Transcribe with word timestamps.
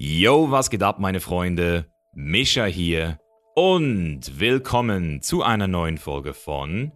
Yo, 0.00 0.52
was 0.52 0.70
geht 0.70 0.84
ab, 0.84 1.00
meine 1.00 1.18
Freunde? 1.18 1.86
Mischa 2.14 2.66
hier 2.66 3.18
und 3.56 4.38
willkommen 4.38 5.22
zu 5.22 5.42
einer 5.42 5.66
neuen 5.66 5.98
Folge 5.98 6.34
von 6.34 6.92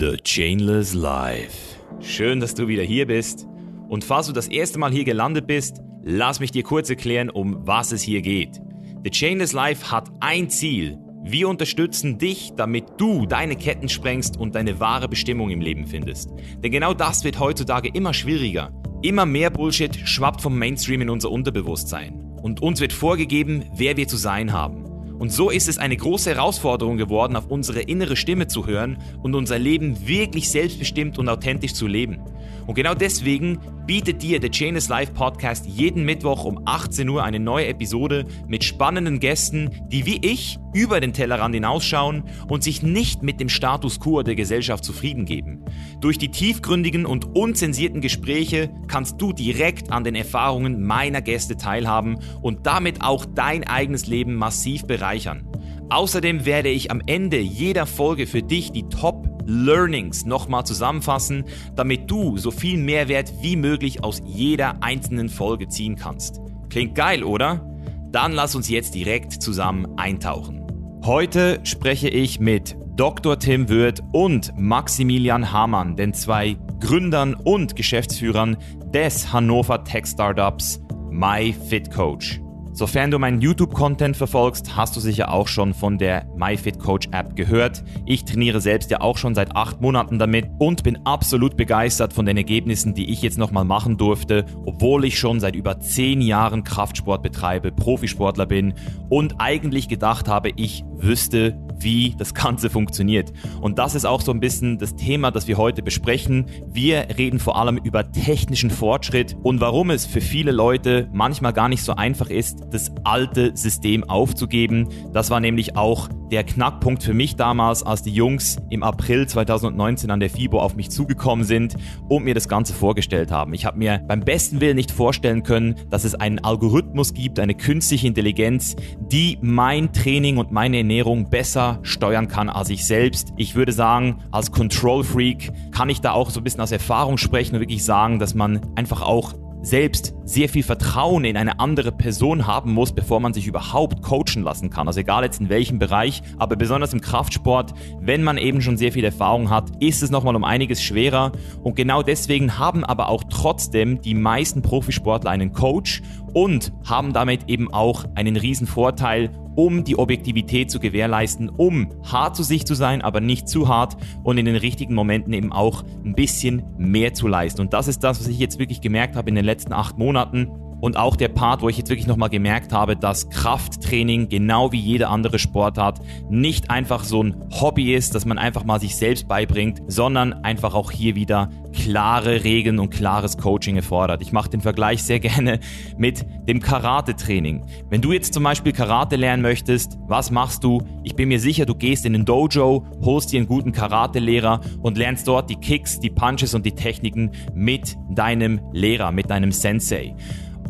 The 0.00 0.16
Chainless 0.16 0.94
Life. 0.94 1.78
Schön, 2.00 2.40
dass 2.40 2.56
du 2.56 2.66
wieder 2.66 2.82
hier 2.82 3.06
bist. 3.06 3.46
Und 3.88 4.02
falls 4.02 4.26
du 4.26 4.32
das 4.32 4.48
erste 4.48 4.80
Mal 4.80 4.90
hier 4.90 5.04
gelandet 5.04 5.46
bist, 5.46 5.80
lass 6.02 6.40
mich 6.40 6.50
dir 6.50 6.64
kurz 6.64 6.90
erklären, 6.90 7.30
um 7.30 7.68
was 7.68 7.92
es 7.92 8.02
hier 8.02 8.20
geht. 8.20 8.60
The 9.04 9.10
Chainless 9.10 9.52
Life 9.52 9.92
hat 9.92 10.10
ein 10.18 10.50
Ziel. 10.50 10.98
Wir 11.22 11.48
unterstützen 11.48 12.18
dich, 12.18 12.50
damit 12.56 12.84
du 12.98 13.26
deine 13.26 13.54
Ketten 13.54 13.88
sprengst 13.88 14.36
und 14.36 14.56
deine 14.56 14.80
wahre 14.80 15.08
Bestimmung 15.08 15.50
im 15.50 15.60
Leben 15.60 15.86
findest. 15.86 16.30
Denn 16.64 16.72
genau 16.72 16.94
das 16.94 17.22
wird 17.22 17.38
heutzutage 17.38 17.90
immer 17.94 18.12
schwieriger. 18.12 18.72
Immer 19.04 19.26
mehr 19.26 19.50
Bullshit 19.50 19.94
schwappt 20.08 20.40
vom 20.40 20.58
Mainstream 20.58 21.02
in 21.02 21.10
unser 21.10 21.30
Unterbewusstsein 21.30 22.38
und 22.40 22.62
uns 22.62 22.80
wird 22.80 22.94
vorgegeben, 22.94 23.66
wer 23.76 23.98
wir 23.98 24.08
zu 24.08 24.16
sein 24.16 24.54
haben. 24.54 24.86
Und 25.18 25.30
so 25.30 25.50
ist 25.50 25.68
es 25.68 25.76
eine 25.76 25.94
große 25.94 26.30
Herausforderung 26.30 26.96
geworden, 26.96 27.36
auf 27.36 27.48
unsere 27.48 27.82
innere 27.82 28.16
Stimme 28.16 28.46
zu 28.46 28.66
hören 28.66 28.96
und 29.22 29.34
unser 29.34 29.58
Leben 29.58 30.08
wirklich 30.08 30.48
selbstbestimmt 30.48 31.18
und 31.18 31.28
authentisch 31.28 31.74
zu 31.74 31.86
leben. 31.86 32.20
Und 32.66 32.74
genau 32.74 32.94
deswegen 32.94 33.58
bietet 33.86 34.22
dir 34.22 34.40
der 34.40 34.50
Chainless 34.50 34.88
Life 34.88 35.12
Podcast 35.12 35.66
jeden 35.66 36.04
Mittwoch 36.04 36.44
um 36.44 36.62
18 36.64 37.08
Uhr 37.08 37.22
eine 37.22 37.38
neue 37.38 37.66
Episode 37.66 38.24
mit 38.46 38.64
spannenden 38.64 39.20
Gästen, 39.20 39.70
die 39.88 40.06
wie 40.06 40.18
ich 40.22 40.58
über 40.72 41.00
den 41.00 41.12
Tellerrand 41.12 41.54
hinausschauen 41.54 42.24
und 42.48 42.64
sich 42.64 42.82
nicht 42.82 43.22
mit 43.22 43.40
dem 43.40 43.48
Status 43.48 44.00
quo 44.00 44.22
der 44.22 44.34
Gesellschaft 44.34 44.84
zufrieden 44.84 45.26
geben. 45.26 45.64
Durch 46.00 46.18
die 46.18 46.30
tiefgründigen 46.30 47.06
und 47.06 47.36
unzensierten 47.36 48.00
Gespräche 48.00 48.70
kannst 48.88 49.20
du 49.20 49.32
direkt 49.32 49.92
an 49.92 50.04
den 50.04 50.14
Erfahrungen 50.14 50.82
meiner 50.82 51.20
Gäste 51.20 51.56
teilhaben 51.56 52.18
und 52.42 52.66
damit 52.66 53.02
auch 53.02 53.24
dein 53.24 53.64
eigenes 53.64 54.06
Leben 54.06 54.34
massiv 54.34 54.86
bereichern. 54.86 55.46
Außerdem 55.94 56.44
werde 56.44 56.70
ich 56.70 56.90
am 56.90 57.00
Ende 57.06 57.38
jeder 57.38 57.86
Folge 57.86 58.26
für 58.26 58.42
dich 58.42 58.72
die 58.72 58.88
Top 58.88 59.28
Learnings 59.46 60.24
nochmal 60.24 60.66
zusammenfassen, 60.66 61.44
damit 61.76 62.10
du 62.10 62.36
so 62.36 62.50
viel 62.50 62.78
Mehrwert 62.78 63.32
wie 63.42 63.54
möglich 63.54 64.02
aus 64.02 64.20
jeder 64.26 64.82
einzelnen 64.82 65.28
Folge 65.28 65.68
ziehen 65.68 65.94
kannst. 65.94 66.40
Klingt 66.68 66.96
geil, 66.96 67.22
oder? 67.22 67.64
Dann 68.10 68.32
lass 68.32 68.56
uns 68.56 68.68
jetzt 68.68 68.96
direkt 68.96 69.34
zusammen 69.34 69.86
eintauchen. 69.96 70.66
Heute 71.04 71.60
spreche 71.62 72.08
ich 72.08 72.40
mit 72.40 72.76
Dr. 72.96 73.38
Tim 73.38 73.68
Wirth 73.68 74.02
und 74.12 74.52
Maximilian 74.58 75.52
Hamann, 75.52 75.94
den 75.94 76.12
zwei 76.12 76.56
Gründern 76.80 77.34
und 77.34 77.76
Geschäftsführern 77.76 78.56
des 78.92 79.32
Hannover 79.32 79.84
Tech 79.84 80.06
Startups 80.06 80.80
MyFitCoach. 81.12 82.43
Sofern 82.76 83.12
du 83.12 83.20
meinen 83.20 83.40
YouTube-Content 83.40 84.16
verfolgst, 84.16 84.76
hast 84.76 84.96
du 84.96 85.00
sicher 85.00 85.32
auch 85.32 85.46
schon 85.46 85.74
von 85.74 85.96
der 85.96 86.26
MyFitCoach 86.36 87.12
App 87.12 87.36
gehört. 87.36 87.84
Ich 88.04 88.24
trainiere 88.24 88.60
selbst 88.60 88.90
ja 88.90 89.00
auch 89.00 89.16
schon 89.16 89.36
seit 89.36 89.54
acht 89.54 89.80
Monaten 89.80 90.18
damit 90.18 90.46
und 90.58 90.82
bin 90.82 90.98
absolut 91.06 91.56
begeistert 91.56 92.12
von 92.12 92.26
den 92.26 92.36
Ergebnissen, 92.36 92.92
die 92.92 93.12
ich 93.12 93.22
jetzt 93.22 93.38
nochmal 93.38 93.64
machen 93.64 93.96
durfte, 93.96 94.44
obwohl 94.66 95.04
ich 95.04 95.20
schon 95.20 95.38
seit 95.38 95.54
über 95.54 95.78
zehn 95.78 96.20
Jahren 96.20 96.64
Kraftsport 96.64 97.22
betreibe, 97.22 97.70
Profisportler 97.70 98.46
bin 98.46 98.74
und 99.08 99.36
eigentlich 99.38 99.86
gedacht 99.86 100.26
habe, 100.26 100.50
ich 100.56 100.82
wüsste, 100.96 101.56
wie 101.78 102.14
das 102.18 102.34
Ganze 102.34 102.70
funktioniert. 102.70 103.32
Und 103.60 103.78
das 103.78 103.94
ist 103.94 104.04
auch 104.04 104.20
so 104.20 104.32
ein 104.32 104.40
bisschen 104.40 104.78
das 104.78 104.96
Thema, 104.96 105.30
das 105.30 105.46
wir 105.46 105.58
heute 105.58 105.82
besprechen. 105.82 106.46
Wir 106.66 107.06
reden 107.18 107.38
vor 107.38 107.56
allem 107.56 107.76
über 107.76 108.10
technischen 108.10 108.70
Fortschritt 108.70 109.36
und 109.42 109.60
warum 109.60 109.90
es 109.90 110.06
für 110.06 110.20
viele 110.20 110.52
Leute 110.52 111.08
manchmal 111.12 111.52
gar 111.52 111.68
nicht 111.68 111.82
so 111.82 111.94
einfach 111.94 112.30
ist, 112.30 112.63
das 112.70 112.92
alte 113.04 113.56
System 113.56 114.04
aufzugeben. 114.04 114.88
Das 115.12 115.30
war 115.30 115.40
nämlich 115.40 115.76
auch 115.76 116.08
der 116.30 116.44
Knackpunkt 116.44 117.02
für 117.02 117.14
mich 117.14 117.36
damals, 117.36 117.82
als 117.82 118.02
die 118.02 118.12
Jungs 118.12 118.56
im 118.70 118.82
April 118.82 119.26
2019 119.26 120.10
an 120.10 120.20
der 120.20 120.30
FIBO 120.30 120.58
auf 120.58 120.74
mich 120.74 120.90
zugekommen 120.90 121.44
sind 121.44 121.76
und 122.08 122.24
mir 122.24 122.34
das 122.34 122.48
Ganze 122.48 122.72
vorgestellt 122.72 123.30
haben. 123.30 123.54
Ich 123.54 123.66
habe 123.66 123.78
mir 123.78 124.00
beim 124.08 124.20
besten 124.20 124.60
Willen 124.60 124.76
nicht 124.76 124.90
vorstellen 124.90 125.42
können, 125.42 125.76
dass 125.90 126.04
es 126.04 126.14
einen 126.14 126.40
Algorithmus 126.40 127.14
gibt, 127.14 127.38
eine 127.38 127.54
künstliche 127.54 128.06
Intelligenz, 128.06 128.74
die 128.98 129.38
mein 129.42 129.92
Training 129.92 130.38
und 130.38 130.50
meine 130.50 130.78
Ernährung 130.78 131.30
besser 131.30 131.78
steuern 131.82 132.28
kann 132.28 132.48
als 132.48 132.70
ich 132.70 132.84
selbst. 132.84 133.32
Ich 133.36 133.54
würde 133.54 133.72
sagen, 133.72 134.18
als 134.32 134.50
Control 134.50 135.04
Freak 135.04 135.52
kann 135.70 135.88
ich 135.88 136.00
da 136.00 136.12
auch 136.12 136.30
so 136.30 136.40
ein 136.40 136.44
bisschen 136.44 136.62
aus 136.62 136.72
Erfahrung 136.72 137.16
sprechen 137.16 137.54
und 137.54 137.60
wirklich 137.60 137.84
sagen, 137.84 138.18
dass 138.18 138.34
man 138.34 138.60
einfach 138.74 139.02
auch 139.02 139.34
selbst 139.64 140.14
sehr 140.24 140.48
viel 140.48 140.62
Vertrauen 140.62 141.24
in 141.24 141.36
eine 141.36 141.58
andere 141.58 141.90
Person 141.90 142.46
haben 142.46 142.72
muss, 142.72 142.92
bevor 142.92 143.18
man 143.18 143.32
sich 143.32 143.46
überhaupt 143.46 144.02
coachen 144.02 144.42
lassen 144.42 144.70
kann. 144.70 144.86
Also 144.86 145.00
egal 145.00 145.24
jetzt 145.24 145.40
in 145.40 145.48
welchem 145.48 145.78
Bereich, 145.78 146.22
aber 146.38 146.56
besonders 146.56 146.92
im 146.92 147.00
Kraftsport, 147.00 147.72
wenn 148.00 148.22
man 148.22 148.38
eben 148.38 148.60
schon 148.60 148.76
sehr 148.76 148.92
viel 148.92 149.04
Erfahrung 149.04 149.50
hat, 149.50 149.70
ist 149.82 150.02
es 150.02 150.10
nochmal 150.10 150.36
um 150.36 150.44
einiges 150.44 150.82
schwerer. 150.82 151.32
Und 151.62 151.76
genau 151.76 152.02
deswegen 152.02 152.58
haben 152.58 152.84
aber 152.84 153.08
auch 153.08 153.24
trotzdem 153.24 154.00
die 154.00 154.14
meisten 154.14 154.62
Profisportler 154.62 155.30
einen 155.30 155.52
Coach 155.52 156.02
und 156.34 156.72
haben 156.84 157.12
damit 157.12 157.48
eben 157.48 157.72
auch 157.72 158.04
einen 158.14 158.36
riesen 158.36 158.66
Vorteil 158.66 159.30
um 159.54 159.84
die 159.84 159.98
Objektivität 159.98 160.70
zu 160.70 160.80
gewährleisten, 160.80 161.48
um 161.48 161.88
hart 162.02 162.36
zu 162.36 162.42
sich 162.42 162.66
zu 162.66 162.74
sein, 162.74 163.02
aber 163.02 163.20
nicht 163.20 163.48
zu 163.48 163.68
hart 163.68 163.96
und 164.22 164.38
in 164.38 164.46
den 164.46 164.56
richtigen 164.56 164.94
Momenten 164.94 165.32
eben 165.32 165.52
auch 165.52 165.84
ein 166.04 166.14
bisschen 166.14 166.62
mehr 166.76 167.14
zu 167.14 167.28
leisten. 167.28 167.60
Und 167.60 167.72
das 167.72 167.88
ist 167.88 168.04
das, 168.04 168.20
was 168.20 168.28
ich 168.28 168.38
jetzt 168.38 168.58
wirklich 168.58 168.80
gemerkt 168.80 169.16
habe 169.16 169.28
in 169.28 169.34
den 169.34 169.44
letzten 169.44 169.72
acht 169.72 169.98
Monaten. 169.98 170.50
Und 170.84 170.98
auch 170.98 171.16
der 171.16 171.28
Part, 171.28 171.62
wo 171.62 171.70
ich 171.70 171.78
jetzt 171.78 171.88
wirklich 171.88 172.06
nochmal 172.06 172.28
gemerkt 172.28 172.74
habe, 172.74 172.94
dass 172.94 173.30
Krafttraining 173.30 174.28
genau 174.28 174.70
wie 174.70 174.78
jede 174.78 175.08
andere 175.08 175.38
Sportart 175.38 175.98
nicht 176.28 176.68
einfach 176.68 177.04
so 177.04 177.22
ein 177.22 177.36
Hobby 177.58 177.94
ist, 177.94 178.14
dass 178.14 178.26
man 178.26 178.36
einfach 178.36 178.64
mal 178.64 178.78
sich 178.78 178.94
selbst 178.94 179.26
beibringt, 179.26 179.80
sondern 179.86 180.34
einfach 180.44 180.74
auch 180.74 180.90
hier 180.90 181.14
wieder 181.14 181.48
klare 181.72 182.44
Regeln 182.44 182.78
und 182.80 182.90
klares 182.90 183.38
Coaching 183.38 183.76
erfordert. 183.76 184.20
Ich 184.20 184.30
mache 184.30 184.50
den 184.50 184.60
Vergleich 184.60 185.02
sehr 185.02 185.20
gerne 185.20 185.58
mit 185.96 186.26
dem 186.46 186.60
Karate-Training. 186.60 187.64
Wenn 187.88 188.02
du 188.02 188.12
jetzt 188.12 188.34
zum 188.34 188.42
Beispiel 188.42 188.72
Karate 188.72 189.16
lernen 189.16 189.42
möchtest, 189.42 189.96
was 190.06 190.30
machst 190.30 190.64
du? 190.64 190.82
Ich 191.02 191.16
bin 191.16 191.30
mir 191.30 191.40
sicher, 191.40 191.64
du 191.64 191.74
gehst 191.74 192.04
in 192.04 192.12
den 192.12 192.26
Dojo, 192.26 192.86
holst 193.00 193.32
dir 193.32 193.38
einen 193.38 193.48
guten 193.48 193.72
Karate-Lehrer 193.72 194.60
und 194.82 194.98
lernst 194.98 195.26
dort 195.28 195.48
die 195.48 195.56
Kicks, 195.56 195.98
die 195.98 196.10
Punches 196.10 196.52
und 196.52 196.66
die 196.66 196.72
Techniken 196.72 197.30
mit 197.54 197.96
deinem 198.10 198.60
Lehrer, 198.74 199.12
mit 199.12 199.30
deinem 199.30 199.50
Sensei. 199.50 200.14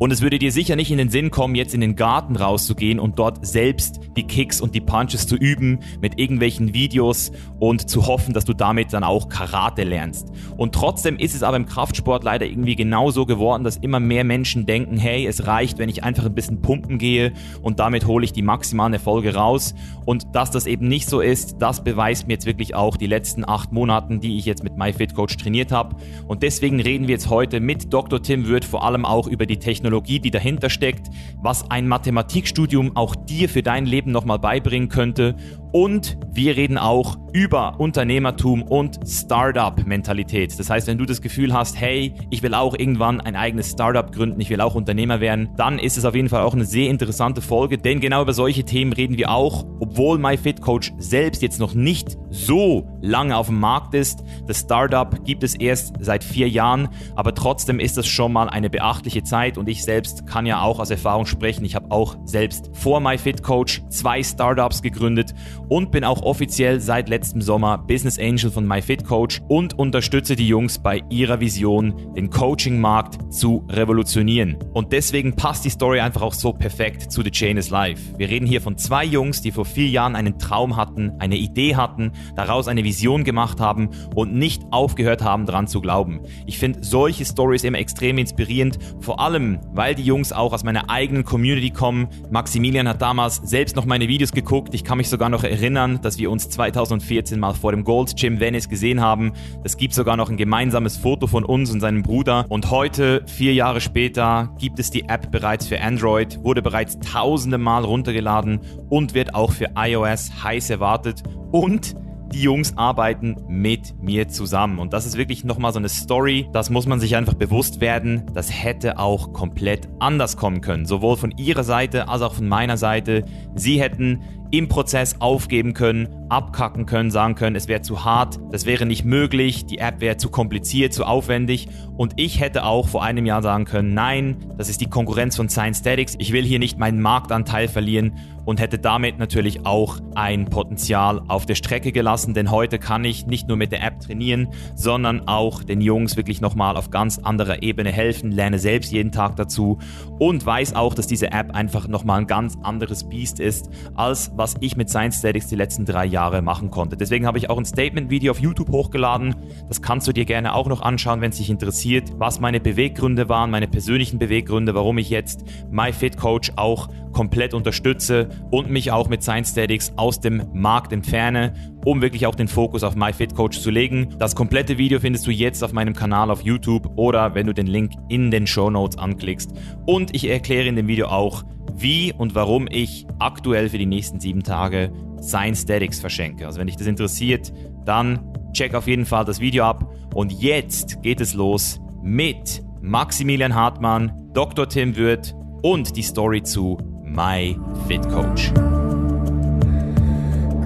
Und 0.01 0.13
es 0.13 0.23
würde 0.23 0.41
dir 0.41 0.51
sicher 0.51 0.75
nicht 0.75 0.91
in 0.91 0.99
den 0.99 1.09
Sinn 1.09 1.31
kommen, 1.31 1.55
jetzt 1.55 1.73
in 1.73 1.81
den 1.81 1.95
Garten 1.95 2.35
rauszugehen 2.35 2.99
und 2.99 3.17
dort 3.19 3.47
selbst 3.47 4.01
die 4.17 4.25
Kicks 4.25 4.61
und 4.61 4.75
die 4.75 4.81
Punches 4.81 5.29
zu 5.29 5.37
üben 5.37 5.79
mit 6.01 6.19
irgendwelchen 6.19 6.75
Videos 6.75 7.31
und 7.61 7.89
zu 7.89 8.09
hoffen, 8.09 8.35
dass 8.35 8.45
du 8.45 8.55
damit 8.55 8.93
dann 8.93 9.05
auch 9.05 9.29
Karate 9.29 9.85
lernst. 9.85 10.33
Und 10.57 10.75
trotzdem 10.75 11.17
ist 11.17 11.35
es 11.35 11.45
aber 11.45 11.57
im 11.57 11.67
Kraftsport 11.67 12.25
leider 12.25 12.45
irgendwie 12.45 12.75
genauso 12.75 13.25
geworden, 13.25 13.63
dass 13.63 13.77
immer 13.77 14.01
mehr 14.01 14.25
Menschen 14.25 14.67
denken, 14.67 14.97
hey, 14.97 15.27
es 15.27 15.47
reicht, 15.47 15.79
wenn 15.79 15.89
ich 15.89 16.03
einfach 16.03 16.25
ein 16.25 16.35
bisschen 16.35 16.61
pumpen 16.61 16.99
gehe 16.99 17.33
und 17.63 17.79
damit 17.79 18.07
hole 18.07 18.25
ich 18.25 18.33
die 18.33 18.43
maximalen 18.43 18.95
Erfolge 18.95 19.35
raus. 19.35 19.77
Und 20.05 20.35
dass 20.35 20.51
das 20.51 20.67
eben 20.67 20.89
nicht 20.89 21.09
so 21.09 21.21
ist, 21.21 21.63
das 21.63 21.85
beweist 21.85 22.27
mir 22.27 22.35
jetzt 22.35 22.47
wirklich 22.47 22.75
auch 22.75 22.97
die 22.97 23.07
letzten 23.07 23.49
acht 23.49 23.73
Monaten, 23.73 24.21
die 24.21 24.39
ich 24.39 24.45
jetzt 24.45 24.65
mit 24.65 24.77
MyFitCoach 24.77 25.37
trainiert 25.37 25.71
habe. 25.71 25.97
Und 26.27 26.43
deswegen 26.43 26.81
reden 26.81 27.07
wir 27.07 27.15
jetzt 27.15 27.31
heute 27.31 27.61
mit 27.61 27.93
Dr. 27.93 28.21
Tim 28.21 28.49
Wirth 28.49 28.65
vor 28.65 28.85
allem 28.85 29.05
auch 29.05 29.29
über 29.29 29.47
die 29.47 29.59
Technologie 29.59 29.84
Technologie, 29.85 30.19
die 30.19 30.31
dahinter 30.31 30.71
steckt, 30.71 31.11
was 31.43 31.71
ein 31.71 31.87
Mathematikstudium 31.87 32.97
auch 32.97 33.15
dir 33.15 33.51
für 33.51 33.63
dein 33.63 33.85
Leben 33.85 34.13
nochmal 34.13 34.39
beibringen 34.39 34.89
könnte. 34.89 35.37
Und 35.75 36.17
wir 36.33 36.57
reden 36.57 36.79
auch 36.79 37.17
über 37.33 37.81
Unternehmertum 37.81 38.63
und 38.63 39.01
Startup-Mentalität. 39.09 40.57
Das 40.57 40.71
heißt, 40.71 40.87
wenn 40.87 40.99
du 40.99 41.05
das 41.05 41.21
Gefühl 41.21 41.53
hast, 41.53 41.81
hey, 41.81 42.15
ich 42.31 42.45
will 42.45 42.55
auch 42.55 42.79
irgendwann 42.79 43.21
ein 43.21 43.35
eigenes 43.35 43.73
Startup 43.73 44.13
gründen, 44.13 44.41
ich 44.41 44.51
will 44.51 44.61
auch 44.61 44.77
Unternehmer 44.77 45.19
werden, 45.19 45.51
dann 45.57 45.81
ist 45.81 45.97
es 45.97 46.05
auf 46.05 46.15
jeden 46.15 46.29
Fall 46.29 46.43
auch 46.43 46.55
eine 46.55 46.65
sehr 46.65 46.89
interessante 46.89 47.43
Folge, 47.43 47.77
denn 47.77 47.99
genau 47.99 48.23
über 48.23 48.33
solche 48.33 48.63
Themen 48.63 48.93
reden 48.93 49.19
wir 49.19 49.33
auch, 49.33 49.67
obwohl 49.81 50.19
MyFitCoach 50.19 50.93
selbst 50.99 51.43
jetzt 51.43 51.59
noch 51.59 51.75
nicht 51.75 52.17
so 52.31 52.89
lange 53.03 53.37
auf 53.37 53.49
dem 53.49 53.59
Markt 53.59 53.95
ist. 53.95 54.23
Das 54.47 54.61
Startup 54.61 55.25
gibt 55.25 55.43
es 55.43 55.57
erst 55.57 55.97
seit 55.99 56.23
vier 56.23 56.49
Jahren, 56.49 56.89
aber 57.17 57.35
trotzdem 57.35 57.81
ist 57.81 57.97
das 57.97 58.07
schon 58.07 58.33
mal 58.33 58.49
eine 58.49 58.71
beachtliche 58.71 59.25
Zeit 59.25 59.59
und 59.59 59.69
ich 59.69 59.83
selbst 59.83 60.25
kann 60.29 60.47
ja 60.47 60.63
auch 60.63 60.79
aus 60.79 60.91
Erfahrung 60.91 61.27
sprechen. 61.27 61.65
Ich 61.65 61.75
habe 61.75 61.91
auch 61.91 62.17
selbst 62.25 62.71
vor 62.75 63.01
MyFitCoach 63.01 63.89
zwei 63.89 64.23
Startups 64.23 64.83
gegründet 64.83 65.35
und 65.75 65.91
bin 65.91 66.05
auch 66.05 66.23
offiziell 66.23 66.81
seit 66.81 67.09
letztem 67.09 67.43
Sommer 67.43 67.79
Business 67.79 68.17
Angel 68.17 68.49
von 68.49 68.65
MyFitCoach 68.65 69.41
und 69.49 69.77
unterstütze 69.77 70.37
die 70.37 70.47
Jungs 70.47 70.79
bei 70.79 71.03
ihrer 71.11 71.41
Vision, 71.41 72.15
den 72.15 72.31
Coaching-Markt 72.31 73.35
zu 73.35 73.67
revolutionieren. 73.69 74.57
Und 74.73 74.93
deswegen 74.93 75.35
passt 75.35 75.65
die 75.65 75.71
Story 75.71 75.99
einfach 75.99 76.23
auch 76.23 76.33
so 76.33 76.53
perfekt 76.53 77.11
zu 77.11 77.23
The 77.23 77.33
Chain 77.33 77.57
is 77.57 77.71
Life. 77.71 78.01
Wir 78.17 78.29
reden 78.29 78.47
hier 78.47 78.61
von 78.61 78.79
zwei 78.79 79.05
Jungs, 79.05 79.43
die 79.43 79.51
vor 79.51 79.65
vier 79.65 79.89
Jahren 79.89 80.15
einen 80.15 80.39
Traum 80.39 80.77
hatten, 80.77 81.11
eine 81.19 81.39
Idee 81.39 81.75
hatten, 81.75 82.13
daraus 82.37 82.69
eine 82.69 82.85
Vision 82.85 83.25
gemacht 83.25 83.59
haben 83.59 83.91
und 84.15 84.33
nicht 84.33 84.63
aufgehört 84.71 85.25
haben, 85.25 85.45
daran 85.45 85.67
zu 85.67 85.81
glauben. 85.81 86.21
Ich 86.47 86.61
finde 86.61 86.85
solche 86.85 87.25
Stories 87.25 87.65
immer 87.65 87.79
extrem 87.81 88.19
inspirierend, 88.19 88.79
vor 89.01 89.19
allem, 89.19 89.59
weil 89.73 89.97
die 89.97 90.05
Jungs 90.05 90.33
auch 90.33 90.53
aus 90.53 90.63
meiner 90.63 90.89
eigenen 90.89 91.25
Community 91.25 91.71
kommen. 91.71 92.07
Maximilian 92.31 92.87
hat 92.87 93.03
damals 93.03 93.39
selbst 93.43 93.75
noch 93.75 93.87
meine 93.87 94.07
Videos 94.07 94.31
geguckt. 94.31 94.73
Ich 94.73 94.85
kann 94.85 94.99
mich 94.99 95.09
sogar 95.09 95.29
noch 95.29 95.43
erinnern, 95.43 95.64
dass 95.65 96.19
wir 96.19 96.31
uns 96.31 96.51
2014 96.51 97.41
mal 97.41 97.55
vor 97.55 97.73
dem 97.73 97.85
Gold's 97.85 98.15
Gym 98.15 98.39
Venice 98.39 98.69
gesehen 98.69 99.01
haben. 99.01 99.33
Es 99.63 99.79
gibt 99.79 99.95
sogar 99.95 100.15
noch 100.19 100.29
ein 100.29 100.37
gemeinsames 100.37 100.99
Foto 100.99 101.27
von 101.27 101.43
uns 101.43 101.71
und 101.71 101.81
seinem 101.81 102.03
Bruder. 102.03 102.45
Und 102.51 102.71
heute, 102.71 103.23
vier 103.27 103.55
Jahre 103.55 103.81
später, 103.81 104.55
gibt 104.59 104.79
es 104.79 104.91
die 104.91 105.09
App 105.09 105.31
bereits 105.31 105.67
für 105.67 105.81
Android, 105.81 106.39
wurde 106.45 106.61
bereits 106.61 106.99
tausende 106.99 107.57
Mal 107.57 107.83
runtergeladen 107.83 108.61
und 108.91 109.15
wird 109.15 109.35
auch 109.35 109.53
für 109.53 109.71
iOS 109.75 110.45
heiß 110.45 110.69
erwartet. 110.69 111.23
Und 111.51 111.95
die 112.35 112.43
Jungs 112.43 112.77
arbeiten 112.77 113.37
mit 113.47 113.95
mir 114.03 114.29
zusammen. 114.29 114.81
Und 114.81 114.93
das 114.93 115.07
ist 115.07 115.17
wirklich 115.17 115.45
nochmal 115.45 115.73
so 115.73 115.79
eine 115.79 115.89
Story, 115.89 116.49
das 116.53 116.69
muss 116.69 116.87
man 116.87 116.99
sich 116.99 117.15
einfach 117.17 117.35
bewusst 117.35 117.81
werden. 117.81 118.25
Das 118.35 118.51
hätte 118.53 118.99
auch 118.99 119.33
komplett 119.33 119.89
anders 120.01 120.37
kommen 120.37 120.61
können. 120.61 120.85
Sowohl 120.85 121.17
von 121.17 121.31
ihrer 121.31 121.63
Seite 121.63 122.09
als 122.09 122.23
auch 122.23 122.35
von 122.35 122.49
meiner 122.49 122.77
Seite. 122.77 123.25
Sie 123.55 123.81
hätten 123.81 124.21
im 124.59 124.69
Prozess 124.69 125.21
aufgeben 125.21 125.75
können, 125.75 126.09
abkacken 126.29 126.87
können, 126.87 127.11
sagen 127.11 127.35
können, 127.35 127.57
es 127.57 127.69
wäre 127.69 127.83
zu 127.83 128.05
hart, 128.05 128.39
das 128.51 128.67
wäre 128.67 128.87
nicht 128.87 129.05
möglich, 129.05 129.67
die 129.67 129.79
App 129.79 130.01
wäre 130.01 130.17
zu 130.17 130.31
kompliziert, 130.31 130.93
zu 130.93 131.05
aufwendig. 131.05 131.69
Und 131.97 132.15
ich 132.17 132.41
hätte 132.41 132.65
auch 132.65 132.89
vor 132.89 133.03
einem 133.03 133.27
Jahr 133.27 133.43
sagen 133.43 133.65
können, 133.65 133.95
nein, 133.95 134.37
das 134.57 134.69
ist 134.69 134.81
die 134.81 134.91
Konkurrenz 134.91 135.37
von 135.37 135.49
Science 135.49 135.79
Statics, 135.79 136.15
ich 136.19 136.33
will 136.33 136.45
hier 136.45 136.59
nicht 136.59 136.79
meinen 136.79 137.01
Marktanteil 137.01 137.69
verlieren 137.69 138.13
und 138.45 138.61
hätte 138.61 138.79
damit 138.79 139.19
natürlich 139.19 139.67
auch 139.67 139.99
ein 140.15 140.47
Potenzial 140.47 141.23
auf 141.29 141.47
der 141.47 141.55
Strecke 141.55 141.93
gelassen, 141.93 142.35
denn 142.35 142.51
heute 142.51 142.79
kann 142.79 143.05
ich 143.05 143.27
nicht 143.27 143.49
nur 143.49 143.57
mit 143.57 143.73
der 143.73 143.83
App 143.83 144.01
trainieren, 144.01 144.49
sondern 144.75 145.27
auch 145.29 145.63
den 145.63 145.81
Jungs 145.81 146.17
wirklich 146.17 146.41
nochmal 146.41 146.77
auf 146.77 146.91
ganz 146.91 147.19
anderer 147.19 147.63
Ebene 147.63 147.91
helfen, 147.91 148.31
lerne 148.31 148.59
selbst 148.59 148.93
jeden 148.93 149.13
Tag 149.13 149.37
dazu 149.37 149.79
und 150.19 150.45
weiß 150.45 150.75
auch, 150.75 150.95
dass 150.95 151.07
diese 151.07 151.33
App 151.33 151.55
einfach 151.55 151.89
nochmal 151.89 152.21
ein 152.21 152.27
ganz 152.27 152.57
anderes 152.63 153.09
Biest 153.09 153.41
ist, 153.41 153.71
als 153.95 154.33
was 154.37 154.55
ich 154.61 154.77
mit 154.77 154.91
Science 154.91 155.19
Statics 155.19 155.49
die 155.49 155.57
letzten 155.57 155.85
drei 155.85 156.07
Jahre 156.07 156.43
machen 156.43 156.71
konnte. 156.71 156.97
Deswegen 156.97 157.27
habe 157.27 157.39
ich 157.39 157.51
auch 157.51 157.59
ein 157.59 157.65
Statement-Video 157.65 158.31
auf 158.31 158.41
YouTube 158.41 158.71
hochgeladen. 158.71 159.35
Das 159.69 159.83
kannst 159.83 160.07
du 160.07 160.13
dir 160.13 160.25
gerne 160.25 160.55
auch 160.55 160.67
noch 160.67 160.83
anschauen, 160.83 161.21
wenn 161.21 161.31
es 161.31 161.39
dich 161.39 161.51
interessiert, 161.51 162.13
was 162.19 162.41
meine 162.41 162.61
Beweggründe 162.61 163.29
waren, 163.29 163.51
meine 163.51 163.69
persönlichen 163.69 164.19
Beweggründe, 164.19 164.75
warum 164.75 164.99
ich 164.99 165.11
jetzt 165.11 165.45
MyFitCoach 165.71 166.53
auch 166.57 166.89
komplett 167.15 167.55
unterstütze 167.55 168.29
und 168.51 168.69
mich 168.69 168.93
auch 168.93 169.09
mit 169.09 169.23
Science 169.23 169.53
Statics 169.53 169.93
aus 169.97 170.21
dem 170.21 170.43
Markt 170.53 170.93
entferne, 170.93 171.55
um 171.87 172.03
wirklich 172.03 172.27
auch 172.27 172.35
den 172.35 172.49
Fokus 172.49 172.83
auf 172.83 172.97
MyFitCoach 172.97 173.53
zu 173.53 173.71
legen. 173.71 174.15
Das 174.19 174.35
komplette 174.35 174.77
Video 174.77 175.01
findest 175.01 175.27
du 175.27 175.31
jetzt 175.31 175.65
auf 175.65 175.73
meinem 175.73 175.95
Kanal 175.95 176.31
auf 176.31 176.43
YouTube 176.43 176.91
oder 176.97 177.35
wenn 177.35 177.47
du 177.47 177.55
den 177.55 177.67
Link 177.67 177.93
in 178.09 178.31
den 178.31 178.47
Show 178.47 178.69
Notes 178.69 178.99
anklickst. 178.99 179.53
Und 179.87 180.15
ich 180.15 180.29
erkläre 180.29 180.69
in 180.69 180.77
dem 180.77 180.89
Video 180.89 181.07
auch, 181.07 181.45
wie 181.75 182.13
und 182.13 182.35
warum 182.35 182.69
ich 182.71 183.07
aktuell 183.19 183.69
für 183.69 183.79
die 183.79 183.87
nächsten 183.87 184.21
sieben 184.21 184.43
Tage 184.43 184.93
Science 185.23 185.63
Statics 185.63 186.01
verschenke. 186.01 186.47
Also 186.47 186.61
wenn 186.61 186.67
dich 186.67 186.77
das 186.77 186.87
interessiert, 186.87 187.53
dann 187.85 188.21
check 188.53 188.75
auf 188.75 188.87
jeden 188.87 189.07
Fall 189.07 189.25
das 189.25 189.41
Video 189.41 189.65
ab. 189.65 189.91
Und 190.15 190.33
jetzt 190.33 191.03
geht 191.03 191.21
es 191.21 191.35
los 191.35 191.81
mit 192.03 192.63
Maximilian 192.83 193.55
Hartmann, 193.55 194.13
Dr. 194.35 194.69
Tim 194.69 194.97
Wirth 194.97 195.35
und 195.63 195.97
die 195.97 196.03
Story 196.03 196.43
zu 196.43 196.77
My 197.15 197.57
Fit 197.87 198.03
Coach. 198.11 198.51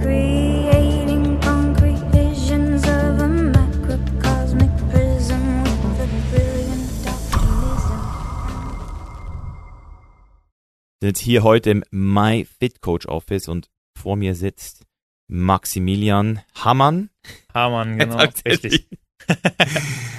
Creating 0.00 1.38
concrete 1.42 2.00
visions 2.10 2.84
of 2.84 3.20
a 3.20 3.28
macrocosmic 3.28 4.70
prism 4.90 5.62
with 5.62 6.00
a 6.00 6.08
brilliant 6.30 7.06
optimism. 7.06 8.00
Wir 11.00 11.08
sind 11.08 11.18
hier 11.18 11.42
heute 11.42 11.68
im 11.68 11.84
My 11.90 12.46
Fit 12.46 12.80
Coach 12.80 13.06
Office 13.06 13.48
und 13.48 13.68
vor 13.94 14.16
mir 14.16 14.34
sitzt 14.34 14.86
Maximilian 15.26 16.40
Hammann. 16.54 17.10
Hamann, 17.52 17.98
genau. 17.98 18.16
Richtig. 18.46 18.88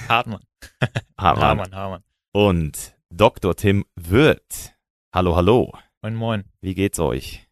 Hartmann. 0.08 0.42
Hammann. 1.18 1.42
Hamann, 1.42 1.76
Hamann. 1.76 2.04
Und 2.34 2.96
Dr. 3.10 3.56
Tim 3.56 3.86
Wirth. 3.96 4.76
Hallo, 5.12 5.36
hallo. 5.36 5.72
Moin, 6.02 6.16
moin. 6.16 6.44
Wie 6.62 6.76
geht's 6.76 7.00
euch? 7.00 7.48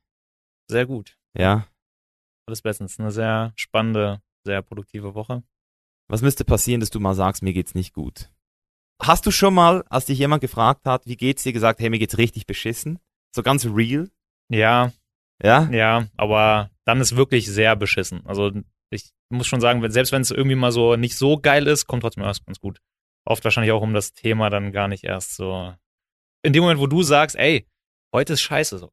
Sehr 0.69 0.85
gut. 0.85 1.17
Ja? 1.37 1.67
Alles 2.47 2.61
bestens. 2.61 2.99
Eine 2.99 3.11
sehr 3.11 3.53
spannende, 3.55 4.21
sehr 4.45 4.61
produktive 4.61 5.13
Woche. 5.15 5.43
Was 6.07 6.21
müsste 6.21 6.45
passieren, 6.45 6.79
dass 6.79 6.89
du 6.89 6.99
mal 6.99 7.13
sagst, 7.13 7.43
mir 7.43 7.53
geht's 7.53 7.75
nicht 7.75 7.93
gut? 7.93 8.29
Hast 9.01 9.25
du 9.25 9.31
schon 9.31 9.53
mal, 9.53 9.83
als 9.89 10.05
dich 10.05 10.17
jemand 10.17 10.41
gefragt 10.41 10.85
hat, 10.85 11.05
wie 11.05 11.17
geht's 11.17 11.43
dir, 11.43 11.53
gesagt, 11.53 11.79
hey, 11.79 11.89
mir 11.89 11.99
geht's 11.99 12.17
richtig 12.17 12.45
beschissen? 12.45 12.99
So 13.35 13.43
ganz 13.43 13.65
real? 13.65 14.09
Ja, 14.49 14.93
Ja? 15.43 15.69
ja, 15.69 16.07
aber 16.15 16.71
dann 16.85 17.01
ist 17.01 17.17
wirklich 17.17 17.47
sehr 17.47 17.75
beschissen. 17.75 18.25
Also 18.25 18.51
ich 18.89 19.11
muss 19.29 19.45
schon 19.45 19.59
sagen, 19.61 19.81
wenn, 19.81 19.91
selbst 19.91 20.13
wenn 20.13 20.21
es 20.21 20.31
irgendwie 20.31 20.55
mal 20.55 20.71
so 20.71 20.95
nicht 20.95 21.17
so 21.17 21.37
geil 21.37 21.67
ist, 21.67 21.85
kommt 21.85 22.01
trotzdem 22.01 22.23
erst 22.23 22.45
ganz 22.45 22.59
gut. 22.61 22.79
Oft 23.25 23.43
wahrscheinlich 23.43 23.73
auch 23.73 23.81
um 23.81 23.93
das 23.93 24.13
Thema 24.13 24.49
dann 24.49 24.71
gar 24.71 24.87
nicht 24.87 25.03
erst 25.03 25.35
so. 25.35 25.75
In 26.43 26.53
dem 26.53 26.61
Moment, 26.63 26.79
wo 26.79 26.87
du 26.87 27.03
sagst, 27.03 27.35
ey, 27.35 27.67
heute 28.13 28.33
ist 28.33 28.41
scheiße 28.41 28.77
so. 28.77 28.91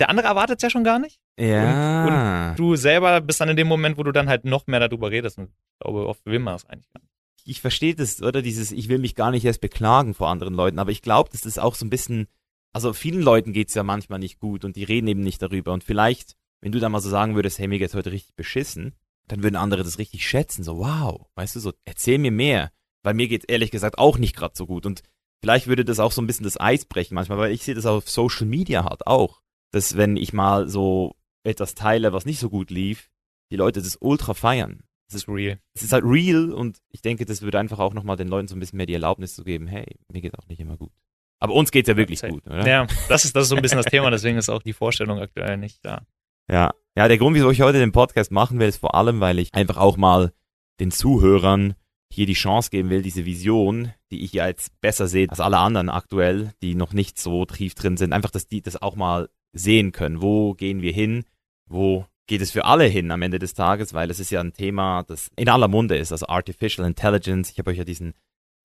Der 0.00 0.10
andere 0.10 0.26
erwartet 0.26 0.58
es 0.58 0.62
ja 0.62 0.70
schon 0.70 0.84
gar 0.84 0.98
nicht. 0.98 1.20
Ja. 1.38 2.54
Du 2.56 2.74
selber 2.76 3.20
bist 3.20 3.40
dann 3.40 3.48
in 3.48 3.56
dem 3.56 3.68
Moment, 3.68 3.96
wo 3.96 4.02
du 4.02 4.12
dann 4.12 4.28
halt 4.28 4.44
noch 4.44 4.66
mehr 4.66 4.80
darüber 4.80 5.10
redest. 5.10 5.38
Und 5.38 5.50
ich 5.50 5.78
glaube, 5.80 6.06
oft 6.06 6.24
will 6.26 6.40
man 6.40 6.54
das 6.54 6.64
eigentlich 6.66 6.92
gar 6.92 7.00
nicht. 7.00 7.12
ich 7.44 7.60
verstehe 7.60 7.94
das, 7.94 8.22
oder? 8.22 8.42
Dieses, 8.42 8.72
ich 8.72 8.88
will 8.88 8.98
mich 8.98 9.14
gar 9.14 9.30
nicht 9.30 9.44
erst 9.44 9.60
beklagen 9.60 10.14
vor 10.14 10.28
anderen 10.28 10.54
Leuten, 10.54 10.78
aber 10.78 10.90
ich 10.90 11.02
glaube, 11.02 11.30
das 11.30 11.46
ist 11.46 11.58
auch 11.58 11.74
so 11.74 11.84
ein 11.84 11.90
bisschen, 11.90 12.26
also 12.72 12.92
vielen 12.92 13.20
Leuten 13.20 13.52
geht's 13.52 13.74
ja 13.74 13.82
manchmal 13.82 14.18
nicht 14.18 14.38
gut 14.38 14.64
und 14.64 14.76
die 14.76 14.84
reden 14.84 15.06
eben 15.06 15.20
nicht 15.20 15.42
darüber. 15.42 15.72
Und 15.72 15.84
vielleicht, 15.84 16.34
wenn 16.60 16.72
du 16.72 16.80
da 16.80 16.88
mal 16.88 17.00
so 17.00 17.10
sagen 17.10 17.34
würdest, 17.34 17.58
hey, 17.58 17.68
mir 17.68 17.78
geht's 17.78 17.94
heute 17.94 18.12
richtig 18.12 18.34
beschissen, 18.34 18.94
dann 19.28 19.42
würden 19.42 19.56
andere 19.56 19.84
das 19.84 19.98
richtig 19.98 20.26
schätzen, 20.26 20.64
so 20.64 20.78
wow, 20.78 21.26
weißt 21.34 21.56
du, 21.56 21.60
so 21.60 21.72
erzähl 21.84 22.18
mir 22.18 22.32
mehr, 22.32 22.70
weil 23.02 23.14
mir 23.14 23.28
geht's 23.28 23.46
ehrlich 23.46 23.70
gesagt 23.70 23.98
auch 23.98 24.18
nicht 24.18 24.36
gerade 24.36 24.54
so 24.56 24.66
gut. 24.66 24.86
Und 24.86 25.02
vielleicht 25.44 25.66
würde 25.66 25.84
das 25.84 26.00
auch 26.00 26.10
so 26.10 26.22
ein 26.22 26.26
bisschen 26.26 26.44
das 26.44 26.58
Eis 26.58 26.86
brechen 26.86 27.14
manchmal, 27.14 27.36
weil 27.36 27.52
ich 27.52 27.62
sehe 27.62 27.74
das 27.74 27.84
auf 27.84 28.08
Social 28.08 28.46
Media 28.46 28.84
halt 28.84 29.06
auch, 29.06 29.42
dass 29.72 29.94
wenn 29.94 30.16
ich 30.16 30.32
mal 30.32 30.70
so 30.70 31.16
etwas 31.42 31.74
teile, 31.74 32.14
was 32.14 32.24
nicht 32.24 32.38
so 32.38 32.48
gut 32.48 32.70
lief, 32.70 33.10
die 33.52 33.56
Leute 33.56 33.82
das 33.82 33.98
ultra 34.00 34.32
feiern. 34.32 34.84
Das 35.06 35.16
ist 35.16 35.28
real. 35.28 35.58
es 35.74 35.82
ist 35.82 35.92
halt 35.92 36.04
real 36.06 36.50
und 36.50 36.78
ich 36.90 37.02
denke, 37.02 37.26
das 37.26 37.42
würde 37.42 37.58
einfach 37.58 37.78
auch 37.78 37.92
nochmal 37.92 38.16
den 38.16 38.28
Leuten 38.28 38.48
so 38.48 38.56
ein 38.56 38.60
bisschen 38.60 38.78
mehr 38.78 38.86
die 38.86 38.94
Erlaubnis 38.94 39.34
zu 39.34 39.44
geben, 39.44 39.66
hey, 39.66 39.84
mir 40.10 40.22
geht 40.22 40.38
auch 40.38 40.46
nicht 40.46 40.60
immer 40.60 40.78
gut. 40.78 40.92
Aber 41.40 41.52
uns 41.52 41.70
geht's 41.70 41.90
ja 41.90 41.96
wirklich 41.98 42.20
Safe. 42.20 42.32
gut, 42.32 42.46
oder? 42.46 42.66
Ja, 42.66 42.86
das 43.10 43.26
ist, 43.26 43.36
das 43.36 43.42
ist 43.42 43.48
so 43.50 43.56
ein 43.56 43.60
bisschen 43.60 43.76
das 43.76 43.86
Thema, 43.90 44.10
deswegen 44.10 44.38
ist 44.38 44.48
auch 44.48 44.62
die 44.62 44.72
Vorstellung 44.72 45.18
aktuell 45.20 45.58
nicht 45.58 45.84
da. 45.84 46.06
ja. 46.50 46.72
Ja, 46.96 47.08
der 47.08 47.18
Grund, 47.18 47.34
wieso 47.34 47.50
ich 47.50 47.60
heute 47.60 47.80
den 47.80 47.90
Podcast 47.90 48.30
machen 48.30 48.60
will, 48.60 48.68
ist 48.68 48.76
vor 48.76 48.94
allem, 48.94 49.18
weil 49.18 49.40
ich 49.40 49.52
einfach 49.52 49.78
auch 49.78 49.96
mal 49.96 50.32
den 50.78 50.92
Zuhörern 50.92 51.74
hier 52.14 52.26
die 52.26 52.34
Chance 52.34 52.70
geben 52.70 52.90
will, 52.90 53.02
diese 53.02 53.24
Vision, 53.24 53.92
die 54.10 54.24
ich 54.24 54.32
ja 54.32 54.46
jetzt 54.46 54.80
besser 54.80 55.08
sehe 55.08 55.28
als 55.28 55.40
alle 55.40 55.58
anderen 55.58 55.88
aktuell, 55.88 56.52
die 56.62 56.74
noch 56.74 56.92
nicht 56.92 57.18
so 57.18 57.44
tief 57.44 57.74
drin 57.74 57.96
sind, 57.96 58.12
einfach, 58.12 58.30
dass 58.30 58.46
die 58.46 58.62
das 58.62 58.80
auch 58.80 58.96
mal 58.96 59.28
sehen 59.52 59.92
können. 59.92 60.22
Wo 60.22 60.54
gehen 60.54 60.82
wir 60.82 60.92
hin? 60.92 61.24
Wo 61.66 62.06
geht 62.26 62.40
es 62.40 62.50
für 62.50 62.64
alle 62.64 62.84
hin 62.84 63.10
am 63.10 63.22
Ende 63.22 63.38
des 63.38 63.54
Tages? 63.54 63.94
Weil 63.94 64.10
es 64.10 64.20
ist 64.20 64.30
ja 64.30 64.40
ein 64.40 64.52
Thema, 64.52 65.02
das 65.02 65.30
in 65.36 65.48
aller 65.48 65.68
Munde 65.68 65.96
ist, 65.96 66.12
also 66.12 66.26
Artificial 66.26 66.86
Intelligence. 66.86 67.50
Ich 67.50 67.58
habe 67.58 67.70
euch 67.70 67.78
ja 67.78 67.84
diesen 67.84 68.14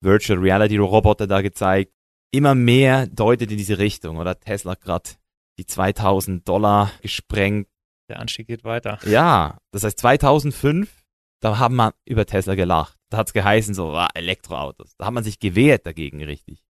Virtual 0.00 0.38
Reality 0.38 0.76
Roboter 0.76 1.26
da 1.26 1.40
gezeigt. 1.42 1.92
Immer 2.32 2.54
mehr 2.54 3.06
deutet 3.08 3.50
in 3.50 3.58
diese 3.58 3.78
Richtung, 3.78 4.18
oder? 4.18 4.38
Tesla 4.38 4.74
gerade 4.74 5.10
die 5.58 5.66
2000 5.66 6.48
Dollar 6.48 6.92
gesprengt. 7.02 7.68
Der 8.08 8.20
Anstieg 8.20 8.46
geht 8.46 8.64
weiter. 8.64 8.98
Ja, 9.04 9.58
das 9.72 9.84
heißt 9.84 9.98
2005, 9.98 11.02
da 11.40 11.58
haben 11.58 11.76
man 11.76 11.92
über 12.04 12.26
Tesla 12.26 12.54
gelacht. 12.54 12.99
Da 13.10 13.18
hat's 13.18 13.32
geheißen 13.32 13.74
so, 13.74 13.90
ah, 13.90 14.08
Elektroautos. 14.14 14.96
Da 14.96 15.06
hat 15.06 15.12
man 15.12 15.24
sich 15.24 15.38
gewehrt 15.38 15.84
dagegen 15.84 16.22
richtig. 16.22 16.62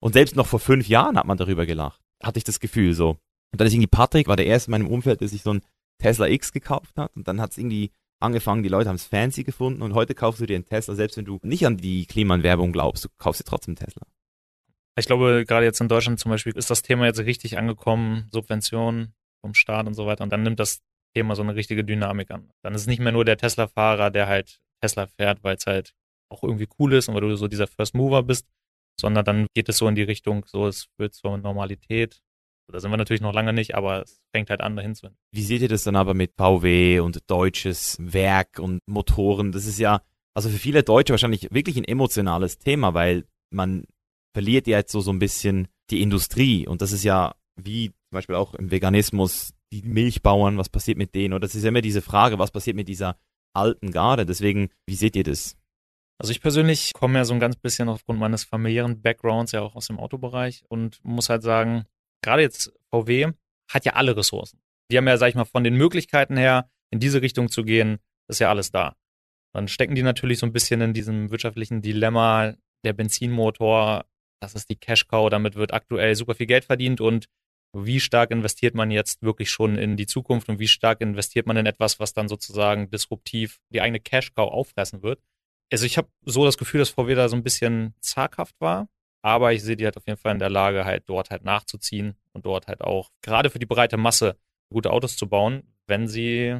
Und 0.00 0.12
selbst 0.12 0.36
noch 0.36 0.46
vor 0.46 0.60
fünf 0.60 0.88
Jahren 0.88 1.18
hat 1.18 1.26
man 1.26 1.36
darüber 1.36 1.66
gelacht. 1.66 2.00
Hatte 2.22 2.38
ich 2.38 2.44
das 2.44 2.60
Gefühl 2.60 2.94
so. 2.94 3.18
Und 3.52 3.60
dann 3.60 3.66
ist 3.66 3.74
irgendwie 3.74 3.88
Patrick, 3.88 4.28
war 4.28 4.36
der 4.36 4.46
erste 4.46 4.68
in 4.68 4.72
meinem 4.72 4.86
Umfeld, 4.86 5.20
der 5.20 5.28
sich 5.28 5.42
so 5.42 5.54
ein 5.54 5.62
Tesla 5.98 6.28
X 6.28 6.52
gekauft 6.52 6.96
hat. 6.96 7.14
Und 7.16 7.26
dann 7.26 7.40
hat's 7.40 7.58
irgendwie 7.58 7.90
angefangen, 8.20 8.62
die 8.62 8.68
Leute 8.68 8.88
haben 8.88 8.96
es 8.96 9.04
fancy 9.04 9.42
gefunden. 9.42 9.82
Und 9.82 9.94
heute 9.94 10.14
kaufst 10.14 10.40
du 10.40 10.46
dir 10.46 10.54
einen 10.54 10.66
Tesla, 10.66 10.94
selbst 10.94 11.16
wenn 11.16 11.24
du 11.24 11.40
nicht 11.42 11.66
an 11.66 11.76
die 11.76 12.06
Klimaanwerbung 12.06 12.72
glaubst, 12.72 13.04
du 13.04 13.08
kaufst 13.18 13.40
dir 13.40 13.44
trotzdem 13.44 13.72
einen 13.72 13.86
Tesla. 13.86 14.06
Ich 14.96 15.06
glaube, 15.06 15.44
gerade 15.46 15.64
jetzt 15.64 15.80
in 15.80 15.88
Deutschland 15.88 16.18
zum 16.18 16.30
Beispiel 16.30 16.52
ist 16.52 16.70
das 16.70 16.82
Thema 16.82 17.06
jetzt 17.06 17.20
richtig 17.20 17.56
angekommen, 17.56 18.28
Subventionen 18.32 19.14
vom 19.40 19.54
Staat 19.54 19.86
und 19.86 19.94
so 19.94 20.06
weiter. 20.06 20.24
Und 20.24 20.32
dann 20.32 20.42
nimmt 20.42 20.58
das 20.58 20.80
Thema 21.14 21.36
so 21.36 21.42
eine 21.42 21.54
richtige 21.54 21.84
Dynamik 21.84 22.30
an. 22.30 22.50
Dann 22.62 22.74
ist 22.74 22.82
es 22.82 22.86
nicht 22.86 23.00
mehr 23.00 23.12
nur 23.12 23.24
der 23.24 23.36
Tesla-Fahrer, 23.36 24.10
der 24.10 24.26
halt 24.26 24.60
Tesla 24.80 25.06
fährt, 25.06 25.42
weil 25.44 25.56
es 25.56 25.66
halt 25.66 25.94
auch 26.30 26.42
irgendwie 26.42 26.68
cool 26.78 26.92
ist 26.94 27.08
und 27.08 27.14
weil 27.14 27.22
du 27.22 27.36
so 27.36 27.48
dieser 27.48 27.66
First 27.66 27.94
Mover 27.94 28.22
bist, 28.22 28.46
sondern 29.00 29.24
dann 29.24 29.46
geht 29.54 29.68
es 29.68 29.78
so 29.78 29.88
in 29.88 29.94
die 29.94 30.02
Richtung, 30.02 30.44
so 30.46 30.66
es 30.66 30.88
wird 30.98 31.14
zur 31.14 31.38
Normalität. 31.38 32.20
Da 32.70 32.80
sind 32.80 32.90
wir 32.90 32.98
natürlich 32.98 33.22
noch 33.22 33.32
lange 33.32 33.54
nicht, 33.54 33.74
aber 33.74 34.02
es 34.02 34.20
fängt 34.34 34.50
halt 34.50 34.60
an, 34.60 34.76
dahin 34.76 34.94
zu. 34.94 35.08
Wie 35.32 35.42
seht 35.42 35.62
ihr 35.62 35.68
das 35.68 35.84
dann 35.84 35.96
aber 35.96 36.12
mit 36.12 36.34
VW 36.36 37.00
und 37.00 37.18
deutsches 37.30 37.96
Werk 37.98 38.58
und 38.58 38.80
Motoren? 38.86 39.52
Das 39.52 39.64
ist 39.64 39.78
ja, 39.78 40.02
also 40.34 40.50
für 40.50 40.58
viele 40.58 40.82
Deutsche 40.82 41.14
wahrscheinlich 41.14 41.50
wirklich 41.50 41.78
ein 41.78 41.84
emotionales 41.84 42.58
Thema, 42.58 42.92
weil 42.92 43.24
man 43.50 43.84
verliert 44.34 44.66
ja 44.66 44.76
jetzt 44.78 44.92
so, 44.92 45.00
so 45.00 45.10
ein 45.10 45.18
bisschen 45.18 45.68
die 45.88 46.02
Industrie. 46.02 46.68
Und 46.68 46.82
das 46.82 46.92
ist 46.92 47.04
ja 47.04 47.34
wie 47.56 47.88
zum 47.88 48.12
Beispiel 48.12 48.36
auch 48.36 48.54
im 48.54 48.70
Veganismus 48.70 49.52
die 49.72 49.82
Milchbauern, 49.82 50.56
was 50.58 50.68
passiert 50.68 50.98
mit 50.98 51.14
denen? 51.14 51.34
Oder 51.34 51.40
das 51.40 51.54
ist 51.54 51.62
ja 51.62 51.68
immer 51.68 51.82
diese 51.82 52.02
Frage, 52.02 52.38
was 52.38 52.50
passiert 52.50 52.76
mit 52.76 52.88
dieser 52.88 53.18
alten 53.54 53.90
Garde? 53.90 54.26
Deswegen, 54.26 54.70
wie 54.86 54.94
seht 54.94 55.16
ihr 55.16 55.24
das? 55.24 55.56
Also 56.20 56.32
ich 56.32 56.40
persönlich 56.40 56.92
komme 56.94 57.18
ja 57.18 57.24
so 57.24 57.32
ein 57.32 57.40
ganz 57.40 57.56
bisschen 57.56 57.88
aufgrund 57.88 58.18
meines 58.18 58.44
familiären 58.44 59.00
Backgrounds 59.00 59.52
ja 59.52 59.60
auch 59.62 59.76
aus 59.76 59.86
dem 59.86 60.00
Autobereich 60.00 60.64
und 60.68 60.98
muss 61.04 61.28
halt 61.28 61.42
sagen, 61.42 61.84
gerade 62.22 62.42
jetzt 62.42 62.72
VW 62.92 63.32
hat 63.70 63.84
ja 63.84 63.92
alle 63.92 64.16
Ressourcen. 64.16 64.60
Die 64.90 64.96
haben 64.96 65.06
ja, 65.06 65.16
sag 65.16 65.28
ich 65.28 65.34
mal, 65.34 65.44
von 65.44 65.62
den 65.64 65.74
Möglichkeiten 65.74 66.36
her, 66.36 66.70
in 66.90 66.98
diese 66.98 67.22
Richtung 67.22 67.50
zu 67.50 67.64
gehen, 67.64 67.98
ist 68.28 68.40
ja 68.40 68.48
alles 68.48 68.72
da. 68.72 68.96
Dann 69.54 69.68
stecken 69.68 69.94
die 69.94 70.02
natürlich 70.02 70.38
so 70.38 70.46
ein 70.46 70.52
bisschen 70.52 70.80
in 70.80 70.92
diesem 70.92 71.30
wirtschaftlichen 71.30 71.82
Dilemma, 71.82 72.54
der 72.84 72.92
Benzinmotor, 72.92 74.06
das 74.40 74.54
ist 74.54 74.70
die 74.70 74.76
Cash-Cow, 74.76 75.30
damit 75.30 75.56
wird 75.56 75.72
aktuell 75.72 76.14
super 76.14 76.34
viel 76.34 76.46
Geld 76.46 76.64
verdient 76.64 77.00
und 77.00 77.28
wie 77.72 78.00
stark 78.00 78.30
investiert 78.30 78.74
man 78.74 78.90
jetzt 78.90 79.22
wirklich 79.22 79.50
schon 79.50 79.76
in 79.76 79.96
die 79.96 80.06
Zukunft 80.06 80.48
und 80.48 80.58
wie 80.58 80.68
stark 80.68 81.00
investiert 81.00 81.46
man 81.46 81.56
in 81.56 81.66
etwas, 81.66 82.00
was 82.00 82.12
dann 82.12 82.28
sozusagen 82.28 82.90
disruptiv 82.90 83.60
die 83.70 83.80
eigene 83.80 84.00
Cash-Cow 84.00 84.50
auffressen 84.50 85.02
wird. 85.02 85.20
Also 85.70 85.84
ich 85.84 85.98
habe 85.98 86.08
so 86.24 86.44
das 86.44 86.56
Gefühl, 86.56 86.80
dass 86.80 86.90
VW 86.90 87.14
da 87.14 87.28
so 87.28 87.36
ein 87.36 87.42
bisschen 87.42 87.94
zaghaft 88.00 88.54
war, 88.58 88.88
aber 89.22 89.52
ich 89.52 89.62
sehe 89.62 89.76
die 89.76 89.84
halt 89.84 89.96
auf 89.96 90.06
jeden 90.06 90.18
Fall 90.18 90.32
in 90.32 90.38
der 90.38 90.50
Lage, 90.50 90.84
halt 90.84 91.04
dort 91.06 91.30
halt 91.30 91.44
nachzuziehen 91.44 92.14
und 92.32 92.46
dort 92.46 92.68
halt 92.68 92.80
auch 92.80 93.10
gerade 93.22 93.50
für 93.50 93.58
die 93.58 93.66
breite 93.66 93.96
Masse 93.96 94.36
gute 94.70 94.90
Autos 94.90 95.16
zu 95.16 95.28
bauen, 95.28 95.62
wenn 95.86 96.08
sie 96.08 96.58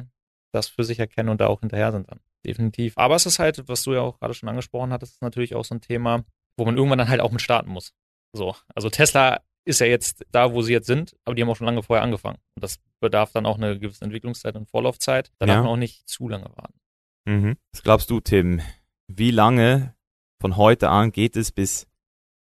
das 0.51 0.67
für 0.67 0.83
sich 0.83 0.99
erkennen 0.99 1.29
und 1.29 1.41
da 1.41 1.47
auch 1.47 1.61
hinterher 1.61 1.91
sind 1.91 2.09
dann. 2.09 2.19
Definitiv. 2.45 2.93
Aber 2.97 3.15
es 3.15 3.25
ist 3.25 3.39
halt, 3.39 3.67
was 3.67 3.83
du 3.83 3.93
ja 3.93 4.01
auch 4.01 4.19
gerade 4.19 4.33
schon 4.33 4.49
angesprochen 4.49 4.93
hattest, 4.93 5.13
ist 5.13 5.21
natürlich 5.21 5.55
auch 5.55 5.65
so 5.65 5.75
ein 5.75 5.81
Thema, 5.81 6.23
wo 6.57 6.65
man 6.65 6.77
irgendwann 6.77 6.99
dann 6.99 7.09
halt 7.09 7.21
auch 7.21 7.31
mit 7.31 7.41
starten 7.41 7.69
muss. 7.69 7.93
So. 8.33 8.55
Also 8.73 8.89
Tesla 8.89 9.41
ist 9.65 9.79
ja 9.79 9.87
jetzt 9.87 10.25
da, 10.31 10.53
wo 10.53 10.61
sie 10.61 10.73
jetzt 10.73 10.87
sind, 10.87 11.15
aber 11.25 11.35
die 11.35 11.41
haben 11.41 11.49
auch 11.49 11.55
schon 11.55 11.65
lange 11.67 11.83
vorher 11.83 12.03
angefangen. 12.03 12.39
Und 12.55 12.63
das 12.63 12.79
bedarf 12.99 13.31
dann 13.31 13.45
auch 13.45 13.57
eine 13.57 13.77
gewisse 13.79 14.03
Entwicklungszeit 14.03 14.55
und 14.55 14.69
Vorlaufzeit. 14.69 15.31
Da 15.39 15.45
Ja. 15.45 15.53
darf 15.55 15.63
man 15.63 15.73
auch 15.73 15.77
nicht 15.77 16.07
zu 16.07 16.27
lange 16.27 16.45
warten. 16.55 16.79
Mhm. 17.25 17.57
Was 17.71 17.83
glaubst 17.83 18.09
du, 18.09 18.19
Tim? 18.19 18.61
Wie 19.07 19.31
lange 19.31 19.95
von 20.41 20.57
heute 20.57 20.89
an 20.89 21.11
geht 21.11 21.35
es, 21.35 21.51
bis 21.51 21.87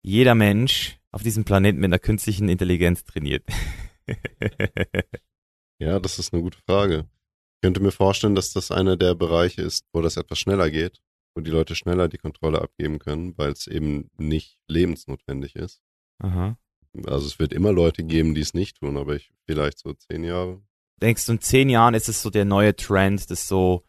jeder 0.04 0.36
Mensch 0.36 1.00
auf 1.12 1.24
diesem 1.24 1.44
Planeten 1.46 1.80
mit 1.80 1.90
einer 1.90 2.00
künstlichen 2.00 2.48
Intelligenz 2.50 3.04
trainiert? 3.04 3.46
Ja, 5.80 6.00
das 6.00 6.18
ist 6.18 6.34
eine 6.34 6.42
gute 6.42 6.58
Frage. 6.66 7.08
Ich 7.56 7.62
könnte 7.62 7.82
mir 7.82 7.92
vorstellen, 7.92 8.34
dass 8.36 8.52
das 8.54 8.72
einer 8.72 8.98
der 8.98 9.14
Bereiche 9.16 9.62
ist, 9.62 9.86
wo 9.94 10.02
das 10.02 10.18
etwas 10.18 10.40
schneller 10.40 10.72
geht, 10.72 11.02
wo 11.36 11.42
die 11.42 11.52
Leute 11.52 11.76
schneller 11.76 12.08
die 12.08 12.18
Kontrolle 12.18 12.62
abgeben 12.62 12.98
können, 13.00 13.38
weil 13.38 13.52
es 13.52 13.68
eben 13.68 14.10
nicht 14.18 14.58
lebensnotwendig 14.68 15.56
ist. 15.56 15.80
Aha. 16.20 16.58
Also 17.06 17.28
es 17.28 17.40
wird 17.40 17.54
immer 17.54 17.72
Leute 17.72 18.04
geben, 18.04 18.34
die 18.34 18.42
es 18.42 18.54
nicht 18.54 18.80
tun, 18.80 18.98
aber 18.98 19.16
ich 19.16 19.32
vielleicht 19.46 19.80
so 19.80 19.94
zehn 19.94 20.24
Jahre. 20.24 20.62
Denkst 21.02 21.26
du, 21.26 21.34
in 21.34 21.42
zehn 21.42 21.70
Jahren 21.70 21.94
ist 21.94 22.10
es 22.10 22.22
so 22.22 22.30
der 22.30 22.46
neue 22.46 22.76
Trend, 22.76 23.30
dass 23.30 23.48
so 23.48 23.84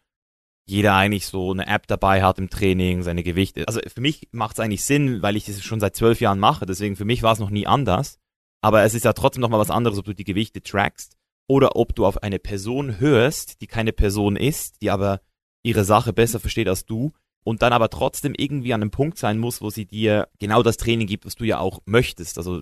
jeder 0.67 0.93
eigentlich 0.93 1.25
so 1.25 1.51
eine 1.51 1.65
App 1.65 1.87
dabei 1.87 2.21
hat 2.21 2.37
im 2.37 2.49
Training, 2.49 3.01
seine 3.01 3.23
Gewichte. 3.23 3.67
Also 3.67 3.79
für 3.87 4.01
mich 4.01 4.29
macht 4.31 4.53
es 4.53 4.59
eigentlich 4.59 4.83
Sinn, 4.83 5.23
weil 5.23 5.35
ich 5.35 5.45
das 5.45 5.63
schon 5.63 5.79
seit 5.79 5.95
zwölf 5.95 6.21
Jahren 6.21 6.37
mache. 6.37 6.67
Deswegen 6.67 6.95
für 6.95 7.05
mich 7.05 7.23
war 7.23 7.33
es 7.33 7.39
noch 7.39 7.49
nie 7.49 7.65
anders. 7.65 8.19
Aber 8.61 8.83
es 8.83 8.93
ist 8.93 9.05
ja 9.05 9.13
trotzdem 9.13 9.41
noch 9.41 9.49
mal 9.49 9.59
was 9.59 9.71
anderes, 9.71 9.97
ob 9.97 10.05
du 10.05 10.13
die 10.13 10.23
Gewichte 10.23 10.61
trackst 10.61 11.17
oder 11.47 11.75
ob 11.75 11.95
du 11.95 12.05
auf 12.05 12.21
eine 12.21 12.37
Person 12.37 12.99
hörst, 12.99 13.61
die 13.61 13.67
keine 13.67 13.93
Person 13.93 14.35
ist, 14.35 14.81
die 14.83 14.91
aber 14.91 15.21
ihre 15.63 15.83
Sache 15.85 16.13
besser 16.13 16.39
versteht 16.39 16.67
als 16.67 16.85
du 16.85 17.13
und 17.43 17.63
dann 17.63 17.73
aber 17.73 17.89
trotzdem 17.89 18.35
irgendwie 18.37 18.73
an 18.73 18.81
einem 18.81 18.91
Punkt 18.91 19.17
sein 19.17 19.39
muss, 19.39 19.61
wo 19.61 19.71
sie 19.71 19.85
dir 19.85 20.27
genau 20.39 20.61
das 20.61 20.77
Training 20.77 21.07
gibt, 21.07 21.25
was 21.25 21.35
du 21.35 21.45
ja 21.45 21.57
auch 21.57 21.79
möchtest. 21.85 22.37
Also 22.37 22.61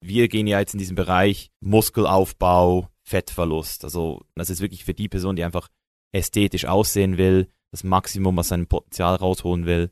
wir 0.00 0.28
gehen 0.28 0.46
ja 0.46 0.60
jetzt 0.60 0.74
in 0.74 0.78
diesen 0.78 0.96
Bereich 0.96 1.50
Muskelaufbau, 1.60 2.88
Fettverlust. 3.02 3.84
Also 3.84 4.24
das 4.34 4.50
ist 4.50 4.60
wirklich 4.60 4.84
für 4.84 4.94
die 4.94 5.08
Person, 5.08 5.36
die 5.36 5.44
einfach 5.44 5.68
ästhetisch 6.12 6.64
aussehen 6.64 7.18
will, 7.18 7.48
das 7.70 7.84
Maximum 7.84 8.38
aus 8.38 8.48
seinem 8.48 8.66
Potenzial 8.66 9.16
rausholen 9.16 9.66
will. 9.66 9.90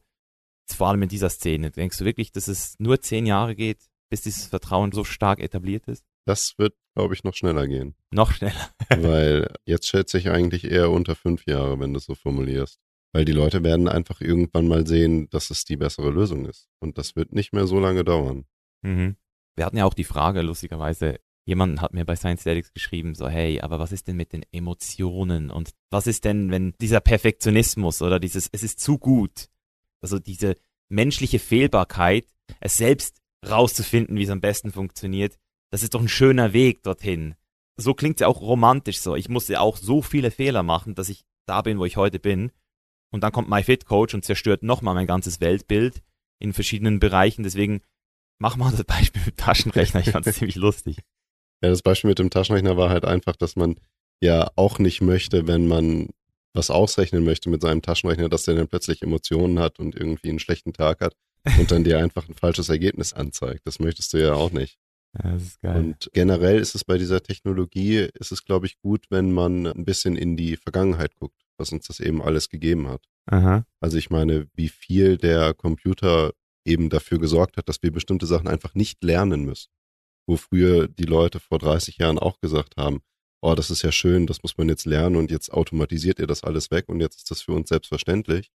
Vor 0.69 0.89
allem 0.89 1.03
in 1.03 1.09
dieser 1.09 1.31
Szene. 1.31 1.71
Denkst 1.71 1.99
du 1.99 2.05
wirklich, 2.05 2.33
dass 2.33 2.49
es 2.49 2.75
nur 2.79 3.01
zehn 3.01 3.27
Jahre 3.27 3.55
geht, 3.55 3.79
bis 4.11 4.23
dieses 4.23 4.47
Vertrauen 4.47 4.93
so 4.93 5.05
stark 5.05 5.41
etabliert 5.41 5.87
ist? 5.87 6.05
Das 6.27 6.55
wird, 6.59 6.75
glaube 6.95 7.15
ich, 7.15 7.23
noch 7.23 7.35
schneller 7.35 7.69
gehen. 7.69 7.95
Noch 8.11 8.33
schneller. 8.33 8.71
weil 8.91 9.49
jetzt 9.65 9.87
schätze 9.87 10.19
ich 10.19 10.29
eigentlich 10.29 10.65
eher 10.65 10.91
unter 10.91 11.15
fünf 11.15 11.47
Jahre, 11.47 11.79
wenn 11.79 11.93
du 11.93 11.99
es 11.99 12.07
so 12.07 12.15
formulierst. 12.15 12.81
Weil 13.13 13.25
die 13.25 13.33
Leute 13.33 13.63
werden 13.63 13.87
einfach 13.89 14.21
irgendwann 14.21 14.67
mal 14.67 14.87
sehen, 14.87 15.31
dass 15.31 15.51
es 15.51 15.65
die 15.65 15.77
bessere 15.77 16.11
Lösung 16.11 16.47
ist. 16.47 16.69
Und 16.81 16.99
das 16.99 17.15
wird 17.15 17.33
nicht 17.33 17.53
mehr 17.53 17.67
so 17.67 17.79
lange 17.79 18.05
dauern. 18.05 18.45
Mhm. 18.83 19.17
Wir 19.57 19.65
hatten 19.65 19.79
ja 19.79 19.87
auch 19.87 19.95
die 19.95 20.05
Frage, 20.05 20.43
lustigerweise, 20.43 21.19
jemand 21.47 21.81
hat 21.81 21.95
mir 21.95 22.05
bei 22.05 22.15
Science 22.15 22.43
Statics 22.43 22.73
geschrieben, 22.73 23.15
so, 23.15 23.29
hey, 23.29 23.61
aber 23.61 23.79
was 23.79 23.93
ist 23.93 24.07
denn 24.07 24.17
mit 24.17 24.33
den 24.33 24.45
Emotionen? 24.53 25.51
Und 25.51 25.71
was 25.91 26.07
ist 26.07 26.25
denn, 26.25 26.51
wenn 26.51 26.75
dieser 26.81 27.01
Perfektionismus 27.01 28.03
oder 28.03 28.21
dieses, 28.21 28.49
es 28.53 28.63
ist 28.63 28.81
zu 28.81 28.99
gut, 28.99 29.49
also 30.03 30.19
diese 30.19 30.57
menschliche 30.89 31.39
Fehlbarkeit, 31.39 32.27
es 32.61 32.77
selbst 32.77 33.21
rauszufinden, 33.49 34.17
wie 34.17 34.25
es 34.25 34.31
am 34.31 34.41
besten 34.41 34.73
funktioniert, 34.73 35.39
das 35.71 35.83
ist 35.83 35.95
doch 35.95 36.01
ein 36.01 36.09
schöner 36.09 36.53
Weg 36.53 36.83
dorthin. 36.83 37.35
So 37.77 37.95
klingt 37.95 38.17
es 38.17 38.21
ja 38.21 38.29
auch 38.29 38.41
romantisch 38.41 39.01
so. 39.01 39.17
Ich 39.17 39.29
musste 39.29 39.61
auch 39.61 39.77
so 39.77 40.03
viele 40.03 40.31
Fehler 40.31 40.63
machen, 40.63 40.95
dass 40.95 41.09
ich 41.09 41.25
da 41.47 41.63
bin, 41.63 41.79
wo 41.79 41.85
ich 41.85 41.97
heute 41.97 42.19
bin. 42.19 42.53
Und 43.11 43.23
dann 43.23 43.33
kommt 43.33 43.49
MyFitCoach 43.49 44.15
und 44.15 44.25
zerstört 44.25 44.63
nochmal 44.63 44.95
mein 44.95 45.07
ganzes 45.07 45.41
Weltbild 45.41 46.03
in 46.39 46.53
verschiedenen 46.53 46.99
Bereichen. 47.01 47.43
Deswegen 47.43 47.81
mach 48.39 48.57
mal 48.57 48.71
das 48.71 48.85
Beispiel 48.85 49.23
mit 49.25 49.37
Taschenrechner. 49.37 50.01
Ich 50.01 50.11
fand 50.11 50.27
es 50.27 50.37
ziemlich 50.39 50.57
lustig. 50.57 50.99
Ja, 51.63 51.71
das 51.71 51.83
Beispiel 51.83 52.09
mit 52.09 52.19
dem 52.19 52.31
Taschenrechner 52.31 52.77
war 52.77 52.91
halt 52.91 53.05
einfach, 53.05 53.37
dass 53.37 53.57
man 53.57 53.77
ja 54.21 54.51
auch 54.57 54.79
nicht 54.79 55.01
möchte, 55.01 55.47
wenn 55.47 55.67
man 55.67 56.09
was 56.53 56.71
ausrechnen 56.71 57.25
möchte 57.25 57.51
mit 57.51 57.61
seinem 57.63 57.83
Taschenrechner, 57.83 58.29
dass 58.29 58.45
der 58.45 58.55
dann 58.55 58.69
plötzlich 58.69 59.03
Emotionen 59.03 59.59
hat 59.59 59.79
und 59.79 59.95
irgendwie 59.95 60.31
einen 60.31 60.39
schlechten 60.39 60.73
Tag 60.73 61.01
hat 61.01 61.15
und 61.59 61.71
dann 61.71 61.85
dir 61.85 61.99
einfach 61.99 62.29
ein 62.29 62.35
falsches 62.35 62.69
Ergebnis 62.69 63.13
anzeigt. 63.13 63.61
Das 63.65 63.79
möchtest 63.79 64.13
du 64.13 64.19
ja 64.19 64.35
auch 64.35 64.51
nicht. 64.51 64.79
Ja, 65.23 65.33
das 65.33 65.43
ist 65.43 65.61
geil. 65.61 65.77
Und 65.77 66.11
generell 66.13 66.59
ist 66.59 66.75
es 66.75 66.85
bei 66.85 66.99
dieser 66.99 67.23
Technologie, 67.23 68.09
ist 68.15 68.33
es, 68.33 68.45
glaube 68.45 68.67
ich, 68.67 68.79
gut, 68.81 69.07
wenn 69.11 69.33
man 69.33 69.67
ein 69.67 69.85
bisschen 69.85 70.17
in 70.17 70.37
die 70.37 70.57
Vergangenheit 70.57 71.15
guckt, 71.15 71.41
was 71.59 71.73
uns 71.73 71.87
das 71.87 72.01
eben 72.01 72.23
alles 72.23 72.49
gegeben 72.49 72.89
hat. 72.89 73.03
Aha. 73.27 73.65
Also 73.81 73.99
ich 73.99 74.11
meine, 74.11 74.47
wie 74.55 74.69
viel 74.69 75.17
der 75.17 75.55
Computer 75.55 76.33
eben 76.67 76.91
dafür 76.91 77.19
gesorgt 77.19 77.57
hat, 77.57 77.69
dass 77.69 77.83
wir 77.83 77.93
bestimmte 77.93 78.27
Sachen 78.27 78.49
einfach 78.49 78.75
nicht 78.75 79.03
lernen 79.03 79.45
müssen. 79.45 79.69
Wo 80.27 80.37
früher 80.37 80.89
die 80.89 81.05
Leute 81.05 81.41
vor 81.41 81.59
30 81.59 81.99
Jahren 81.99 82.19
auch 82.19 82.41
gesagt 82.41 82.77
haben, 82.77 83.01
oh, 83.43 83.55
das 83.55 83.71
ist 83.71 83.83
ja 83.83 83.93
schön, 83.93 84.27
das 84.27 84.43
muss 84.43 84.57
man 84.57 84.69
jetzt 84.69 84.87
lernen 84.87 85.17
und 85.17 85.31
jetzt 85.31 85.53
automatisiert 85.53 86.19
ihr 86.19 86.27
das 86.27 86.43
alles 86.43 86.71
weg 86.71 86.89
und 86.89 87.01
jetzt 87.01 87.19
ist 87.19 87.31
das 87.31 87.43
für 87.43 87.53
uns 87.53 87.69
selbstverständlich. 87.69 88.51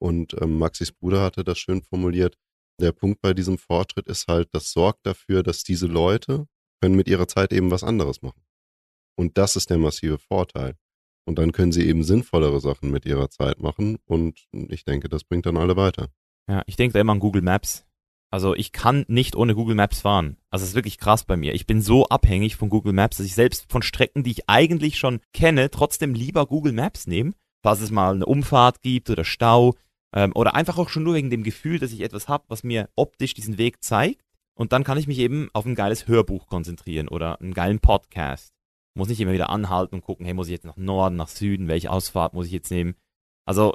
Und 0.00 0.34
ähm, 0.40 0.58
Maxis 0.58 0.92
Bruder 0.92 1.22
hatte 1.22 1.44
das 1.44 1.58
schön 1.58 1.82
formuliert. 1.82 2.36
Der 2.80 2.92
Punkt 2.92 3.20
bei 3.20 3.34
diesem 3.34 3.58
Fortschritt 3.58 4.08
ist 4.08 4.26
halt, 4.26 4.48
das 4.52 4.72
sorgt 4.72 5.06
dafür, 5.06 5.42
dass 5.42 5.62
diese 5.62 5.86
Leute 5.86 6.46
können 6.80 6.96
mit 6.96 7.08
ihrer 7.08 7.28
Zeit 7.28 7.52
eben 7.52 7.70
was 7.70 7.84
anderes 7.84 8.22
machen. 8.22 8.42
Und 9.16 9.36
das 9.36 9.56
ist 9.56 9.68
der 9.68 9.78
massive 9.78 10.18
Vorteil. 10.18 10.76
Und 11.26 11.38
dann 11.38 11.52
können 11.52 11.72
sie 11.72 11.86
eben 11.86 12.02
sinnvollere 12.02 12.60
Sachen 12.60 12.90
mit 12.90 13.04
ihrer 13.04 13.28
Zeit 13.28 13.60
machen. 13.60 13.98
Und 14.06 14.48
ich 14.52 14.84
denke, 14.84 15.10
das 15.10 15.24
bringt 15.24 15.44
dann 15.44 15.58
alle 15.58 15.76
weiter. 15.76 16.08
Ja, 16.50 16.64
ich 16.66 16.74
denke 16.74 16.94
da 16.94 17.00
immer 17.00 17.12
an 17.12 17.20
Google 17.20 17.42
Maps. 17.42 17.86
Also 18.32 18.56
ich 18.56 18.72
kann 18.72 19.04
nicht 19.06 19.36
ohne 19.36 19.54
Google 19.54 19.76
Maps 19.76 20.00
fahren. 20.00 20.36
Also 20.50 20.64
es 20.64 20.70
ist 20.70 20.74
wirklich 20.74 20.98
krass 20.98 21.22
bei 21.22 21.36
mir. 21.36 21.54
Ich 21.54 21.66
bin 21.66 21.80
so 21.80 22.06
abhängig 22.06 22.56
von 22.56 22.68
Google 22.68 22.92
Maps, 22.92 23.18
dass 23.18 23.26
ich 23.26 23.36
selbst 23.36 23.70
von 23.70 23.82
Strecken, 23.82 24.24
die 24.24 24.32
ich 24.32 24.48
eigentlich 24.48 24.98
schon 24.98 25.20
kenne, 25.32 25.70
trotzdem 25.70 26.12
lieber 26.12 26.46
Google 26.46 26.72
Maps 26.72 27.06
nehme, 27.06 27.34
falls 27.62 27.80
es 27.80 27.92
mal 27.92 28.14
eine 28.14 28.26
Umfahrt 28.26 28.82
gibt 28.82 29.10
oder 29.10 29.24
Stau 29.24 29.76
ähm, 30.12 30.32
oder 30.34 30.56
einfach 30.56 30.76
auch 30.76 30.88
schon 30.88 31.04
nur 31.04 31.14
wegen 31.14 31.30
dem 31.30 31.44
Gefühl, 31.44 31.78
dass 31.78 31.92
ich 31.92 32.00
etwas 32.00 32.26
habe, 32.26 32.44
was 32.48 32.64
mir 32.64 32.88
optisch 32.96 33.34
diesen 33.34 33.56
Weg 33.56 33.84
zeigt. 33.84 34.22
Und 34.54 34.72
dann 34.72 34.82
kann 34.82 34.98
ich 34.98 35.06
mich 35.06 35.18
eben 35.18 35.48
auf 35.52 35.66
ein 35.66 35.76
geiles 35.76 36.08
Hörbuch 36.08 36.48
konzentrieren 36.48 37.06
oder 37.06 37.40
einen 37.40 37.54
geilen 37.54 37.78
Podcast. 37.78 38.52
Muss 38.94 39.08
nicht 39.08 39.20
immer 39.20 39.32
wieder 39.32 39.50
anhalten 39.50 39.94
und 39.94 40.02
gucken, 40.02 40.24
hey, 40.24 40.34
muss 40.34 40.48
ich 40.48 40.52
jetzt 40.52 40.66
nach 40.66 40.76
Norden, 40.76 41.14
nach 41.14 41.28
Süden, 41.28 41.68
welche 41.68 41.92
Ausfahrt 41.92 42.34
muss 42.34 42.46
ich 42.46 42.52
jetzt 42.52 42.72
nehmen? 42.72 42.96
Also 43.46 43.74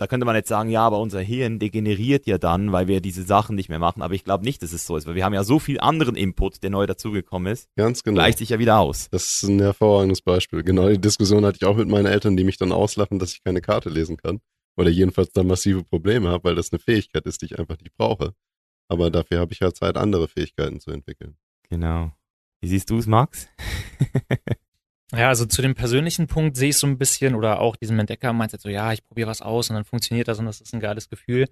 da 0.00 0.06
könnte 0.06 0.24
man 0.24 0.34
jetzt 0.34 0.48
sagen, 0.48 0.70
ja, 0.70 0.80
aber 0.80 0.98
unser 0.98 1.20
Hirn 1.20 1.58
degeneriert 1.58 2.26
ja 2.26 2.38
dann, 2.38 2.72
weil 2.72 2.88
wir 2.88 3.02
diese 3.02 3.22
Sachen 3.22 3.54
nicht 3.54 3.68
mehr 3.68 3.78
machen. 3.78 4.00
Aber 4.00 4.14
ich 4.14 4.24
glaube 4.24 4.44
nicht, 4.44 4.62
dass 4.62 4.72
es 4.72 4.86
so 4.86 4.96
ist, 4.96 5.06
weil 5.06 5.14
wir 5.14 5.26
haben 5.26 5.34
ja 5.34 5.44
so 5.44 5.58
viel 5.58 5.78
anderen 5.78 6.16
Input, 6.16 6.62
der 6.62 6.70
neu 6.70 6.86
dazugekommen 6.86 7.52
ist, 7.52 7.68
Ganz 7.76 8.02
genau. 8.02 8.14
gleicht 8.14 8.38
sich 8.38 8.48
ja 8.48 8.58
wieder 8.58 8.78
aus. 8.78 9.08
Das 9.10 9.24
ist 9.24 9.42
ein 9.42 9.60
hervorragendes 9.60 10.22
Beispiel. 10.22 10.62
Genau 10.62 10.88
die 10.88 10.98
Diskussion 10.98 11.44
hatte 11.44 11.58
ich 11.60 11.66
auch 11.66 11.76
mit 11.76 11.88
meinen 11.88 12.06
Eltern, 12.06 12.34
die 12.34 12.44
mich 12.44 12.56
dann 12.56 12.72
auslachen, 12.72 13.18
dass 13.18 13.32
ich 13.32 13.44
keine 13.44 13.60
Karte 13.60 13.90
lesen 13.90 14.16
kann. 14.16 14.40
Oder 14.78 14.88
jedenfalls 14.88 15.32
da 15.32 15.42
massive 15.42 15.84
Probleme 15.84 16.30
habe, 16.30 16.44
weil 16.44 16.54
das 16.54 16.72
eine 16.72 16.78
Fähigkeit 16.78 17.26
ist, 17.26 17.42
die 17.42 17.46
ich 17.46 17.58
einfach 17.58 17.76
nicht 17.78 17.94
brauche. 17.98 18.32
Aber 18.88 19.10
dafür 19.10 19.40
habe 19.40 19.52
ich 19.52 19.60
ja 19.60 19.70
Zeit, 19.74 19.98
andere 19.98 20.28
Fähigkeiten 20.28 20.80
zu 20.80 20.92
entwickeln. 20.92 21.36
Genau. 21.68 22.12
Wie 22.62 22.68
siehst 22.68 22.88
du 22.88 22.96
es, 22.96 23.06
Max? 23.06 23.48
Ja, 25.12 25.28
also 25.28 25.44
zu 25.44 25.60
dem 25.60 25.74
persönlichen 25.74 26.26
Punkt 26.28 26.56
sehe 26.56 26.70
ich 26.70 26.76
so 26.76 26.86
ein 26.86 26.98
bisschen, 26.98 27.34
oder 27.34 27.60
auch 27.60 27.76
diesem 27.76 27.98
Entdecker 27.98 28.32
meint 28.32 28.52
jetzt 28.52 28.62
so, 28.62 28.68
ja, 28.68 28.92
ich 28.92 29.04
probiere 29.04 29.28
was 29.28 29.42
aus 29.42 29.68
und 29.68 29.74
dann 29.74 29.84
funktioniert 29.84 30.28
das 30.28 30.38
und 30.38 30.46
das 30.46 30.60
ist 30.60 30.72
ein 30.72 30.80
geiles 30.80 31.08
Gefühl. 31.08 31.48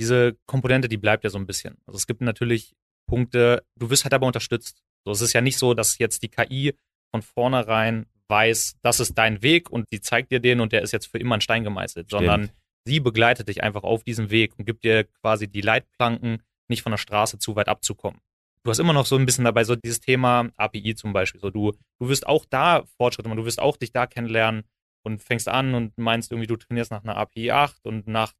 Diese 0.00 0.36
Komponente, 0.46 0.88
die 0.88 0.96
bleibt 0.96 1.24
ja 1.24 1.30
so 1.30 1.38
ein 1.38 1.46
bisschen. 1.46 1.76
Also 1.86 1.96
es 1.96 2.06
gibt 2.06 2.20
natürlich 2.20 2.74
Punkte, 3.06 3.64
du 3.76 3.90
wirst 3.90 4.04
halt 4.04 4.14
aber 4.14 4.26
unterstützt. 4.26 4.82
So, 5.04 5.10
es 5.10 5.20
ist 5.20 5.32
ja 5.32 5.40
nicht 5.40 5.58
so, 5.58 5.74
dass 5.74 5.98
jetzt 5.98 6.22
die 6.22 6.28
KI 6.28 6.74
von 7.10 7.22
vornherein 7.22 8.06
weiß, 8.28 8.76
das 8.82 9.00
ist 9.00 9.18
dein 9.18 9.42
Weg 9.42 9.70
und 9.70 9.86
die 9.92 10.00
zeigt 10.00 10.30
dir 10.30 10.40
den 10.40 10.60
und 10.60 10.72
der 10.72 10.82
ist 10.82 10.92
jetzt 10.92 11.06
für 11.06 11.18
immer 11.18 11.34
ein 11.34 11.40
Stein 11.40 11.64
gemeißelt, 11.64 12.06
Stimmt. 12.06 12.20
sondern 12.20 12.50
sie 12.86 13.00
begleitet 13.00 13.48
dich 13.48 13.62
einfach 13.64 13.82
auf 13.82 14.04
diesem 14.04 14.30
Weg 14.30 14.56
und 14.56 14.64
gibt 14.64 14.84
dir 14.84 15.04
quasi 15.20 15.48
die 15.48 15.60
Leitplanken, 15.60 16.42
nicht 16.68 16.82
von 16.82 16.92
der 16.92 16.98
Straße 16.98 17.38
zu 17.38 17.56
weit 17.56 17.68
abzukommen. 17.68 18.20
Du 18.62 18.70
hast 18.70 18.78
immer 18.78 18.92
noch 18.92 19.06
so 19.06 19.16
ein 19.16 19.24
bisschen 19.24 19.44
dabei 19.44 19.64
so 19.64 19.74
dieses 19.74 20.00
Thema 20.00 20.50
API 20.56 20.94
zum 20.94 21.14
Beispiel. 21.14 21.40
So 21.40 21.50
du, 21.50 21.72
du 21.98 22.08
wirst 22.08 22.26
auch 22.26 22.44
da 22.44 22.84
Fortschritte 22.98 23.28
machen, 23.28 23.38
du 23.38 23.46
wirst 23.46 23.60
auch 23.60 23.78
dich 23.78 23.92
da 23.92 24.06
kennenlernen 24.06 24.64
und 25.02 25.22
fängst 25.22 25.48
an 25.48 25.74
und 25.74 25.96
meinst 25.96 26.30
irgendwie, 26.30 26.46
du 26.46 26.56
trainierst 26.56 26.90
nach 26.90 27.02
einer 27.02 27.16
API 27.16 27.52
8 27.52 27.86
und 27.86 28.06
nach 28.06 28.34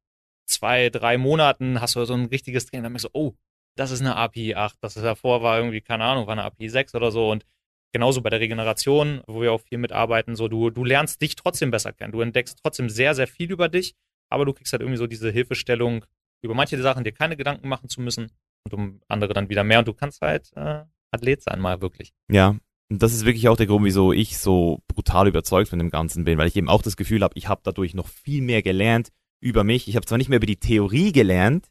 zwei, 0.45 0.89
drei 0.89 1.17
Monaten 1.17 1.81
hast 1.81 1.95
du 1.95 2.05
so 2.05 2.13
ein 2.13 2.25
richtiges 2.25 2.67
Training, 2.67 2.83
dann 2.83 2.91
merkst 2.93 3.05
du, 3.05 3.09
oh, 3.13 3.33
das 3.75 3.89
ist 3.89 4.01
eine 4.01 4.15
API 4.15 4.53
8, 4.53 4.77
das 4.81 4.95
ist 4.95 5.03
davor 5.03 5.41
war 5.41 5.57
irgendwie, 5.57 5.81
keine 5.81 6.03
Ahnung, 6.03 6.27
war 6.27 6.33
eine 6.33 6.43
API 6.43 6.69
6 6.69 6.93
oder 6.93 7.09
so. 7.09 7.31
Und 7.31 7.45
genauso 7.91 8.21
bei 8.21 8.29
der 8.29 8.41
Regeneration, 8.41 9.23
wo 9.25 9.41
wir 9.41 9.51
auch 9.51 9.61
viel 9.61 9.79
mitarbeiten, 9.79 10.35
so 10.35 10.47
du, 10.47 10.69
du 10.69 10.83
lernst 10.83 11.19
dich 11.21 11.35
trotzdem 11.35 11.71
besser 11.71 11.93
kennen, 11.93 12.11
du 12.11 12.21
entdeckst 12.21 12.59
trotzdem 12.61 12.89
sehr, 12.89 13.15
sehr 13.15 13.27
viel 13.27 13.51
über 13.51 13.69
dich, 13.69 13.95
aber 14.29 14.45
du 14.45 14.53
kriegst 14.53 14.71
halt 14.71 14.83
irgendwie 14.83 14.99
so 14.99 15.07
diese 15.07 15.31
Hilfestellung, 15.31 16.05
über 16.43 16.53
manche 16.53 16.79
Sachen 16.79 17.03
dir 17.03 17.11
keine 17.11 17.37
Gedanken 17.37 17.67
machen 17.67 17.89
zu 17.89 18.01
müssen 18.01 18.31
und 18.65 18.73
um 18.73 19.01
andere 19.07 19.33
dann 19.33 19.49
wieder 19.49 19.63
mehr 19.63 19.79
und 19.79 19.87
du 19.87 19.93
kannst 19.93 20.21
halt 20.21 20.51
äh, 20.55 20.83
Athlet 21.11 21.41
sein 21.41 21.59
mal 21.59 21.81
wirklich. 21.81 22.13
Ja, 22.29 22.55
und 22.89 23.01
das 23.01 23.13
ist 23.13 23.25
wirklich 23.25 23.47
auch 23.47 23.57
der 23.57 23.67
Grund, 23.67 23.85
wieso 23.85 24.11
ich 24.11 24.37
so 24.37 24.81
brutal 24.87 25.27
überzeugt 25.27 25.69
von 25.69 25.79
dem 25.79 25.89
Ganzen 25.89 26.25
bin, 26.25 26.37
weil 26.37 26.47
ich 26.47 26.55
eben 26.55 26.69
auch 26.69 26.81
das 26.81 26.97
Gefühl 26.97 27.23
habe, 27.23 27.33
ich 27.37 27.47
habe 27.47 27.61
dadurch 27.63 27.93
noch 27.93 28.07
viel 28.07 28.41
mehr 28.41 28.61
gelernt 28.61 29.09
über 29.39 29.63
mich. 29.63 29.87
Ich 29.87 29.95
habe 29.95 30.05
zwar 30.05 30.17
nicht 30.17 30.29
mehr 30.29 30.37
über 30.37 30.45
die 30.45 30.59
Theorie 30.59 31.11
gelernt, 31.11 31.67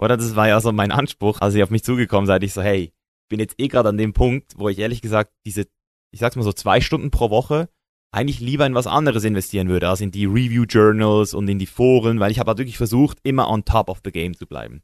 oder 0.00 0.16
das 0.16 0.34
war 0.34 0.48
ja 0.48 0.60
so 0.60 0.72
mein 0.72 0.92
Anspruch, 0.92 1.40
als 1.40 1.54
ihr 1.54 1.62
auf 1.64 1.70
mich 1.70 1.84
zugekommen 1.84 2.26
seid, 2.26 2.42
ich 2.42 2.54
so, 2.54 2.62
hey, 2.62 2.92
bin 3.28 3.38
jetzt 3.38 3.56
eh 3.58 3.68
gerade 3.68 3.90
an 3.90 3.98
dem 3.98 4.12
Punkt, 4.14 4.54
wo 4.56 4.68
ich 4.68 4.78
ehrlich 4.78 5.02
gesagt 5.02 5.32
diese, 5.44 5.66
ich 6.10 6.20
sag's 6.20 6.36
mal 6.36 6.42
so, 6.42 6.52
zwei 6.52 6.80
Stunden 6.80 7.10
pro 7.10 7.30
Woche 7.30 7.68
eigentlich 8.12 8.40
lieber 8.40 8.66
in 8.66 8.74
was 8.74 8.86
anderes 8.86 9.24
investieren 9.24 9.68
würde, 9.68 9.88
als 9.88 10.00
in 10.00 10.10
die 10.10 10.24
Review-Journals 10.24 11.32
und 11.32 11.48
in 11.48 11.58
die 11.58 11.66
Foren, 11.66 12.18
weil 12.18 12.32
ich 12.32 12.38
habe 12.38 12.48
halt 12.48 12.58
wirklich 12.58 12.76
versucht, 12.76 13.18
immer 13.22 13.48
on 13.48 13.64
top 13.64 13.88
of 13.88 14.00
the 14.04 14.10
game 14.10 14.34
zu 14.34 14.46
bleiben. 14.46 14.82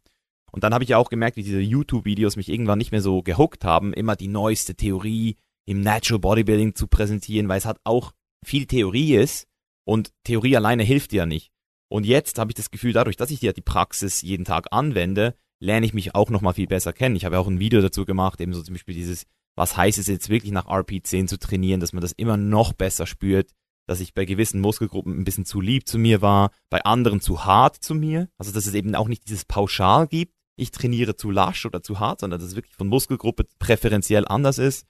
Und 0.56 0.64
dann 0.64 0.72
habe 0.72 0.84
ich 0.84 0.88
ja 0.88 0.96
auch 0.96 1.10
gemerkt, 1.10 1.36
wie 1.36 1.42
diese 1.42 1.60
YouTube-Videos 1.60 2.36
mich 2.36 2.48
irgendwann 2.48 2.78
nicht 2.78 2.90
mehr 2.90 3.02
so 3.02 3.22
gehuckt 3.22 3.62
haben, 3.62 3.92
immer 3.92 4.16
die 4.16 4.26
neueste 4.26 4.74
Theorie 4.74 5.36
im 5.66 5.82
Natural 5.82 6.18
Bodybuilding 6.18 6.74
zu 6.74 6.86
präsentieren, 6.86 7.46
weil 7.46 7.58
es 7.58 7.66
halt 7.66 7.76
auch 7.84 8.12
viel 8.42 8.64
Theorie 8.64 9.16
ist 9.16 9.48
und 9.84 10.12
Theorie 10.24 10.56
alleine 10.56 10.82
hilft 10.82 11.12
dir 11.12 11.18
ja 11.18 11.26
nicht. 11.26 11.50
Und 11.90 12.06
jetzt 12.06 12.38
habe 12.38 12.50
ich 12.50 12.54
das 12.54 12.70
Gefühl, 12.70 12.94
dadurch, 12.94 13.16
dass 13.16 13.30
ich 13.30 13.42
ja 13.42 13.52
die 13.52 13.60
Praxis 13.60 14.22
jeden 14.22 14.46
Tag 14.46 14.68
anwende, 14.70 15.34
lerne 15.60 15.84
ich 15.84 15.92
mich 15.92 16.14
auch 16.14 16.30
nochmal 16.30 16.54
viel 16.54 16.68
besser 16.68 16.94
kennen. 16.94 17.16
Ich 17.16 17.26
habe 17.26 17.34
ja 17.34 17.40
auch 17.40 17.48
ein 17.48 17.60
Video 17.60 17.82
dazu 17.82 18.06
gemacht, 18.06 18.40
eben 18.40 18.54
so 18.54 18.62
zum 18.62 18.76
Beispiel 18.76 18.94
dieses, 18.94 19.26
was 19.56 19.76
heißt 19.76 19.98
es 19.98 20.06
jetzt 20.06 20.30
wirklich 20.30 20.52
nach 20.52 20.68
RP10 20.68 21.26
zu 21.26 21.38
trainieren, 21.38 21.80
dass 21.80 21.92
man 21.92 22.00
das 22.00 22.12
immer 22.12 22.38
noch 22.38 22.72
besser 22.72 23.06
spürt, 23.06 23.50
dass 23.86 24.00
ich 24.00 24.14
bei 24.14 24.24
gewissen 24.24 24.62
Muskelgruppen 24.62 25.18
ein 25.18 25.24
bisschen 25.24 25.44
zu 25.44 25.60
lieb 25.60 25.86
zu 25.86 25.98
mir 25.98 26.22
war, 26.22 26.50
bei 26.70 26.82
anderen 26.82 27.20
zu 27.20 27.44
hart 27.44 27.76
zu 27.76 27.94
mir. 27.94 28.30
Also 28.38 28.52
dass 28.52 28.64
es 28.64 28.72
eben 28.72 28.94
auch 28.94 29.08
nicht 29.08 29.26
dieses 29.26 29.44
Pauschal 29.44 30.06
gibt, 30.06 30.32
ich 30.56 30.70
trainiere 30.70 31.16
zu 31.16 31.30
lasch 31.30 31.66
oder 31.66 31.82
zu 31.82 32.00
hart, 32.00 32.20
sondern 32.20 32.40
dass 32.40 32.48
es 32.48 32.56
wirklich 32.56 32.74
von 32.74 32.88
Muskelgruppe 32.88 33.46
präferenziell 33.58 34.26
anders 34.26 34.58
ist. 34.58 34.86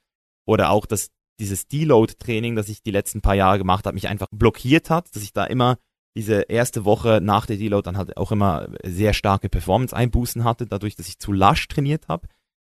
Oder 0.46 0.70
auch, 0.70 0.86
dass 0.86 1.10
dieses 1.40 1.66
Deload-Training, 1.66 2.56
das 2.56 2.68
ich 2.68 2.82
die 2.82 2.92
letzten 2.92 3.20
paar 3.20 3.34
Jahre 3.34 3.58
gemacht 3.58 3.84
habe, 3.86 3.94
mich 3.94 4.08
einfach 4.08 4.28
blockiert 4.30 4.90
hat, 4.90 5.14
dass 5.14 5.22
ich 5.22 5.32
da 5.32 5.44
immer 5.44 5.78
diese 6.16 6.42
erste 6.42 6.84
Woche 6.86 7.20
nach 7.22 7.44
der 7.44 7.56
Deload 7.56 7.84
dann 7.84 7.98
halt 7.98 8.16
auch 8.16 8.32
immer 8.32 8.68
sehr 8.82 9.12
starke 9.12 9.50
Performance-Einbußen 9.50 10.44
hatte, 10.44 10.66
dadurch, 10.66 10.96
dass 10.96 11.08
ich 11.08 11.18
zu 11.18 11.32
lasch 11.32 11.68
trainiert 11.68 12.08
habe. 12.08 12.28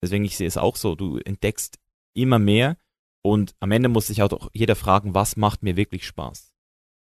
Deswegen, 0.02 0.26
ich 0.26 0.36
sehe 0.36 0.48
es 0.48 0.58
auch 0.58 0.76
so, 0.76 0.96
du 0.96 1.18
entdeckst 1.20 1.80
immer 2.14 2.40
mehr 2.40 2.76
und 3.22 3.56
am 3.60 3.72
Ende 3.72 3.88
muss 3.88 4.08
sich 4.08 4.24
auch 4.24 4.28
doch 4.28 4.50
jeder 4.54 4.76
fragen, 4.76 5.14
was 5.14 5.38
macht 5.38 5.64
mir 5.64 5.78
wirklich 5.78 6.06
Spaß? 6.06 6.54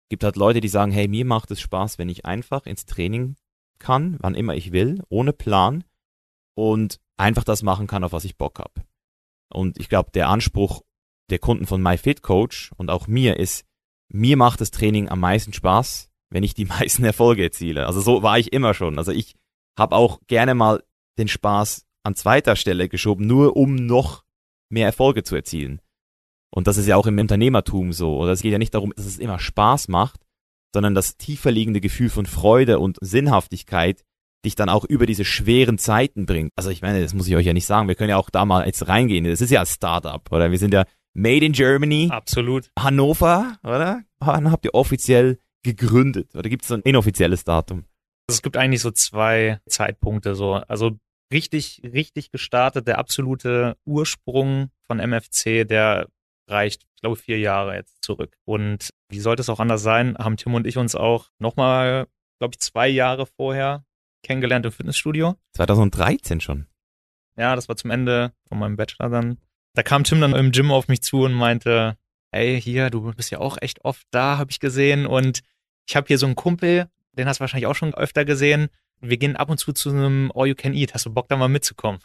Gibt 0.09 0.23
halt 0.23 0.35
Leute, 0.35 0.61
die 0.61 0.67
sagen, 0.67 0.91
hey, 0.91 1.07
mir 1.07 1.25
macht 1.25 1.51
es 1.51 1.61
Spaß, 1.61 1.99
wenn 1.99 2.09
ich 2.09 2.25
einfach 2.25 2.65
ins 2.65 2.85
Training 2.85 3.35
kann, 3.79 4.17
wann 4.19 4.35
immer 4.35 4.55
ich 4.55 4.71
will, 4.71 5.03
ohne 5.09 5.33
Plan 5.33 5.83
und 6.55 6.99
einfach 7.17 7.43
das 7.43 7.63
machen 7.63 7.87
kann, 7.87 8.03
auf 8.03 8.11
was 8.11 8.25
ich 8.25 8.37
Bock 8.37 8.59
habe. 8.59 8.85
Und 9.49 9.79
ich 9.79 9.89
glaube, 9.89 10.11
der 10.13 10.29
Anspruch 10.29 10.81
der 11.29 11.39
Kunden 11.39 11.65
von 11.65 11.81
MyFitCoach 11.81 12.71
und 12.77 12.89
auch 12.89 13.07
mir 13.07 13.37
ist, 13.37 13.65
mir 14.09 14.37
macht 14.37 14.61
das 14.61 14.71
Training 14.71 15.09
am 15.09 15.19
meisten 15.19 15.53
Spaß, 15.53 16.09
wenn 16.29 16.43
ich 16.43 16.53
die 16.53 16.65
meisten 16.65 17.03
Erfolge 17.03 17.43
erziele. 17.43 17.87
Also 17.87 18.01
so 18.01 18.23
war 18.23 18.37
ich 18.39 18.53
immer 18.53 18.73
schon. 18.73 18.97
Also 18.97 19.11
ich 19.11 19.35
habe 19.77 19.95
auch 19.95 20.19
gerne 20.27 20.55
mal 20.55 20.83
den 21.17 21.27
Spaß 21.27 21.85
an 22.03 22.15
zweiter 22.15 22.55
Stelle 22.55 22.87
geschoben, 22.87 23.25
nur 23.25 23.57
um 23.57 23.75
noch 23.75 24.23
mehr 24.69 24.85
Erfolge 24.85 25.23
zu 25.23 25.35
erzielen. 25.35 25.81
Und 26.51 26.67
das 26.67 26.77
ist 26.77 26.87
ja 26.87 26.95
auch 26.95 27.07
im 27.07 27.19
Unternehmertum 27.19 27.91
so. 27.91 28.17
Oder 28.17 28.31
es 28.31 28.41
geht 28.41 28.51
ja 28.51 28.57
nicht 28.57 28.73
darum, 28.73 28.93
dass 28.95 29.05
es 29.05 29.17
immer 29.17 29.39
Spaß 29.39 29.87
macht, 29.87 30.24
sondern 30.75 30.93
das 30.93 31.15
tiefer 31.15 31.51
liegende 31.51 31.79
Gefühl 31.79 32.09
von 32.09 32.25
Freude 32.25 32.79
und 32.79 32.97
Sinnhaftigkeit 32.99 34.03
dich 34.43 34.55
dann 34.55 34.67
auch 34.67 34.83
über 34.83 35.05
diese 35.05 35.23
schweren 35.23 35.77
Zeiten 35.77 36.25
bringt. 36.25 36.51
Also 36.57 36.69
ich 36.69 36.81
meine, 36.81 37.01
das 37.01 37.13
muss 37.13 37.29
ich 37.29 37.35
euch 37.37 37.45
ja 37.45 37.53
nicht 37.53 37.65
sagen. 37.65 37.87
Wir 37.87 37.95
können 37.95 38.09
ja 38.09 38.17
auch 38.17 38.29
da 38.29 38.43
mal 38.43 38.65
jetzt 38.65 38.89
reingehen. 38.89 39.23
Das 39.23 39.39
ist 39.39 39.51
ja 39.51 39.61
ein 39.61 39.65
Startup, 39.65 40.21
oder? 40.33 40.51
Wir 40.51 40.57
sind 40.57 40.73
ja 40.73 40.83
made 41.13 41.45
in 41.45 41.53
Germany, 41.53 42.09
Absolut. 42.11 42.71
Hannover, 42.77 43.57
oder? 43.63 44.03
Wann 44.19 44.51
habt 44.51 44.65
ihr 44.65 44.75
offiziell 44.75 45.39
gegründet? 45.63 46.35
Oder 46.35 46.49
gibt 46.49 46.63
es 46.63 46.67
so 46.67 46.73
ein 46.73 46.81
inoffizielles 46.81 47.45
Datum? 47.45 47.85
Also 48.27 48.39
es 48.39 48.41
gibt 48.41 48.57
eigentlich 48.57 48.81
so 48.81 48.91
zwei 48.91 49.61
Zeitpunkte 49.69 50.35
so. 50.35 50.55
Also 50.55 50.99
richtig, 51.31 51.83
richtig 51.85 52.31
gestartet, 52.31 52.85
der 52.85 52.97
absolute 52.97 53.77
Ursprung 53.85 54.71
von 54.87 54.99
MFC, 54.99 55.65
der 55.65 56.09
reicht, 56.47 56.83
ich 56.95 57.01
glaube, 57.01 57.15
vier 57.15 57.39
Jahre 57.39 57.75
jetzt 57.75 58.03
zurück. 58.03 58.37
Und 58.45 58.89
wie 59.09 59.19
sollte 59.19 59.41
es 59.41 59.49
auch 59.49 59.59
anders 59.59 59.81
sein, 59.81 60.17
haben 60.17 60.37
Tim 60.37 60.53
und 60.53 60.67
ich 60.67 60.77
uns 60.77 60.95
auch 60.95 61.29
nochmal, 61.39 62.07
glaube 62.39 62.53
ich, 62.53 62.59
zwei 62.59 62.87
Jahre 62.87 63.25
vorher 63.25 63.85
kennengelernt 64.23 64.65
im 64.65 64.71
Fitnessstudio. 64.71 65.35
2013 65.53 66.41
schon. 66.41 66.67
Ja, 67.37 67.55
das 67.55 67.67
war 67.69 67.75
zum 67.75 67.91
Ende 67.91 68.33
von 68.47 68.57
meinem 68.57 68.75
Bachelor 68.75 69.09
dann. 69.09 69.37
Da 69.73 69.83
kam 69.83 70.03
Tim 70.03 70.21
dann 70.21 70.33
im 70.33 70.51
Gym 70.51 70.71
auf 70.71 70.87
mich 70.87 71.01
zu 71.01 71.23
und 71.23 71.33
meinte, 71.33 71.97
ey, 72.31 72.59
hier, 72.59 72.89
du 72.89 73.13
bist 73.13 73.31
ja 73.31 73.39
auch 73.39 73.57
echt 73.61 73.83
oft 73.83 74.05
da, 74.11 74.37
habe 74.37 74.51
ich 74.51 74.59
gesehen. 74.59 75.05
Und 75.05 75.41
ich 75.87 75.95
habe 75.95 76.07
hier 76.07 76.17
so 76.17 76.25
einen 76.25 76.35
Kumpel, 76.35 76.89
den 77.13 77.27
hast 77.27 77.39
du 77.39 77.41
wahrscheinlich 77.41 77.67
auch 77.67 77.75
schon 77.75 77.93
öfter 77.93 78.25
gesehen. 78.25 78.69
Wir 79.01 79.17
gehen 79.17 79.35
ab 79.35 79.49
und 79.49 79.57
zu 79.57 79.73
zu 79.73 79.89
einem 79.89 80.31
All 80.33 80.47
You 80.47 80.55
Can 80.55 80.73
Eat. 80.73 80.93
Hast 80.93 81.05
du 81.05 81.13
Bock, 81.13 81.27
da 81.27 81.35
mal 81.35 81.49
mitzukommen? 81.49 81.99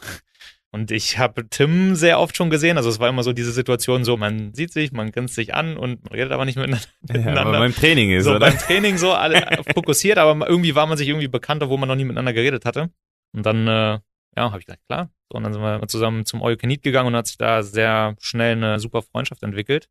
Und 0.72 0.92
ich 0.92 1.18
habe 1.18 1.48
Tim 1.48 1.96
sehr 1.96 2.20
oft 2.20 2.36
schon 2.36 2.48
gesehen. 2.48 2.76
Also 2.76 2.88
es 2.88 3.00
war 3.00 3.08
immer 3.08 3.24
so 3.24 3.32
diese 3.32 3.50
Situation 3.50 4.04
so, 4.04 4.16
man 4.16 4.54
sieht 4.54 4.72
sich, 4.72 4.92
man 4.92 5.10
grinst 5.10 5.34
sich 5.34 5.52
an 5.52 5.76
und 5.76 6.04
man 6.04 6.12
redet 6.12 6.32
aber 6.32 6.44
nicht 6.44 6.56
miteinander. 6.56 6.86
Ja, 7.12 7.42
aber 7.42 7.58
beim 7.58 7.74
Training 7.74 8.12
ist, 8.12 8.24
so 8.24 8.30
oder? 8.30 8.40
beim 8.40 8.56
Training 8.56 8.96
so 8.96 9.12
alle 9.12 9.62
fokussiert, 9.74 10.18
aber 10.18 10.48
irgendwie 10.48 10.76
war 10.76 10.86
man 10.86 10.96
sich 10.96 11.08
irgendwie 11.08 11.28
bekannt, 11.28 11.62
obwohl 11.62 11.78
man 11.78 11.88
noch 11.88 11.96
nie 11.96 12.04
miteinander 12.04 12.32
geredet 12.32 12.64
hatte. 12.64 12.90
Und 13.32 13.44
dann, 13.44 13.66
äh, 13.66 13.98
ja, 14.00 14.02
habe 14.36 14.60
ich 14.60 14.66
gesagt, 14.66 14.84
klar. 14.86 15.10
So, 15.28 15.38
und 15.38 15.42
dann 15.42 15.52
sind 15.52 15.62
wir 15.62 15.86
zusammen 15.88 16.24
zum 16.24 16.42
All 16.42 16.56
gegangen 16.56 17.08
und 17.08 17.16
hat 17.16 17.26
sich 17.26 17.38
da 17.38 17.64
sehr 17.64 18.14
schnell 18.20 18.52
eine 18.52 18.78
super 18.78 19.02
Freundschaft 19.02 19.42
entwickelt. 19.42 19.88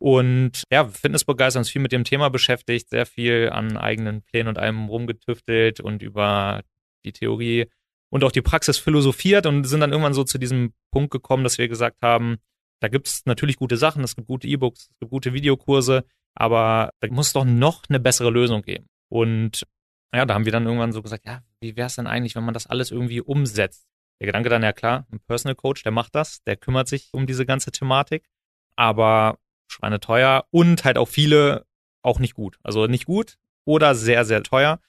Und 0.00 0.64
ja, 0.72 0.84
Fitnessbegeistert 0.84 1.60
uns 1.60 1.70
viel 1.70 1.80
mit 1.80 1.92
dem 1.92 2.02
Thema 2.02 2.28
beschäftigt, 2.28 2.90
sehr 2.90 3.06
viel 3.06 3.50
an 3.52 3.76
eigenen 3.76 4.22
Plänen 4.22 4.48
und 4.48 4.58
allem 4.58 4.86
rumgetüftelt 4.86 5.78
und 5.78 6.02
über 6.02 6.62
die 7.04 7.12
Theorie 7.12 7.68
und 8.12 8.24
auch 8.24 8.30
die 8.30 8.42
Praxis 8.42 8.76
philosophiert 8.76 9.46
und 9.46 9.64
sind 9.64 9.80
dann 9.80 9.90
irgendwann 9.90 10.12
so 10.12 10.22
zu 10.22 10.36
diesem 10.36 10.74
Punkt 10.90 11.10
gekommen, 11.10 11.44
dass 11.44 11.56
wir 11.56 11.66
gesagt 11.66 11.96
haben, 12.02 12.36
da 12.80 12.88
gibt 12.88 13.06
es 13.06 13.24
natürlich 13.24 13.56
gute 13.56 13.78
Sachen, 13.78 14.04
es 14.04 14.16
gibt 14.16 14.28
gute 14.28 14.46
E-Books, 14.46 14.90
es 14.92 14.98
gibt 15.00 15.10
gute 15.10 15.32
Videokurse, 15.32 16.04
aber 16.34 16.90
da 17.00 17.08
muss 17.08 17.28
es 17.28 17.32
doch 17.32 17.46
noch 17.46 17.84
eine 17.88 18.00
bessere 18.00 18.28
Lösung 18.28 18.60
geben. 18.60 18.86
Und 19.08 19.66
ja, 20.14 20.26
da 20.26 20.34
haben 20.34 20.44
wir 20.44 20.52
dann 20.52 20.66
irgendwann 20.66 20.92
so 20.92 21.00
gesagt, 21.00 21.24
ja, 21.24 21.42
wie 21.60 21.74
wäre 21.74 21.86
es 21.86 21.94
denn 21.94 22.06
eigentlich, 22.06 22.36
wenn 22.36 22.44
man 22.44 22.52
das 22.52 22.66
alles 22.66 22.90
irgendwie 22.90 23.22
umsetzt? 23.22 23.86
Der 24.20 24.26
Gedanke 24.26 24.50
dann, 24.50 24.62
ja 24.62 24.74
klar, 24.74 25.06
ein 25.10 25.20
Personal 25.20 25.54
Coach, 25.54 25.82
der 25.82 25.92
macht 25.92 26.14
das, 26.14 26.42
der 26.44 26.56
kümmert 26.56 26.88
sich 26.88 27.08
um 27.12 27.26
diese 27.26 27.46
ganze 27.46 27.72
Thematik, 27.72 28.28
aber 28.76 29.38
schweineteuer 29.68 30.44
und 30.50 30.84
halt 30.84 30.98
auch 30.98 31.08
viele 31.08 31.64
auch 32.02 32.18
nicht 32.18 32.34
gut. 32.34 32.58
Also 32.62 32.86
nicht 32.88 33.06
gut 33.06 33.38
oder 33.64 33.94
sehr, 33.94 34.26
sehr 34.26 34.42
teuer. 34.42 34.80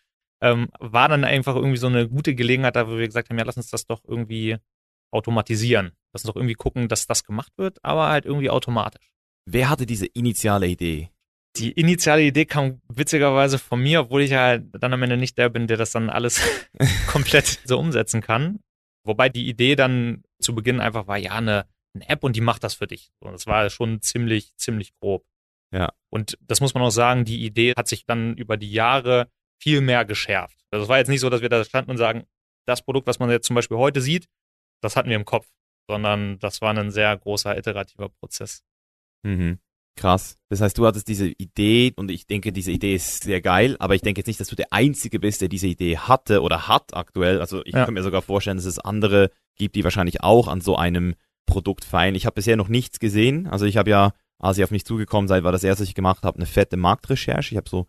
Ähm, 0.44 0.68
war 0.80 1.08
dann 1.08 1.24
einfach 1.24 1.56
irgendwie 1.56 1.78
so 1.78 1.88
eine 1.88 2.10
gute 2.10 2.36
Gelegenheit, 2.36 2.76
da 2.76 2.90
wo 2.90 2.98
wir 2.98 3.08
gesagt 3.08 3.30
haben, 3.30 3.38
ja, 3.38 3.46
lass 3.46 3.56
uns 3.56 3.70
das 3.70 3.86
doch 3.86 4.02
irgendwie 4.06 4.58
automatisieren. 5.10 5.94
Lass 6.12 6.26
uns 6.26 6.34
doch 6.34 6.36
irgendwie 6.36 6.56
gucken, 6.56 6.90
dass 6.90 7.08
das 7.08 7.24
gemacht 7.24 7.54
wird, 7.56 7.80
aber 7.82 8.10
halt 8.10 8.26
irgendwie 8.26 8.50
automatisch. 8.50 9.14
Wer 9.46 9.70
hatte 9.70 9.86
diese 9.86 10.06
initiale 10.06 10.68
Idee? 10.68 11.10
Die 11.56 11.72
initiale 11.72 12.24
Idee 12.24 12.46
kam 12.46 12.82
witzigerweise 12.90 13.58
von 13.58 13.82
mir, 13.82 14.02
obwohl 14.02 14.22
ich 14.22 14.32
ja 14.32 14.58
dann 14.58 14.94
am 14.94 15.04
Ende 15.04 15.18
nicht 15.18 15.38
der 15.38 15.50
bin, 15.50 15.68
der 15.68 15.78
das 15.78 15.92
dann 15.92 16.10
alles 16.10 16.42
komplett 17.08 17.62
so 17.64 17.80
umsetzen 17.80 18.22
kann. 18.22 18.60
Wobei 19.06 19.30
die 19.30 19.48
Idee 19.48 19.76
dann 19.76 20.24
zu 20.42 20.56
Beginn 20.56 20.82
einfach 20.82 21.08
war, 21.08 21.18
ja, 21.18 21.34
eine, 21.34 21.68
eine 21.94 22.10
App 22.10 22.24
und 22.24 22.36
die 22.36 22.42
macht 22.42 22.64
das 22.64 22.74
für 22.74 22.88
dich. 22.88 23.12
Und 23.20 23.34
das 23.34 23.48
war 23.48 23.70
schon 23.70 24.02
ziemlich, 24.02 24.56
ziemlich 24.58 24.94
grob. 25.00 25.26
Ja. 25.72 25.94
Und 26.10 26.38
das 26.42 26.60
muss 26.62 26.74
man 26.74 26.84
auch 26.84 26.92
sagen, 26.92 27.24
die 27.24 27.46
Idee 27.46 27.74
hat 27.78 27.88
sich 27.88 28.06
dann 28.06 28.36
über 28.36 28.58
die 28.58 28.72
Jahre 28.72 29.30
viel 29.64 29.80
mehr 29.80 30.04
geschärft. 30.04 30.58
Also 30.72 30.84
es 30.84 30.90
war 30.90 30.98
jetzt 30.98 31.08
nicht 31.08 31.22
so, 31.22 31.30
dass 31.30 31.42
wir 31.42 31.48
da 31.50 31.64
standen 31.64 31.92
und 31.92 31.98
sagen, 31.98 32.26
das 32.68 32.82
Produkt, 32.82 33.08
was 33.08 33.20
man 33.20 33.30
jetzt 33.30 33.48
zum 33.48 33.56
Beispiel 33.56 33.78
heute 33.78 34.02
sieht, 34.02 34.28
das 34.82 34.98
hatten 34.98 35.08
wir 35.10 35.16
im 35.16 35.24
Kopf, 35.24 35.48
sondern 35.90 36.38
das 36.40 36.62
war 36.62 36.78
ein 36.78 36.92
sehr 36.92 37.16
großer 37.18 37.58
iterativer 37.58 38.10
Prozess. 38.10 38.64
Mhm. 39.24 39.60
Krass. 39.96 40.38
Das 40.50 40.60
heißt, 40.60 40.78
du 40.78 40.86
hattest 40.86 41.08
diese 41.08 41.28
Idee 41.28 41.94
und 41.96 42.12
ich 42.12 42.26
denke, 42.28 42.52
diese 42.52 42.72
Idee 42.72 42.96
ist 42.96 43.24
sehr 43.24 43.42
geil, 43.42 43.78
aber 43.80 43.96
ich 43.96 44.02
denke 44.02 44.20
jetzt 44.20 44.28
nicht, 44.28 44.40
dass 44.40 44.48
du 44.48 44.56
der 44.56 44.74
Einzige 44.74 45.20
bist, 45.20 45.40
der 45.42 45.50
diese 45.50 45.68
Idee 45.68 45.98
hatte 45.98 46.42
oder 46.42 46.68
hat 46.68 46.94
aktuell. 46.96 47.40
Also 47.40 47.64
ich 47.64 47.74
Ja. 47.74 47.86
kann 47.86 47.94
mir 47.94 48.04
sogar 48.04 48.22
vorstellen, 48.24 48.58
dass 48.58 48.66
es 48.66 48.80
andere 48.80 49.30
gibt, 49.56 49.76
die 49.76 49.84
wahrscheinlich 49.84 50.22
auch 50.22 50.48
an 50.48 50.62
so 50.62 50.76
einem 50.76 51.16
Produkt 51.46 51.86
feilen. 51.86 52.16
Ich 52.16 52.26
habe 52.26 52.34
bisher 52.36 52.58
noch 52.58 52.70
nichts 52.70 53.00
gesehen. 53.00 53.48
Also 53.48 53.66
ich 53.66 53.78
habe 53.78 53.90
ja, 53.92 54.14
als 54.40 54.58
ihr 54.58 54.64
auf 54.66 54.72
mich 54.72 54.84
zugekommen 54.86 55.28
seid, 55.28 55.44
war 55.44 55.52
das 55.52 55.64
erste, 55.64 55.84
was 55.84 55.90
ich 55.90 55.96
gemacht 55.96 56.24
habe, 56.24 56.38
eine 56.38 56.48
fette 56.48 56.76
Marktrecherche. 56.76 57.54
Ich 57.54 57.58
habe 57.58 57.70
so 57.70 57.86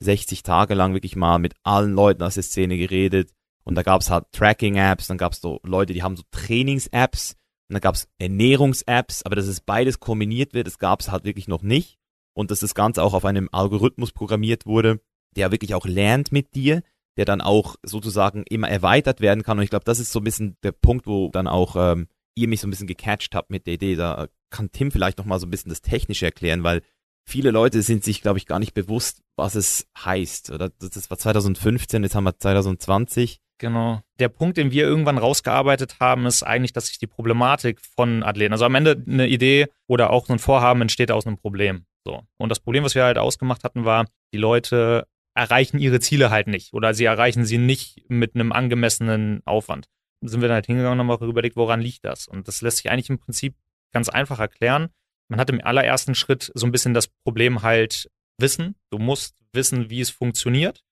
60 0.00 0.42
Tage 0.42 0.74
lang 0.74 0.94
wirklich 0.94 1.16
mal 1.16 1.38
mit 1.38 1.54
allen 1.62 1.94
Leuten 1.94 2.22
aus 2.22 2.34
der 2.34 2.42
Szene 2.42 2.76
geredet. 2.76 3.30
Und 3.64 3.76
da 3.76 3.82
gab 3.82 4.02
es 4.02 4.10
halt 4.10 4.26
Tracking-Apps, 4.32 5.06
dann 5.06 5.18
gab 5.18 5.32
es 5.32 5.40
so 5.40 5.60
Leute, 5.62 5.94
die 5.94 6.02
haben 6.02 6.16
so 6.16 6.22
Trainings-Apps 6.30 7.36
und 7.68 7.74
dann 7.74 7.80
gab 7.80 7.94
es 7.94 8.08
Ernährungs-Apps, 8.18 9.22
aber 9.22 9.36
dass 9.36 9.46
es 9.46 9.60
beides 9.60 10.00
kombiniert 10.00 10.52
wird, 10.52 10.66
das 10.66 10.78
gab 10.78 11.00
es 11.00 11.10
halt 11.10 11.24
wirklich 11.24 11.48
noch 11.48 11.62
nicht. 11.62 11.98
Und 12.36 12.50
dass 12.50 12.60
das 12.60 12.74
Ganze 12.74 13.02
auch 13.02 13.14
auf 13.14 13.24
einem 13.24 13.48
Algorithmus 13.52 14.12
programmiert 14.12 14.66
wurde, 14.66 15.00
der 15.36 15.50
wirklich 15.50 15.74
auch 15.74 15.86
lernt 15.86 16.32
mit 16.32 16.54
dir, 16.54 16.82
der 17.16 17.24
dann 17.24 17.40
auch 17.40 17.76
sozusagen 17.82 18.44
immer 18.48 18.68
erweitert 18.68 19.20
werden 19.20 19.42
kann. 19.44 19.58
Und 19.58 19.64
ich 19.64 19.70
glaube, 19.70 19.84
das 19.84 20.00
ist 20.00 20.12
so 20.12 20.20
ein 20.20 20.24
bisschen 20.24 20.56
der 20.62 20.72
Punkt, 20.72 21.06
wo 21.06 21.30
dann 21.30 21.46
auch 21.46 21.76
ähm, 21.76 22.08
ihr 22.34 22.48
mich 22.48 22.60
so 22.60 22.66
ein 22.66 22.70
bisschen 22.70 22.88
gecatcht 22.88 23.34
habt 23.34 23.50
mit 23.50 23.66
der 23.66 23.74
Idee. 23.74 23.94
Da 23.94 24.28
kann 24.50 24.72
Tim 24.72 24.90
vielleicht 24.90 25.18
noch 25.18 25.24
mal 25.24 25.38
so 25.38 25.46
ein 25.46 25.50
bisschen 25.50 25.70
das 25.70 25.80
Technische 25.80 26.26
erklären, 26.26 26.64
weil 26.64 26.82
viele 27.24 27.50
Leute 27.50 27.82
sind 27.82 28.04
sich, 28.04 28.22
glaube 28.22 28.38
ich, 28.38 28.46
gar 28.46 28.58
nicht 28.58 28.74
bewusst, 28.74 29.22
was 29.36 29.54
es 29.54 29.86
heißt. 29.98 30.50
Oder 30.50 30.70
das 30.78 31.10
war 31.10 31.18
2015, 31.18 32.02
jetzt 32.02 32.14
haben 32.14 32.24
wir 32.24 32.38
2020. 32.38 33.40
Genau. 33.58 34.00
Der 34.18 34.28
Punkt, 34.28 34.56
den 34.56 34.72
wir 34.72 34.84
irgendwann 34.84 35.18
rausgearbeitet 35.18 35.96
haben, 36.00 36.26
ist 36.26 36.42
eigentlich, 36.42 36.72
dass 36.72 36.88
sich 36.88 36.98
die 36.98 37.06
Problematik 37.06 37.80
von 37.96 38.22
Athleten, 38.22 38.52
also 38.52 38.64
am 38.64 38.74
Ende 38.74 39.02
eine 39.06 39.28
Idee 39.28 39.68
oder 39.86 40.10
auch 40.10 40.28
ein 40.28 40.38
Vorhaben 40.38 40.82
entsteht 40.82 41.10
aus 41.10 41.26
einem 41.26 41.38
Problem. 41.38 41.86
So. 42.04 42.22
Und 42.36 42.48
das 42.48 42.60
Problem, 42.60 42.84
was 42.84 42.94
wir 42.94 43.04
halt 43.04 43.18
ausgemacht 43.18 43.64
hatten, 43.64 43.84
war, 43.84 44.06
die 44.32 44.38
Leute 44.38 45.06
erreichen 45.34 45.78
ihre 45.78 46.00
Ziele 46.00 46.30
halt 46.30 46.46
nicht 46.46 46.74
oder 46.74 46.94
sie 46.94 47.04
erreichen 47.04 47.44
sie 47.44 47.58
nicht 47.58 48.04
mit 48.08 48.34
einem 48.34 48.52
angemessenen 48.52 49.42
Aufwand. 49.44 49.88
Dann 50.20 50.28
sind 50.28 50.40
wir 50.40 50.48
dann 50.48 50.56
halt 50.56 50.66
hingegangen 50.66 51.00
und 51.00 51.06
haben 51.06 51.16
auch 51.16 51.22
überlegt, 51.22 51.56
woran 51.56 51.80
liegt 51.80 52.04
das? 52.04 52.28
Und 52.28 52.48
das 52.48 52.60
lässt 52.62 52.78
sich 52.78 52.90
eigentlich 52.90 53.10
im 53.10 53.18
Prinzip 53.18 53.56
ganz 53.92 54.08
einfach 54.08 54.38
erklären. 54.40 54.90
Man 55.28 55.40
hat 55.40 55.50
im 55.50 55.60
allerersten 55.64 56.14
Schritt 56.14 56.50
so 56.54 56.66
ein 56.66 56.72
bisschen 56.72 56.94
das 56.94 57.08
Problem 57.08 57.62
halt 57.62 58.08
Wissen. 58.38 58.74
Du 58.90 58.98
musst 58.98 59.36
wissen, 59.52 59.90
wie 59.90 60.00
es 60.00 60.10
funktioniert. 60.10 60.82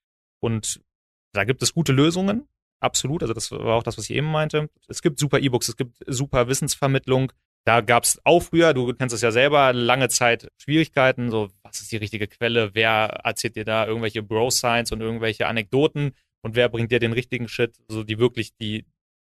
Und 0.41 0.81
da 1.33 1.45
gibt 1.45 1.63
es 1.63 1.73
gute 1.75 1.93
Lösungen, 1.93 2.47
absolut. 2.81 3.23
Also 3.23 3.35
das 3.35 3.51
war 3.51 3.75
auch 3.77 3.83
das, 3.83 3.99
was 3.99 4.05
ich 4.11 4.17
eben 4.17 4.31
meinte. 4.31 4.69
Es 4.89 5.03
gibt 5.03 5.19
super 5.19 5.39
E-Books, 5.41 5.69
es 5.69 5.77
gibt 5.77 5.97
super 6.07 6.49
Wissensvermittlung. 6.49 7.33
Da 7.65 7.81
gab 7.81 8.03
es 8.05 8.21
auch 8.25 8.41
früher, 8.43 8.75
du 8.75 8.93
kennst 8.93 9.15
es 9.15 9.23
ja 9.23 9.31
selber, 9.31 9.73
lange 9.73 10.09
Zeit 10.09 10.49
Schwierigkeiten. 10.61 11.31
So, 11.31 11.49
was 11.63 11.81
ist 11.81 11.93
die 11.93 11.97
richtige 11.97 12.27
Quelle? 12.27 12.75
Wer 12.75 13.21
erzählt 13.25 13.55
dir 13.57 13.65
da 13.65 13.87
irgendwelche 13.87 14.23
Bro-Science 14.23 14.91
und 14.93 15.01
irgendwelche 15.01 15.47
Anekdoten? 15.47 16.13
Und 16.43 16.57
wer 16.57 16.69
bringt 16.69 16.91
dir 16.91 16.99
den 16.99 17.13
richtigen 17.13 17.47
Shit? 17.49 17.77
So 17.89 18.03
die 18.03 18.19
wirklich 18.19 18.57
die 18.57 18.85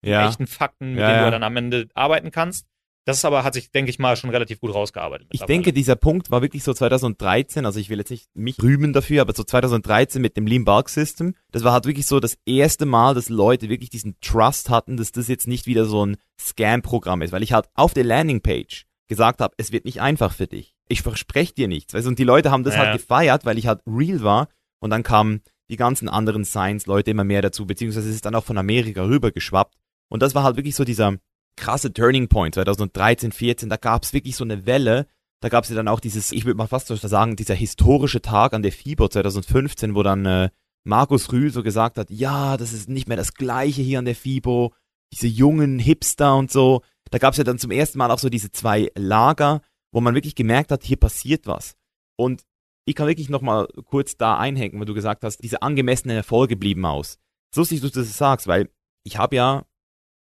Ja. 0.04 0.28
echten 0.28 0.48
Fakten, 0.48 0.92
mit 0.92 1.02
Ja, 1.02 1.08
denen 1.08 1.20
ja. 1.20 1.26
du 1.26 1.32
dann 1.32 1.44
am 1.44 1.56
Ende 1.56 1.88
arbeiten 1.94 2.32
kannst. 2.32 2.66
Das 3.06 3.18
ist 3.18 3.26
aber, 3.26 3.44
hat 3.44 3.54
sich, 3.54 3.70
denke 3.72 3.91
ich 3.91 4.00
mal, 4.00 4.18
schon 4.18 4.32
relativ 4.32 4.60
gut 4.60 4.74
rausgearbeitet. 4.74 5.28
Ich 5.32 5.41
denke, 5.44 5.72
dieser 5.74 5.96
Punkt 5.96 6.32
war 6.32 6.41
wirklich 6.41 6.63
so 6.63 6.74
2013, 6.74 7.63
also 7.65 7.80
ich 7.80 7.89
will 7.89 8.00
jetzt 8.00 8.10
nicht 8.10 8.28
mich 8.36 8.62
rühmen 8.62 8.94
dafür, 8.94 9.22
aber 9.22 9.34
so 9.36 9.44
2013 9.44 10.20
mit 10.22 10.36
dem 10.38 10.48
Lean 10.48 10.65
Bulk 10.65 10.89
System, 10.89 11.36
das 11.52 11.63
war 11.63 11.72
halt 11.74 11.86
wirklich 11.86 12.08
so 12.08 12.20
das 12.20 12.36
erste 12.46 12.88
Mal, 12.88 13.13
dass 13.13 13.30
Leute 13.30 13.70
wirklich 13.70 13.91
diesen 13.91 14.15
Trust 14.22 14.72
hatten, 14.72 14.98
dass 14.98 15.12
das 15.12 15.28
jetzt 15.28 15.48
nicht 15.48 15.68
wieder 15.68 15.86
so 15.86 16.04
ein 16.06 16.18
Scam-Programm 16.41 17.22
ist, 17.22 17.32
weil 17.32 17.44
ich 17.44 17.54
halt 17.54 17.68
auf 17.76 17.94
der 17.94 18.04
Landingpage 18.04 18.86
gesagt 19.08 19.39
habe, 19.39 19.54
es 19.58 19.72
wird 19.72 19.86
nicht 19.86 20.02
einfach 20.02 20.34
für 20.34 20.48
dich. 20.48 20.76
Ich 20.88 21.04
verspreche 21.04 21.54
dir 21.54 21.68
nichts. 21.68 21.94
Weißt? 21.94 22.08
Und 22.08 22.18
die 22.18 22.24
Leute 22.24 22.50
haben 22.50 22.63
das 22.63 22.74
Ja. 22.74 22.82
halt 22.82 23.00
gefeiert, 23.00 23.46
weil 23.46 23.60
ich 23.60 23.68
halt 23.68 23.82
real 23.86 24.24
war 24.24 24.48
und 24.80 24.89
dann 24.89 25.04
kamen 25.04 25.41
die 25.70 25.78
ganzen 25.78 26.10
anderen 26.10 26.44
Science-Leute 26.44 27.12
immer 27.12 27.24
mehr 27.24 27.44
dazu, 27.44 27.68
beziehungsweise 27.68 28.10
es 28.10 28.15
ist 28.15 28.26
dann 28.26 28.36
auch 28.36 28.44
von 28.46 28.58
Amerika 28.58 29.04
rüber 29.04 29.32
geschwappt. 29.32 29.76
Und 30.10 30.22
das 30.24 30.34
war 30.34 30.44
halt 30.44 30.58
wirklich 30.58 30.76
so 30.76 30.84
dieser 30.84 31.18
krasse 31.56 31.94
Turning 31.94 32.28
Point 32.28 32.56
2013, 32.56 33.32
14, 33.32 33.70
da 33.70 33.78
gab 33.78 34.04
es 34.04 34.13
wirklich 34.13 34.36
so 34.36 34.44
eine 34.44 34.65
Welle. 34.65 35.08
Da 35.41 35.50
gab 35.50 35.63
es 35.63 35.70
ja 35.70 35.76
dann 35.76 35.88
auch 35.88 36.00
dieses, 36.00 36.32
ich 36.32 36.46
würde 36.46 36.58
mal 36.58 36.68
fast 36.68 36.88
so 36.88 36.96
sagen, 36.96 37.36
dieser 37.36 37.56
historische 37.56 38.22
Tag 38.22 38.54
an 38.54 38.62
der 38.62 38.72
FIBO 38.72 39.08
2015, 39.08 39.96
wo 39.96 40.04
dann 40.04 40.26
äh, 40.26 40.50
Markus 40.86 41.32
Rühl 41.32 41.52
so 41.52 41.63
gesagt 41.63 41.98
hat, 41.98 42.10
ja, 42.10 42.58
das 42.58 42.74
ist 42.74 42.89
nicht 42.89 43.08
mehr 43.08 43.18
das 43.18 43.34
gleiche 43.34 43.82
hier 43.82 44.00
an 44.00 44.06
der 44.06 44.15
FIBO, 44.15 44.74
diese 45.12 45.28
jungen 45.28 45.80
Hipster 45.80 46.36
und 46.36 46.52
so. 46.52 46.82
Da 47.12 47.18
gab 47.18 47.34
es 47.34 47.38
ja 47.38 47.44
dann 47.44 47.60
zum 47.60 47.72
ersten 47.72 47.98
Mal 47.98 48.12
auch 48.12 48.20
so 48.20 48.30
diese 48.30 48.52
zwei 48.52 48.91
Lager, 48.96 49.62
wo 49.91 50.02
man 50.02 50.15
wirklich 50.15 50.36
gemerkt 50.36 50.72
hat, 50.72 50.84
hier 50.84 50.98
passiert 50.98 51.48
was. 51.48 51.76
Und 52.18 52.44
ich 52.86 52.96
kann 52.96 53.08
wirklich 53.08 53.30
nochmal 53.30 53.68
kurz 53.86 54.15
da 54.18 54.38
einhängen, 54.38 54.80
weil 54.80 54.86
du 54.86 54.94
gesagt 54.94 55.24
hast, 55.24 55.38
diese 55.38 55.62
angemessenen 55.62 56.18
Erfolge 56.18 56.56
blieben 56.56 56.86
aus. 56.86 57.18
So 57.54 57.62
lustig, 57.62 57.82
dass 57.82 57.91
du 57.91 58.00
das 58.00 58.18
sagst, 58.18 58.48
weil 58.48 58.70
ich 59.04 59.18
habe 59.18 59.36
ja 59.36 59.65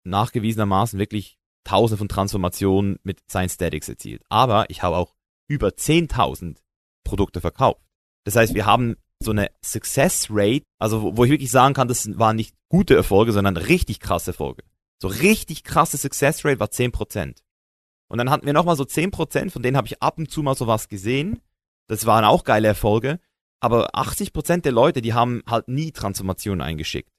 nachgewiesenermaßen 0.05 0.99
wirklich 0.99 1.39
tausende 1.65 1.99
von 1.99 2.09
Transformationen 2.09 2.99
mit 3.03 3.21
Science 3.31 3.55
Statics 3.55 3.89
erzielt. 3.89 4.23
Aber 4.29 4.69
ich 4.71 4.83
habe 4.83 4.97
auch 4.97 5.15
über 5.49 5.69
10.000 5.69 6.57
Produkte 7.05 7.41
verkauft. 7.41 7.81
Das 8.25 8.37
heißt, 8.37 8.55
wir 8.55 8.67
haben 8.67 8.97
so 9.23 9.31
eine 9.31 9.51
Success 9.65 10.29
Rate, 10.31 10.65
also 10.79 11.17
wo, 11.17 11.25
ich 11.25 11.31
wirklich 11.31 11.51
sagen 11.51 11.75
kann, 11.75 11.89
das 11.89 12.19
waren 12.19 12.37
nicht 12.37 12.55
gute 12.69 12.95
Erfolge, 12.95 13.33
sondern 13.33 13.57
richtig 13.57 14.01
krasse 14.01 14.33
Erfolge. 14.33 14.65
So 15.01 15.09
richtig 15.09 15.65
krasse 15.65 15.97
Success 15.97 16.45
Rate 16.45 16.61
war 16.61 16.69
10%. 16.69 17.43
Und 18.09 18.19
dann 18.19 18.31
hatten 18.31 18.47
wir 18.47 18.53
nochmal 18.53 18.77
so 18.77 18.85
10%, 18.85 19.51
von 19.51 19.63
denen 19.63 19.77
habe 19.77 19.87
ich 19.87 20.03
ab 20.03 20.19
und 20.19 20.31
zu 20.31 20.43
mal 20.43 20.55
sowas 20.55 20.89
gesehen. 20.89 21.41
Das 21.89 22.07
waren 22.07 22.25
auch 22.25 22.45
geile 22.45 22.69
Erfolge. 22.69 23.21
Aber 23.61 23.95
80% 23.95 24.63
der 24.63 24.73
Leute, 24.73 25.03
die 25.03 25.15
haben 25.15 25.43
halt 25.49 25.69
nie 25.69 25.93
Transformationen 25.93 26.61
eingeschickt. 26.61 27.12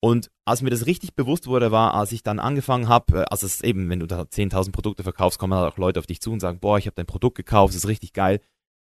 Und 0.00 0.30
als 0.44 0.62
mir 0.62 0.70
das 0.70 0.86
richtig 0.86 1.14
bewusst 1.14 1.46
wurde, 1.46 1.72
war, 1.72 1.94
als 1.94 2.12
ich 2.12 2.22
dann 2.22 2.38
angefangen 2.38 2.88
habe, 2.88 3.20
äh, 3.20 3.24
also 3.30 3.46
es 3.46 3.56
ist 3.56 3.64
eben, 3.64 3.88
wenn 3.88 4.00
du 4.00 4.06
da 4.06 4.22
10.000 4.22 4.72
Produkte 4.72 5.02
verkaufst, 5.02 5.38
kommen 5.38 5.54
halt 5.54 5.72
auch 5.72 5.78
Leute 5.78 6.00
auf 6.00 6.06
dich 6.06 6.20
zu 6.20 6.32
und 6.32 6.40
sagen, 6.40 6.60
boah, 6.60 6.78
ich 6.78 6.86
habe 6.86 6.94
dein 6.94 7.06
Produkt 7.06 7.36
gekauft, 7.36 7.74
das 7.74 7.84
ist 7.84 7.88
richtig 7.88 8.12
geil. 8.12 8.40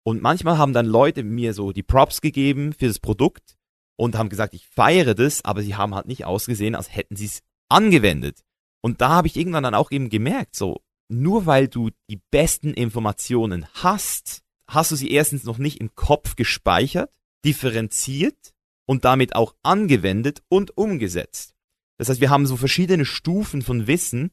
Und 0.03 0.21
manchmal 0.21 0.57
haben 0.57 0.73
dann 0.73 0.85
Leute 0.85 1.23
mir 1.23 1.53
so 1.53 1.71
die 1.71 1.83
Props 1.83 2.21
gegeben 2.21 2.73
für 2.73 2.87
das 2.87 2.99
Produkt 2.99 3.57
und 3.97 4.17
haben 4.17 4.29
gesagt, 4.29 4.53
ich 4.53 4.67
feiere 4.67 5.15
das, 5.15 5.43
aber 5.43 5.61
sie 5.61 5.75
haben 5.75 5.95
halt 5.95 6.07
nicht 6.07 6.25
ausgesehen, 6.25 6.75
als 6.75 6.95
hätten 6.95 7.15
sie 7.15 7.25
es 7.25 7.41
angewendet. 7.67 8.43
Und 8.81 9.01
da 9.01 9.09
habe 9.09 9.27
ich 9.27 9.35
irgendwann 9.35 9.63
dann 9.63 9.75
auch 9.75 9.91
eben 9.91 10.09
gemerkt, 10.09 10.55
so, 10.55 10.81
nur 11.09 11.45
weil 11.45 11.67
du 11.67 11.89
die 12.09 12.21
besten 12.31 12.73
Informationen 12.73 13.65
hast, 13.73 14.43
hast 14.67 14.91
du 14.91 14.95
sie 14.95 15.11
erstens 15.11 15.43
noch 15.43 15.57
nicht 15.57 15.79
im 15.81 15.95
Kopf 15.95 16.35
gespeichert, 16.35 17.11
differenziert 17.43 18.53
und 18.87 19.05
damit 19.05 19.35
auch 19.35 19.53
angewendet 19.61 20.41
und 20.49 20.75
umgesetzt. 20.75 21.53
Das 21.99 22.09
heißt, 22.09 22.21
wir 22.21 22.29
haben 22.29 22.47
so 22.47 22.57
verschiedene 22.57 23.05
Stufen 23.05 23.61
von 23.61 23.85
Wissen 23.87 24.31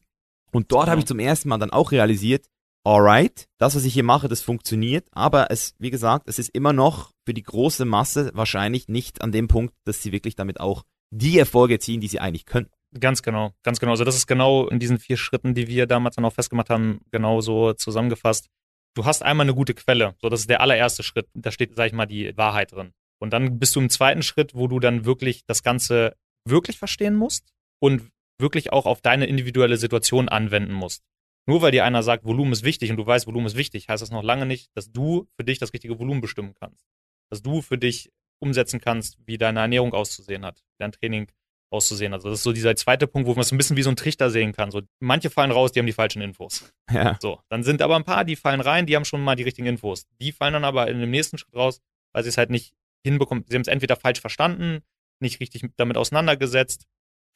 und 0.51 0.71
dort 0.71 0.83
Genau. 0.85 0.91
habe 0.91 0.99
ich 1.01 1.05
zum 1.07 1.19
ersten 1.19 1.49
Mal 1.49 1.57
dann 1.57 1.71
auch 1.71 1.91
realisiert, 1.91 2.47
alright, 2.83 3.47
das, 3.57 3.75
was 3.75 3.83
ich 3.85 3.93
hier 3.93 4.03
mache, 4.03 4.27
das 4.27 4.41
funktioniert, 4.41 5.07
aber 5.11 5.49
es, 5.51 5.73
wie 5.79 5.89
gesagt, 5.89 6.27
es 6.27 6.39
ist 6.39 6.49
immer 6.49 6.73
noch 6.73 7.11
für 7.25 7.33
die 7.33 7.43
große 7.43 7.85
Masse 7.85 8.31
wahrscheinlich 8.33 8.87
nicht 8.87 9.21
an 9.21 9.31
dem 9.31 9.47
Punkt, 9.47 9.73
dass 9.83 10.01
sie 10.01 10.11
wirklich 10.11 10.35
damit 10.35 10.59
auch 10.59 10.83
die 11.11 11.39
Erfolge 11.39 11.79
ziehen, 11.79 12.01
die 12.01 12.07
sie 12.07 12.19
eigentlich 12.19 12.45
können. 12.45 12.69
Ganz 12.99 13.23
genau, 13.23 13.51
ganz 13.63 13.79
genau. 13.79 13.91
Also 13.91 14.03
das 14.05 14.15
ist 14.15 14.27
genau 14.27 14.67
in 14.67 14.79
diesen 14.79 14.99
vier 14.99 15.17
Schritten, 15.17 15.53
die 15.53 15.67
wir 15.67 15.85
damals 15.87 16.15
dann 16.15 16.25
auch 16.25 16.33
festgemacht 16.33 16.69
haben, 16.69 17.01
genau 17.11 17.41
so 17.41 17.73
zusammengefasst. 17.73 18.47
Du 18.93 19.03
hast 19.05 19.23
einmal 19.23 19.45
eine 19.45 19.53
gute 19.53 19.73
Quelle. 19.73 20.15
So, 20.21 20.29
das 20.29 20.41
ist 20.41 20.49
der 20.49 20.61
allererste 20.61 21.03
Schritt. 21.03 21.27
Da 21.33 21.51
steht, 21.51 21.75
sag 21.75 21.87
ich 21.87 21.93
mal, 21.93 22.05
die 22.05 22.37
Wahrheit 22.37 22.71
drin. 22.71 22.93
Und 23.19 23.31
dann 23.31 23.59
bist 23.59 23.75
du 23.75 23.79
im 23.79 23.89
zweiten 23.89 24.23
Schritt, 24.23 24.55
wo 24.55 24.67
du 24.67 24.79
dann 24.79 25.05
wirklich 25.05 25.45
das 25.45 25.63
Ganze 25.63 26.15
wirklich 26.47 26.77
verstehen 26.77 27.15
musst 27.15 27.53
und 27.79 28.11
wirklich 28.39 28.73
auch 28.73 28.85
auf 28.85 29.01
deine 29.01 29.25
individuelle 29.25 29.77
Situation 29.77 30.29
anwenden 30.29 30.73
musst. 30.73 31.03
Nur 31.47 31.61
weil 31.61 31.71
dir 31.71 31.85
einer 31.85 32.03
sagt, 32.03 32.25
Volumen 32.25 32.53
ist 32.53 32.63
wichtig 32.63 32.89
und 32.89 32.97
du 32.97 33.05
weißt, 33.05 33.27
Volumen 33.27 33.45
ist 33.45 33.55
wichtig, 33.55 33.87
heißt 33.87 34.01
das 34.01 34.11
noch 34.11 34.23
lange 34.23 34.45
nicht, 34.45 34.75
dass 34.75 34.91
du 34.91 35.27
für 35.37 35.43
dich 35.43 35.59
das 35.59 35.73
richtige 35.73 35.99
Volumen 35.99 36.21
bestimmen 36.21 36.53
kannst. 36.59 36.85
Dass 37.29 37.41
du 37.41 37.61
für 37.61 37.77
dich 37.77 38.11
umsetzen 38.39 38.81
kannst, 38.81 39.17
wie 39.25 39.37
deine 39.37 39.59
Ernährung 39.59 39.93
auszusehen 39.93 40.43
hat, 40.45 40.59
wie 40.59 40.77
dein 40.79 40.91
Training 40.91 41.27
auszusehen. 41.71 42.13
hat. 42.13 42.19
Also 42.19 42.29
das 42.29 42.39
ist 42.39 42.43
so 42.43 42.51
dieser 42.51 42.75
zweite 42.75 43.07
Punkt, 43.07 43.27
wo 43.27 43.33
man 43.33 43.41
es 43.41 43.51
ein 43.51 43.57
bisschen 43.57 43.77
wie 43.77 43.83
so 43.83 43.89
ein 43.89 43.95
Trichter 43.95 44.29
sehen 44.29 44.53
kann. 44.53 44.71
So, 44.71 44.81
manche 44.99 45.29
fallen 45.29 45.51
raus, 45.51 45.71
die 45.71 45.79
haben 45.79 45.85
die 45.85 45.93
falschen 45.93 46.21
Infos. 46.21 46.71
Ja. 46.91 47.17
So, 47.21 47.39
dann 47.49 47.63
sind 47.63 47.81
aber 47.81 47.95
ein 47.95 48.03
paar, 48.03 48.25
die 48.25 48.35
fallen 48.35 48.61
rein, 48.61 48.85
die 48.85 48.95
haben 48.95 49.05
schon 49.05 49.23
mal 49.23 49.35
die 49.35 49.43
richtigen 49.43 49.67
Infos. 49.67 50.07
Die 50.19 50.31
fallen 50.31 50.53
dann 50.53 50.65
aber 50.65 50.87
in 50.87 50.99
dem 50.99 51.11
nächsten 51.11 51.37
Schritt 51.37 51.55
raus, 51.55 51.81
weil 52.13 52.23
sie 52.23 52.29
es 52.29 52.37
halt 52.37 52.49
nicht 52.49 52.73
hinbekommen. 53.05 53.45
Sie 53.47 53.55
haben 53.55 53.61
es 53.61 53.67
entweder 53.67 53.95
falsch 53.95 54.19
verstanden, 54.19 54.81
nicht 55.19 55.39
richtig 55.39 55.63
damit 55.77 55.97
auseinandergesetzt, 55.97 56.87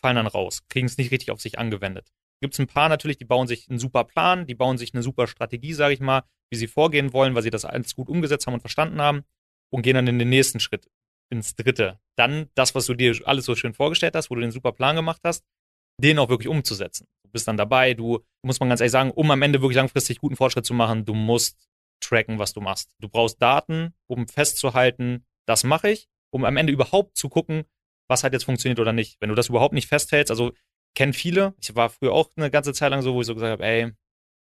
fallen 0.01 0.15
dann 0.15 0.27
raus, 0.27 0.63
kriegen 0.69 0.88
es 0.88 0.97
nicht 0.97 1.12
richtig 1.12 1.32
auf 1.32 1.41
sich 1.41 1.60
angewendet. 1.60 2.12
Gibt 2.41 2.53
es 2.53 2.60
ein 2.60 2.67
paar 2.67 2.89
natürlich, 2.89 3.17
die 3.17 3.25
bauen 3.25 3.47
sich 3.47 3.69
einen 3.69 3.79
super 3.79 4.05
Plan, 4.05 4.45
die 4.45 4.55
bauen 4.55 4.77
sich 4.77 4.93
eine 4.93 5.03
super 5.03 5.27
Strategie, 5.27 5.73
sage 5.73 5.93
ich 5.93 5.99
mal, 5.99 6.23
wie 6.49 6.58
sie 6.58 6.67
vorgehen 6.67 7.12
wollen, 7.13 7.36
weil 7.36 7.43
sie 7.43 7.49
das 7.49 7.65
alles 7.65 7.95
gut 7.95 8.10
umgesetzt 8.10 8.47
haben 8.47 8.53
und 8.53 8.62
verstanden 8.62 9.01
haben 9.01 9.23
und 9.69 9.82
gehen 9.82 9.95
dann 9.95 10.08
in 10.08 10.19
den 10.19 10.29
nächsten 10.29 10.60
Schritt, 10.60 10.89
ins 11.29 11.55
dritte. 11.55 11.99
Dann 12.15 12.49
das, 12.55 12.75
was 12.75 12.86
du 12.86 12.93
dir 12.93 13.15
alles 13.25 13.45
so 13.45 13.55
schön 13.55 13.73
vorgestellt 13.73 14.15
hast, 14.15 14.29
wo 14.29 14.36
du 14.36 14.41
den 14.41 14.51
super 14.51 14.71
Plan 14.71 14.95
gemacht 14.95 15.21
hast, 15.23 15.43
den 16.01 16.17
auch 16.17 16.29
wirklich 16.29 16.47
umzusetzen. 16.47 17.08
Du 17.23 17.29
bist 17.32 17.47
dann 17.47 17.58
dabei, 17.58 17.93
du, 17.93 18.23
muss 18.41 18.60
man 18.60 18.69
ganz 18.69 18.79
ehrlich 18.82 18.93
sagen, 18.93 19.12
um 19.12 19.29
am 19.32 19.41
Ende 19.41 19.62
wirklich 19.62 19.75
langfristig 19.75 20.19
guten 20.19 20.38
Fortschritt 20.38 20.65
zu 20.65 20.73
machen, 20.73 21.05
du 21.05 21.13
musst 21.13 21.67
tracken, 21.99 22.39
was 22.39 22.53
du 22.53 22.62
machst. 22.62 22.95
Du 22.99 23.10
brauchst 23.10 23.41
Daten, 23.41 23.93
um 24.08 24.27
festzuhalten, 24.27 25.25
das 25.50 25.64
mache 25.64 25.90
ich, 25.90 26.08
um 26.32 26.46
am 26.46 26.58
Ende 26.58 26.72
überhaupt 26.72 27.18
zu 27.18 27.28
gucken, 27.28 27.64
was 28.08 28.24
hat 28.24 28.34
jetzt 28.34 28.46
funktioniert 28.46 28.80
oder 28.80 28.94
nicht. 28.94 29.18
Wenn 29.20 29.30
du 29.30 29.36
das 29.36 29.50
überhaupt 29.50 29.74
nicht 29.74 29.88
festhältst, 29.88 30.32
also 30.32 30.52
kennen 30.96 31.14
viele, 31.14 31.54
ich 31.60 31.76
war 31.76 31.90
früher 31.90 32.14
auch 32.14 32.30
eine 32.36 32.50
ganze 32.50 32.74
Zeit 32.74 32.92
lang 32.92 33.02
so, 33.02 33.14
wo 33.14 33.22
ich 33.22 33.28
so 33.28 33.34
gesagt 33.34 33.52
habe, 33.52 33.66
ey, 33.66 33.92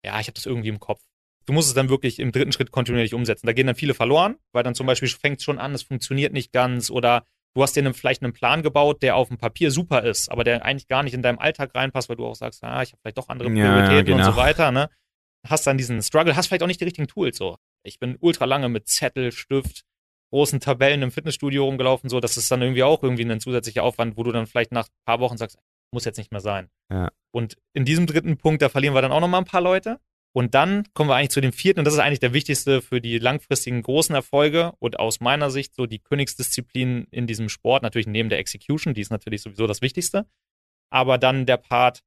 ja, 0.05 0.21
ich 0.21 0.27
habe 0.27 0.35
das 0.35 0.47
irgendwie 0.47 0.69
im 0.69 0.81
Kopf. 0.81 1.03
Du 1.47 1.53
musst 1.53 1.69
es 1.69 1.75
dann 1.75 1.88
wirklich 1.88 2.19
im 2.19 2.33
dritten 2.33 2.53
Schritt 2.53 2.73
kontinuierlich 2.73 3.14
umsetzen. 3.14 3.47
Da 3.47 3.53
gehen 3.53 3.66
dann 3.66 3.77
viele 3.77 3.95
verloren, 3.95 4.37
weil 4.53 4.64
dann 4.64 4.75
zum 4.75 4.87
Beispiel 4.87 5.09
fängt 5.09 5.38
es 5.38 5.45
schon 5.45 5.59
an, 5.59 5.75
es 5.75 5.85
funktioniert 5.85 6.33
nicht 6.33 6.53
ganz 6.53 6.90
oder 6.90 7.25
du 7.55 7.62
hast 7.62 7.77
dir 7.77 7.81
einen, 7.81 7.95
vielleicht 7.95 8.23
einen 8.23 8.33
Plan 8.33 8.62
gebaut, 8.62 9.03
der 9.03 9.16
auf 9.16 9.29
dem 9.29 9.38
Papier 9.38 9.71
super 9.71 10.03
ist, 10.03 10.29
aber 10.31 10.42
der 10.45 10.64
eigentlich 10.64 10.88
gar 10.88 11.03
nicht 11.03 11.14
in 11.14 11.23
deinem 11.23 11.38
Alltag 11.38 11.75
reinpasst, 11.75 12.09
weil 12.09 12.16
du 12.16 12.27
auch 12.27 12.35
sagst, 12.35 12.64
ah, 12.64 12.83
ich 12.83 12.92
habe 12.92 13.01
vielleicht 13.01 13.19
doch 13.19 13.29
andere 13.29 13.49
Ja, 13.51 13.55
Prioritäten 13.55 14.12
und 14.12 14.19
genau. 14.19 14.33
so 14.33 14.37
weiter, 14.37 14.73
ne? 14.73 14.90
Hast 15.47 15.66
dann 15.66 15.79
diesen 15.79 16.03
Struggle, 16.03 16.35
hast 16.35 16.49
vielleicht 16.49 16.64
auch 16.64 16.66
nicht 16.66 16.81
die 16.81 16.85
richtigen 16.85 17.07
Tools, 17.07 17.37
so. 17.37 17.57
Ich 17.85 18.01
bin 18.01 18.16
ultra 18.21 18.45
lange 18.45 18.69
mit 18.69 18.88
Zettel, 18.88 19.31
Stift, 19.31 19.85
großen 20.30 20.60
Tabellen 20.60 21.02
im 21.02 21.10
Fitnessstudio 21.10 21.64
rumgelaufen, 21.64 22.10
so, 22.10 22.20
das 22.20 22.36
ist 22.36 22.50
dann 22.50 22.62
irgendwie 22.62 22.82
auch 22.82 23.02
irgendwie 23.02 23.24
ein 23.24 23.40
zusätzlicher 23.40 23.82
Aufwand, 23.82 24.16
wo 24.16 24.22
du 24.22 24.32
dann 24.32 24.46
vielleicht 24.46 24.72
nach 24.72 24.86
ein 24.86 25.04
paar 25.04 25.20
Wochen 25.20 25.36
sagst, 25.36 25.58
muss 25.92 26.04
jetzt 26.04 26.18
nicht 26.18 26.32
mehr 26.32 26.40
sein. 26.40 26.68
Ja. 26.90 27.10
Und 27.30 27.56
in 27.72 27.84
diesem 27.84 28.06
dritten 28.06 28.36
Punkt, 28.36 28.62
da 28.62 28.68
verlieren 28.68 28.94
wir 28.94 29.02
dann 29.02 29.12
auch 29.12 29.20
nochmal 29.20 29.42
ein 29.42 29.46
paar 29.46 29.60
Leute. 29.60 30.00
Und 30.34 30.54
dann 30.54 30.84
kommen 30.92 31.08
wir 31.08 31.14
eigentlich 31.14 31.30
zu 31.30 31.40
dem 31.40 31.52
vierten, 31.52 31.80
und 31.80 31.86
das 31.86 31.94
ist 31.94 32.00
eigentlich 32.00 32.20
der 32.20 32.34
wichtigste 32.34 32.82
für 32.82 33.00
die 33.00 33.18
langfristigen 33.18 33.80
großen 33.80 34.14
Erfolge 34.14 34.72
und 34.80 34.98
aus 34.98 35.20
meiner 35.20 35.50
Sicht 35.50 35.74
so 35.74 35.86
die 35.86 35.98
Königsdisziplin 35.98 37.06
in 37.10 37.26
diesem 37.26 37.48
Sport, 37.48 37.82
natürlich 37.82 38.06
neben 38.06 38.28
der 38.28 38.38
Execution, 38.38 38.92
die 38.92 39.00
ist 39.00 39.10
natürlich 39.10 39.40
sowieso 39.40 39.66
das 39.66 39.80
Wichtigste. 39.80 40.26
Aber 40.90 41.16
dann 41.16 41.46
der 41.46 41.56
Part, 41.56 42.02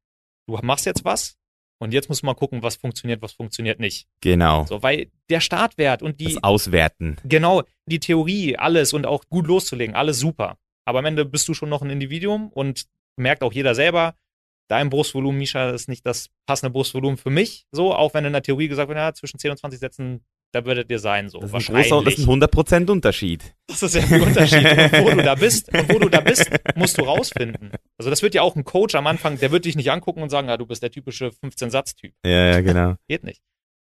du 0.47 0.55
machst 0.61 0.85
jetzt 0.85 1.03
was 1.05 1.38
und 1.79 1.93
jetzt 1.93 2.09
musst 2.09 2.21
du 2.21 2.25
mal 2.25 2.35
gucken, 2.35 2.61
was 2.61 2.75
funktioniert, 2.75 3.21
was 3.21 3.33
funktioniert 3.33 3.79
nicht. 3.79 4.07
Genau. 4.21 4.65
So, 4.65 4.83
weil 4.83 5.09
der 5.29 5.39
Startwert 5.39 6.01
und 6.01 6.19
die, 6.19 6.25
Das 6.25 6.43
Auswerten. 6.43 7.17
Genau, 7.23 7.63
die 7.85 7.99
Theorie, 7.99 8.57
alles 8.57 8.93
und 8.93 9.05
auch 9.05 9.23
gut 9.29 9.47
loszulegen, 9.47 9.95
alles 9.95 10.19
super. 10.19 10.57
Aber 10.85 10.99
am 10.99 11.05
Ende 11.05 11.25
bist 11.25 11.47
du 11.47 11.53
schon 11.53 11.69
noch 11.69 11.81
ein 11.81 11.89
Individuum 11.89 12.49
und 12.49 12.85
merkt 13.15 13.43
auch 13.43 13.53
jeder 13.53 13.75
selber, 13.75 14.15
dein 14.69 14.89
Brustvolumen, 14.89 15.39
Misha, 15.39 15.71
ist 15.71 15.89
nicht 15.89 16.05
das 16.05 16.29
passende 16.45 16.71
Brustvolumen 16.71 17.17
für 17.17 17.29
mich. 17.29 17.65
So, 17.71 17.93
auch 17.93 18.13
wenn 18.13 18.25
in 18.25 18.33
der 18.33 18.43
Theorie 18.43 18.67
gesagt 18.67 18.89
wird, 18.89 18.97
ja, 18.97 19.13
zwischen 19.13 19.39
10 19.39 19.51
und 19.51 19.57
20 19.57 19.79
Sätzen, 19.79 20.25
da 20.51 20.65
würdet 20.65 20.89
ihr 20.89 20.99
sein. 20.99 21.29
So, 21.29 21.39
Das 21.39 21.49
ist 21.49 21.51
ein 21.51 21.53
wahrscheinlich. 21.75 21.89
großer, 21.89 22.03
das 22.05 22.13
ist 22.15 22.27
ein 22.27 22.41
100% 22.41 22.89
Unterschied. 22.91 23.55
Das 23.67 23.83
ist 23.83 23.95
ja 23.95 24.01
der 24.01 24.21
Unterschied. 24.23 24.65
Und 24.65 25.03
wo 25.05 25.09
du 25.11 25.23
da 25.23 25.35
bist, 25.35 25.73
und 25.73 25.93
wo 25.93 25.99
du 25.99 26.09
da 26.09 26.21
bist, 26.21 26.49
musst 26.75 26.97
du 26.97 27.03
rausfinden. 27.03 27.71
Also 27.97 28.09
das 28.09 28.21
wird 28.21 28.33
ja 28.35 28.41
auch 28.41 28.55
ein 28.55 28.63
Coach 28.63 28.95
am 28.95 29.07
Anfang, 29.07 29.37
der 29.39 29.51
wird 29.51 29.65
dich 29.65 29.75
nicht 29.75 29.91
angucken 29.91 30.21
und 30.23 30.29
sagen, 30.29 30.47
ja, 30.49 30.57
du 30.57 30.65
bist 30.65 30.81
der 30.83 30.91
typische 30.91 31.27
15-Satz-Typ. 31.27 32.13
Ja, 32.25 32.31
ja, 32.51 32.61
genau. 32.61 32.95
Geht 33.07 33.23
nicht. 33.23 33.41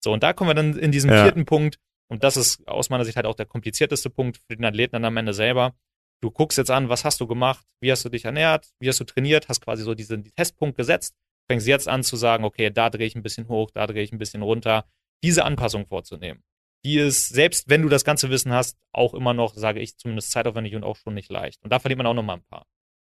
So, 0.03 0.13
und 0.13 0.23
da 0.23 0.33
kommen 0.33 0.51
wir 0.51 0.55
dann 0.55 0.79
in 0.79 0.93
diesem 0.93 1.11
Ja. 1.11 1.23
vierten 1.25 1.45
Punkt, 1.45 1.79
und 2.09 2.25
das 2.25 2.37
ist 2.37 2.67
aus 2.67 2.91
meiner 2.91 3.05
Sicht 3.05 3.17
halt 3.17 3.27
auch 3.27 3.35
der 3.37 3.47
komplizierteste 3.47 4.11
Punkt 4.11 4.39
für 4.49 4.57
den 4.57 4.65
Athleten 4.65 4.93
dann 4.95 5.05
am 5.05 5.17
Ende 5.17 5.33
selber. 5.33 5.75
Du 6.23 6.31
guckst 6.31 6.59
jetzt 6.59 6.71
an, 6.71 6.89
was 6.89 7.05
hast 7.05 7.21
du 7.21 7.27
gemacht, 7.27 7.65
wie 7.81 7.91
hast 7.93 8.05
du 8.05 8.09
dich 8.11 8.25
ernährt, 8.25 8.69
wie 8.81 8.89
hast 8.89 9.01
du 9.01 9.05
trainiert, 9.05 9.49
hast 9.49 9.61
quasi 9.63 9.83
so 9.85 9.95
diesen 9.95 10.25
Testpunkt 10.37 10.77
gesetzt, 10.77 11.15
fängst 11.51 11.67
jetzt 11.67 11.89
an 11.89 12.03
zu 12.03 12.17
sagen, 12.17 12.45
okay, 12.45 12.71
da 12.71 12.91
drehe 12.91 13.07
ich 13.07 13.15
ein 13.15 13.23
bisschen 13.23 13.49
hoch, 13.49 13.71
da 13.71 13.87
drehe 13.87 14.03
ich 14.03 14.13
ein 14.13 14.19
bisschen 14.19 14.43
runter, 14.43 14.85
diese 15.23 15.45
Anpassung 15.45 15.87
vorzunehmen. 15.87 16.43
Die 16.85 16.99
ist, 16.99 17.29
selbst 17.29 17.69
wenn 17.69 17.83
du 17.83 17.89
das 17.89 18.05
ganze 18.05 18.31
Wissen 18.31 18.53
hast, 18.53 18.79
auch 18.93 19.15
immer 19.15 19.35
noch, 19.35 19.55
sage 19.55 19.81
ich, 19.81 19.97
zumindest 19.99 20.31
zeitaufwendig 20.31 20.75
und 20.75 20.85
auch 20.85 20.97
schon 20.97 21.15
nicht 21.15 21.31
leicht. 21.31 21.63
Und 21.63 21.71
da 21.71 21.79
verliert 21.79 21.99
man 21.99 22.07
auch 22.07 22.15
noch 22.15 22.23
mal 22.23 22.35
ein 22.35 22.45
paar. 22.49 22.67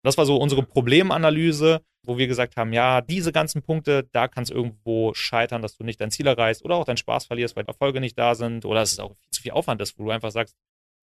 Das 0.03 0.18
war 0.18 0.27
so 0.27 0.37
unsere 0.37 0.62
Problemanalyse, 0.62 1.81
wo 2.05 2.18
wir 2.18 2.27
gesagt 2.27 2.57
haben, 2.57 2.74
ja, 2.74 3.00
diese 3.00 3.33
ganzen 3.33 3.62
Punkte, 3.62 4.07
da 4.12 4.29
kann 4.29 4.44
es 4.44 4.50
irgendwo 4.50 5.14
scheitern, 5.14 5.62
dass 5.62 5.77
du 5.77 5.85
nicht 5.85 5.98
dein 6.00 6.11
Ziel 6.11 6.27
erreichst 6.27 6.62
oder 6.62 6.77
auch 6.77 6.85
deinen 6.85 6.98
Spaß 6.98 7.24
verlierst, 7.24 7.57
weil 7.57 7.64
Erfolge 7.64 8.00
nicht 8.00 8.18
da 8.18 8.35
sind 8.35 8.66
oder 8.66 8.81
dass 8.81 8.92
es 8.92 8.98
auch 8.98 9.16
viel 9.16 9.31
zu 9.31 9.40
viel 9.40 9.53
Aufwand 9.53 9.81
ist, 9.81 9.98
wo 9.98 10.05
du 10.05 10.11
einfach 10.11 10.31
sagst, 10.31 10.55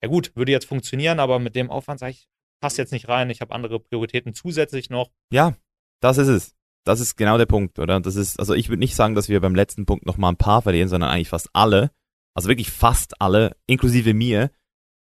ja 0.04 0.08
gut, 0.08 0.36
würde 0.36 0.52
jetzt 0.52 0.66
funktionieren, 0.66 1.20
aber 1.20 1.40
mit 1.40 1.56
dem 1.56 1.72
Aufwand 1.72 2.00
sage 2.00 2.12
ich, 2.12 2.28
passt 2.62 2.78
jetzt 2.78 2.92
nicht 2.92 3.08
rein, 3.08 3.32
ich 3.32 3.42
habe 3.42 3.56
andere 3.56 3.80
Prioritäten 3.80 4.36
zusätzlich 4.36 4.92
noch. 4.92 5.10
Ja, 5.32 5.56
das 6.00 6.20
ist 6.20 6.28
es. 6.28 6.56
Das 6.84 7.00
ist 7.00 7.16
genau 7.16 7.38
der 7.38 7.46
Punkt, 7.46 7.78
oder? 7.80 8.00
Das 8.00 8.16
ist, 8.16 8.40
also 8.40 8.54
ich 8.54 8.70
würde 8.70 8.80
nicht 8.80 8.96
sagen, 8.96 9.14
dass 9.14 9.30
wir 9.30 9.40
beim 9.40 9.56
letzten 9.56 9.86
Punkt 9.86 10.06
noch 10.06 10.18
mal 10.18 10.30
ein 10.30 10.38
paar 10.38 10.62
verlieren, 10.62 10.90
sondern 10.90 11.10
eigentlich 11.10 11.30
fast 11.30 11.50
alle. 11.54 11.92
Also 12.34 12.50
wirklich 12.50 12.72
fast 12.72 13.22
alle, 13.22 13.56
inklusive 13.68 14.14
mir, 14.14 14.52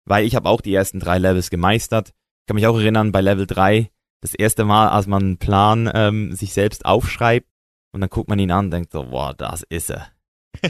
weil 0.05 0.25
ich 0.25 0.35
habe 0.35 0.49
auch 0.49 0.61
die 0.61 0.73
ersten 0.73 0.99
drei 0.99 1.17
Levels 1.17 1.49
gemeistert. 1.49 2.09
Ich 2.09 2.47
kann 2.47 2.55
mich 2.55 2.67
auch 2.67 2.77
erinnern, 2.77 3.11
bei 3.11 3.21
Level 3.21 3.47
3, 3.47 3.89
das 4.21 4.35
erste 4.35 4.65
Mal, 4.65 4.89
als 4.89 5.07
man 5.07 5.23
einen 5.23 5.37
Plan 5.37 5.89
ähm, 5.93 6.35
sich 6.35 6.53
selbst 6.53 6.85
aufschreibt 6.85 7.47
und 7.91 8.01
dann 8.01 8.09
guckt 8.09 8.29
man 8.29 8.39
ihn 8.39 8.51
an 8.51 8.65
und 8.65 8.71
denkt 8.71 8.91
so, 8.91 9.05
boah, 9.05 9.33
das 9.33 9.63
ist 9.63 9.89
er. 9.89 10.07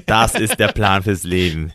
Das 0.05 0.35
ist 0.35 0.59
der 0.59 0.69
Plan 0.69 1.03
fürs 1.03 1.23
Leben. 1.23 1.71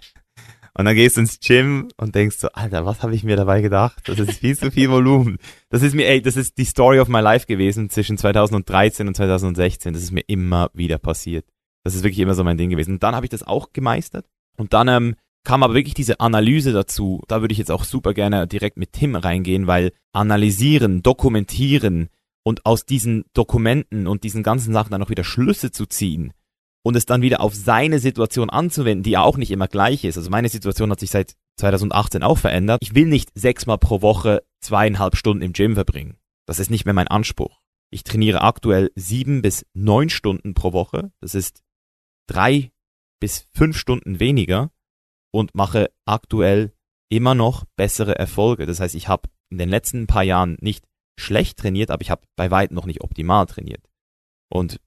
Und 0.74 0.84
dann 0.84 0.94
gehst 0.94 1.16
du 1.16 1.20
ins 1.20 1.40
Gym 1.40 1.88
und 1.96 2.14
denkst 2.14 2.36
so, 2.38 2.48
Alter, 2.52 2.86
was 2.86 3.02
habe 3.02 3.14
ich 3.14 3.24
mir 3.24 3.36
dabei 3.36 3.60
gedacht? 3.60 4.08
Das 4.08 4.18
ist 4.18 4.38
viel 4.38 4.56
zu 4.56 4.70
viel 4.70 4.90
Volumen. 4.90 5.38
Das 5.68 5.82
ist 5.82 5.94
mir, 5.94 6.06
ey, 6.06 6.22
das 6.22 6.36
ist 6.36 6.56
die 6.58 6.64
Story 6.64 7.00
of 7.00 7.08
my 7.08 7.20
life 7.20 7.46
gewesen 7.46 7.90
zwischen 7.90 8.16
2013 8.16 9.08
und 9.08 9.14
2016. 9.16 9.92
Das 9.92 10.02
ist 10.02 10.12
mir 10.12 10.24
immer 10.26 10.70
wieder 10.72 10.98
passiert. 10.98 11.46
Das 11.84 11.94
ist 11.94 12.04
wirklich 12.04 12.20
immer 12.20 12.34
so 12.34 12.44
mein 12.44 12.56
Ding 12.56 12.70
gewesen. 12.70 12.94
Und 12.94 13.02
dann 13.02 13.14
habe 13.14 13.26
ich 13.26 13.30
das 13.30 13.42
auch 13.42 13.72
gemeistert. 13.72 14.26
Und 14.56 14.72
dann 14.72 14.88
ähm, 14.88 15.14
kam 15.44 15.62
aber 15.62 15.74
wirklich 15.74 15.94
diese 15.94 16.20
Analyse 16.20 16.72
dazu. 16.72 17.22
Da 17.28 17.40
würde 17.40 17.52
ich 17.52 17.58
jetzt 17.58 17.70
auch 17.70 17.84
super 17.84 18.14
gerne 18.14 18.46
direkt 18.46 18.76
mit 18.76 18.92
Tim 18.92 19.16
reingehen, 19.16 19.66
weil 19.66 19.92
analysieren, 20.12 21.02
dokumentieren 21.02 22.08
und 22.42 22.66
aus 22.66 22.84
diesen 22.84 23.24
Dokumenten 23.34 24.06
und 24.06 24.24
diesen 24.24 24.42
ganzen 24.42 24.72
Sachen 24.72 24.90
dann 24.90 25.02
auch 25.02 25.10
wieder 25.10 25.24
Schlüsse 25.24 25.70
zu 25.70 25.86
ziehen 25.86 26.32
und 26.82 26.96
es 26.96 27.06
dann 27.06 27.22
wieder 27.22 27.40
auf 27.40 27.54
seine 27.54 27.98
Situation 27.98 28.50
anzuwenden, 28.50 29.02
die 29.02 29.10
ja 29.10 29.22
auch 29.22 29.36
nicht 29.36 29.50
immer 29.50 29.68
gleich 29.68 30.04
ist. 30.04 30.16
Also 30.16 30.30
meine 30.30 30.48
Situation 30.48 30.90
hat 30.90 31.00
sich 31.00 31.10
seit 31.10 31.34
2018 31.58 32.22
auch 32.22 32.38
verändert. 32.38 32.80
Ich 32.82 32.94
will 32.94 33.06
nicht 33.06 33.30
sechsmal 33.34 33.78
pro 33.78 34.02
Woche 34.02 34.42
zweieinhalb 34.60 35.16
Stunden 35.16 35.42
im 35.42 35.52
Gym 35.52 35.74
verbringen. 35.74 36.16
Das 36.46 36.58
ist 36.58 36.70
nicht 36.70 36.84
mehr 36.84 36.94
mein 36.94 37.08
Anspruch. 37.08 37.60
Ich 37.90 38.04
trainiere 38.04 38.40
aktuell 38.42 38.90
sieben 38.94 39.42
bis 39.42 39.66
neun 39.74 40.10
Stunden 40.10 40.54
pro 40.54 40.72
Woche. 40.72 41.12
Das 41.20 41.34
ist 41.34 41.62
drei 42.26 42.70
bis 43.20 43.46
fünf 43.54 43.76
Stunden 43.76 44.18
weniger 44.18 44.72
und 45.32 45.54
mache 45.54 45.90
aktuell 46.06 46.72
immer 47.10 47.34
noch 47.34 47.64
bessere 47.76 48.18
Erfolge. 48.18 48.66
Das 48.66 48.80
heißt, 48.80 48.94
ich 48.94 49.08
habe 49.08 49.28
in 49.50 49.58
den 49.58 49.68
letzten 49.68 50.06
paar 50.06 50.22
Jahren 50.22 50.56
nicht 50.60 50.84
schlecht 51.18 51.58
trainiert, 51.58 51.90
aber 51.90 52.02
ich 52.02 52.10
habe 52.10 52.22
bei 52.36 52.50
weitem 52.50 52.74
noch 52.74 52.86
nicht 52.86 53.02
optimal 53.02 53.46
trainiert. 53.46 53.88
Und 54.48 54.80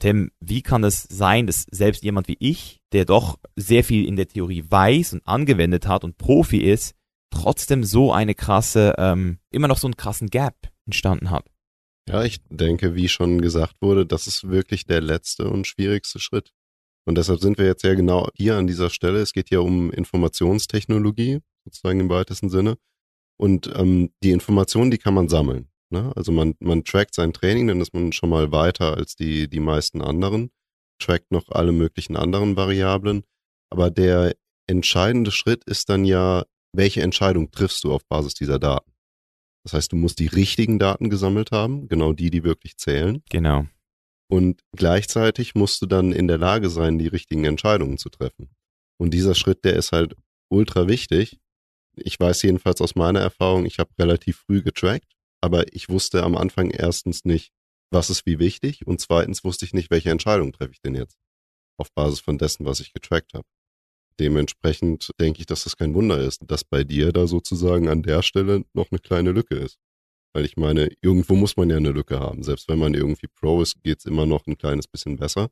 Tim, 0.00 0.30
wie 0.40 0.62
kann 0.62 0.84
es 0.84 1.04
sein, 1.10 1.46
dass 1.46 1.66
selbst 1.70 2.04
jemand 2.04 2.28
wie 2.28 2.36
ich, 2.38 2.80
der 2.92 3.04
doch 3.04 3.38
sehr 3.56 3.82
viel 3.82 4.06
in 4.06 4.16
der 4.16 4.28
Theorie 4.28 4.64
weiß 4.68 5.14
und 5.14 5.26
angewendet 5.26 5.88
hat 5.88 6.04
und 6.04 6.18
Profi 6.18 6.58
ist, 6.58 6.94
trotzdem 7.30 7.84
so 7.84 8.12
eine 8.12 8.34
krasse, 8.34 8.94
ähm, 8.96 9.38
immer 9.50 9.68
noch 9.68 9.78
so 9.78 9.86
einen 9.86 9.96
krassen 9.96 10.28
Gap 10.28 10.54
entstanden 10.86 11.30
hat? 11.30 11.50
Ja, 12.08 12.22
ich 12.22 12.38
denke, 12.48 12.94
wie 12.94 13.08
schon 13.08 13.42
gesagt 13.42 13.74
wurde, 13.82 14.06
das 14.06 14.26
ist 14.26 14.48
wirklich 14.48 14.86
der 14.86 15.00
letzte 15.00 15.50
und 15.50 15.66
schwierigste 15.66 16.20
Schritt. 16.20 16.52
Und 17.08 17.16
deshalb 17.16 17.40
sind 17.40 17.56
wir 17.56 17.64
jetzt 17.64 17.84
ja 17.84 17.94
genau 17.94 18.28
hier 18.34 18.56
an 18.56 18.66
dieser 18.66 18.90
Stelle. 18.90 19.20
Es 19.20 19.32
geht 19.32 19.48
ja 19.48 19.60
um 19.60 19.90
Informationstechnologie, 19.90 21.38
sozusagen 21.64 22.00
im 22.00 22.10
weitesten 22.10 22.50
Sinne. 22.50 22.76
Und 23.38 23.72
ähm, 23.74 24.10
die 24.22 24.32
Informationen, 24.32 24.90
die 24.90 24.98
kann 24.98 25.14
man 25.14 25.30
sammeln. 25.30 25.70
Ne? 25.88 26.12
Also 26.16 26.32
man, 26.32 26.54
man 26.60 26.84
trackt 26.84 27.14
sein 27.14 27.32
Training, 27.32 27.68
dann 27.68 27.80
ist 27.80 27.94
man 27.94 28.12
schon 28.12 28.28
mal 28.28 28.52
weiter 28.52 28.98
als 28.98 29.16
die, 29.16 29.48
die 29.48 29.58
meisten 29.58 30.02
anderen, 30.02 30.50
trackt 31.00 31.32
noch 31.32 31.48
alle 31.48 31.72
möglichen 31.72 32.14
anderen 32.14 32.56
Variablen. 32.56 33.22
Aber 33.70 33.90
der 33.90 34.36
entscheidende 34.66 35.30
Schritt 35.30 35.64
ist 35.64 35.88
dann 35.88 36.04
ja, 36.04 36.44
welche 36.74 37.00
Entscheidung 37.00 37.50
triffst 37.50 37.84
du 37.84 37.92
auf 37.94 38.06
Basis 38.06 38.34
dieser 38.34 38.58
Daten? 38.58 38.92
Das 39.64 39.72
heißt, 39.72 39.92
du 39.92 39.96
musst 39.96 40.18
die 40.18 40.26
richtigen 40.26 40.78
Daten 40.78 41.08
gesammelt 41.08 41.52
haben, 41.52 41.88
genau 41.88 42.12
die, 42.12 42.28
die 42.28 42.44
wirklich 42.44 42.76
zählen. 42.76 43.22
Genau. 43.30 43.66
Und 44.30 44.62
gleichzeitig 44.76 45.54
musst 45.54 45.80
du 45.82 45.86
dann 45.86 46.12
in 46.12 46.28
der 46.28 46.38
Lage 46.38 46.70
sein, 46.70 46.98
die 46.98 47.06
richtigen 47.08 47.44
Entscheidungen 47.44 47.98
zu 47.98 48.10
treffen. 48.10 48.50
Und 48.98 49.12
dieser 49.14 49.34
Schritt, 49.34 49.64
der 49.64 49.74
ist 49.76 49.92
halt 49.92 50.16
ultra 50.50 50.88
wichtig, 50.88 51.38
Ich 51.96 52.18
weiß 52.20 52.42
jedenfalls 52.42 52.80
aus 52.80 52.94
meiner 52.94 53.20
Erfahrung, 53.20 53.66
ich 53.66 53.78
habe 53.78 53.90
relativ 53.98 54.38
früh 54.46 54.62
getrackt, 54.62 55.12
aber 55.42 55.74
ich 55.74 55.88
wusste 55.88 56.22
am 56.22 56.36
Anfang 56.36 56.70
erstens 56.70 57.24
nicht, 57.24 57.52
was 57.90 58.10
ist 58.10 58.26
wie 58.26 58.38
wichtig 58.38 58.86
und 58.86 59.00
zweitens 59.00 59.44
wusste 59.44 59.64
ich 59.64 59.74
nicht, 59.74 59.90
welche 59.90 60.10
Entscheidung 60.10 60.52
treffe 60.52 60.72
ich 60.72 60.80
denn 60.80 60.94
jetzt 60.94 61.18
auf 61.78 61.92
Basis 61.94 62.20
von 62.20 62.38
dessen, 62.38 62.66
was 62.66 62.80
ich 62.80 62.92
getrackt 62.92 63.34
habe. 63.34 63.46
Dementsprechend 64.20 65.10
denke 65.20 65.40
ich, 65.40 65.46
dass 65.46 65.64
das 65.64 65.76
kein 65.76 65.94
Wunder 65.94 66.20
ist, 66.20 66.42
dass 66.46 66.64
bei 66.64 66.84
dir 66.84 67.12
da 67.12 67.26
sozusagen 67.26 67.88
an 67.88 68.02
der 68.02 68.22
Stelle 68.22 68.64
noch 68.74 68.90
eine 68.90 69.00
kleine 69.00 69.32
Lücke 69.32 69.56
ist. 69.56 69.78
Weil 70.32 70.44
ich 70.44 70.56
meine, 70.56 70.90
irgendwo 71.00 71.34
muss 71.34 71.56
man 71.56 71.70
ja 71.70 71.76
eine 71.76 71.90
Lücke 71.90 72.20
haben. 72.20 72.42
Selbst 72.42 72.68
wenn 72.68 72.78
man 72.78 72.94
irgendwie 72.94 73.28
Pro 73.28 73.62
ist, 73.62 73.82
geht's 73.82 74.04
immer 74.04 74.26
noch 74.26 74.46
ein 74.46 74.58
kleines 74.58 74.86
bisschen 74.86 75.16
besser. 75.16 75.48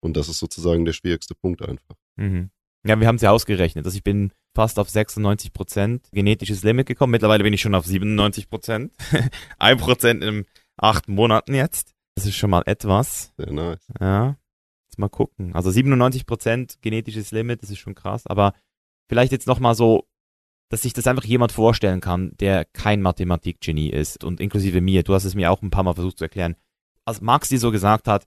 Und 0.00 0.16
das 0.16 0.28
ist 0.28 0.38
sozusagen 0.38 0.84
der 0.84 0.92
schwierigste 0.92 1.34
Punkt 1.34 1.62
einfach. 1.62 1.96
Mhm. 2.16 2.50
Ja, 2.86 2.98
wir 2.98 3.06
haben 3.06 3.16
es 3.16 3.22
ja 3.22 3.30
ausgerechnet. 3.30 3.84
Also 3.84 3.96
ich 3.96 4.04
bin 4.04 4.32
fast 4.54 4.78
auf 4.78 4.88
96 4.88 5.52
Prozent 5.52 6.08
genetisches 6.12 6.62
Limit 6.62 6.86
gekommen. 6.86 7.10
Mittlerweile 7.10 7.44
bin 7.44 7.52
ich 7.52 7.60
schon 7.60 7.74
auf 7.74 7.84
97 7.84 8.48
Prozent. 8.48 8.92
Ein 9.58 9.76
Prozent 9.76 10.24
in 10.24 10.46
acht 10.76 11.08
Monaten 11.08 11.54
jetzt. 11.54 11.94
Das 12.14 12.26
ist 12.26 12.36
schon 12.36 12.50
mal 12.50 12.62
etwas. 12.66 13.32
Sehr 13.36 13.52
nice. 13.52 13.86
Ja. 14.00 14.36
Jetzt 14.88 14.98
mal 14.98 15.08
gucken. 15.08 15.54
Also 15.54 15.70
97 15.70 16.26
Prozent 16.26 16.78
genetisches 16.80 17.30
Limit, 17.32 17.62
das 17.62 17.70
ist 17.70 17.78
schon 17.78 17.94
krass. 17.94 18.26
Aber 18.26 18.54
vielleicht 19.08 19.32
jetzt 19.32 19.46
noch 19.46 19.60
mal 19.60 19.74
so, 19.74 20.08
dass 20.70 20.82
sich 20.82 20.92
das 20.92 21.06
einfach 21.06 21.24
jemand 21.24 21.52
vorstellen 21.52 22.00
kann, 22.00 22.32
der 22.38 22.64
kein 22.64 23.02
Mathematikgenie 23.02 23.90
ist 23.90 24.24
und 24.24 24.40
inklusive 24.40 24.80
mir. 24.80 25.02
Du 25.02 25.14
hast 25.14 25.24
es 25.24 25.34
mir 25.34 25.50
auch 25.50 25.60
ein 25.60 25.70
paar 25.70 25.82
Mal 25.82 25.94
versucht 25.94 26.18
zu 26.18 26.24
erklären. 26.24 26.56
Als 27.04 27.20
Max 27.20 27.48
dir 27.48 27.58
so 27.58 27.70
gesagt 27.72 28.08
hat, 28.08 28.26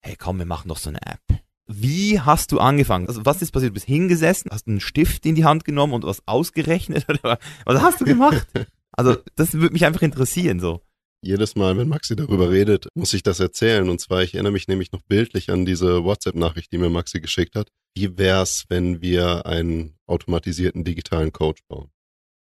hey 0.00 0.16
komm, 0.18 0.38
wir 0.38 0.46
machen 0.46 0.68
doch 0.68 0.78
so 0.78 0.90
eine 0.90 1.00
App. 1.02 1.20
Wie 1.68 2.20
hast 2.20 2.52
du 2.52 2.58
angefangen? 2.58 3.08
Also 3.08 3.24
was 3.24 3.40
ist 3.40 3.52
passiert? 3.52 3.70
Du 3.70 3.74
bist 3.74 3.86
hingesessen, 3.86 4.50
hast 4.50 4.66
einen 4.66 4.80
Stift 4.80 5.24
in 5.26 5.36
die 5.36 5.44
Hand 5.44 5.64
genommen 5.64 5.94
und 5.94 6.04
was 6.04 6.26
ausgerechnet 6.26 7.06
oder 7.08 7.38
was 7.64 7.82
hast 7.82 8.00
du 8.00 8.04
gemacht? 8.04 8.46
Also 8.92 9.16
das 9.36 9.54
würde 9.54 9.72
mich 9.72 9.86
einfach 9.86 10.02
interessieren 10.02 10.58
so. 10.58 10.82
Jedes 11.22 11.56
Mal, 11.56 11.76
wenn 11.76 11.88
Maxi 11.88 12.14
darüber 12.14 12.50
redet, 12.50 12.88
muss 12.94 13.14
ich 13.14 13.22
das 13.22 13.40
erzählen. 13.40 13.88
Und 13.88 14.00
zwar, 14.00 14.22
ich 14.22 14.34
erinnere 14.34 14.52
mich 14.52 14.68
nämlich 14.68 14.92
noch 14.92 15.02
bildlich 15.02 15.50
an 15.50 15.64
diese 15.64 16.04
WhatsApp-Nachricht, 16.04 16.72
die 16.72 16.78
mir 16.78 16.90
Maxi 16.90 17.20
geschickt 17.20 17.56
hat. 17.56 17.70
Wie 17.96 18.18
wär's, 18.18 18.64
wenn 18.68 19.00
wir 19.00 19.46
einen 19.46 19.98
automatisierten 20.06 20.84
digitalen 20.84 21.32
Coach 21.32 21.62
bauen? 21.68 21.90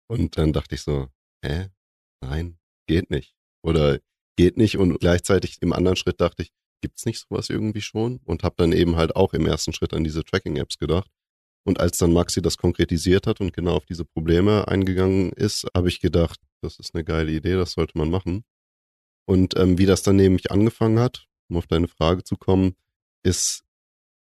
Und 0.09 0.37
dann 0.37 0.53
dachte 0.53 0.75
ich 0.75 0.81
so, 0.81 1.09
hä? 1.43 1.67
Nein, 2.23 2.57
geht 2.87 3.09
nicht. 3.09 3.35
Oder 3.63 3.99
geht 4.37 4.57
nicht. 4.57 4.77
Und 4.77 4.99
gleichzeitig 4.99 5.57
im 5.61 5.73
anderen 5.73 5.95
Schritt 5.97 6.21
dachte 6.21 6.43
ich, 6.43 6.51
gibt's 6.81 7.05
nicht 7.05 7.19
sowas 7.19 7.49
irgendwie 7.49 7.81
schon? 7.81 8.19
Und 8.23 8.43
habe 8.43 8.55
dann 8.57 8.71
eben 8.71 8.95
halt 8.95 9.15
auch 9.15 9.33
im 9.33 9.45
ersten 9.45 9.73
Schritt 9.73 9.93
an 9.93 10.03
diese 10.03 10.23
Tracking-Apps 10.23 10.77
gedacht. 10.77 11.11
Und 11.63 11.79
als 11.79 11.97
dann 11.97 12.13
Maxi 12.13 12.41
das 12.41 12.57
konkretisiert 12.57 13.27
hat 13.27 13.39
und 13.39 13.53
genau 13.53 13.75
auf 13.75 13.85
diese 13.85 14.05
Probleme 14.05 14.67
eingegangen 14.67 15.31
ist, 15.33 15.67
habe 15.75 15.89
ich 15.89 15.99
gedacht, 15.99 16.39
das 16.63 16.79
ist 16.79 16.95
eine 16.95 17.03
geile 17.03 17.31
Idee, 17.31 17.53
das 17.53 17.73
sollte 17.73 17.97
man 17.97 18.09
machen. 18.09 18.43
Und 19.25 19.57
ähm, 19.57 19.77
wie 19.77 19.85
das 19.85 20.03
dann 20.03 20.15
nämlich 20.15 20.51
angefangen 20.51 20.99
hat, 20.99 21.27
um 21.49 21.57
auf 21.57 21.67
deine 21.67 21.87
Frage 21.87 22.23
zu 22.23 22.37
kommen, 22.37 22.75
ist 23.23 23.63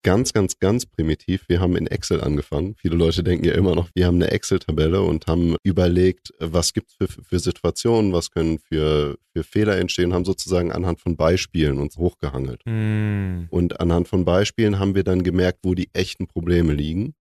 ganz, 0.03 0.33
ganz, 0.33 0.59
ganz 0.59 0.85
primitiv. 0.85 1.45
Wir 1.47 1.59
haben 1.59 1.75
in 1.75 1.87
Excel 1.87 2.21
angefangen. 2.21 2.75
Viele 2.75 2.95
Leute 2.95 3.23
denken 3.23 3.45
ja 3.45 3.53
immer 3.53 3.75
noch, 3.75 3.89
wir 3.93 4.07
haben 4.07 4.15
eine 4.15 4.31
Excel-Tabelle 4.31 5.01
und 5.01 5.27
haben 5.27 5.55
überlegt, 5.63 6.33
was 6.39 6.73
gibt 6.73 6.89
es 6.89 6.95
für, 6.95 7.23
für 7.23 7.39
Situationen, 7.39 8.13
was 8.13 8.31
können 8.31 8.59
für, 8.59 9.17
für 9.33 9.43
Fehler 9.43 9.77
entstehen, 9.77 10.13
haben 10.13 10.25
sozusagen 10.25 10.71
anhand 10.71 10.99
von 10.99 11.17
Beispielen 11.17 11.77
uns 11.79 11.97
hochgehangelt. 11.97 12.63
Hm. 12.65 13.47
Und 13.49 13.79
anhand 13.79 14.07
von 14.07 14.25
Beispielen 14.25 14.79
haben 14.79 14.95
wir 14.95 15.03
dann 15.03 15.23
gemerkt, 15.23 15.59
wo 15.63 15.75
die 15.75 15.89
echten 15.93 16.27
Probleme 16.27 16.73
liegen. 16.73 17.13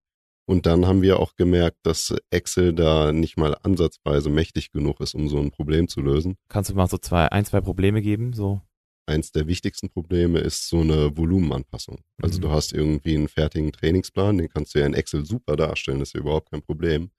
Und 0.50 0.66
dann 0.66 0.84
haben 0.84 1.00
wir 1.00 1.20
auch 1.20 1.36
gemerkt, 1.36 1.78
dass 1.84 2.12
Excel 2.30 2.72
da 2.72 3.12
nicht 3.12 3.36
mal 3.36 3.56
ansatzweise 3.62 4.30
mächtig 4.30 4.72
genug 4.72 4.98
ist, 4.98 5.14
um 5.14 5.28
so 5.28 5.38
ein 5.38 5.52
Problem 5.52 5.86
zu 5.86 6.00
lösen. 6.00 6.34
Kannst 6.48 6.70
du 6.70 6.74
mal 6.74 6.88
so 6.88 6.98
zwei, 6.98 7.30
ein, 7.30 7.44
zwei 7.44 7.60
Probleme 7.60 8.02
geben? 8.02 8.32
So. 8.32 8.60
Eins 9.06 9.30
der 9.30 9.46
wichtigsten 9.46 9.90
Probleme 9.90 10.40
ist 10.40 10.68
so 10.68 10.80
eine 10.80 11.16
Volumenanpassung. 11.16 12.00
Also 12.20 12.38
Mhm. 12.38 12.42
du 12.42 12.50
hast 12.50 12.72
irgendwie 12.72 13.14
einen 13.14 13.28
fertigen 13.28 13.70
Trainingsplan, 13.70 14.38
den 14.38 14.48
kannst 14.48 14.74
du 14.74 14.80
ja 14.80 14.86
in 14.86 14.94
Excel 14.94 15.24
super 15.24 15.54
darstellen, 15.54 16.00
ist 16.00 16.14
ja 16.14 16.20
überhaupt 16.20 16.50
kein 16.50 16.62
Problem. 16.62 17.12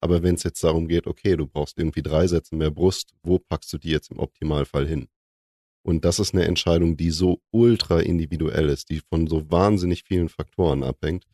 Aber 0.00 0.24
wenn 0.24 0.34
es 0.34 0.42
jetzt 0.42 0.64
darum 0.64 0.88
geht, 0.88 1.06
okay, 1.06 1.36
du 1.36 1.46
brauchst 1.46 1.78
irgendwie 1.78 2.02
drei 2.02 2.26
Sätze 2.26 2.56
mehr 2.56 2.72
Brust, 2.72 3.14
wo 3.22 3.38
packst 3.38 3.72
du 3.72 3.78
die 3.78 3.90
jetzt 3.90 4.10
im 4.10 4.18
Optimalfall 4.18 4.88
hin? 4.88 5.06
Und 5.86 6.04
das 6.04 6.18
ist 6.18 6.34
eine 6.34 6.46
Entscheidung, 6.46 6.96
die 6.96 7.12
so 7.12 7.40
ultra 7.52 8.00
individuell 8.00 8.68
ist, 8.70 8.90
die 8.90 8.98
von 9.08 9.28
so 9.28 9.48
wahnsinnig 9.52 10.02
vielen 10.02 10.28
Faktoren 10.28 10.82
abhängt, 10.82 11.28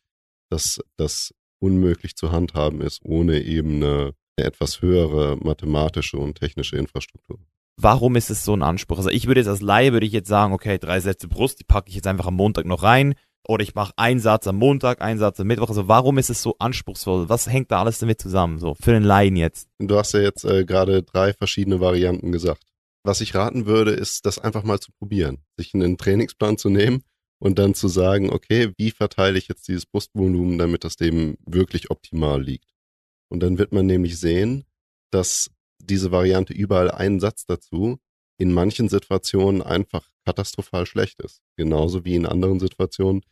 dass 0.50 0.80
das 0.96 1.34
unmöglich 1.60 2.16
zu 2.16 2.32
handhaben 2.32 2.80
ist, 2.80 3.00
ohne 3.04 3.40
eben 3.40 3.76
eine, 3.76 4.12
eine 4.36 4.46
etwas 4.46 4.82
höhere 4.82 5.36
mathematische 5.36 6.18
und 6.18 6.38
technische 6.38 6.76
Infrastruktur. 6.76 7.38
Warum 7.80 8.16
ist 8.16 8.30
es 8.30 8.44
so 8.44 8.54
ein 8.54 8.62
Anspruch? 8.62 8.98
Also 8.98 9.10
ich 9.10 9.26
würde 9.26 9.40
jetzt 9.40 9.48
als 9.48 9.60
Laie 9.60 9.92
würde 9.92 10.06
ich 10.06 10.12
jetzt 10.12 10.28
sagen, 10.28 10.52
okay, 10.52 10.78
drei 10.78 10.98
Sätze 10.98 11.28
Brust, 11.28 11.60
die 11.60 11.64
packe 11.64 11.88
ich 11.88 11.94
jetzt 11.94 12.08
einfach 12.08 12.26
am 12.26 12.34
Montag 12.34 12.66
noch 12.66 12.82
rein. 12.82 13.14
Oder 13.46 13.62
ich 13.62 13.74
mache 13.74 13.92
einen 13.96 14.20
Satz 14.20 14.46
am 14.46 14.56
Montag, 14.56 15.00
einen 15.00 15.18
Satz 15.18 15.38
am 15.40 15.46
Mittwoch. 15.46 15.68
Also 15.68 15.86
warum 15.86 16.18
ist 16.18 16.28
es 16.28 16.42
so 16.42 16.56
anspruchsvoll? 16.58 17.28
Was 17.28 17.48
hängt 17.48 17.70
da 17.70 17.80
alles 17.80 17.98
damit 17.98 18.20
zusammen? 18.20 18.58
So 18.58 18.74
für 18.74 18.92
den 18.92 19.04
Laien 19.04 19.36
jetzt. 19.36 19.68
Du 19.78 19.96
hast 19.96 20.12
ja 20.12 20.20
jetzt 20.20 20.44
äh, 20.44 20.64
gerade 20.64 21.02
drei 21.02 21.32
verschiedene 21.32 21.80
Varianten 21.80 22.32
gesagt. 22.32 22.62
Was 23.04 23.20
ich 23.20 23.34
raten 23.34 23.64
würde, 23.64 23.92
ist, 23.92 24.26
das 24.26 24.38
einfach 24.38 24.64
mal 24.64 24.80
zu 24.80 24.90
probieren. 24.92 25.38
Sich 25.56 25.72
einen 25.72 25.96
Trainingsplan 25.96 26.58
zu 26.58 26.68
nehmen 26.68 27.04
und 27.38 27.58
dann 27.58 27.74
zu 27.74 27.88
sagen, 27.88 28.30
okay, 28.30 28.72
wie 28.76 28.90
verteile 28.90 29.38
ich 29.38 29.48
jetzt 29.48 29.68
dieses 29.68 29.86
Brustvolumen, 29.86 30.58
damit 30.58 30.84
das 30.84 30.96
dem 30.96 31.36
wirklich 31.46 31.90
optimal 31.90 32.42
liegt. 32.42 32.74
Und 33.28 33.40
dann 33.40 33.58
wird 33.58 33.72
man 33.72 33.86
nämlich 33.86 34.18
sehen, 34.18 34.64
dass 35.10 35.50
diese 35.78 36.10
Variante 36.10 36.52
überall 36.52 36.90
einen 36.90 37.20
Satz 37.20 37.44
dazu 37.46 37.98
in 38.38 38.52
manchen 38.52 38.88
Situationen 38.88 39.62
einfach 39.62 40.08
katastrophal 40.24 40.86
schlecht 40.86 41.20
ist. 41.20 41.42
Genauso 41.56 42.04
wie 42.04 42.14
in 42.14 42.26
anderen 42.26 42.60
Situationen, 42.60 43.22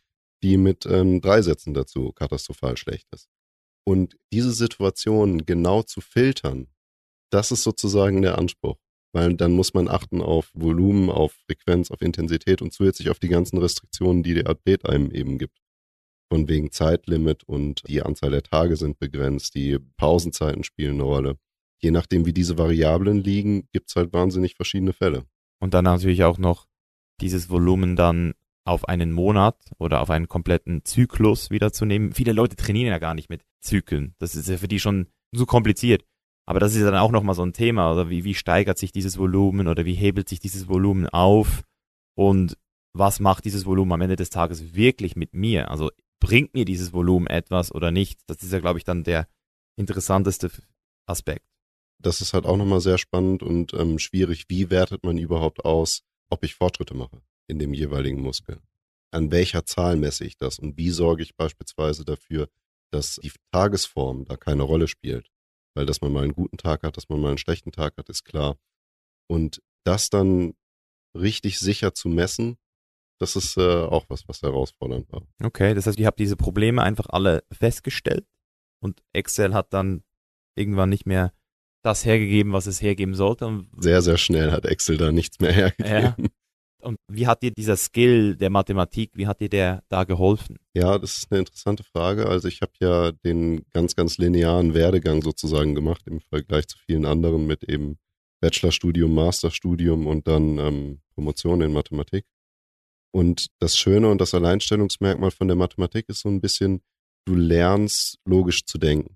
die 0.43 0.57
mit 0.57 0.85
ähm, 0.85 1.21
drei 1.21 1.41
Sätzen 1.41 1.73
dazu 1.73 2.11
katastrophal 2.11 2.77
schlecht 2.77 3.07
ist. 3.13 3.29
Und 3.85 4.17
diese 4.33 4.51
Situationen 4.51 5.45
genau 5.45 5.81
zu 5.81 6.01
filtern, 6.01 6.67
das 7.31 7.51
ist 7.51 7.63
sozusagen 7.63 8.21
der 8.21 8.37
Anspruch. 8.37 8.77
Weil 9.17 9.33
dann 9.33 9.53
muss 9.53 9.73
man 9.73 9.87
achten 9.87 10.21
auf 10.21 10.51
Volumen, 10.53 11.09
auf 11.09 11.33
Frequenz, 11.47 11.89
auf 11.89 12.03
Intensität 12.03 12.61
und 12.61 12.71
zusätzlich 12.71 13.09
auf 13.09 13.17
die 13.17 13.29
ganzen 13.29 13.57
Restriktionen, 13.57 14.21
die 14.21 14.35
der 14.35 14.47
Athlet 14.47 14.87
einem 14.87 15.09
eben 15.09 15.39
gibt. 15.39 15.57
Von 16.31 16.47
wegen 16.47 16.71
Zeitlimit 16.71 17.43
und 17.45 17.81
die 17.87 18.03
Anzahl 18.03 18.29
der 18.29 18.43
Tage 18.43 18.75
sind 18.75 18.99
begrenzt, 18.99 19.55
die 19.55 19.79
Pausenzeiten 19.97 20.63
spielen 20.63 20.93
eine 20.93 21.03
Rolle. 21.03 21.39
Je 21.81 21.89
nachdem, 21.89 22.27
wie 22.27 22.31
diese 22.31 22.59
Variablen 22.59 23.17
liegen, 23.17 23.67
gibt's 23.73 23.95
halt 23.95 24.13
wahnsinnig 24.13 24.53
verschiedene 24.53 24.93
Fälle. 24.93 25.23
Und 25.59 25.73
dann 25.73 25.85
natürlich 25.85 26.23
auch 26.23 26.37
noch 26.37 26.67
dieses 27.19 27.49
Volumen 27.49 27.95
dann 27.95 28.35
auf 28.65 28.87
einen 28.87 29.11
Monat 29.11 29.57
oder 29.79 30.01
auf 30.01 30.11
einen 30.11 30.27
kompletten 30.27 30.85
Zyklus 30.85 31.49
wiederzunehmen. 31.49 32.13
Viele 32.13 32.33
Leute 32.33 32.55
trainieren 32.55 32.89
ja 32.89 32.99
gar 32.99 33.15
nicht 33.15 33.31
mit 33.31 33.41
Zyklen. 33.61 34.13
Das 34.19 34.35
ist 34.35 34.47
ja 34.47 34.57
für 34.57 34.67
die 34.67 34.79
schon 34.79 35.07
so 35.31 35.47
kompliziert. 35.47 36.05
Aber 36.47 36.61
das 36.61 36.73
ist 36.73 36.79
ja 36.79 36.89
dann 36.89 36.99
auch 36.99 37.11
nochmal 37.11 37.35
so 37.35 37.43
ein 37.43 37.53
Thema. 37.53 37.91
Oder 37.91 38.09
wie, 38.09 38.23
wie 38.23 38.33
steigert 38.33 38.77
sich 38.77 38.93
dieses 38.93 39.17
Volumen 39.17 39.67
oder 39.67 39.85
wie 39.85 39.93
hebelt 39.93 40.29
sich 40.29 40.39
dieses 40.39 40.69
Volumen 40.69 41.07
auf? 41.07 41.63
Und 42.15 42.57
was 42.93 43.19
macht 43.19 43.45
dieses 43.45 43.65
Volumen 43.65 43.91
am 43.91 44.01
Ende 44.01 44.15
des 44.15 44.29
Tages 44.29 44.73
wirklich 44.73 45.17
mit 45.17 45.33
mir? 45.33 45.69
Also 45.69 45.91
bringt 46.19 46.53
mir 46.53 46.63
dieses 46.63 46.93
Volumen 46.93 47.27
etwas 47.27 47.71
oder 47.71 47.91
nicht? 47.91 48.21
Das 48.27 48.41
ist 48.41 48.53
ja, 48.53 48.59
glaube 48.59 48.79
ich, 48.79 48.85
dann 48.85 49.03
der 49.03 49.27
interessanteste 49.75 50.49
Aspekt. 51.05 51.45
Das 51.99 52.21
ist 52.21 52.33
halt 52.33 52.45
auch 52.45 52.57
nochmal 52.57 52.79
sehr 52.79 52.97
spannend 52.97 53.43
und 53.43 53.73
ähm, 53.73 53.99
schwierig. 53.99 54.45
Wie 54.47 54.69
wertet 54.69 55.03
man 55.03 55.17
überhaupt 55.17 55.65
aus, 55.65 56.03
ob 56.29 56.45
ich 56.45 56.55
Fortschritte 56.55 56.95
mache 56.95 57.21
in 57.47 57.59
dem 57.59 57.73
jeweiligen 57.73 58.21
Muskel? 58.21 58.61
An 59.11 59.31
welcher 59.31 59.65
Zahl 59.65 59.97
messe 59.97 60.23
ich 60.23 60.37
das? 60.37 60.59
Und 60.59 60.77
wie 60.77 60.91
sorge 60.91 61.23
ich 61.23 61.35
beispielsweise 61.35 62.05
dafür, 62.05 62.47
dass 62.91 63.15
die 63.21 63.31
Tagesform 63.51 64.23
da 64.25 64.37
keine 64.37 64.63
Rolle 64.63 64.87
spielt? 64.87 65.29
Weil, 65.77 65.85
dass 65.85 66.01
man 66.01 66.11
mal 66.11 66.23
einen 66.23 66.33
guten 66.33 66.57
Tag 66.57 66.81
hat, 66.81 66.97
dass 66.97 67.07
man 67.07 67.21
mal 67.21 67.27
einen 67.27 67.37
schlechten 67.37 67.71
Tag 67.71 67.97
hat, 67.97 68.09
ist 68.09 68.23
klar. 68.23 68.57
Und 69.29 69.61
das 69.83 70.09
dann 70.09 70.55
richtig 71.15 71.59
sicher 71.59 71.93
zu 71.93 72.09
messen, 72.09 72.57
das 73.19 73.35
ist 73.35 73.57
äh, 73.57 73.83
auch 73.83 74.05
was, 74.09 74.27
was 74.27 74.41
herausfordernd 74.41 75.11
war. 75.11 75.21
Okay, 75.43 75.75
das 75.75 75.85
heißt, 75.85 75.99
ihr 75.99 76.07
habt 76.07 76.19
diese 76.19 76.35
Probleme 76.35 76.81
einfach 76.81 77.05
alle 77.09 77.43
festgestellt 77.51 78.25
und 78.81 79.03
Excel 79.13 79.53
hat 79.53 79.71
dann 79.71 80.03
irgendwann 80.55 80.89
nicht 80.89 81.05
mehr 81.05 81.31
das 81.83 82.05
hergegeben, 82.05 82.53
was 82.53 82.65
es 82.65 82.81
hergeben 82.81 83.13
sollte. 83.13 83.45
Und, 83.45 83.69
Sehr, 83.77 84.01
sehr 84.01 84.17
schnell 84.17 84.51
hat 84.51 84.65
Excel 84.65 84.97
da 84.97 85.11
nichts 85.11 85.39
mehr 85.39 85.51
hergegeben. 85.53 86.29
Und 86.81 86.97
wie 87.07 87.27
hat 87.27 87.41
dir 87.41 87.51
dieser 87.51 87.75
Skill 87.75 88.35
der 88.35 88.49
Mathematik, 88.49 89.11
wie 89.15 89.27
hat 89.27 89.41
dir 89.41 89.49
der 89.49 89.83
da 89.89 90.03
geholfen? 90.03 90.57
Ja, 90.73 90.97
das 90.97 91.17
ist 91.17 91.31
eine 91.31 91.39
interessante 91.39 91.83
Frage. 91.83 92.27
Also 92.27 92.47
ich 92.47 92.61
habe 92.61 92.71
ja 92.79 93.11
den 93.11 93.65
ganz, 93.73 93.95
ganz 93.95 94.17
linearen 94.17 94.73
Werdegang 94.73 95.21
sozusagen 95.21 95.75
gemacht 95.75 96.01
im 96.05 96.21
Vergleich 96.21 96.67
zu 96.67 96.77
vielen 96.77 97.05
anderen 97.05 97.47
mit 97.47 97.63
eben 97.63 97.97
Bachelorstudium, 98.41 99.13
Masterstudium 99.13 100.07
und 100.07 100.27
dann 100.27 100.59
ähm, 100.59 101.01
Promotion 101.15 101.61
in 101.61 101.73
Mathematik. 101.73 102.25
Und 103.11 103.47
das 103.59 103.77
Schöne 103.77 104.09
und 104.09 104.21
das 104.21 104.33
Alleinstellungsmerkmal 104.33 105.31
von 105.31 105.47
der 105.47 105.57
Mathematik 105.57 106.07
ist 106.09 106.19
so 106.19 106.29
ein 106.29 106.41
bisschen, 106.41 106.81
du 107.25 107.35
lernst 107.35 108.19
logisch 108.25 108.65
zu 108.65 108.77
denken. 108.77 109.15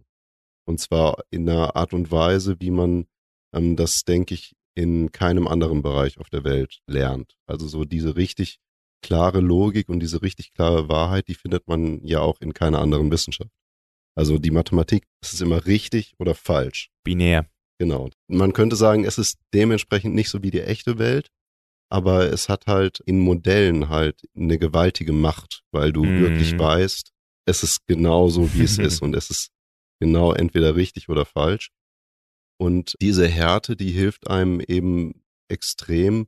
Und 0.66 0.80
zwar 0.80 1.24
in 1.30 1.48
einer 1.48 1.76
Art 1.76 1.94
und 1.94 2.12
Weise, 2.12 2.60
wie 2.60 2.72
man 2.72 3.06
ähm, 3.54 3.76
das, 3.76 4.04
denke 4.04 4.34
ich, 4.34 4.56
in 4.76 5.12
keinem 5.12 5.48
anderen 5.48 5.82
Bereich 5.82 6.18
auf 6.20 6.30
der 6.30 6.44
Welt 6.44 6.82
lernt. 6.88 7.36
Also 7.46 7.68
so 7.68 7.84
diese 7.86 8.16
richtig 8.16 8.60
klare 9.04 9.40
Logik 9.40 9.90
und 9.90 10.00
diese 10.00 10.22
richtig 10.22 10.54
klare 10.54 10.88
Wahrheit, 10.88 11.28
die 11.28 11.34
findet 11.34 11.68
man 11.68 12.04
ja 12.06 12.20
auch 12.22 12.40
in 12.40 12.54
keiner 12.54 12.80
anderen 12.80 13.12
Wissenschaft. 13.12 13.52
Also 14.16 14.38
die 14.38 14.52
Mathematik, 14.52 15.06
das 15.22 15.34
ist 15.34 15.42
immer 15.42 15.66
richtig 15.66 16.14
oder 16.20 16.36
falsch. 16.36 16.90
Binär. 17.04 17.48
Genau. 17.80 18.10
Man 18.28 18.54
könnte 18.54 18.76
sagen, 18.76 19.06
es 19.06 19.18
ist 19.18 19.40
dementsprechend 19.54 20.14
nicht 20.14 20.30
so 20.30 20.44
wie 20.44 20.52
die 20.52 20.62
echte 20.62 21.00
Welt, 21.00 21.30
aber 21.90 22.32
es 22.32 22.48
hat 22.48 22.68
halt 22.68 23.00
in 23.06 23.20
Modellen 23.20 23.90
halt 23.90 24.22
eine 24.36 24.60
gewaltige 24.60 25.14
Macht, 25.14 25.64
weil 25.72 25.92
du 25.92 26.06
Mhm. 26.06 26.22
wirklich 26.22 26.58
weißt, 26.58 27.12
es 27.48 27.64
ist 27.64 27.88
genau 27.88 28.30
so, 28.30 28.54
wie 28.54 28.64
es 28.64 28.78
ist 29.00 29.02
und 29.02 29.16
es 29.16 29.30
ist 29.32 29.50
genau 30.00 30.32
entweder 30.34 30.76
richtig 30.76 31.10
oder 31.10 31.26
falsch. 31.26 31.72
Und 32.62 32.96
diese 33.02 33.28
Härte, 33.28 33.76
die 33.76 33.90
hilft 33.90 34.30
einem 34.30 34.60
eben 34.60 35.24
extrem, 35.50 36.28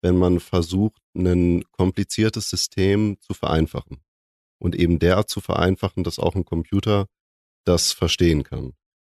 wenn 0.00 0.16
man 0.16 0.40
versucht, 0.40 1.02
ein 1.14 1.62
kompliziertes 1.72 2.48
System 2.48 3.18
zu 3.20 3.34
vereinfachen. 3.34 4.02
Und 4.58 4.74
eben 4.74 4.98
derart 4.98 5.28
zu 5.28 5.42
vereinfachen, 5.42 6.02
dass 6.02 6.18
auch 6.18 6.36
ein 6.36 6.46
Computer 6.46 7.06
das 7.66 7.92
verstehen 7.92 8.44
kann. 8.44 8.72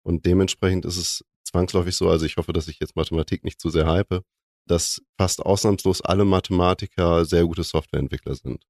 Und 0.04 0.26
dementsprechend 0.26 0.86
ist 0.86 0.98
es 0.98 1.24
zwangsläufig 1.44 1.96
so, 1.96 2.10
also 2.10 2.26
ich 2.26 2.38
hoffe, 2.38 2.52
dass 2.52 2.68
ich 2.68 2.80
jetzt 2.80 2.96
Mathematik 2.96 3.44
nicht 3.44 3.62
zu 3.62 3.70
sehr 3.70 3.86
hype, 3.86 4.24
dass 4.68 5.04
fast 5.20 5.46
ausnahmslos 5.46 6.02
alle 6.02 6.26
Mathematiker 6.26 7.26
sehr 7.26 7.46
gute 7.46 7.62
Softwareentwickler 7.62 8.34
sind. 8.34 8.66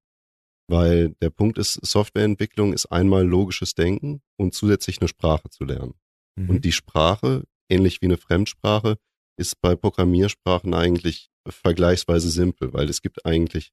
Weil 0.68 1.14
der 1.22 1.30
Punkt 1.30 1.56
ist, 1.56 1.80
Softwareentwicklung 1.82 2.74
ist 2.74 2.92
einmal 2.92 3.26
logisches 3.26 3.74
Denken 3.74 4.20
und 4.36 4.52
zusätzlich 4.52 5.00
eine 5.00 5.08
Sprache 5.08 5.48
zu 5.48 5.64
lernen. 5.64 5.94
Mhm. 6.34 6.50
Und 6.50 6.66
die 6.66 6.72
Sprache, 6.72 7.44
ähnlich 7.68 8.00
wie 8.00 8.06
eine 8.06 8.16
Fremdsprache, 8.16 8.96
ist 9.38 9.60
bei 9.60 9.76
Programmiersprachen 9.76 10.74
eigentlich 10.74 11.30
vergleichsweise 11.48 12.30
simpel, 12.30 12.72
weil 12.72 12.88
es 12.88 13.02
gibt 13.02 13.26
eigentlich 13.26 13.72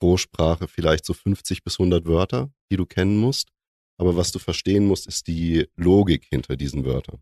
pro 0.00 0.16
Sprache 0.16 0.68
vielleicht 0.68 1.04
so 1.04 1.12
50 1.12 1.62
bis 1.62 1.78
100 1.78 2.06
Wörter, 2.06 2.50
die 2.70 2.76
du 2.76 2.86
kennen 2.86 3.16
musst. 3.16 3.50
Aber 3.98 4.16
was 4.16 4.32
du 4.32 4.38
verstehen 4.38 4.86
musst, 4.86 5.06
ist 5.06 5.26
die 5.26 5.66
Logik 5.76 6.24
hinter 6.24 6.56
diesen 6.56 6.84
Wörtern. 6.84 7.20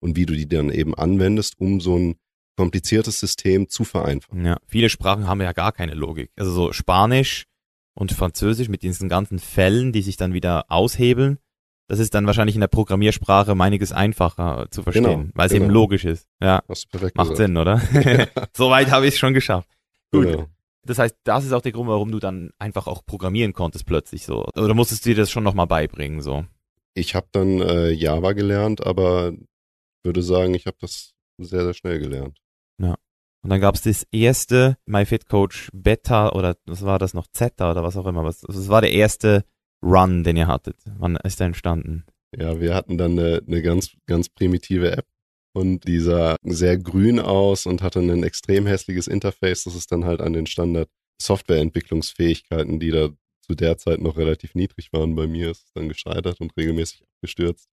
Und 0.00 0.16
wie 0.16 0.26
du 0.26 0.34
die 0.34 0.48
dann 0.48 0.70
eben 0.70 0.94
anwendest, 0.94 1.58
um 1.58 1.80
so 1.80 1.96
ein 1.96 2.16
kompliziertes 2.56 3.20
System 3.20 3.68
zu 3.68 3.84
vereinfachen. 3.84 4.44
Ja, 4.44 4.58
viele 4.66 4.90
Sprachen 4.90 5.26
haben 5.26 5.40
ja 5.40 5.52
gar 5.52 5.72
keine 5.72 5.94
Logik. 5.94 6.32
Also 6.36 6.50
so 6.50 6.72
Spanisch 6.72 7.46
und 7.94 8.12
Französisch 8.12 8.68
mit 8.68 8.82
diesen 8.82 9.08
ganzen 9.08 9.38
Fällen, 9.38 9.92
die 9.92 10.02
sich 10.02 10.16
dann 10.16 10.34
wieder 10.34 10.70
aushebeln, 10.70 11.38
das 11.88 11.98
ist 11.98 12.14
dann 12.14 12.26
wahrscheinlich 12.26 12.54
in 12.54 12.60
der 12.60 12.68
Programmiersprache 12.68 13.52
einiges 13.58 13.92
einfacher 13.92 14.66
zu 14.70 14.82
verstehen, 14.82 15.04
Genau, 15.04 15.30
weil 15.34 15.46
es 15.46 15.52
genau. 15.52 15.64
eben 15.64 15.74
logisch 15.74 16.04
ist. 16.04 16.28
Ja, 16.40 16.62
macht 16.68 16.90
gesagt. 16.90 17.36
Sinn, 17.36 17.56
oder? 17.56 17.80
Soweit 18.56 18.90
habe 18.90 19.06
ich 19.06 19.14
es 19.14 19.18
schon 19.18 19.34
geschafft. 19.34 19.68
Gut. 20.12 20.26
Genau. 20.26 20.46
Das 20.84 20.98
heißt, 20.98 21.16
das 21.24 21.44
ist 21.44 21.52
auch 21.52 21.60
der 21.60 21.72
Grund, 21.72 21.88
warum 21.88 22.12
du 22.12 22.18
dann 22.18 22.50
einfach 22.58 22.86
auch 22.86 23.04
programmieren 23.04 23.52
konntest 23.52 23.84
plötzlich 23.84 24.24
so. 24.24 24.46
Oder 24.56 24.74
musstest 24.74 25.04
du 25.04 25.10
dir 25.10 25.16
das 25.16 25.30
schon 25.30 25.44
nochmal 25.44 25.66
beibringen 25.66 26.20
so? 26.20 26.44
Ich 26.94 27.14
habe 27.14 27.26
dann 27.32 27.60
äh, 27.60 27.90
Java 27.90 28.32
gelernt, 28.32 28.86
aber 28.86 29.32
würde 30.02 30.22
sagen, 30.22 30.54
ich 30.54 30.66
habe 30.66 30.76
das 30.80 31.12
sehr, 31.38 31.64
sehr 31.64 31.74
schnell 31.74 31.98
gelernt. 31.98 32.38
Und 33.42 33.50
dann 33.50 33.60
gab 33.60 33.76
es 33.76 33.82
das 33.82 34.06
erste 34.10 34.76
MyFitCoach 34.86 35.70
Beta 35.72 36.30
oder 36.32 36.56
was 36.66 36.84
war 36.84 36.98
das 36.98 37.14
noch 37.14 37.26
Zeta 37.28 37.70
oder 37.70 37.82
was 37.82 37.96
auch 37.96 38.06
immer. 38.06 38.24
Was, 38.24 38.40
das 38.40 38.68
war 38.68 38.80
der 38.80 38.92
erste 38.92 39.44
Run, 39.82 40.24
den 40.24 40.36
ihr 40.36 40.46
hattet. 40.46 40.76
Wann 40.98 41.16
ist 41.16 41.40
der 41.40 41.48
entstanden? 41.48 42.04
Ja, 42.36 42.60
wir 42.60 42.74
hatten 42.74 42.98
dann 42.98 43.18
eine, 43.18 43.42
eine 43.46 43.62
ganz, 43.62 43.92
ganz 44.06 44.28
primitive 44.28 44.92
App 44.92 45.06
und 45.54 45.86
die 45.86 45.98
sah 45.98 46.36
sehr 46.42 46.76
grün 46.76 47.20
aus 47.20 47.66
und 47.66 47.82
hatte 47.82 48.00
ein 48.00 48.22
extrem 48.22 48.66
hässliches 48.66 49.06
Interface. 49.06 49.64
Das 49.64 49.74
ist 49.74 49.90
dann 49.92 50.04
halt 50.04 50.20
an 50.20 50.32
den 50.34 50.46
Standard 50.46 50.88
Softwareentwicklungsfähigkeiten, 51.20 52.78
die 52.78 52.90
da 52.90 53.08
zu 53.40 53.54
der 53.54 53.78
Zeit 53.78 54.00
noch 54.00 54.16
relativ 54.16 54.54
niedrig 54.54 54.92
waren 54.92 55.14
bei 55.14 55.26
mir, 55.26 55.50
ist 55.50 55.64
es 55.64 55.72
dann 55.72 55.88
gescheitert 55.88 56.40
und 56.40 56.56
regelmäßig 56.56 57.02
abgestürzt. 57.02 57.68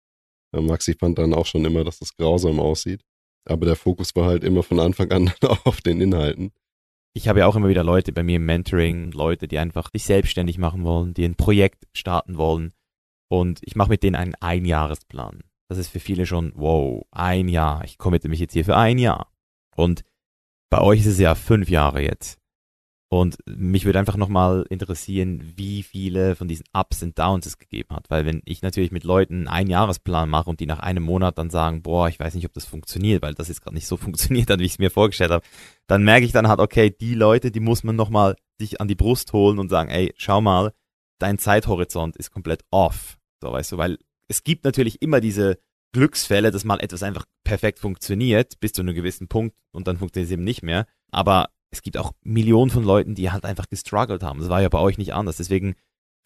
Äh, 0.53 0.61
Maxi 0.61 0.95
fand 0.95 1.19
dann 1.19 1.33
auch 1.33 1.47
schon 1.47 1.65
immer, 1.65 1.85
dass 1.85 2.01
das 2.01 2.17
grausam 2.17 2.59
aussieht. 2.59 3.03
Aber 3.49 3.67
der 3.67 3.77
Fokus 3.77 4.15
war 4.17 4.27
halt 4.27 4.45
immer 4.45 4.63
von 4.63 4.81
Anfang 4.81 5.11
an 5.13 5.33
auf 5.65 5.81
den 5.81 6.01
Inhalten. 6.01 6.53
Ich 7.13 7.29
habe 7.29 7.41
ja 7.41 7.47
auch 7.47 7.57
immer 7.57 7.69
wieder 7.69 7.83
Leute 7.83 8.13
bei 8.13 8.23
mir 8.23 8.37
im 8.37 8.47
Mentoring, 8.47 9.11
Leute, 9.13 9.49
die 9.49 9.59
einfach 9.59 9.91
sich 9.93 10.05
selbstständig 10.05 10.59
machen 10.59 10.85
wollen, 10.85 11.13
die 11.13 11.25
ein 11.25 11.35
Projekt 11.35 11.89
starten 11.93 12.39
wollen. 12.39 12.73
Und 13.29 13.61
ich 13.63 13.77
mache 13.77 13.91
mit 13.91 14.03
denen 14.03 14.17
einen 14.17 14.35
Einjahresplan. 14.37 15.43
Das 15.69 15.79
ist 15.79 15.89
für 15.89 16.01
viele 16.01 16.27
schon, 16.27 16.53
wow, 16.57 17.07
ein 17.11 17.49
Jahr. 17.49 17.85
Ich 17.85 17.99
committe 17.99 18.29
mich 18.29 18.41
jetzt 18.41 18.53
hier 18.53 18.65
für 18.65 18.77
ein 18.77 18.99
Jahr. 18.99 19.33
Und 19.77 20.03
bei 20.69 20.81
euch 20.81 21.01
ist 21.01 21.07
es 21.07 21.19
ja 21.19 21.35
fünf 21.35 21.69
Jahre 21.69 22.03
jetzt. 22.03 22.40
Und 23.13 23.39
mich 23.45 23.85
würde 23.85 23.99
einfach 23.99 24.17
nochmal 24.17 24.65
interessieren, 24.71 25.43
wie 25.57 25.83
viele 25.83 26.37
von 26.37 26.47
diesen 26.47 26.65
Ups 26.73 27.03
und 27.03 27.19
Downs 27.19 27.45
es 27.45 27.59
gegeben 27.59 27.97
hat. 27.97 28.09
Weil 28.09 28.25
wenn 28.25 28.41
ich 28.45 28.63
natürlich 28.63 28.93
mit 28.93 29.03
Leuten 29.03 29.35
einen 29.35 29.49
Einjahresplan 29.49 30.31
mache 30.31 30.49
und 30.49 30.61
die 30.61 30.67
nach 30.67 30.79
einem 30.79 31.03
Monat 31.03 31.37
dann 31.37 31.51
sagen, 31.51 31.83
boah, 31.83 32.09
ich 32.09 32.21
weiß 32.21 32.37
nicht, 32.37 32.47
ob 32.47 32.53
das 32.53 32.67
funktioniert, 32.67 33.21
weil 33.21 33.35
das 33.35 33.49
jetzt 33.49 33.63
gerade 33.63 33.75
nicht 33.75 33.89
so 33.89 33.97
funktioniert 33.97 34.49
hat, 34.49 34.61
wie 34.61 34.65
ich 34.65 34.73
es 34.73 34.79
mir 34.79 34.93
vorgestellt 34.93 35.33
habe, 35.33 35.45
dann 35.89 36.05
merke 36.05 36.25
ich 36.25 36.31
dann 36.31 36.47
halt, 36.47 36.61
okay, 36.61 36.89
die 36.89 37.15
Leute, 37.15 37.51
die 37.51 37.59
muss 37.59 37.83
man 37.83 37.97
nochmal 37.97 38.37
sich 38.61 38.81
an 38.81 38.87
die 38.87 38.95
Brust 38.95 39.33
holen 39.33 39.59
und 39.59 39.71
sagen, 39.71 39.91
ey, 39.91 40.15
schau 40.17 40.41
mal, 40.41 40.73
dein 41.19 41.39
Zeithorizont 41.39 42.17
ist 42.17 42.31
komplett 42.31 42.63
off. 42.71 43.19
So, 43.43 43.51
weißt 43.51 43.73
du, 43.73 43.77
weil 43.77 43.99
es 44.29 44.45
gibt 44.45 44.65
natürlich 44.65 45.03
immer 45.03 45.21
diese 45.21 45.59
Glücksfälle, 45.93 46.53
dass 46.53 46.63
mal 46.63 46.79
etwas 46.79 47.03
einfach 47.03 47.25
perfekt 47.43 47.81
funktioniert, 47.81 48.61
bis 48.61 48.73
zu 48.73 48.83
einem 48.83 48.95
gewissen 48.95 49.27
Punkt 49.27 49.57
und 49.73 49.89
dann 49.89 49.97
funktioniert 49.97 50.29
es 50.29 50.33
eben 50.33 50.45
nicht 50.45 50.63
mehr. 50.63 50.87
Aber 51.11 51.49
es 51.71 51.83
gibt 51.83 51.97
auch 51.97 52.13
Millionen 52.23 52.71
von 52.71 52.85
Leuten, 52.85 53.15
die 53.15 53.31
halt 53.31 53.45
einfach 53.45 53.69
gestruggelt 53.69 54.23
haben. 54.23 54.41
Das 54.41 54.49
war 54.49 54.61
ja 54.61 54.69
bei 54.69 54.79
euch 54.79 54.99
nicht 54.99 55.15
anders. 55.15 55.37
Deswegen, 55.37 55.75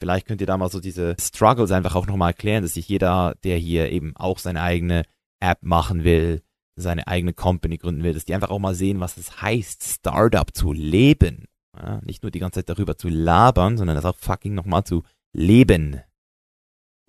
vielleicht 0.01 0.27
könnt 0.27 0.41
ihr 0.41 0.47
da 0.47 0.57
mal 0.57 0.71
so 0.71 0.81
diese 0.81 1.17
Struggles 1.21 1.71
einfach 1.71 1.95
auch 1.95 2.07
nochmal 2.07 2.31
erklären, 2.31 2.63
dass 2.63 2.75
sich 2.75 2.89
jeder, 2.89 3.35
der 3.45 3.59
hier 3.59 3.91
eben 3.91 4.17
auch 4.17 4.39
seine 4.39 4.63
eigene 4.63 5.05
App 5.41 5.63
machen 5.63 6.05
will, 6.05 6.43
seine 6.77 7.07
eigene 7.07 7.35
Company 7.35 7.79
gründen 7.79 8.03
will, 8.03 8.15
dass 8.15 8.25
die 8.25 8.35
einfach 8.35 8.51
auch 8.51 8.59
mal 8.59 8.75
sehen, 8.75 9.01
was 9.01 9.17
es 9.17 9.41
heißt, 9.43 9.83
Startup 9.83 10.53
zu 10.55 10.73
leben. 10.73 11.45
Ja, 11.77 12.01
nicht 12.05 12.23
nur 12.23 12.31
die 12.31 12.39
ganze 12.39 12.61
Zeit 12.61 12.69
darüber 12.69 12.97
zu 12.97 13.09
labern, 13.09 13.77
sondern 13.77 13.97
das 13.97 14.05
auch 14.05 14.17
fucking 14.17 14.55
nochmal 14.55 14.85
zu 14.85 15.03
leben. 15.33 16.01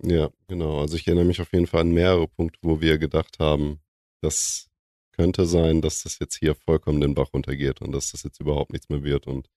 Ja, 0.02 0.28
genau. 0.48 0.80
Also 0.80 0.96
ich 0.96 1.06
erinnere 1.06 1.24
mich 1.24 1.40
auf 1.40 1.52
jeden 1.52 1.66
Fall 1.66 1.82
an 1.82 1.92
mehrere 1.92 2.28
Punkte, 2.28 2.58
wo 2.62 2.80
wir 2.80 2.98
gedacht 2.98 3.38
haben, 3.38 3.80
das 4.20 4.68
könnte 5.16 5.46
sein, 5.46 5.82
dass 5.82 6.02
das 6.02 6.18
jetzt 6.18 6.36
hier 6.36 6.54
vollkommen 6.54 7.00
den 7.00 7.14
Bach 7.14 7.32
runtergeht 7.32 7.80
und 7.80 7.92
dass 7.92 8.12
das 8.12 8.22
jetzt 8.22 8.40
überhaupt 8.40 8.72
nichts 8.72 8.88
mehr 8.88 9.02
wird 9.02 9.26
und 9.26 9.48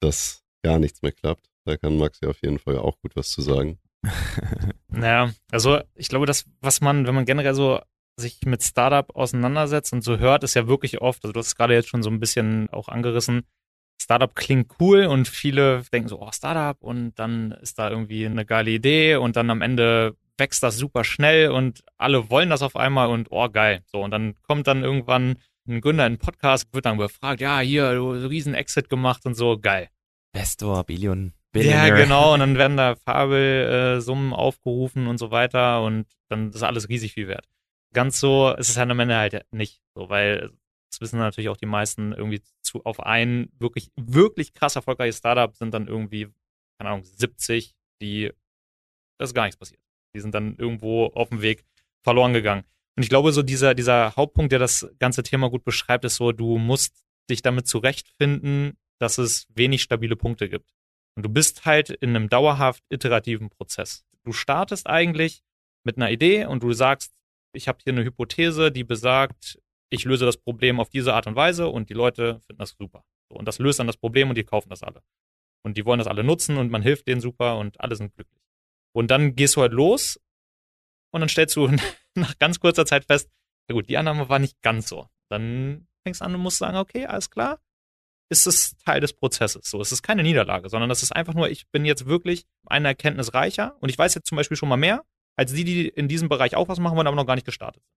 dass 0.00 0.42
gar 0.62 0.78
nichts 0.78 1.02
mehr 1.02 1.12
klappt. 1.12 1.50
Da 1.64 1.76
kann 1.76 1.98
Max 1.98 2.20
ja 2.22 2.30
auf 2.30 2.42
jeden 2.42 2.58
Fall 2.58 2.78
auch 2.78 2.98
gut 3.00 3.16
was 3.16 3.30
zu 3.30 3.42
sagen. 3.42 3.78
Naja, 4.88 5.32
also 5.50 5.80
ich 5.96 6.08
glaube, 6.08 6.24
das, 6.24 6.44
was 6.60 6.80
man, 6.80 7.04
wenn 7.04 7.16
man 7.16 7.24
generell 7.24 7.54
so 7.54 7.80
sich 8.16 8.42
mit 8.44 8.62
Startup 8.62 9.10
auseinandersetzt 9.16 9.92
und 9.92 10.02
so 10.02 10.18
hört, 10.18 10.44
ist 10.44 10.54
ja 10.54 10.68
wirklich 10.68 11.00
oft, 11.00 11.24
also 11.24 11.32
du 11.32 11.40
hast 11.40 11.48
es 11.48 11.56
gerade 11.56 11.74
jetzt 11.74 11.88
schon 11.88 12.04
so 12.04 12.10
ein 12.10 12.20
bisschen 12.20 12.70
auch 12.70 12.86
angerissen, 12.86 13.42
Startup 14.00 14.32
klingt 14.34 14.70
cool 14.78 15.06
und 15.06 15.26
viele 15.26 15.82
denken 15.92 16.08
so, 16.08 16.20
oh, 16.20 16.30
Startup 16.32 16.80
und 16.80 17.14
dann 17.18 17.52
ist 17.52 17.78
da 17.78 17.90
irgendwie 17.90 18.26
eine 18.26 18.44
geile 18.44 18.70
Idee 18.70 19.16
und 19.16 19.34
dann 19.34 19.50
am 19.50 19.62
Ende 19.62 20.16
wächst 20.38 20.62
das 20.62 20.76
super 20.76 21.04
schnell 21.04 21.50
und 21.50 21.82
alle 21.96 22.28
wollen 22.30 22.50
das 22.50 22.62
auf 22.62 22.76
einmal 22.76 23.08
und 23.08 23.28
oh, 23.30 23.48
geil. 23.48 23.82
So, 23.86 24.02
und 24.02 24.10
dann 24.10 24.34
kommt 24.42 24.66
dann 24.66 24.82
irgendwann 24.82 25.36
ein 25.66 25.80
Gründer 25.80 26.04
in 26.06 26.12
einen 26.14 26.18
Podcast, 26.18 26.72
wird 26.74 26.86
dann 26.86 26.98
befragt, 26.98 27.40
ja, 27.40 27.60
hier, 27.60 27.94
du 27.94 28.10
hast 28.12 28.18
einen 28.20 28.26
riesen 28.26 28.54
Exit 28.54 28.88
gemacht 28.88 29.24
und 29.26 29.34
so, 29.34 29.58
geil. 29.58 29.88
Investor, 30.34 30.84
Billion, 30.84 31.26
Ja, 31.26 31.32
Billionaire. 31.52 31.96
genau. 31.96 32.34
Und 32.34 32.40
dann 32.40 32.58
werden 32.58 32.76
da 32.76 32.96
Fabelsummen 32.96 34.32
aufgerufen 34.32 35.06
und 35.06 35.18
so 35.18 35.30
weiter 35.30 35.82
und 35.82 36.06
dann 36.28 36.50
ist 36.50 36.62
alles 36.62 36.88
riesig 36.88 37.12
viel 37.14 37.28
wert. 37.28 37.46
Ganz 37.92 38.18
so 38.18 38.52
ist 38.54 38.70
es 38.70 38.76
halt 38.76 38.90
am 38.90 38.98
Ende 39.00 39.16
halt 39.16 39.46
nicht 39.52 39.80
so, 39.94 40.08
weil 40.10 40.50
das 40.90 41.00
wissen 41.00 41.18
natürlich 41.18 41.48
auch 41.48 41.56
die 41.56 41.66
meisten 41.66 42.12
irgendwie 42.12 42.42
zu, 42.62 42.84
auf 42.84 43.00
ein 43.00 43.48
wirklich, 43.58 43.90
wirklich 43.96 44.52
krass 44.54 44.76
erfolgreiches 44.76 45.18
Startup 45.18 45.54
sind 45.56 45.72
dann 45.72 45.86
irgendwie, 45.88 46.28
keine 46.78 46.90
Ahnung, 46.90 47.04
70, 47.04 47.74
die, 48.02 48.32
da 49.18 49.24
ist 49.24 49.34
gar 49.34 49.44
nichts 49.44 49.56
passiert. 49.58 49.80
Die 50.14 50.20
sind 50.20 50.34
dann 50.34 50.56
irgendwo 50.56 51.06
auf 51.06 51.28
dem 51.28 51.42
Weg 51.42 51.64
verloren 52.02 52.32
gegangen. 52.32 52.64
Und 52.96 53.02
ich 53.02 53.08
glaube, 53.08 53.32
so 53.32 53.42
dieser, 53.42 53.74
dieser 53.74 54.14
Hauptpunkt, 54.16 54.52
der 54.52 54.58
das 54.58 54.88
ganze 54.98 55.22
Thema 55.22 55.50
gut 55.50 55.64
beschreibt, 55.64 56.04
ist 56.04 56.16
so, 56.16 56.32
du 56.32 56.58
musst 56.58 57.04
dich 57.28 57.42
damit 57.42 57.66
zurechtfinden, 57.66 58.76
dass 59.00 59.18
es 59.18 59.46
wenig 59.54 59.82
stabile 59.82 60.16
Punkte 60.16 60.48
gibt. 60.48 60.70
Und 61.16 61.24
du 61.24 61.28
bist 61.28 61.64
halt 61.64 61.90
in 61.90 62.10
einem 62.10 62.28
dauerhaft 62.28 62.84
iterativen 62.88 63.50
Prozess. 63.50 64.04
Du 64.22 64.32
startest 64.32 64.86
eigentlich 64.86 65.42
mit 65.84 65.96
einer 65.96 66.10
Idee 66.10 66.46
und 66.46 66.62
du 66.62 66.72
sagst, 66.72 67.12
ich 67.52 67.68
habe 67.68 67.78
hier 67.82 67.92
eine 67.92 68.04
Hypothese, 68.04 68.72
die 68.72 68.84
besagt, 68.84 69.60
ich 69.90 70.04
löse 70.04 70.24
das 70.24 70.36
Problem 70.36 70.80
auf 70.80 70.88
diese 70.88 71.14
Art 71.14 71.26
und 71.26 71.36
Weise 71.36 71.68
und 71.68 71.90
die 71.90 71.94
Leute 71.94 72.40
finden 72.46 72.58
das 72.58 72.74
super. 72.78 73.04
Und 73.28 73.46
das 73.46 73.58
löst 73.58 73.78
dann 73.78 73.86
das 73.86 73.96
Problem 73.96 74.28
und 74.28 74.36
die 74.36 74.44
kaufen 74.44 74.70
das 74.70 74.82
alle. 74.82 75.02
Und 75.62 75.76
die 75.76 75.84
wollen 75.84 75.98
das 75.98 76.08
alle 76.08 76.24
nutzen 76.24 76.56
und 76.56 76.70
man 76.70 76.82
hilft 76.82 77.06
denen 77.06 77.20
super 77.20 77.58
und 77.58 77.80
alle 77.80 77.96
sind 77.96 78.14
glücklich. 78.14 78.43
Und 78.94 79.10
dann 79.10 79.34
gehst 79.34 79.56
du 79.56 79.60
halt 79.60 79.72
los 79.72 80.20
und 81.10 81.20
dann 81.20 81.28
stellst 81.28 81.56
du 81.56 81.68
nach 82.14 82.38
ganz 82.38 82.60
kurzer 82.60 82.86
Zeit 82.86 83.04
fest, 83.04 83.30
ja 83.68 83.74
gut, 83.74 83.88
die 83.88 83.96
Annahme 83.96 84.28
war 84.28 84.38
nicht 84.38 84.60
ganz 84.62 84.88
so. 84.88 85.08
Dann 85.28 85.88
fängst 86.02 86.20
du 86.20 86.24
an 86.24 86.34
und 86.34 86.40
musst 86.40 86.58
sagen, 86.58 86.76
okay, 86.76 87.06
alles 87.06 87.30
klar, 87.30 87.60
ist 88.30 88.46
es 88.46 88.76
Teil 88.78 89.00
des 89.00 89.12
Prozesses. 89.12 89.68
So, 89.68 89.80
es 89.80 89.92
ist 89.92 90.02
keine 90.02 90.22
Niederlage, 90.22 90.68
sondern 90.68 90.88
das 90.88 91.02
ist 91.02 91.12
einfach 91.12 91.34
nur, 91.34 91.48
ich 91.50 91.68
bin 91.70 91.84
jetzt 91.84 92.06
wirklich 92.06 92.46
eine 92.66 92.88
Erkenntnis 92.88 93.34
reicher 93.34 93.76
und 93.80 93.88
ich 93.88 93.98
weiß 93.98 94.14
jetzt 94.14 94.28
zum 94.28 94.36
Beispiel 94.36 94.56
schon 94.56 94.68
mal 94.68 94.76
mehr, 94.76 95.04
als 95.36 95.52
die, 95.52 95.64
die 95.64 95.88
in 95.88 96.08
diesem 96.08 96.28
Bereich 96.28 96.54
auch 96.56 96.68
was 96.68 96.78
machen 96.78 96.96
wollen, 96.96 97.06
aber 97.06 97.16
noch 97.16 97.26
gar 97.26 97.34
nicht 97.34 97.46
gestartet 97.46 97.82
sind. 97.82 97.94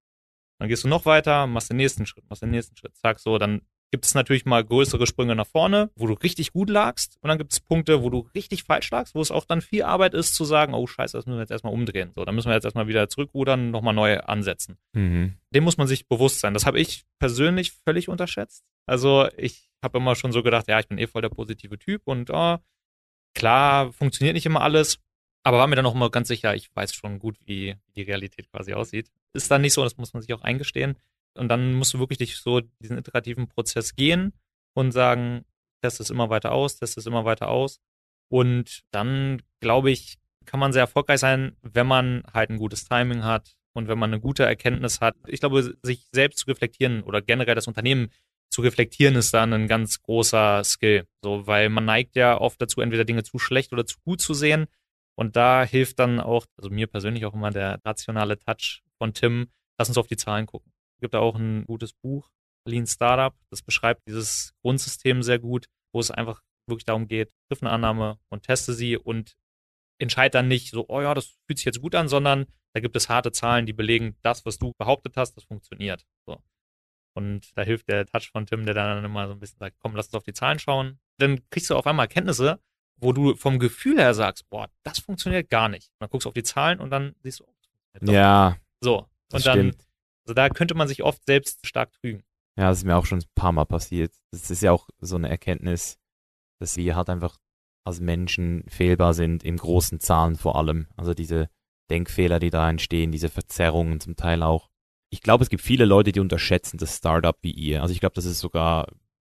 Dann 0.60 0.70
gehst 0.70 0.84
du 0.84 0.88
noch 0.88 1.06
weiter, 1.06 1.46
machst 1.46 1.70
den 1.70 1.78
nächsten 1.78 2.06
Schritt, 2.06 2.28
machst 2.30 2.42
den 2.42 2.50
nächsten 2.50 2.76
Schritt, 2.76 2.96
zack, 2.96 3.20
so, 3.20 3.38
dann 3.38 3.62
gibt 3.92 4.06
es 4.06 4.14
natürlich 4.14 4.46
mal 4.46 4.64
größere 4.64 5.08
Sprünge 5.08 5.36
nach 5.36 5.48
vorne, 5.48 5.90
wo 5.96 6.08
du 6.08 6.14
richtig 6.14 6.52
gut 6.52 6.70
lagst 6.70 7.18
und 7.22 7.30
dann 7.30 7.38
gibt 7.38 7.54
es 7.54 7.60
Punkte, 7.60 8.04
wo 8.04 8.10
du 8.10 8.28
richtig 8.36 8.64
falsch 8.64 8.92
lagst, 8.92 9.16
wo 9.16 9.22
es 9.22 9.32
auch 9.32 9.46
dann 9.46 9.62
viel 9.62 9.84
Arbeit 9.84 10.14
ist 10.14 10.36
zu 10.36 10.44
sagen, 10.46 10.74
oh 10.74 10.88
scheiße, 10.88 11.18
das 11.18 11.26
müssen 11.26 11.38
wir 11.38 11.44
jetzt 11.44 11.52
erstmal 11.52 11.74
umdrehen. 11.74 12.12
So, 12.16 12.26
dann 12.26 12.36
müssen 12.36 12.50
wir 12.50 12.56
jetzt 12.56 12.66
erstmal 12.66 12.88
wieder 12.88 13.08
zurückrudern, 13.08 13.72
nochmal 13.72 13.94
neu 13.94 14.20
ansetzen. 14.20 14.78
Mhm. 14.94 15.38
Dem 15.54 15.64
muss 15.64 15.78
man 15.78 15.88
sich 15.88 16.08
bewusst 16.08 16.40
sein. 16.40 16.54
Das 16.54 16.66
habe 16.66 16.80
ich 16.80 17.06
persönlich 17.20 17.72
völlig 17.86 18.10
unterschätzt. 18.10 18.66
Also 18.86 19.30
ich 19.38 19.70
habe 19.82 20.00
immer 20.00 20.16
schon 20.16 20.32
so 20.32 20.44
gedacht, 20.44 20.68
ja, 20.68 20.80
ich 20.80 20.88
bin 20.88 20.98
eh 20.98 21.08
voll 21.08 21.22
der 21.22 21.30
positive 21.30 21.80
Typ 21.80 22.02
und 22.06 22.30
oh, 22.32 22.58
klar, 23.34 23.94
funktioniert 23.94 24.34
nicht 24.34 24.46
immer 24.46 24.62
alles, 24.62 25.00
aber 25.44 25.60
war 25.60 25.68
mir 25.68 25.76
dann 25.78 25.86
auch 25.86 25.96
immer 25.96 26.10
ganz 26.10 26.28
sicher, 26.28 26.56
ich 26.56 26.70
weiß 26.76 26.94
schon 26.94 27.20
gut, 27.20 27.38
wie 27.46 27.76
die 27.96 28.02
Realität 28.02 28.50
quasi 28.52 28.74
aussieht. 28.74 29.10
Ist 29.34 29.50
dann 29.50 29.62
nicht 29.62 29.74
so, 29.74 29.84
das 29.84 29.96
muss 29.96 30.14
man 30.14 30.22
sich 30.22 30.34
auch 30.34 30.42
eingestehen. 30.42 30.98
Und 31.36 31.50
dann 31.50 31.74
musst 31.74 31.94
du 31.94 32.00
wirklich 32.00 32.18
durch 32.18 32.38
so 32.38 32.62
diesen 32.82 32.98
iterativen 32.98 33.48
Prozess 33.48 33.96
gehen 33.96 34.34
und 34.74 34.92
sagen, 34.92 35.46
test 35.82 36.00
es 36.00 36.10
immer 36.10 36.30
weiter 36.30 36.52
aus, 36.52 36.78
test 36.78 36.98
es 36.98 37.06
immer 37.06 37.26
weiter 37.26 37.50
aus. 37.50 37.80
Und 38.30 38.82
dann, 38.92 39.42
glaube 39.60 39.92
ich, 39.92 40.18
kann 40.46 40.60
man 40.60 40.74
sehr 40.74 40.82
erfolgreich 40.82 41.20
sein, 41.20 41.56
wenn 41.62 41.88
man 41.88 42.24
halt 42.34 42.50
ein 42.50 42.58
gutes 42.58 42.86
Timing 42.86 43.24
hat 43.24 43.56
und 43.74 43.88
wenn 43.88 44.00
man 44.00 44.12
eine 44.12 44.22
gute 44.22 44.44
Erkenntnis 44.44 45.02
hat. 45.02 45.16
Ich 45.28 45.40
glaube, 45.40 45.76
sich 45.84 46.08
selbst 46.12 46.40
zu 46.40 46.48
reflektieren 46.48 47.04
oder 47.04 47.22
generell 47.22 47.56
das 47.56 47.68
Unternehmen 47.68 48.10
zu 48.50 48.62
reflektieren, 48.62 49.16
ist 49.16 49.34
dann 49.34 49.54
ein 49.54 49.68
ganz 49.68 50.02
großer 50.02 50.64
Skill. 50.64 51.06
So, 51.22 51.46
weil 51.48 51.70
man 51.70 51.86
neigt 51.86 52.16
ja 52.16 52.40
oft 52.40 52.62
dazu, 52.62 52.82
entweder 52.82 53.06
Dinge 53.06 53.24
zu 53.24 53.40
schlecht 53.40 53.74
oder 53.74 53.86
zu 53.86 53.98
gut 54.04 54.22
zu 54.22 54.34
sehen. 54.34 54.68
Und 55.16 55.36
da 55.36 55.64
hilft 55.64 56.00
dann 56.00 56.20
auch, 56.20 56.46
also 56.58 56.70
mir 56.70 56.88
persönlich 56.88 57.26
auch 57.26 57.34
immer 57.34 57.52
der 57.52 57.80
rationale 57.84 58.40
Touch 58.40 58.84
von 58.98 59.14
Tim, 59.14 59.48
lass 59.78 59.90
uns 59.90 59.98
auf 59.98 60.08
die 60.08 60.18
Zahlen 60.18 60.46
gucken. 60.46 60.72
Es 60.98 61.02
gibt 61.02 61.14
da 61.14 61.20
auch 61.20 61.36
ein 61.36 61.64
gutes 61.66 61.94
Buch, 61.94 62.32
Lean 62.66 62.88
Startup, 62.88 63.36
das 63.52 63.62
beschreibt 63.62 64.02
dieses 64.08 64.54
Grundsystem 64.62 65.22
sehr 65.22 65.38
gut, 65.38 65.68
wo 65.94 66.00
es 66.00 66.10
einfach 66.10 66.42
wirklich 66.68 66.86
darum 66.86 67.08
geht, 67.08 67.32
triff 67.48 67.62
eine 67.62 67.72
Annahme 67.72 68.20
und 68.30 68.44
teste 68.44 68.74
sie 68.74 68.98
und 68.98 69.38
entscheid 70.00 70.34
dann 70.34 70.48
nicht 70.48 70.72
so, 70.72 70.86
oh 70.90 71.02
ja, 71.02 71.14
das 71.14 71.38
fühlt 71.46 71.60
sich 71.60 71.66
jetzt 71.66 71.82
gut 71.82 71.96
an, 71.96 72.08
sondern 72.08 72.48
da 72.74 72.82
gibt 72.82 72.96
es 72.96 73.10
harte 73.10 73.32
Zahlen, 73.32 73.68
die 73.68 73.74
belegen, 73.74 74.18
das, 74.22 74.46
was 74.46 74.58
du 74.58 74.74
behauptet 74.78 75.18
hast, 75.18 75.38
das 75.38 75.44
funktioniert. 75.44 76.06
So. 76.26 76.42
Und 77.14 77.56
da 77.56 77.64
hilft 77.64 77.90
der 77.90 78.06
Touch 78.06 78.30
von 78.32 78.46
Tim, 78.46 78.66
der 78.66 78.74
dann 78.74 79.06
immer 79.06 79.28
so 79.28 79.34
ein 79.34 79.40
bisschen 79.40 79.60
sagt, 79.60 79.78
komm, 79.80 79.96
lass 79.96 80.08
uns 80.08 80.16
auf 80.16 80.24
die 80.24 80.34
Zahlen 80.34 80.60
schauen. 80.60 81.00
Dann 81.18 81.48
kriegst 81.50 81.70
du 81.70 81.76
auf 81.76 81.88
einmal 81.88 82.06
Erkenntnisse, 82.06 82.60
wo 82.98 83.14
du 83.14 83.36
vom 83.36 83.60
Gefühl 83.60 83.98
her 83.98 84.14
sagst, 84.14 84.50
boah, 84.50 84.70
das 84.84 85.00
funktioniert 85.00 85.50
gar 85.50 85.70
nicht. 85.70 85.90
Und 85.94 86.02
dann 86.02 86.10
guckst 86.10 86.26
du 86.26 86.30
auf 86.30 86.34
die 86.34 86.44
Zahlen 86.44 86.80
und 86.80 86.90
dann 86.90 87.16
siehst 87.22 87.40
du, 87.40 87.46
oh, 87.46 87.54
das 87.60 87.68
funktioniert 87.70 88.08
doch. 88.08 88.14
Ja, 88.14 88.58
So. 88.82 89.08
das 89.30 89.42
Und 89.42 89.48
dann, 89.48 89.58
stimmt. 89.58 89.87
Also 90.28 90.34
da 90.34 90.50
könnte 90.50 90.76
man 90.76 90.90
sich 90.90 91.04
oft 91.04 91.26
selbst 91.26 91.66
stark 91.66 91.94
trügen. 91.94 92.24
Ja, 92.58 92.70
das 92.70 92.80
ist 92.80 92.84
mir 92.84 92.98
auch 92.98 93.06
schon 93.06 93.20
ein 93.20 93.26
paar 93.34 93.54
Mal 93.54 93.66
passiert. 93.66 94.12
Das 94.32 94.52
ist 94.52 94.62
ja 94.62 94.74
auch 94.74 94.90
so 95.00 95.16
eine 95.16 95.30
Erkenntnis, 95.30 95.98
dass 96.60 96.76
wir 96.76 96.98
halt 96.98 97.10
einfach 97.10 97.38
als 97.86 98.02
Menschen 98.02 98.66
fehlbar 98.68 99.14
sind, 99.14 99.46
im 99.46 99.56
großen 99.56 100.02
Zahlen 100.02 100.36
vor 100.36 100.58
allem. 100.58 100.88
Also 100.98 101.14
diese 101.14 101.50
Denkfehler, 101.90 102.40
die 102.40 102.50
da 102.50 102.70
entstehen, 102.70 103.14
diese 103.14 103.30
Verzerrungen 103.30 104.02
zum 104.02 104.18
Teil 104.18 104.44
auch. 104.44 104.70
Ich 105.10 105.22
glaube, 105.22 105.46
es 105.46 105.50
gibt 105.50 105.64
viele 105.64 105.86
Leute, 105.86 106.12
die 106.12 106.20
unterschätzen 106.20 106.78
das 106.78 106.98
Startup 106.98 107.38
wie 107.42 107.52
ihr. 107.52 107.82
Also 107.82 107.94
ich 107.94 108.02
glaube, 108.02 108.16
das 108.16 108.26
ist 108.26 108.40
sogar, 108.40 108.90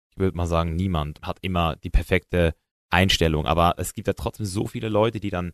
ich 0.09 0.17
würde 0.17 0.35
mal 0.35 0.47
sagen, 0.47 0.75
niemand 0.75 1.21
hat 1.21 1.37
immer 1.41 1.77
die 1.77 1.89
perfekte 1.89 2.53
Einstellung. 2.89 3.45
Aber 3.45 3.75
es 3.77 3.93
gibt 3.93 4.07
ja 4.07 4.13
trotzdem 4.13 4.45
so 4.45 4.67
viele 4.67 4.89
Leute, 4.89 5.21
die 5.21 5.29
dann 5.29 5.53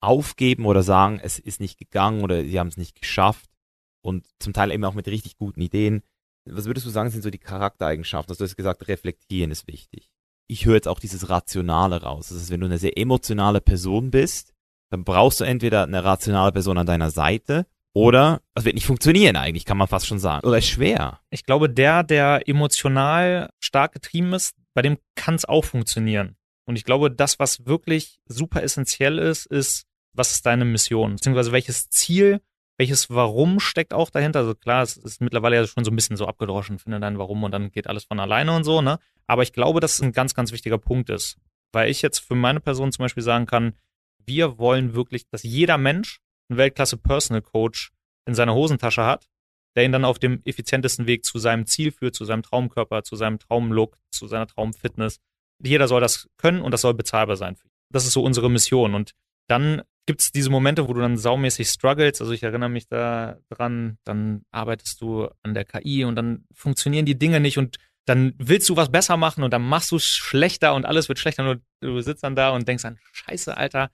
aufgeben 0.00 0.66
oder 0.66 0.84
sagen, 0.84 1.18
es 1.20 1.40
ist 1.40 1.58
nicht 1.58 1.78
gegangen 1.78 2.22
oder 2.22 2.44
sie 2.44 2.60
haben 2.60 2.68
es 2.68 2.76
nicht 2.76 3.00
geschafft. 3.00 3.50
Und 4.00 4.26
zum 4.38 4.52
Teil 4.52 4.70
eben 4.70 4.84
auch 4.84 4.94
mit 4.94 5.08
richtig 5.08 5.36
guten 5.36 5.60
Ideen. 5.60 6.02
Was 6.44 6.66
würdest 6.66 6.86
du 6.86 6.90
sagen, 6.90 7.10
sind 7.10 7.22
so 7.22 7.30
die 7.30 7.38
Charaktereigenschaften? 7.38 8.30
Also 8.30 8.44
du 8.44 8.48
hast 8.48 8.56
gesagt, 8.56 8.88
reflektieren 8.88 9.50
ist 9.50 9.66
wichtig. 9.66 10.10
Ich 10.46 10.64
höre 10.64 10.76
jetzt 10.76 10.88
auch 10.88 11.00
dieses 11.00 11.28
Rationale 11.28 12.02
raus. 12.02 12.28
Das 12.28 12.38
ist, 12.40 12.50
wenn 12.50 12.60
du 12.60 12.66
eine 12.66 12.78
sehr 12.78 12.96
emotionale 12.96 13.60
Person 13.60 14.10
bist, 14.10 14.54
dann 14.90 15.04
brauchst 15.04 15.40
du 15.40 15.44
entweder 15.44 15.82
eine 15.82 16.04
rationale 16.04 16.52
Person 16.52 16.78
an 16.78 16.86
deiner 16.86 17.10
Seite 17.10 17.66
oder 17.98 18.40
das 18.54 18.64
wird 18.64 18.76
nicht 18.76 18.86
funktionieren 18.86 19.36
eigentlich, 19.36 19.64
kann 19.64 19.76
man 19.76 19.88
fast 19.88 20.06
schon 20.06 20.18
sagen. 20.18 20.46
Oder 20.46 20.58
ist 20.58 20.68
schwer. 20.68 21.20
Ich 21.30 21.44
glaube, 21.44 21.68
der, 21.68 22.04
der 22.04 22.48
emotional 22.48 23.50
stark 23.58 23.92
getrieben 23.92 24.32
ist, 24.32 24.54
bei 24.74 24.82
dem 24.82 24.98
kann 25.16 25.34
es 25.34 25.44
auch 25.44 25.64
funktionieren. 25.64 26.36
Und 26.64 26.76
ich 26.76 26.84
glaube, 26.84 27.10
das, 27.10 27.38
was 27.38 27.66
wirklich 27.66 28.20
super 28.26 28.62
essentiell 28.62 29.18
ist, 29.18 29.46
ist, 29.46 29.86
was 30.12 30.32
ist 30.32 30.46
deine 30.46 30.64
Mission? 30.64 31.16
Beziehungsweise 31.16 31.50
welches 31.50 31.88
Ziel, 31.88 32.40
welches 32.78 33.10
Warum 33.10 33.60
steckt 33.60 33.92
auch 33.92 34.08
dahinter? 34.08 34.40
Also 34.40 34.54
klar, 34.54 34.82
es 34.82 34.96
ist 34.96 35.20
mittlerweile 35.20 35.56
ja 35.56 35.66
schon 35.66 35.84
so 35.84 35.90
ein 35.90 35.96
bisschen 35.96 36.16
so 36.16 36.26
abgedroschen, 36.26 36.78
finde 36.78 37.00
dein 37.00 37.18
Warum 37.18 37.42
und 37.42 37.50
dann 37.50 37.70
geht 37.70 37.88
alles 37.88 38.04
von 38.04 38.20
alleine 38.20 38.54
und 38.54 38.64
so, 38.64 38.80
ne? 38.80 38.98
Aber 39.26 39.42
ich 39.42 39.52
glaube, 39.52 39.80
dass 39.80 39.94
es 39.94 40.02
ein 40.02 40.12
ganz, 40.12 40.34
ganz 40.34 40.52
wichtiger 40.52 40.78
Punkt 40.78 41.10
ist. 41.10 41.36
Weil 41.72 41.90
ich 41.90 42.00
jetzt 42.00 42.20
für 42.20 42.34
meine 42.34 42.60
Person 42.60 42.92
zum 42.92 43.02
Beispiel 43.02 43.22
sagen 43.22 43.46
kann, 43.46 43.74
wir 44.24 44.58
wollen 44.58 44.94
wirklich, 44.94 45.28
dass 45.28 45.42
jeder 45.42 45.76
Mensch 45.76 46.20
einen 46.48 46.58
Weltklasse 46.58 46.96
Personal 46.96 47.42
Coach 47.42 47.90
in 48.26 48.34
seiner 48.34 48.54
Hosentasche 48.54 49.04
hat, 49.04 49.28
der 49.74 49.84
ihn 49.84 49.92
dann 49.92 50.04
auf 50.04 50.18
dem 50.18 50.40
effizientesten 50.44 51.06
Weg 51.06 51.24
zu 51.24 51.38
seinem 51.38 51.66
Ziel 51.66 51.92
führt, 51.92 52.14
zu 52.14 52.24
seinem 52.24 52.42
Traumkörper, 52.42 53.02
zu 53.02 53.16
seinem 53.16 53.38
Traumlook, 53.38 53.98
zu 54.10 54.28
seiner 54.28 54.46
Traumfitness. 54.46 55.20
Jeder 55.62 55.88
soll 55.88 56.00
das 56.00 56.28
können 56.36 56.62
und 56.62 56.70
das 56.72 56.82
soll 56.82 56.94
bezahlbar 56.94 57.36
sein. 57.36 57.56
Das 57.90 58.06
ist 58.06 58.12
so 58.12 58.22
unsere 58.22 58.50
Mission. 58.50 58.94
Und 58.94 59.12
dann 59.48 59.82
gibt 60.08 60.22
es 60.22 60.32
diese 60.32 60.48
Momente, 60.48 60.88
wo 60.88 60.94
du 60.94 61.02
dann 61.02 61.18
saumäßig 61.18 61.68
struggles. 61.68 62.22
Also 62.22 62.32
ich 62.32 62.42
erinnere 62.42 62.70
mich 62.70 62.88
da 62.88 63.36
dran, 63.50 63.98
dann 64.04 64.42
arbeitest 64.50 65.02
du 65.02 65.28
an 65.42 65.52
der 65.52 65.66
KI 65.66 66.02
und 66.06 66.16
dann 66.16 66.46
funktionieren 66.54 67.04
die 67.04 67.18
Dinge 67.18 67.40
nicht 67.40 67.58
und 67.58 67.76
dann 68.06 68.32
willst 68.38 68.66
du 68.70 68.76
was 68.76 68.90
besser 68.90 69.18
machen 69.18 69.44
und 69.44 69.52
dann 69.52 69.60
machst 69.60 69.90
du 69.90 69.96
es 69.96 70.06
schlechter 70.06 70.74
und 70.74 70.86
alles 70.86 71.10
wird 71.10 71.18
schlechter 71.18 71.46
und 71.46 71.62
du, 71.80 71.88
du 71.88 72.00
sitzt 72.00 72.24
dann 72.24 72.34
da 72.34 72.48
und 72.50 72.66
denkst 72.66 72.86
an, 72.86 72.98
scheiße, 73.12 73.54
Alter, 73.54 73.90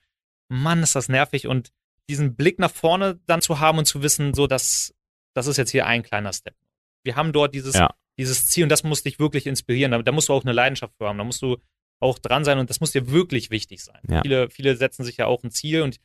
Mann, 0.48 0.84
ist 0.84 0.94
das 0.94 1.08
nervig 1.08 1.48
und 1.48 1.72
diesen 2.08 2.36
Blick 2.36 2.60
nach 2.60 2.70
vorne 2.70 3.18
dann 3.26 3.42
zu 3.42 3.58
haben 3.58 3.78
und 3.78 3.86
zu 3.86 4.00
wissen, 4.04 4.34
so, 4.34 4.46
dass 4.46 4.94
das 5.34 5.48
ist 5.48 5.56
jetzt 5.56 5.72
hier 5.72 5.86
ein 5.86 6.04
kleiner 6.04 6.32
Step. 6.32 6.54
Wir 7.02 7.16
haben 7.16 7.32
dort 7.32 7.56
dieses, 7.56 7.74
Ja. 7.74 7.92
dieses 8.16 8.46
Ziel 8.46 8.62
und 8.62 8.68
das 8.68 8.84
muss 8.84 9.02
dich 9.02 9.18
wirklich 9.18 9.48
inspirieren. 9.48 9.90
Da, 9.90 10.00
da 10.00 10.12
musst 10.12 10.28
du 10.28 10.32
auch 10.32 10.44
eine 10.44 10.52
Leidenschaft 10.52 10.94
für 10.96 11.08
haben. 11.08 11.18
Da 11.18 11.24
musst 11.24 11.42
du 11.42 11.56
auch 12.04 12.18
dran 12.18 12.44
sein 12.44 12.58
und 12.58 12.70
das 12.70 12.80
muss 12.80 12.92
dir 12.92 13.10
wirklich 13.10 13.50
wichtig 13.50 13.82
sein. 13.82 14.00
Ja. 14.08 14.22
Viele, 14.22 14.50
viele 14.50 14.76
setzen 14.76 15.04
sich 15.04 15.16
ja 15.16 15.26
auch 15.26 15.42
ein 15.42 15.50
Ziel 15.50 15.82
und 15.82 15.98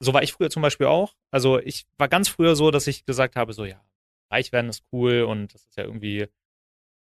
so 0.00 0.12
war 0.12 0.22
ich 0.22 0.32
früher 0.32 0.50
zum 0.50 0.62
Beispiel 0.62 0.86
auch. 0.86 1.14
Also 1.30 1.58
ich 1.58 1.86
war 1.98 2.08
ganz 2.08 2.28
früher 2.28 2.56
so, 2.56 2.70
dass 2.70 2.86
ich 2.86 3.04
gesagt 3.04 3.36
habe, 3.36 3.52
so 3.52 3.64
ja, 3.64 3.80
reich 4.30 4.52
werden 4.52 4.68
ist 4.68 4.82
cool 4.92 5.22
und 5.22 5.54
das 5.54 5.64
ist 5.66 5.76
ja 5.76 5.84
irgendwie 5.84 6.26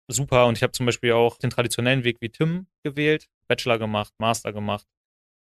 super. 0.08 0.48
Und 0.48 0.58
ich 0.58 0.64
habe 0.64 0.74
zum 0.74 0.86
Beispiel 0.86 1.14
auch 1.14 1.38
den 1.38 1.50
traditionellen 1.50 2.04
Weg 2.04 2.18
wie 2.22 2.30
Tim 2.30 2.68
gewählt, 2.84 3.30
Bachelor 3.48 3.78
gemacht, 3.78 4.14
Master 4.18 4.52
gemacht, 4.52 4.88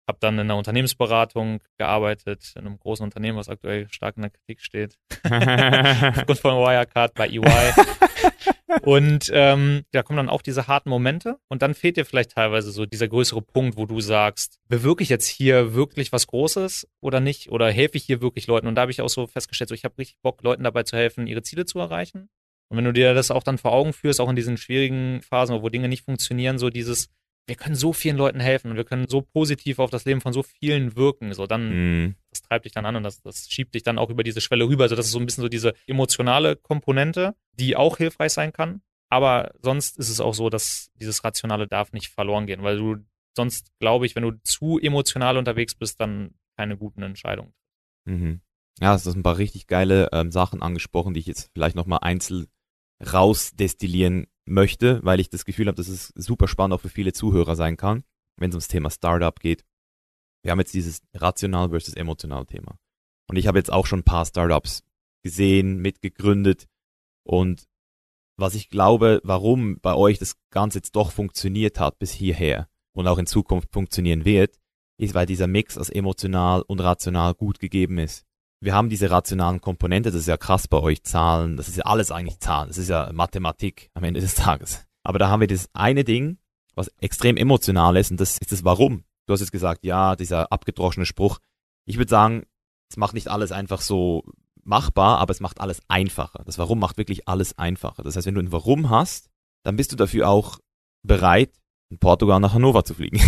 habe 0.07 0.19
dann 0.19 0.35
in 0.35 0.41
einer 0.41 0.57
Unternehmensberatung 0.57 1.61
gearbeitet, 1.77 2.53
in 2.55 2.65
einem 2.65 2.77
großen 2.77 3.03
Unternehmen, 3.03 3.37
was 3.37 3.49
aktuell 3.49 3.87
stark 3.89 4.17
in 4.17 4.23
der 4.23 4.31
Kritik 4.31 4.61
steht, 4.61 4.97
aufgrund 5.23 6.39
von 6.39 6.55
Wirecard 6.55 7.13
bei 7.13 7.27
EY. 7.27 7.73
Und 8.81 9.29
ähm, 9.33 9.83
da 9.91 10.03
kommen 10.03 10.17
dann 10.17 10.29
auch 10.29 10.41
diese 10.41 10.67
harten 10.67 10.89
Momente 10.89 11.37
und 11.47 11.61
dann 11.61 11.73
fehlt 11.73 11.97
dir 11.97 12.05
vielleicht 12.05 12.31
teilweise 12.31 12.71
so 12.71 12.85
dieser 12.85 13.07
größere 13.07 13.41
Punkt, 13.41 13.77
wo 13.77 13.85
du 13.85 14.01
sagst, 14.01 14.59
bewirke 14.67 15.03
ich 15.03 15.09
jetzt 15.09 15.27
hier 15.27 15.73
wirklich 15.73 16.11
was 16.11 16.27
Großes 16.27 16.87
oder 17.01 17.19
nicht? 17.19 17.51
Oder 17.51 17.71
helfe 17.71 17.97
ich 17.97 18.03
hier 18.03 18.21
wirklich 18.21 18.47
Leuten? 18.47 18.67
Und 18.67 18.75
da 18.75 18.81
habe 18.81 18.91
ich 18.91 19.01
auch 19.01 19.09
so 19.09 19.27
festgestellt, 19.27 19.69
so 19.69 19.75
ich 19.75 19.83
habe 19.83 19.97
richtig 19.97 20.17
Bock, 20.21 20.43
Leuten 20.43 20.63
dabei 20.63 20.83
zu 20.83 20.97
helfen, 20.97 21.27
ihre 21.27 21.43
Ziele 21.43 21.65
zu 21.65 21.79
erreichen. 21.79 22.29
Und 22.69 22.77
wenn 22.77 22.85
du 22.85 22.93
dir 22.93 23.13
das 23.13 23.29
auch 23.29 23.43
dann 23.43 23.57
vor 23.57 23.73
Augen 23.73 23.93
führst, 23.93 24.19
auch 24.19 24.29
in 24.29 24.35
diesen 24.35 24.57
schwierigen 24.57 25.21
Phasen, 25.21 25.61
wo 25.61 25.69
Dinge 25.69 25.89
nicht 25.89 26.05
funktionieren, 26.05 26.57
so 26.57 26.69
dieses, 26.69 27.09
wir 27.45 27.55
können 27.55 27.75
so 27.75 27.91
vielen 27.91 28.17
Leuten 28.17 28.39
helfen 28.39 28.71
und 28.71 28.77
wir 28.77 28.85
können 28.85 29.07
so 29.07 29.21
positiv 29.21 29.79
auf 29.79 29.89
das 29.89 30.05
Leben 30.05 30.21
von 30.21 30.31
so 30.33 30.43
vielen 30.43 30.95
wirken, 30.95 31.33
so 31.33 31.45
dann 31.45 31.69
Mhm. 31.69 32.15
das 32.29 32.41
treibt 32.41 32.65
dich 32.65 32.71
dann 32.71 32.85
an 32.85 32.95
und 32.95 33.03
das, 33.03 33.21
das 33.21 33.49
schiebt 33.49 33.75
dich 33.75 33.83
dann 33.83 33.97
auch 33.97 34.09
über 34.09 34.23
diese 34.23 34.41
Schwelle 34.41 34.67
rüber. 34.67 34.83
Also 34.83 34.95
das 34.95 35.07
ist 35.07 35.11
so 35.11 35.19
ein 35.19 35.25
bisschen 35.25 35.41
so 35.43 35.49
diese 35.49 35.73
emotionale 35.87 36.55
Komponente, 36.55 37.35
die 37.53 37.75
auch 37.75 37.97
hilfreich 37.97 38.31
sein 38.33 38.53
kann. 38.53 38.81
Aber 39.09 39.51
sonst 39.61 39.97
ist 39.99 40.09
es 40.09 40.19
auch 40.19 40.33
so, 40.33 40.49
dass 40.49 40.89
dieses 40.95 41.23
Rationale 41.23 41.67
darf 41.67 41.91
nicht 41.91 42.07
verloren 42.07 42.47
gehen, 42.47 42.63
weil 42.63 42.77
du 42.77 42.95
sonst, 43.35 43.71
glaube 43.79 44.05
ich, 44.05 44.15
wenn 44.15 44.23
du 44.23 44.31
zu 44.43 44.79
emotional 44.79 45.37
unterwegs 45.37 45.75
bist, 45.75 45.99
dann 45.99 46.33
keine 46.57 46.77
guten 46.77 47.03
Entscheidungen. 47.03 47.53
Mhm. 48.05 48.41
Ja, 48.79 48.95
es 48.95 49.03
sind 49.03 49.17
ein 49.17 49.23
paar 49.23 49.37
richtig 49.37 49.67
geile 49.67 50.09
ähm, 50.13 50.31
Sachen 50.31 50.61
angesprochen, 50.61 51.13
die 51.13 51.19
ich 51.19 51.27
jetzt 51.27 51.51
vielleicht 51.53 51.75
nochmal 51.75 51.99
einzeln 52.01 52.47
rausdestillieren 53.13 54.27
möchte, 54.45 54.99
weil 55.03 55.19
ich 55.19 55.29
das 55.29 55.45
Gefühl 55.45 55.67
habe, 55.67 55.75
dass 55.75 55.87
es 55.87 56.13
super 56.15 56.47
spannend 56.47 56.73
auch 56.73 56.81
für 56.81 56.89
viele 56.89 57.13
Zuhörer 57.13 57.55
sein 57.55 57.77
kann, 57.77 58.03
wenn 58.37 58.49
es 58.49 58.55
ums 58.55 58.67
Thema 58.67 58.89
Startup 58.89 59.39
geht. 59.39 59.63
Wir 60.43 60.51
haben 60.51 60.59
jetzt 60.59 60.73
dieses 60.73 61.01
rational 61.13 61.69
versus 61.69 61.93
emotional 61.93 62.45
Thema. 62.45 62.77
Und 63.29 63.37
ich 63.37 63.47
habe 63.47 63.57
jetzt 63.57 63.71
auch 63.71 63.85
schon 63.85 63.99
ein 63.99 64.05
paar 64.05 64.25
Startups 64.25 64.83
gesehen, 65.23 65.77
mitgegründet. 65.77 66.67
Und 67.25 67.63
was 68.37 68.55
ich 68.55 68.69
glaube, 68.69 69.21
warum 69.23 69.79
bei 69.79 69.93
euch 69.93 70.19
das 70.19 70.35
Ganze 70.49 70.79
jetzt 70.79 70.95
doch 70.95 71.11
funktioniert 71.11 71.79
hat 71.79 71.99
bis 71.99 72.11
hierher 72.11 72.67
und 72.93 73.07
auch 73.07 73.17
in 73.17 73.25
Zukunft 73.25 73.71
funktionieren 73.71 74.25
wird, 74.25 74.59
ist, 74.97 75.13
weil 75.13 75.25
dieser 75.25 75.47
Mix 75.47 75.77
aus 75.77 75.89
emotional 75.89 76.61
und 76.63 76.79
rational 76.79 77.33
gut 77.33 77.59
gegeben 77.59 77.97
ist. 77.97 78.25
Wir 78.63 78.73
haben 78.73 78.87
diese 78.87 79.11
rationalen 79.11 79.59
Komponente, 79.59 80.09
das 80.09 80.21
ist 80.21 80.27
ja 80.27 80.37
krass 80.37 80.69
bei 80.69 80.77
euch, 80.77 81.03
Zahlen, 81.03 81.57
das 81.57 81.67
ist 81.67 81.75
ja 81.75 81.83
alles 81.83 82.11
eigentlich 82.11 82.39
Zahlen, 82.39 82.69
das 82.69 82.77
ist 82.77 82.87
ja 82.87 83.11
Mathematik 83.11 83.91
am 83.93 84.05
Ende 84.05 84.21
des 84.21 84.35
Tages. 84.35 84.85
Aber 85.03 85.19
da 85.19 85.27
haben 85.27 85.41
wir 85.41 85.47
das 85.47 85.67
eine 85.73 86.05
Ding, 86.05 86.37
was 86.73 86.87
extrem 87.01 87.35
emotional 87.35 87.97
ist 87.97 88.11
und 88.11 88.21
das 88.21 88.37
ist 88.37 88.53
das 88.53 88.63
Warum. 88.63 89.03
Du 89.25 89.33
hast 89.33 89.41
jetzt 89.41 89.51
gesagt, 89.51 89.83
ja, 89.83 90.15
dieser 90.15 90.49
abgedroschene 90.49 91.05
Spruch. 91.05 91.39
Ich 91.83 91.97
würde 91.97 92.09
sagen, 92.09 92.43
es 92.89 92.95
macht 92.95 93.15
nicht 93.15 93.27
alles 93.27 93.51
einfach 93.51 93.81
so 93.81 94.23
machbar, 94.63 95.19
aber 95.19 95.31
es 95.31 95.41
macht 95.41 95.59
alles 95.59 95.81
einfacher. 95.89 96.43
Das 96.45 96.57
Warum 96.57 96.79
macht 96.79 96.97
wirklich 96.97 97.27
alles 97.27 97.57
einfacher. 97.57 98.01
Das 98.01 98.15
heißt, 98.15 98.27
wenn 98.27 98.35
du 98.35 98.41
ein 98.41 98.53
Warum 98.53 98.89
hast, 98.89 99.29
dann 99.63 99.75
bist 99.75 99.91
du 99.91 99.97
dafür 99.97 100.29
auch 100.29 100.59
bereit, 101.05 101.51
in 101.89 101.99
Portugal 101.99 102.39
nach 102.39 102.53
Hannover 102.53 102.85
zu 102.85 102.93
fliegen. 102.93 103.19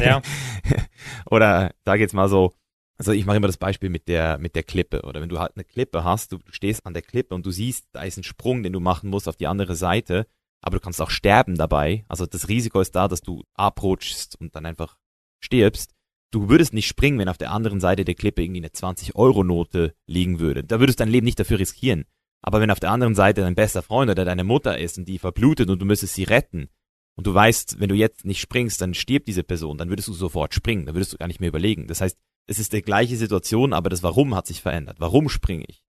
Ja. 0.00 0.22
oder 1.26 1.72
sag 1.84 1.98
jetzt 1.98 2.14
mal 2.14 2.28
so, 2.28 2.52
also 2.96 3.12
ich 3.12 3.26
mache 3.26 3.36
immer 3.36 3.48
das 3.48 3.56
Beispiel 3.56 3.90
mit 3.90 4.08
der, 4.08 4.38
mit 4.38 4.54
der 4.54 4.62
Klippe. 4.62 5.02
Oder 5.02 5.20
wenn 5.20 5.28
du 5.28 5.38
halt 5.38 5.52
eine 5.56 5.64
Klippe 5.64 6.04
hast, 6.04 6.32
du 6.32 6.38
stehst 6.50 6.86
an 6.86 6.94
der 6.94 7.02
Klippe 7.02 7.34
und 7.34 7.44
du 7.44 7.50
siehst, 7.50 7.86
da 7.92 8.02
ist 8.02 8.16
ein 8.16 8.24
Sprung, 8.24 8.62
den 8.62 8.72
du 8.72 8.80
machen 8.80 9.10
musst 9.10 9.28
auf 9.28 9.36
die 9.36 9.46
andere 9.46 9.74
Seite, 9.74 10.26
aber 10.60 10.78
du 10.78 10.80
kannst 10.80 11.02
auch 11.02 11.10
sterben 11.10 11.56
dabei. 11.56 12.04
Also 12.08 12.26
das 12.26 12.48
Risiko 12.48 12.80
ist 12.80 12.94
da, 12.94 13.08
dass 13.08 13.20
du 13.20 13.42
abrutschst 13.54 14.40
und 14.40 14.54
dann 14.54 14.64
einfach 14.64 14.96
stirbst. 15.40 15.92
Du 16.30 16.48
würdest 16.48 16.72
nicht 16.72 16.86
springen, 16.86 17.18
wenn 17.18 17.28
auf 17.28 17.38
der 17.38 17.52
anderen 17.52 17.80
Seite 17.80 18.04
der 18.04 18.14
Klippe 18.14 18.42
irgendwie 18.42 18.60
eine 18.60 18.68
20-Euro-Note 18.68 19.94
liegen 20.06 20.40
würde. 20.40 20.64
Da 20.64 20.80
würdest 20.80 20.98
du 20.98 21.04
dein 21.04 21.12
Leben 21.12 21.26
nicht 21.26 21.38
dafür 21.38 21.58
riskieren. 21.58 22.06
Aber 22.42 22.60
wenn 22.60 22.70
auf 22.70 22.80
der 22.80 22.90
anderen 22.90 23.14
Seite 23.14 23.40
dein 23.40 23.54
bester 23.54 23.82
Freund 23.82 24.10
oder 24.10 24.24
deine 24.24 24.44
Mutter 24.44 24.78
ist 24.78 24.98
und 24.98 25.08
die 25.08 25.18
verblutet 25.18 25.70
und 25.70 25.80
du 25.80 25.86
müsstest 25.86 26.14
sie 26.14 26.24
retten 26.24 26.68
und 27.16 27.26
du 27.26 27.32
weißt, 27.32 27.80
wenn 27.80 27.88
du 27.88 27.94
jetzt 27.94 28.24
nicht 28.24 28.40
springst, 28.40 28.80
dann 28.80 28.94
stirbt 28.94 29.28
diese 29.28 29.44
Person, 29.44 29.78
dann 29.78 29.88
würdest 29.88 30.08
du 30.08 30.12
sofort 30.12 30.54
springen, 30.54 30.86
dann 30.86 30.94
würdest 30.94 31.12
du 31.12 31.16
gar 31.16 31.26
nicht 31.26 31.40
mehr 31.40 31.48
überlegen. 31.48 31.86
Das 31.86 32.00
heißt, 32.00 32.18
es 32.46 32.58
ist 32.58 32.72
die 32.72 32.82
gleiche 32.82 33.16
Situation, 33.16 33.72
aber 33.72 33.90
das 33.90 34.02
Warum 34.02 34.34
hat 34.34 34.46
sich 34.46 34.60
verändert. 34.60 35.00
Warum 35.00 35.28
springe 35.28 35.64
ich? 35.66 35.84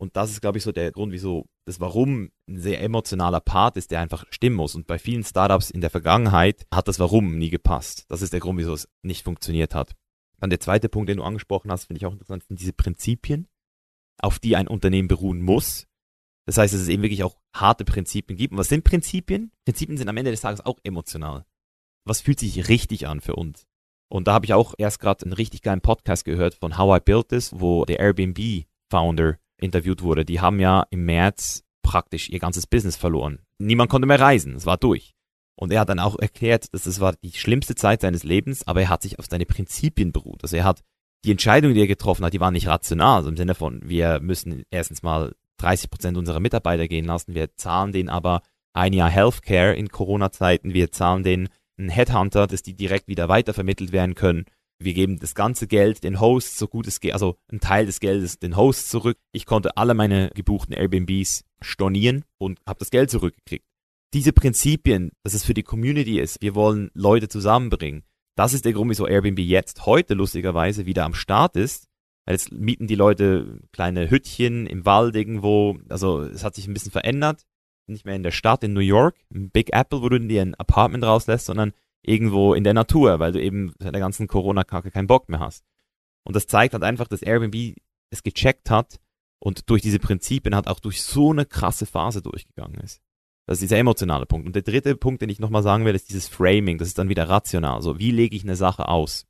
Und 0.00 0.16
das 0.16 0.30
ist, 0.30 0.40
glaube 0.40 0.56
ich, 0.56 0.64
so 0.64 0.72
der 0.72 0.92
Grund, 0.92 1.12
wieso 1.12 1.46
das 1.66 1.78
Warum 1.78 2.30
ein 2.48 2.58
sehr 2.58 2.80
emotionaler 2.80 3.40
Part 3.40 3.76
ist, 3.76 3.90
der 3.90 4.00
einfach 4.00 4.24
stimmen 4.30 4.56
muss. 4.56 4.74
Und 4.74 4.86
bei 4.86 4.98
vielen 4.98 5.24
Startups 5.24 5.70
in 5.70 5.82
der 5.82 5.90
Vergangenheit 5.90 6.66
hat 6.72 6.88
das 6.88 6.98
Warum 6.98 7.36
nie 7.36 7.50
gepasst. 7.50 8.06
Das 8.08 8.22
ist 8.22 8.32
der 8.32 8.40
Grund, 8.40 8.58
wieso 8.58 8.72
es 8.72 8.88
nicht 9.02 9.24
funktioniert 9.24 9.74
hat. 9.74 9.94
Dann 10.38 10.48
der 10.48 10.58
zweite 10.58 10.88
Punkt, 10.88 11.10
den 11.10 11.18
du 11.18 11.22
angesprochen 11.22 11.70
hast, 11.70 11.84
finde 11.84 11.98
ich 11.98 12.06
auch 12.06 12.12
interessant, 12.12 12.44
sind 12.44 12.58
diese 12.58 12.72
Prinzipien, 12.72 13.46
auf 14.22 14.38
die 14.38 14.56
ein 14.56 14.68
Unternehmen 14.68 15.08
beruhen 15.08 15.42
muss. 15.42 15.86
Das 16.46 16.56
heißt, 16.56 16.72
dass 16.72 16.80
es 16.80 16.88
eben 16.88 17.02
wirklich 17.02 17.22
auch 17.22 17.36
harte 17.54 17.84
Prinzipien 17.84 18.38
gibt. 18.38 18.52
Und 18.52 18.58
was 18.58 18.70
sind 18.70 18.84
Prinzipien? 18.84 19.52
Prinzipien 19.66 19.98
sind 19.98 20.08
am 20.08 20.16
Ende 20.16 20.30
des 20.30 20.40
Tages 20.40 20.64
auch 20.64 20.78
emotional. 20.82 21.44
Was 22.06 22.22
fühlt 22.22 22.40
sich 22.40 22.68
richtig 22.68 23.06
an 23.06 23.20
für 23.20 23.36
uns? 23.36 23.66
Und 24.10 24.26
da 24.26 24.32
habe 24.32 24.44
ich 24.44 24.52
auch 24.52 24.74
erst 24.76 25.00
gerade 25.00 25.24
einen 25.24 25.32
richtig 25.32 25.62
geilen 25.62 25.80
Podcast 25.80 26.24
gehört 26.24 26.54
von 26.54 26.76
How 26.76 26.98
I 26.98 27.00
Built 27.04 27.28
This, 27.28 27.52
wo 27.58 27.84
der 27.84 28.00
Airbnb-Founder 28.00 29.38
interviewt 29.56 30.02
wurde. 30.02 30.24
Die 30.24 30.40
haben 30.40 30.58
ja 30.58 30.84
im 30.90 31.04
März 31.04 31.62
praktisch 31.82 32.28
ihr 32.28 32.40
ganzes 32.40 32.66
Business 32.66 32.96
verloren. 32.96 33.38
Niemand 33.58 33.88
konnte 33.90 34.06
mehr 34.06 34.20
reisen, 34.20 34.56
es 34.56 34.66
war 34.66 34.76
durch. 34.76 35.14
Und 35.56 35.72
er 35.72 35.80
hat 35.80 35.90
dann 35.90 35.98
auch 35.98 36.18
erklärt, 36.18 36.72
dass 36.74 36.86
es 36.86 37.00
war 37.00 37.14
die 37.22 37.32
schlimmste 37.32 37.74
Zeit 37.74 38.00
seines 38.00 38.24
Lebens, 38.24 38.66
aber 38.66 38.82
er 38.82 38.88
hat 38.88 39.02
sich 39.02 39.18
auf 39.18 39.26
seine 39.30 39.46
Prinzipien 39.46 40.10
beruht. 40.10 40.42
Also 40.42 40.56
er 40.56 40.64
hat 40.64 40.82
die 41.24 41.30
Entscheidungen, 41.30 41.74
die 41.74 41.82
er 41.82 41.86
getroffen 41.86 42.24
hat, 42.24 42.32
die 42.32 42.40
waren 42.40 42.54
nicht 42.54 42.66
rational, 42.66 43.18
also 43.18 43.28
im 43.28 43.36
Sinne 43.36 43.54
von, 43.54 43.80
wir 43.84 44.20
müssen 44.20 44.62
erstens 44.70 45.02
mal 45.02 45.34
30 45.58 45.90
Prozent 45.90 46.16
unserer 46.16 46.40
Mitarbeiter 46.40 46.88
gehen 46.88 47.04
lassen, 47.04 47.34
wir 47.34 47.54
zahlen 47.56 47.92
denen 47.92 48.08
aber 48.08 48.42
ein 48.72 48.92
Jahr 48.92 49.10
Healthcare 49.10 49.74
in 49.74 49.88
Corona-Zeiten, 49.88 50.72
wir 50.72 50.92
zahlen 50.92 51.22
denen 51.22 51.48
einen 51.80 51.90
Headhunter, 51.90 52.46
dass 52.46 52.62
die 52.62 52.74
direkt 52.74 53.08
wieder 53.08 53.28
weitervermittelt 53.28 53.92
werden 53.92 54.14
können. 54.14 54.44
Wir 54.78 54.94
geben 54.94 55.18
das 55.18 55.34
ganze 55.34 55.66
Geld 55.66 56.04
den 56.04 56.20
Hosts, 56.20 56.58
so 56.58 56.66
gut 56.66 56.86
es 56.86 57.00
geht, 57.00 57.12
also 57.12 57.36
einen 57.50 57.60
Teil 57.60 57.84
des 57.84 58.00
Geldes 58.00 58.38
den 58.38 58.56
Hosts 58.56 58.88
zurück. 58.88 59.18
Ich 59.32 59.44
konnte 59.44 59.76
alle 59.76 59.94
meine 59.94 60.30
gebuchten 60.34 60.74
Airbnbs 60.74 61.44
stornieren 61.60 62.24
und 62.38 62.60
habe 62.66 62.78
das 62.78 62.90
Geld 62.90 63.10
zurückgekriegt. 63.10 63.66
Diese 64.14 64.32
Prinzipien, 64.32 65.12
dass 65.22 65.34
es 65.34 65.44
für 65.44 65.54
die 65.54 65.62
Community 65.62 66.18
ist, 66.18 66.40
wir 66.40 66.54
wollen 66.54 66.90
Leute 66.94 67.28
zusammenbringen. 67.28 68.04
Das 68.36 68.54
ist 68.54 68.64
der 68.64 68.72
Grund, 68.72 68.90
wieso 68.90 69.06
Airbnb 69.06 69.38
jetzt 69.38 69.84
heute 69.84 70.14
lustigerweise 70.14 70.86
wieder 70.86 71.04
am 71.04 71.14
Start 71.14 71.56
ist. 71.56 71.86
Jetzt 72.26 72.52
mieten 72.52 72.86
die 72.86 72.94
Leute 72.94 73.60
kleine 73.72 74.10
Hüttchen 74.10 74.66
im 74.66 74.86
Wald 74.86 75.14
irgendwo. 75.14 75.76
Also 75.88 76.22
es 76.22 76.42
hat 76.42 76.54
sich 76.54 76.66
ein 76.66 76.72
bisschen 76.72 76.92
verändert. 76.92 77.44
Nicht 77.90 78.04
mehr 78.04 78.16
in 78.16 78.22
der 78.22 78.30
Stadt 78.30 78.64
in 78.64 78.72
New 78.72 78.80
York, 78.80 79.16
im 79.30 79.50
Big 79.50 79.72
Apple, 79.72 80.02
wo 80.02 80.08
du 80.08 80.20
dir 80.20 80.42
ein 80.42 80.54
Apartment 80.54 81.04
rauslässt, 81.04 81.46
sondern 81.46 81.72
irgendwo 82.02 82.54
in 82.54 82.64
der 82.64 82.74
Natur, 82.74 83.18
weil 83.18 83.32
du 83.32 83.42
eben 83.42 83.74
seit 83.78 83.94
der 83.94 84.00
ganzen 84.00 84.26
Corona-Kacke 84.26 84.90
keinen 84.90 85.06
Bock 85.06 85.28
mehr 85.28 85.40
hast. 85.40 85.64
Und 86.24 86.36
das 86.36 86.46
zeigt 86.46 86.74
halt 86.74 86.84
einfach, 86.84 87.08
dass 87.08 87.22
Airbnb 87.22 87.76
es 88.10 88.22
gecheckt 88.22 88.70
hat 88.70 89.00
und 89.38 89.70
durch 89.70 89.82
diese 89.82 89.98
Prinzipien 89.98 90.54
hat 90.54 90.68
auch 90.68 90.80
durch 90.80 91.02
so 91.02 91.30
eine 91.30 91.46
krasse 91.46 91.86
Phase 91.86 92.22
durchgegangen 92.22 92.80
ist. 92.80 93.00
Das 93.46 93.56
ist 93.56 93.62
dieser 93.62 93.78
emotionale 93.78 94.26
Punkt. 94.26 94.46
Und 94.46 94.54
der 94.54 94.62
dritte 94.62 94.94
Punkt, 94.96 95.22
den 95.22 95.28
ich 95.28 95.40
nochmal 95.40 95.62
sagen 95.62 95.84
will, 95.84 95.94
ist 95.94 96.08
dieses 96.08 96.28
Framing. 96.28 96.78
Das 96.78 96.88
ist 96.88 96.98
dann 96.98 97.08
wieder 97.08 97.28
rational. 97.28 97.82
So, 97.82 97.98
wie 97.98 98.12
lege 98.12 98.36
ich 98.36 98.44
eine 98.44 98.56
Sache 98.56 98.86
aus? 98.86 99.26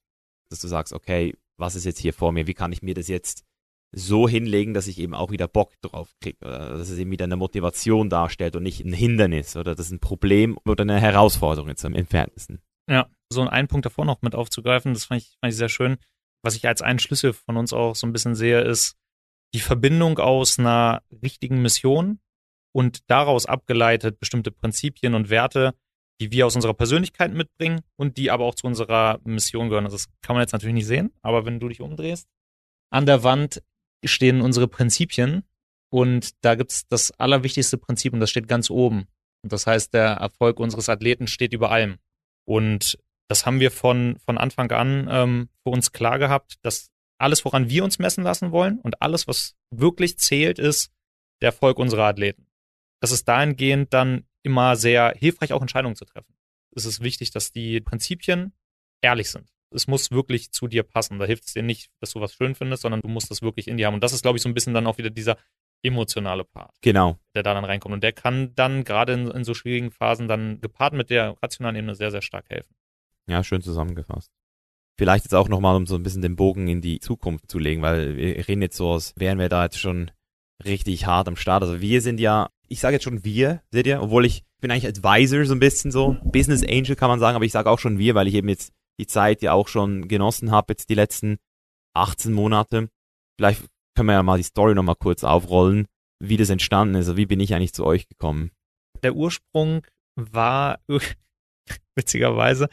Dass 0.50 0.60
du 0.60 0.68
sagst, 0.68 0.92
okay, 0.92 1.34
was 1.56 1.74
ist 1.74 1.84
jetzt 1.84 2.00
hier 2.00 2.12
vor 2.12 2.32
mir? 2.32 2.46
Wie 2.46 2.54
kann 2.54 2.72
ich 2.72 2.82
mir 2.82 2.94
das 2.94 3.08
jetzt 3.08 3.44
so 3.92 4.28
hinlegen, 4.28 4.74
dass 4.74 4.86
ich 4.86 4.98
eben 4.98 5.14
auch 5.14 5.30
wieder 5.30 5.48
Bock 5.48 5.72
drauf 5.80 6.14
kriege? 6.20 6.38
Oder 6.44 6.78
dass 6.78 6.88
es 6.88 6.98
eben 6.98 7.10
wieder 7.10 7.24
eine 7.24 7.36
Motivation 7.36 8.08
darstellt 8.08 8.56
und 8.56 8.62
nicht 8.62 8.84
ein 8.84 8.92
Hindernis 8.92 9.56
oder 9.56 9.74
das 9.74 9.86
ist 9.86 9.92
ein 9.92 10.00
Problem 10.00 10.58
oder 10.64 10.82
eine 10.82 11.00
Herausforderung 11.00 11.68
jetzt 11.68 11.84
am 11.84 11.94
entferntesten. 11.94 12.60
Ja, 12.88 13.08
so 13.32 13.42
einen 13.42 13.68
Punkt 13.68 13.86
davor 13.86 14.04
noch 14.04 14.22
mit 14.22 14.34
aufzugreifen, 14.34 14.94
das 14.94 15.06
fand 15.06 15.22
ich, 15.22 15.36
fand 15.40 15.52
ich 15.52 15.56
sehr 15.56 15.68
schön. 15.68 15.96
Was 16.42 16.56
ich 16.56 16.66
als 16.66 16.82
einen 16.82 16.98
Schlüssel 16.98 17.32
von 17.32 17.56
uns 17.56 17.72
auch 17.72 17.94
so 17.94 18.06
ein 18.06 18.12
bisschen 18.12 18.34
sehe, 18.34 18.60
ist 18.62 18.96
die 19.54 19.60
Verbindung 19.60 20.18
aus 20.18 20.58
einer 20.58 21.02
richtigen 21.22 21.60
Mission 21.60 22.20
und 22.72 23.10
daraus 23.10 23.46
abgeleitet 23.46 24.20
bestimmte 24.20 24.50
Prinzipien 24.50 25.14
und 25.14 25.28
Werte, 25.28 25.74
die 26.20 26.30
wir 26.30 26.46
aus 26.46 26.54
unserer 26.54 26.74
Persönlichkeit 26.74 27.32
mitbringen 27.32 27.80
und 27.96 28.16
die 28.16 28.30
aber 28.30 28.44
auch 28.44 28.54
zu 28.54 28.66
unserer 28.66 29.18
Mission 29.24 29.68
gehören. 29.68 29.86
Also 29.86 29.96
das 29.96 30.08
kann 30.22 30.34
man 30.34 30.42
jetzt 30.42 30.52
natürlich 30.52 30.74
nicht 30.74 30.86
sehen, 30.86 31.12
aber 31.22 31.46
wenn 31.46 31.60
du 31.60 31.68
dich 31.68 31.80
umdrehst, 31.80 32.28
an 32.90 33.06
der 33.06 33.22
Wand 33.22 33.62
stehen 34.04 34.40
unsere 34.40 34.68
Prinzipien 34.68 35.44
und 35.90 36.44
da 36.44 36.54
gibt's 36.54 36.86
das 36.88 37.10
allerwichtigste 37.12 37.78
Prinzip 37.78 38.12
und 38.12 38.20
das 38.20 38.30
steht 38.30 38.48
ganz 38.48 38.70
oben. 38.70 39.06
Und 39.42 39.52
das 39.52 39.66
heißt, 39.66 39.94
der 39.94 40.12
Erfolg 40.12 40.60
unseres 40.60 40.88
Athleten 40.88 41.26
steht 41.26 41.52
über 41.52 41.70
allem. 41.70 41.98
Und 42.44 42.98
das 43.28 43.46
haben 43.46 43.60
wir 43.60 43.70
von, 43.70 44.18
von 44.24 44.38
Anfang 44.38 44.70
an 44.72 45.08
ähm, 45.10 45.48
für 45.62 45.70
uns 45.70 45.92
klar 45.92 46.18
gehabt, 46.18 46.58
dass 46.62 46.90
alles, 47.18 47.44
woran 47.44 47.68
wir 47.68 47.84
uns 47.84 47.98
messen 47.98 48.24
lassen 48.24 48.50
wollen 48.50 48.78
und 48.80 49.02
alles, 49.02 49.28
was 49.28 49.54
wirklich 49.70 50.18
zählt, 50.18 50.58
ist 50.58 50.90
der 51.40 51.48
Erfolg 51.48 51.78
unserer 51.78 52.04
Athleten. 52.04 52.46
Das 53.00 53.12
ist 53.12 53.28
dahingehend 53.28 53.92
dann 53.92 54.26
immer 54.42 54.76
sehr 54.76 55.14
hilfreich, 55.16 55.52
auch 55.52 55.60
Entscheidungen 55.60 55.96
zu 55.96 56.04
treffen. 56.04 56.34
Es 56.74 56.84
ist 56.84 57.00
wichtig, 57.00 57.30
dass 57.30 57.52
die 57.52 57.80
Prinzipien 57.80 58.52
ehrlich 59.02 59.30
sind. 59.30 59.50
Es 59.72 59.86
muss 59.86 60.10
wirklich 60.10 60.52
zu 60.52 60.66
dir 60.68 60.82
passen. 60.82 61.18
Da 61.18 61.24
hilft 61.26 61.46
es 61.46 61.52
dir 61.52 61.62
nicht, 61.62 61.90
dass 62.00 62.12
du 62.12 62.20
was 62.20 62.34
schön 62.34 62.54
findest, 62.54 62.82
sondern 62.82 63.00
du 63.00 63.08
musst 63.08 63.30
das 63.30 63.42
wirklich 63.42 63.68
in 63.68 63.76
dir 63.76 63.86
haben. 63.86 63.94
Und 63.94 64.02
das 64.04 64.12
ist, 64.12 64.22
glaube 64.22 64.36
ich, 64.36 64.42
so 64.42 64.48
ein 64.48 64.54
bisschen 64.54 64.74
dann 64.74 64.86
auch 64.86 64.98
wieder 64.98 65.10
dieser 65.10 65.36
emotionale 65.82 66.44
Part, 66.44 66.74
Genau. 66.82 67.18
der 67.34 67.42
da 67.42 67.54
dann 67.54 67.64
reinkommt. 67.64 67.94
Und 67.94 68.02
der 68.02 68.12
kann 68.12 68.54
dann 68.54 68.84
gerade 68.84 69.14
in, 69.14 69.28
in 69.30 69.44
so 69.44 69.54
schwierigen 69.54 69.90
Phasen 69.90 70.28
dann 70.28 70.60
gepaart 70.60 70.92
mit 70.92 71.10
der 71.10 71.36
rationalen 71.42 71.76
Ebene 71.76 71.94
sehr, 71.94 72.10
sehr 72.10 72.22
stark 72.22 72.50
helfen. 72.50 72.74
Ja, 73.28 73.42
schön 73.44 73.62
zusammengefasst. 73.62 74.30
Vielleicht 74.98 75.24
jetzt 75.24 75.34
auch 75.34 75.48
nochmal, 75.48 75.76
um 75.76 75.86
so 75.86 75.94
ein 75.94 76.02
bisschen 76.02 76.20
den 76.20 76.36
Bogen 76.36 76.68
in 76.68 76.82
die 76.82 77.00
Zukunft 77.00 77.50
zu 77.50 77.58
legen, 77.58 77.80
weil 77.80 78.16
wir 78.16 78.46
reden 78.48 78.60
jetzt 78.60 78.76
so, 78.76 78.92
als 78.92 79.14
wären 79.16 79.38
wir 79.38 79.48
da 79.48 79.64
jetzt 79.64 79.78
schon 79.78 80.10
richtig 80.64 81.06
hart 81.06 81.28
am 81.28 81.36
Start. 81.36 81.62
Also 81.62 81.80
wir 81.80 82.02
sind 82.02 82.20
ja, 82.20 82.50
ich 82.68 82.80
sage 82.80 82.96
jetzt 82.96 83.04
schon 83.04 83.24
wir, 83.24 83.62
seht 83.70 83.86
ihr, 83.86 84.02
obwohl 84.02 84.26
ich 84.26 84.44
bin 84.60 84.70
eigentlich 84.70 84.86
Advisor 84.86 85.46
so 85.46 85.54
ein 85.54 85.60
bisschen 85.60 85.90
so, 85.90 86.18
Business 86.24 86.62
Angel 86.62 86.96
kann 86.96 87.08
man 87.08 87.18
sagen, 87.18 87.36
aber 87.36 87.46
ich 87.46 87.52
sage 87.52 87.70
auch 87.70 87.78
schon 87.78 87.98
wir, 87.98 88.14
weil 88.14 88.28
ich 88.28 88.34
eben 88.34 88.50
jetzt 88.50 88.74
die 89.00 89.06
Zeit 89.06 89.40
ja 89.42 89.52
auch 89.52 89.66
schon 89.66 90.08
genossen 90.08 90.50
habe, 90.50 90.72
jetzt 90.72 90.90
die 90.90 90.94
letzten 90.94 91.38
18 91.94 92.32
Monate. 92.32 92.90
Vielleicht 93.38 93.64
können 93.96 94.08
wir 94.08 94.12
ja 94.12 94.22
mal 94.22 94.36
die 94.36 94.44
Story 94.44 94.74
nochmal 94.74 94.96
kurz 94.96 95.24
aufrollen, 95.24 95.86
wie 96.22 96.36
das 96.36 96.50
entstanden 96.50 96.94
ist, 96.94 97.08
also 97.08 97.16
wie 97.16 97.26
bin 97.26 97.40
ich 97.40 97.54
eigentlich 97.54 97.72
zu 97.72 97.84
euch 97.84 98.08
gekommen. 98.08 98.50
Der 99.02 99.14
Ursprung 99.14 99.86
war 100.16 100.80
witzigerweise, 101.96 102.68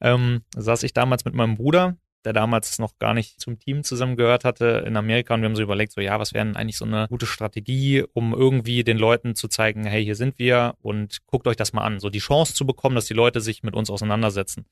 ähm, 0.00 0.42
saß 0.54 0.84
ich 0.84 0.92
damals 0.92 1.24
mit 1.24 1.34
meinem 1.34 1.56
Bruder, 1.56 1.96
der 2.24 2.32
damals 2.32 2.78
noch 2.78 2.96
gar 3.00 3.12
nicht 3.12 3.40
zum 3.40 3.58
Team 3.58 3.82
zusammengehört 3.82 4.44
hatte 4.44 4.84
in 4.86 4.96
Amerika 4.96 5.34
und 5.34 5.40
wir 5.40 5.48
haben 5.48 5.56
so 5.56 5.62
überlegt, 5.62 5.90
so 5.90 6.00
ja, 6.00 6.20
was 6.20 6.32
wäre 6.32 6.44
denn 6.44 6.56
eigentlich 6.56 6.78
so 6.78 6.84
eine 6.84 7.08
gute 7.08 7.26
Strategie, 7.26 8.04
um 8.12 8.32
irgendwie 8.32 8.84
den 8.84 8.98
Leuten 8.98 9.34
zu 9.34 9.48
zeigen, 9.48 9.84
hey, 9.84 10.04
hier 10.04 10.14
sind 10.14 10.38
wir 10.38 10.76
und 10.80 11.26
guckt 11.26 11.48
euch 11.48 11.56
das 11.56 11.72
mal 11.72 11.82
an, 11.82 11.98
so 11.98 12.08
die 12.08 12.20
Chance 12.20 12.54
zu 12.54 12.64
bekommen, 12.64 12.94
dass 12.94 13.06
die 13.06 13.14
Leute 13.14 13.40
sich 13.40 13.64
mit 13.64 13.74
uns 13.74 13.90
auseinandersetzen. 13.90 14.66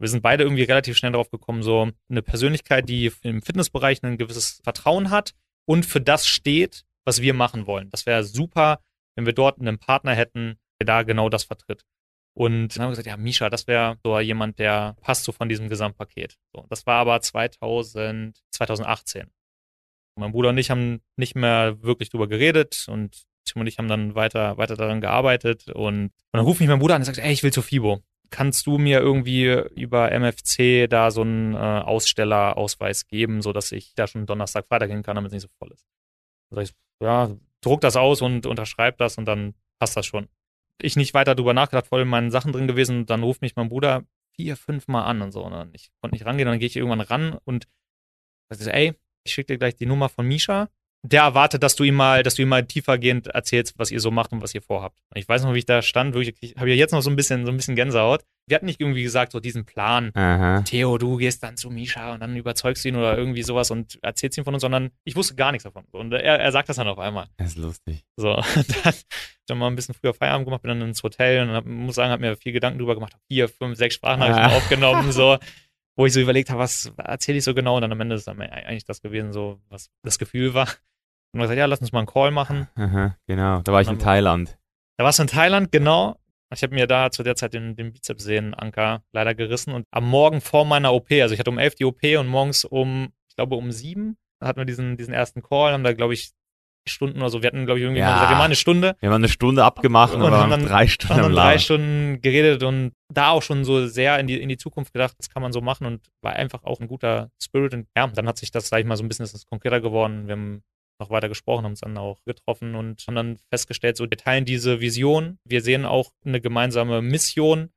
Wir 0.00 0.08
sind 0.08 0.22
beide 0.22 0.44
irgendwie 0.44 0.62
relativ 0.62 0.96
schnell 0.96 1.12
darauf 1.12 1.30
gekommen, 1.30 1.62
so 1.62 1.90
eine 2.08 2.22
Persönlichkeit, 2.22 2.88
die 2.88 3.12
im 3.22 3.42
Fitnessbereich 3.42 4.02
ein 4.02 4.18
gewisses 4.18 4.60
Vertrauen 4.64 5.10
hat 5.10 5.34
und 5.66 5.84
für 5.84 6.00
das 6.00 6.26
steht, 6.26 6.84
was 7.04 7.20
wir 7.20 7.34
machen 7.34 7.66
wollen. 7.66 7.90
Das 7.90 8.06
wäre 8.06 8.24
super, 8.24 8.80
wenn 9.14 9.26
wir 9.26 9.34
dort 9.34 9.60
einen 9.60 9.78
Partner 9.78 10.14
hätten, 10.14 10.58
der 10.80 10.86
da 10.86 11.02
genau 11.02 11.28
das 11.28 11.44
vertritt. 11.44 11.84
Und 12.34 12.76
dann 12.76 12.82
haben 12.82 12.88
wir 12.88 12.96
gesagt, 12.96 13.08
ja, 13.08 13.16
Misha, 13.16 13.50
das 13.50 13.66
wäre 13.66 13.98
so 14.02 14.18
jemand, 14.20 14.58
der 14.58 14.96
passt 15.02 15.24
so 15.24 15.32
von 15.32 15.48
diesem 15.48 15.68
Gesamtpaket. 15.68 16.38
So, 16.54 16.64
das 16.70 16.86
war 16.86 16.96
aber 16.96 17.20
2000, 17.20 18.40
2018. 18.50 19.24
Und 19.24 19.30
mein 20.16 20.32
Bruder 20.32 20.50
und 20.50 20.58
ich 20.58 20.70
haben 20.70 21.02
nicht 21.16 21.34
mehr 21.34 21.82
wirklich 21.82 22.08
drüber 22.08 22.28
geredet 22.28 22.86
und 22.88 23.26
Tim 23.44 23.60
und 23.60 23.66
ich 23.66 23.78
haben 23.78 23.88
dann 23.88 24.14
weiter, 24.14 24.56
weiter 24.58 24.76
daran 24.76 25.00
gearbeitet. 25.00 25.68
Und, 25.68 26.04
und 26.04 26.12
dann 26.32 26.44
ruft 26.44 26.60
mich 26.60 26.68
mein 26.68 26.78
Bruder 26.78 26.94
an 26.94 27.02
und 27.02 27.06
sagt, 27.06 27.18
ey, 27.18 27.32
ich 27.32 27.42
will 27.42 27.52
zur 27.52 27.62
FIBO. 27.62 28.02
Kannst 28.30 28.66
du 28.66 28.78
mir 28.78 29.00
irgendwie 29.00 29.46
über 29.74 30.12
MFC 30.12 30.88
da 30.88 31.10
so 31.10 31.22
einen 31.22 31.54
äh, 31.54 31.56
Ausstellerausweis 31.56 33.06
geben, 33.08 33.42
sodass 33.42 33.72
ich 33.72 33.94
da 33.94 34.06
schon 34.06 34.26
Donnerstag, 34.26 34.66
Freitag 34.66 34.90
hin 34.90 35.02
kann, 35.02 35.16
damit 35.16 35.30
es 35.30 35.34
nicht 35.34 35.42
so 35.42 35.48
voll 35.58 35.72
ist? 35.72 35.84
Dann 36.48 36.56
sag 36.56 36.62
ich, 36.62 36.74
ja, 37.02 37.36
druck 37.60 37.80
das 37.80 37.96
aus 37.96 38.22
und 38.22 38.46
unterschreib 38.46 38.98
das 38.98 39.18
und 39.18 39.24
dann 39.24 39.54
passt 39.78 39.96
das 39.96 40.06
schon. 40.06 40.28
Ich 40.80 40.96
nicht 40.96 41.12
weiter 41.12 41.34
drüber 41.34 41.54
nachgedacht, 41.54 41.88
voll 41.88 42.02
in 42.02 42.08
meinen 42.08 42.30
Sachen 42.30 42.52
drin 42.52 42.68
gewesen. 42.68 43.04
Dann 43.06 43.22
ruft 43.22 43.42
mich 43.42 43.56
mein 43.56 43.68
Bruder 43.68 44.04
vier, 44.34 44.56
fünf 44.56 44.88
Mal 44.88 45.04
an 45.04 45.22
und 45.22 45.32
so. 45.32 45.42
Und 45.44 45.52
dann, 45.52 45.70
ich 45.74 45.90
konnte 46.00 46.14
nicht 46.14 46.24
rangehen. 46.24 46.46
Dann 46.46 46.58
gehe 46.58 46.68
ich 46.68 46.76
irgendwann 46.76 47.00
ran 47.00 47.38
und 47.44 47.66
sag, 48.48 48.72
ey, 48.72 48.94
ich 49.24 49.32
schicke 49.32 49.54
dir 49.54 49.58
gleich 49.58 49.76
die 49.76 49.86
Nummer 49.86 50.08
von 50.08 50.26
Misha 50.26 50.68
der 51.02 51.22
erwartet, 51.22 51.62
dass 51.62 51.76
du 51.76 51.84
ihm 51.84 51.94
mal, 51.94 52.22
dass 52.22 52.34
du 52.34 52.42
ihm 52.42 52.48
mal 52.48 52.64
tiefergehend 52.64 53.28
erzählst, 53.28 53.78
was 53.78 53.90
ihr 53.90 54.00
so 54.00 54.10
macht 54.10 54.32
und 54.32 54.42
was 54.42 54.54
ihr 54.54 54.60
vorhabt. 54.60 54.98
Und 55.08 55.18
ich 55.18 55.26
weiß 55.28 55.42
noch, 55.44 55.54
wie 55.54 55.58
ich 55.60 55.64
da 55.66 55.80
stand, 55.80 56.14
wirklich, 56.14 56.54
habe 56.58 56.68
ja 56.68 56.74
jetzt 56.76 56.92
noch 56.92 57.00
so 57.00 57.08
ein 57.08 57.16
bisschen, 57.16 57.46
so 57.46 57.52
ein 57.52 57.56
bisschen 57.56 57.74
Gänsehaut. 57.74 58.22
Wir 58.46 58.56
hatten 58.56 58.66
nicht 58.66 58.80
irgendwie 58.80 59.02
gesagt, 59.02 59.32
so 59.32 59.40
diesen 59.40 59.64
Plan. 59.64 60.10
Aha. 60.14 60.60
Theo, 60.62 60.98
du 60.98 61.16
gehst 61.16 61.42
dann 61.42 61.56
zu 61.56 61.70
Misha 61.70 62.12
und 62.14 62.20
dann 62.20 62.36
überzeugst 62.36 62.84
du 62.84 62.88
ihn 62.90 62.96
oder 62.96 63.16
irgendwie 63.16 63.42
sowas 63.42 63.70
und 63.70 63.98
erzählst 64.02 64.36
ihm 64.36 64.44
von 64.44 64.52
uns, 64.54 64.60
sondern 64.60 64.90
ich 65.04 65.16
wusste 65.16 65.36
gar 65.36 65.52
nichts 65.52 65.64
davon. 65.64 65.84
Und 65.92 66.12
er, 66.12 66.38
er 66.40 66.52
sagt 66.52 66.68
das 66.68 66.76
dann 66.76 66.88
auf 66.88 66.98
einmal. 66.98 67.28
Das 67.38 67.50
ist 67.50 67.56
lustig. 67.58 68.04
So, 68.16 68.34
dann 68.84 68.94
dann 69.46 69.58
mal 69.58 69.68
ein 69.68 69.76
bisschen 69.76 69.94
früher 69.94 70.12
Feierabend 70.14 70.46
gemacht, 70.46 70.62
bin 70.62 70.68
dann 70.78 70.88
ins 70.88 71.02
Hotel 71.02 71.42
und 71.48 71.54
hab, 71.54 71.64
muss 71.64 71.94
sagen, 71.96 72.10
habe 72.12 72.20
mir 72.22 72.36
viel 72.36 72.52
Gedanken 72.52 72.78
drüber 72.78 72.94
gemacht, 72.94 73.14
vier, 73.28 73.48
fünf, 73.48 73.76
sechs 73.78 73.94
Sprachnachrichten 73.96 74.44
Ah. 74.44 74.56
aufgenommen, 74.56 75.12
so, 75.12 75.38
wo 75.96 76.06
ich 76.06 76.12
so 76.12 76.20
überlegt 76.20 76.50
habe, 76.50 76.60
was 76.60 76.92
erzähle 76.98 77.38
ich 77.38 77.44
so 77.44 77.52
genau 77.54 77.76
und 77.76 77.82
dann 77.82 77.90
am 77.92 78.00
Ende 78.00 78.14
ist 78.16 78.26
dann 78.28 78.40
eigentlich 78.40 78.84
das 78.84 79.00
gewesen, 79.00 79.32
so, 79.32 79.60
was 79.68 79.90
das 80.02 80.18
Gefühl 80.18 80.54
war. 80.54 80.68
Und 81.32 81.40
gesagt, 81.40 81.58
ja, 81.58 81.66
lass 81.66 81.80
uns 81.80 81.92
mal 81.92 82.00
einen 82.00 82.08
Call 82.08 82.30
machen. 82.32 82.68
Aha, 82.76 83.16
genau. 83.26 83.60
Da 83.62 83.72
war 83.72 83.80
ich 83.80 83.88
in 83.88 83.98
Thailand. 83.98 84.58
Da 84.96 85.04
warst 85.04 85.18
du 85.18 85.22
in 85.22 85.28
Thailand, 85.28 85.70
genau. 85.72 86.16
Ich 86.52 86.62
habe 86.64 86.74
mir 86.74 86.86
da 86.88 87.10
zu 87.12 87.22
der 87.22 87.36
Zeit 87.36 87.54
den, 87.54 87.76
den 87.76 87.92
Bizepssehnenanker 87.92 89.02
leider 89.12 89.34
gerissen 89.36 89.72
und 89.72 89.86
am 89.92 90.08
Morgen 90.08 90.40
vor 90.40 90.64
meiner 90.64 90.92
OP, 90.92 91.10
also 91.12 91.32
ich 91.32 91.38
hatte 91.38 91.50
um 91.50 91.58
elf 91.58 91.74
die 91.76 91.84
OP 91.84 92.02
und 92.18 92.26
morgens 92.26 92.64
um, 92.64 93.12
ich 93.28 93.36
glaube 93.36 93.54
um 93.54 93.70
sieben, 93.70 94.16
hatten 94.42 94.58
wir 94.58 94.64
diesen, 94.64 94.96
diesen 94.96 95.14
ersten 95.14 95.42
Call, 95.42 95.72
haben 95.72 95.84
da, 95.84 95.92
glaube 95.92 96.14
ich, 96.14 96.32
Stunden 96.88 97.18
oder 97.20 97.28
so, 97.30 97.42
wir 97.42 97.46
hatten, 97.46 97.66
glaube 97.66 97.78
ich, 97.78 97.84
irgendwie 97.84 98.00
Ja. 98.00 98.06
mal 98.06 98.14
gesagt, 98.14 98.30
wir 98.30 98.36
machen 98.36 98.44
eine 98.46 98.56
Stunde. 98.56 98.96
Wir 98.98 99.08
haben 99.10 99.14
eine 99.16 99.28
Stunde 99.28 99.64
abgemacht 99.64 100.14
und, 100.14 100.22
Und 100.22 100.32
haben 100.32 100.50
dann- 100.50 100.66
drei 100.66 100.88
Stunden 100.88 101.14
haben 101.14 101.22
dann 101.22 101.32
drei. 101.34 101.58
Stunden 101.58 102.20
geredet 102.22 102.62
und 102.64 102.92
da 103.12 103.28
auch 103.30 103.42
schon 103.42 103.64
so 103.64 103.86
sehr 103.86 104.18
in 104.18 104.26
die, 104.26 104.40
in 104.40 104.48
die 104.48 104.56
Zukunft 104.56 104.92
gedacht, 104.92 105.14
das 105.18 105.28
kann 105.28 105.42
man 105.42 105.52
so 105.52 105.60
machen 105.60 105.86
und 105.86 106.00
war 106.22 106.32
einfach 106.32 106.64
auch 106.64 106.80
ein 106.80 106.88
guter 106.88 107.30
Spirit. 107.40 107.74
Und 107.74 107.86
ja, 107.96 108.06
dann 108.08 108.26
hat 108.26 108.38
sich 108.38 108.50
das, 108.50 108.68
sag 108.68 108.80
ich 108.80 108.86
mal, 108.86 108.96
so 108.96 109.04
ein 109.04 109.08
bisschen 109.08 109.28
konkreter 109.48 109.80
geworden. 109.80 110.26
Wir 110.26 110.32
haben 110.32 110.62
noch 111.00 111.10
weiter 111.10 111.28
gesprochen, 111.28 111.64
haben 111.64 111.72
uns 111.72 111.80
dann 111.80 111.98
auch 111.98 112.22
getroffen 112.24 112.74
und 112.74 113.02
haben 113.06 113.14
dann 113.14 113.38
festgestellt, 113.48 113.96
so 113.96 114.08
wir 114.08 114.16
teilen 114.16 114.44
diese 114.44 114.80
Vision. 114.80 115.38
Wir 115.44 115.62
sehen 115.62 115.84
auch 115.84 116.12
eine 116.24 116.40
gemeinsame 116.40 117.02
Mission, 117.02 117.70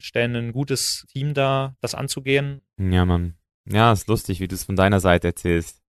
stellen 0.00 0.36
ein 0.36 0.52
gutes 0.52 1.04
Team 1.12 1.34
da, 1.34 1.76
das 1.80 1.94
anzugehen. 1.94 2.62
Ja, 2.78 3.04
Mann. 3.04 3.34
Ja, 3.70 3.92
ist 3.92 4.08
lustig, 4.08 4.40
wie 4.40 4.48
du 4.48 4.54
es 4.54 4.64
von 4.64 4.76
deiner 4.76 5.00
Seite 5.00 5.28
erzählst. 5.28 5.82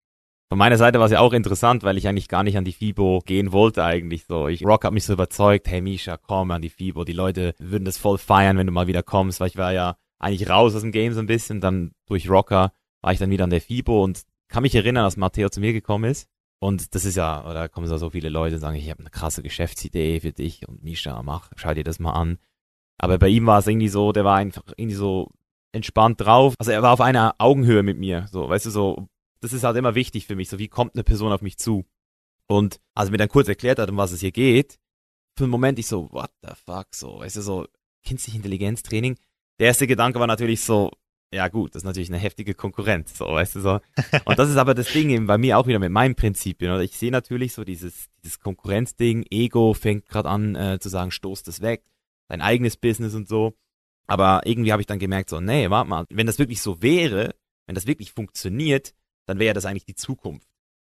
Von 0.48 0.58
meiner 0.58 0.78
Seite 0.78 0.98
war 0.98 1.06
es 1.06 1.12
ja 1.12 1.20
auch 1.20 1.34
interessant, 1.34 1.82
weil 1.82 1.98
ich 1.98 2.08
eigentlich 2.08 2.28
gar 2.28 2.42
nicht 2.42 2.56
an 2.56 2.64
die 2.64 2.72
FIBO 2.72 3.20
gehen 3.24 3.52
wollte 3.52 3.84
eigentlich 3.84 4.24
so. 4.24 4.48
Ich, 4.48 4.64
Rock 4.64 4.84
hat 4.84 4.94
mich 4.94 5.04
so 5.04 5.12
überzeugt, 5.12 5.68
hey 5.68 5.82
Misha, 5.82 6.16
komm 6.16 6.50
an 6.50 6.62
die 6.62 6.70
FIBO. 6.70 7.04
Die 7.04 7.12
Leute 7.12 7.54
würden 7.58 7.84
das 7.84 7.98
voll 7.98 8.16
feiern, 8.16 8.56
wenn 8.56 8.66
du 8.66 8.72
mal 8.72 8.86
wieder 8.86 9.02
kommst, 9.02 9.40
weil 9.40 9.48
ich 9.48 9.58
war 9.58 9.74
ja 9.74 9.96
eigentlich 10.18 10.48
raus 10.48 10.74
aus 10.74 10.80
dem 10.80 10.90
Game 10.90 11.12
so 11.12 11.20
ein 11.20 11.26
bisschen. 11.26 11.60
Dann 11.60 11.92
durch 12.06 12.30
Rocker 12.30 12.72
war 13.02 13.12
ich 13.12 13.18
dann 13.18 13.30
wieder 13.30 13.44
an 13.44 13.50
der 13.50 13.60
FIBO 13.60 14.02
und 14.02 14.22
kann 14.48 14.62
mich 14.62 14.74
erinnern, 14.74 15.04
dass 15.04 15.18
Matteo 15.18 15.50
zu 15.50 15.60
mir 15.60 15.74
gekommen 15.74 16.10
ist. 16.10 16.28
Und 16.60 16.94
das 16.94 17.04
ist 17.04 17.16
ja, 17.16 17.44
oder 17.44 17.54
da 17.54 17.68
kommen 17.68 17.86
so 17.86 17.96
so 17.98 18.10
viele 18.10 18.28
Leute 18.28 18.56
und 18.56 18.60
sagen, 18.60 18.76
ich 18.76 18.90
habe 18.90 19.00
eine 19.00 19.10
krasse 19.10 19.42
Geschäftsidee 19.42 20.20
für 20.20 20.32
dich 20.32 20.66
und 20.68 20.82
Misha, 20.82 21.22
mach, 21.22 21.52
schau 21.56 21.72
dir 21.74 21.84
das 21.84 22.00
mal 22.00 22.12
an. 22.12 22.38
Aber 22.98 23.18
bei 23.18 23.28
ihm 23.28 23.46
war 23.46 23.60
es 23.60 23.66
irgendwie 23.68 23.88
so, 23.88 24.12
der 24.12 24.24
war 24.24 24.36
einfach 24.36 24.62
irgendwie 24.76 24.96
so 24.96 25.30
entspannt 25.72 26.20
drauf. 26.20 26.54
Also 26.58 26.72
er 26.72 26.82
war 26.82 26.92
auf 26.92 27.00
einer 27.00 27.36
Augenhöhe 27.38 27.82
mit 27.82 27.98
mir, 27.98 28.26
so, 28.32 28.48
weißt 28.48 28.66
du, 28.66 28.70
so, 28.70 29.08
das 29.40 29.52
ist 29.52 29.62
halt 29.62 29.76
immer 29.76 29.94
wichtig 29.94 30.26
für 30.26 30.34
mich, 30.34 30.48
so 30.48 30.58
wie 30.58 30.68
kommt 30.68 30.94
eine 30.94 31.04
Person 31.04 31.32
auf 31.32 31.42
mich 31.42 31.58
zu. 31.58 31.84
Und 32.48 32.80
als 32.94 33.08
er 33.08 33.12
mir 33.12 33.18
dann 33.18 33.28
kurz 33.28 33.46
erklärt 33.46 33.78
hat, 33.78 33.90
um 33.90 33.96
was 33.96 34.10
es 34.10 34.20
hier 34.20 34.32
geht, 34.32 34.78
für 35.36 35.44
einen 35.44 35.52
Moment 35.52 35.78
ich 35.78 35.86
so, 35.86 36.10
what 36.10 36.30
the 36.42 36.50
fuck, 36.66 36.88
so, 36.92 37.20
weißt 37.20 37.36
du, 37.36 37.42
so, 37.42 37.66
künstliche 38.04 38.38
Intelligenztraining. 38.38 39.16
Der 39.60 39.68
erste 39.68 39.86
Gedanke 39.86 40.18
war 40.18 40.26
natürlich 40.26 40.62
so, 40.62 40.90
ja 41.32 41.48
gut, 41.48 41.74
das 41.74 41.82
ist 41.82 41.86
natürlich 41.86 42.08
eine 42.08 42.18
heftige 42.18 42.54
Konkurrenz, 42.54 43.18
so, 43.18 43.26
weißt 43.26 43.56
du, 43.56 43.60
so. 43.60 43.80
Und 44.24 44.38
das 44.38 44.48
ist 44.48 44.56
aber 44.56 44.74
das 44.74 44.90
Ding 44.92 45.10
eben 45.10 45.26
bei 45.26 45.36
mir 45.36 45.58
auch 45.58 45.66
wieder 45.66 45.78
mit 45.78 45.92
meinen 45.92 46.14
Prinzipien, 46.14 46.70
oder? 46.70 46.82
Ich 46.82 46.96
sehe 46.96 47.10
natürlich 47.10 47.52
so 47.52 47.64
dieses, 47.64 48.08
dieses 48.24 48.40
Konkurrenzding, 48.40 49.26
Ego 49.30 49.74
fängt 49.74 50.06
gerade 50.06 50.28
an 50.28 50.54
äh, 50.54 50.78
zu 50.80 50.88
sagen, 50.88 51.10
stoß 51.10 51.42
das 51.42 51.60
weg, 51.60 51.84
dein 52.28 52.40
eigenes 52.40 52.76
Business 52.76 53.14
und 53.14 53.28
so. 53.28 53.54
Aber 54.06 54.40
irgendwie 54.46 54.72
habe 54.72 54.80
ich 54.80 54.86
dann 54.86 54.98
gemerkt, 54.98 55.28
so, 55.28 55.40
nee, 55.40 55.68
warte 55.68 55.90
mal, 55.90 56.06
wenn 56.08 56.26
das 56.26 56.38
wirklich 56.38 56.62
so 56.62 56.80
wäre, 56.80 57.34
wenn 57.66 57.74
das 57.74 57.86
wirklich 57.86 58.12
funktioniert, 58.12 58.94
dann 59.26 59.38
wäre 59.38 59.52
das 59.52 59.66
eigentlich 59.66 59.84
die 59.84 59.94
Zukunft. 59.94 60.48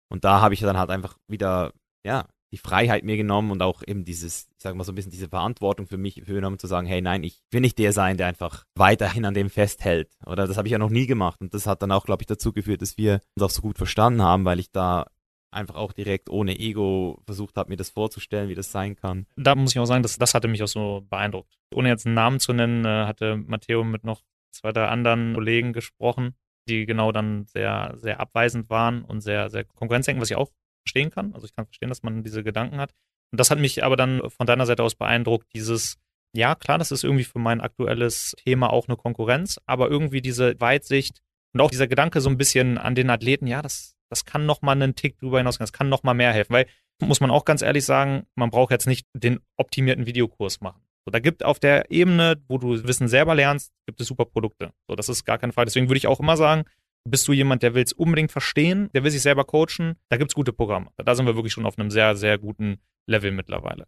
Und 0.09 0.25
da 0.25 0.41
habe 0.41 0.55
ich 0.55 0.61
dann 0.61 0.79
halt 0.79 0.91
einfach 0.91 1.19
wieder, 1.27 1.73
ja, 2.05 2.29
die 2.53 2.59
Freiheit 2.59 3.05
mir 3.05 3.17
genommen 3.17 3.51
und 3.51 3.63
auch 3.63 3.83
eben 3.87 4.05
dieses, 4.05 4.49
ich 4.57 4.63
sag 4.63 4.75
mal 4.75 4.85
so 4.85 4.93
ein 4.93 4.95
bisschen 4.95 5.13
diese 5.13 5.29
Verantwortung 5.29 5.87
für 5.87 5.99
mich 5.99 6.19
übernommen, 6.19 6.59
zu 6.59 6.67
sagen, 6.67 6.87
hey, 6.87 7.01
nein, 7.01 7.23
ich 7.23 7.43
will 7.51 7.61
nicht 7.61 7.79
der 7.79 7.93
sein, 7.93 8.17
der 8.17 8.27
einfach 8.27 8.65
weiterhin 8.75 9.25
an 9.25 9.35
dem 9.35 9.51
festhält. 9.51 10.11
Oder 10.27 10.47
das 10.47 10.57
habe 10.57 10.67
ich 10.67 10.73
ja 10.73 10.79
noch 10.79 10.91
nie 10.91 11.07
gemacht. 11.07 11.41
Und 11.41 11.55
das 11.55 11.67
hat 11.67 11.83
dann 11.83 11.93
auch, 11.93 12.05
glaube 12.05 12.23
ich, 12.23 12.27
dazu 12.27 12.53
geführt, 12.53 12.83
dass 12.83 12.99
wir 12.99 13.21
uns 13.37 13.45
auch 13.45 13.51
so 13.51 13.63
gut 13.63 13.79
verstanden 13.79 14.23
haben, 14.23 14.45
weil 14.45 14.59
ich 14.59 14.73
da 14.73 15.07
einfach 15.53 15.75
auch 15.75 15.93
direkt 15.93 16.31
ohne 16.31 16.59
Ego 16.59 17.21
versucht 17.25 17.57
habe, 17.57 17.71
mir 17.71 17.77
das 17.77 17.91
vorzustellen, 17.91 18.49
wie 18.49 18.55
das 18.55 18.73
sein 18.73 18.97
kann. 18.97 19.27
Da 19.37 19.55
muss 19.55 19.73
ich 19.73 19.79
auch 19.79 19.87
sagen, 19.87 20.03
das, 20.03 20.19
das 20.19 20.35
hatte 20.35 20.49
mich 20.49 20.63
auch 20.63 20.69
so 20.69 21.07
beeindruckt. 21.09 21.59
Ohne 21.75 21.89
jetzt 21.89 22.07
einen 22.07 22.15
Namen 22.15 22.41
zu 22.41 22.53
nennen, 22.53 22.85
äh, 22.85 23.07
hatte 23.07 23.37
Matteo 23.37 23.85
mit 23.85 24.05
noch 24.05 24.23
zwei, 24.53 24.73
drei 24.73 24.87
anderen 24.87 25.35
Kollegen 25.35 25.73
gesprochen, 25.73 26.35
die 26.69 26.87
genau 26.87 27.13
dann 27.13 27.45
sehr, 27.47 27.95
sehr 27.97 28.21
abweisend 28.21 28.71
waren 28.71 29.03
und 29.03 29.21
sehr, 29.21 29.51
sehr 29.51 29.65
Konkurrenzdenken, 29.65 30.21
was 30.21 30.31
ich 30.31 30.37
auch 30.37 30.51
verstehen 30.83 31.11
kann. 31.11 31.35
Also 31.35 31.47
ich 31.47 31.55
kann 31.55 31.67
verstehen, 31.67 31.89
dass 31.89 32.03
man 32.03 32.23
diese 32.23 32.43
Gedanken 32.43 32.79
hat. 32.79 32.93
Und 33.33 33.39
das 33.39 33.51
hat 33.51 33.59
mich 33.59 33.85
aber 33.85 33.97
dann 33.97 34.23
von 34.29 34.47
deiner 34.47 34.67
Seite 34.67 34.83
aus 34.83 34.95
beeindruckt, 34.95 35.47
dieses, 35.55 35.99
ja 36.35 36.55
klar, 36.55 36.79
das 36.79 36.91
ist 36.91 37.05
irgendwie 37.05 37.25
für 37.25 37.39
mein 37.39 37.61
aktuelles 37.61 38.35
Thema 38.45 38.73
auch 38.73 38.89
eine 38.89 38.97
Konkurrenz, 38.97 39.61
aber 39.67 39.89
irgendwie 39.89 40.21
diese 40.21 40.61
Weitsicht 40.61 41.21
und 41.53 41.61
auch 41.61 41.71
dieser 41.71 41.87
Gedanke 41.87 42.21
so 42.21 42.31
ein 42.31 42.39
bisschen 42.39 42.79
an 42.79 42.95
den 42.95 43.11
Athleten, 43.11 43.47
ja, 43.47 43.63
das, 43.63 43.95
das 44.09 44.25
kann 44.25 44.47
noch 44.47 44.63
mal 44.63 44.73
einen 44.73 44.95
Tick 44.95 45.19
drüber 45.19 45.39
hinausgehen, 45.39 45.65
das 45.65 45.73
kann 45.73 45.89
noch 45.89 46.03
mal 46.03 46.15
mehr 46.15 46.33
helfen, 46.33 46.53
weil 46.53 46.67
muss 47.03 47.21
man 47.21 47.31
auch 47.31 47.45
ganz 47.45 47.63
ehrlich 47.63 47.85
sagen, 47.85 48.27
man 48.35 48.51
braucht 48.51 48.71
jetzt 48.73 48.87
nicht 48.87 49.07
den 49.15 49.41
optimierten 49.57 50.07
Videokurs 50.07 50.61
machen. 50.61 50.83
So, 51.07 51.11
da 51.11 51.19
gibt 51.19 51.45
auf 51.45 51.59
der 51.59 51.91
Ebene, 51.91 52.43
wo 52.47 52.59
du 52.59 52.85
Wissen 52.85 53.09
selber 53.09 53.35
lernst, 53.35 53.73
gibt 53.87 54.01
es 54.01 54.07
super 54.07 54.27
Produkte. 54.27 54.73
So, 54.87 54.95
das 54.95 55.09
ist 55.09 55.25
gar 55.25 55.39
keine 55.39 55.53
Frage. 55.53 55.67
Deswegen 55.67 55.89
würde 55.89 55.97
ich 55.97 56.07
auch 56.07 56.21
immer 56.21 56.37
sagen, 56.37 56.65
bist 57.05 57.27
du 57.29 57.33
jemand, 57.33 57.63
der 57.63 57.75
will 57.75 57.83
es 57.83 57.93
unbedingt 57.93 58.33
verstehen, 58.33 58.91
der 58.95 59.05
will 59.05 59.11
sich 59.11 59.23
selber 59.23 59.45
coachen, 59.45 59.97
da 60.09 60.17
gibt 60.17 60.31
es 60.31 60.35
gute 60.35 60.53
Programme. 60.53 60.91
Da 60.97 61.15
sind 61.15 61.27
wir 61.27 61.35
wirklich 61.35 61.53
schon 61.53 61.67
auf 61.67 61.79
einem 61.79 61.91
sehr, 61.91 62.17
sehr 62.17 62.39
guten 62.39 62.79
Level 63.07 63.31
mittlerweile. 63.31 63.87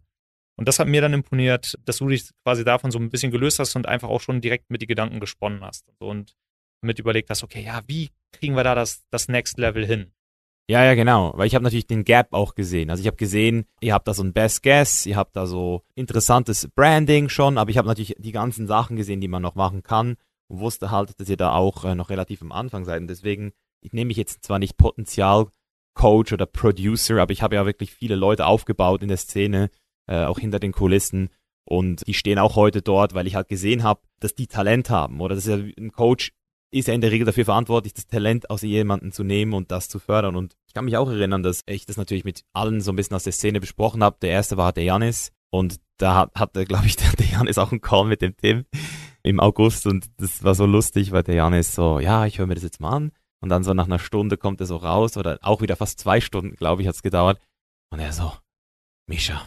Und 0.55 0.67
das 0.67 0.79
hat 0.79 0.87
mir 0.87 1.01
dann 1.01 1.13
imponiert, 1.13 1.77
dass 1.85 1.97
du 1.97 2.07
dich 2.07 2.29
quasi 2.43 2.63
davon 2.63 2.91
so 2.91 2.99
ein 2.99 3.09
bisschen 3.09 3.31
gelöst 3.31 3.59
hast 3.59 3.75
und 3.75 3.87
einfach 3.87 4.09
auch 4.09 4.21
schon 4.21 4.41
direkt 4.41 4.69
mit 4.69 4.81
die 4.81 4.87
Gedanken 4.87 5.19
gesponnen 5.19 5.63
hast. 5.63 5.85
Und 5.99 6.35
mit 6.81 6.99
überlegt 6.99 7.29
hast, 7.29 7.43
okay, 7.43 7.63
ja, 7.63 7.81
wie 7.87 8.09
kriegen 8.31 8.55
wir 8.55 8.63
da 8.63 8.75
das, 8.75 9.03
das 9.09 9.27
Next 9.27 9.57
Level 9.57 9.85
hin? 9.85 10.11
Ja, 10.69 10.83
ja, 10.85 10.93
genau. 10.93 11.33
Weil 11.35 11.47
ich 11.47 11.55
habe 11.55 11.63
natürlich 11.63 11.87
den 11.87 12.03
Gap 12.03 12.33
auch 12.33 12.55
gesehen. 12.55 12.89
Also 12.89 13.01
ich 13.01 13.07
habe 13.07 13.17
gesehen, 13.17 13.65
ihr 13.81 13.93
habt 13.93 14.07
da 14.07 14.13
so 14.13 14.23
ein 14.23 14.33
Best 14.33 14.63
Guess, 14.63 15.05
ihr 15.05 15.17
habt 15.17 15.35
da 15.35 15.45
so 15.45 15.83
interessantes 15.95 16.69
Branding 16.73 17.29
schon, 17.29 17.57
aber 17.57 17.69
ich 17.69 17.77
habe 17.77 17.87
natürlich 17.87 18.15
die 18.17 18.31
ganzen 18.31 18.67
Sachen 18.67 18.95
gesehen, 18.95 19.21
die 19.21 19.27
man 19.27 19.41
noch 19.41 19.55
machen 19.55 19.83
kann 19.83 20.17
und 20.47 20.59
wusste 20.59 20.91
halt, 20.91 21.19
dass 21.19 21.29
ihr 21.29 21.37
da 21.37 21.53
auch 21.53 21.83
äh, 21.85 21.95
noch 21.95 22.09
relativ 22.09 22.41
am 22.41 22.51
Anfang 22.51 22.85
seid. 22.85 23.01
Und 23.01 23.07
deswegen, 23.07 23.53
ich 23.81 23.93
nehme 23.93 24.09
mich 24.09 24.17
jetzt 24.17 24.43
zwar 24.43 24.59
nicht 24.59 24.77
Potenzial-Coach 24.77 26.33
oder 26.33 26.45
Producer, 26.45 27.21
aber 27.21 27.31
ich 27.31 27.41
habe 27.41 27.55
ja 27.55 27.65
wirklich 27.65 27.93
viele 27.93 28.15
Leute 28.15 28.45
aufgebaut 28.45 29.01
in 29.01 29.07
der 29.07 29.17
Szene, 29.17 29.69
äh, 30.07 30.25
auch 30.25 30.39
hinter 30.39 30.59
den 30.59 30.71
Kulissen. 30.71 31.29
Und 31.65 32.05
die 32.07 32.13
stehen 32.13 32.39
auch 32.39 32.55
heute 32.55 32.81
dort, 32.81 33.13
weil 33.13 33.27
ich 33.27 33.35
halt 33.35 33.47
gesehen 33.47 33.83
habe, 33.83 34.01
dass 34.19 34.35
die 34.35 34.47
Talent 34.47 34.89
haben. 34.89 35.21
Oder 35.21 35.35
dass 35.35 35.45
ja 35.45 35.55
ein 35.55 35.91
Coach 35.91 36.31
ist 36.73 36.87
ja 36.87 36.93
in 36.93 37.01
der 37.01 37.11
Regel 37.11 37.25
dafür 37.25 37.45
verantwortlich, 37.45 37.93
das 37.93 38.07
Talent 38.07 38.49
aus 38.49 38.63
jemandem 38.63 39.11
zu 39.11 39.23
nehmen 39.23 39.53
und 39.53 39.71
das 39.71 39.89
zu 39.89 39.99
fördern. 39.99 40.35
Und 40.35 40.55
ich 40.67 40.73
kann 40.73 40.85
mich 40.85 40.97
auch 40.97 41.09
erinnern, 41.09 41.43
dass 41.43 41.61
ich 41.67 41.85
das 41.85 41.97
natürlich 41.97 42.23
mit 42.23 42.43
allen 42.51 42.81
so 42.81 42.91
ein 42.91 42.95
bisschen 42.95 43.15
aus 43.15 43.23
der 43.23 43.33
Szene 43.33 43.59
besprochen 43.59 44.03
habe. 44.03 44.17
Der 44.21 44.31
erste 44.31 44.57
war 44.57 44.73
der 44.73 44.83
Janis 44.83 45.31
und 45.51 45.79
da 45.97 46.15
hat, 46.15 46.35
hatte, 46.35 46.65
glaube 46.65 46.87
ich, 46.87 46.95
der 47.17 47.25
Janis 47.31 47.59
auch 47.59 47.71
einen 47.71 47.81
Call 47.81 48.05
mit 48.05 48.21
dem 48.21 48.35
Tim 48.35 48.65
im 49.23 49.39
August 49.39 49.87
und 49.87 50.09
das 50.17 50.43
war 50.43 50.53
so 50.53 50.65
lustig, 50.65 51.11
weil 51.11 51.23
der 51.23 51.35
Janis 51.35 51.73
so, 51.73 51.99
ja, 51.99 52.25
ich 52.25 52.39
höre 52.39 52.47
mir 52.47 52.55
das 52.55 52.63
jetzt 52.63 52.81
mal 52.81 52.91
an. 52.91 53.11
Und 53.41 53.49
dann 53.49 53.63
so 53.63 53.73
nach 53.73 53.85
einer 53.85 53.99
Stunde 53.99 54.37
kommt 54.37 54.61
er 54.61 54.67
so 54.67 54.77
raus 54.77 55.17
oder 55.17 55.37
auch 55.41 55.61
wieder 55.61 55.75
fast 55.75 55.99
zwei 55.99 56.21
Stunden, 56.21 56.55
glaube 56.55 56.81
ich, 56.81 56.87
hat's 56.87 57.03
gedauert. 57.03 57.41
Und 57.89 57.99
er 57.99 58.13
so, 58.13 58.31
Misha, 59.07 59.41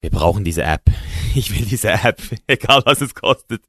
wir 0.00 0.10
brauchen 0.10 0.44
diese 0.44 0.62
App. 0.62 0.84
Ich 1.34 1.56
will 1.56 1.66
diese 1.66 1.90
App, 1.90 2.20
egal 2.46 2.82
was 2.86 3.02
es 3.02 3.14
kostet. 3.14 3.62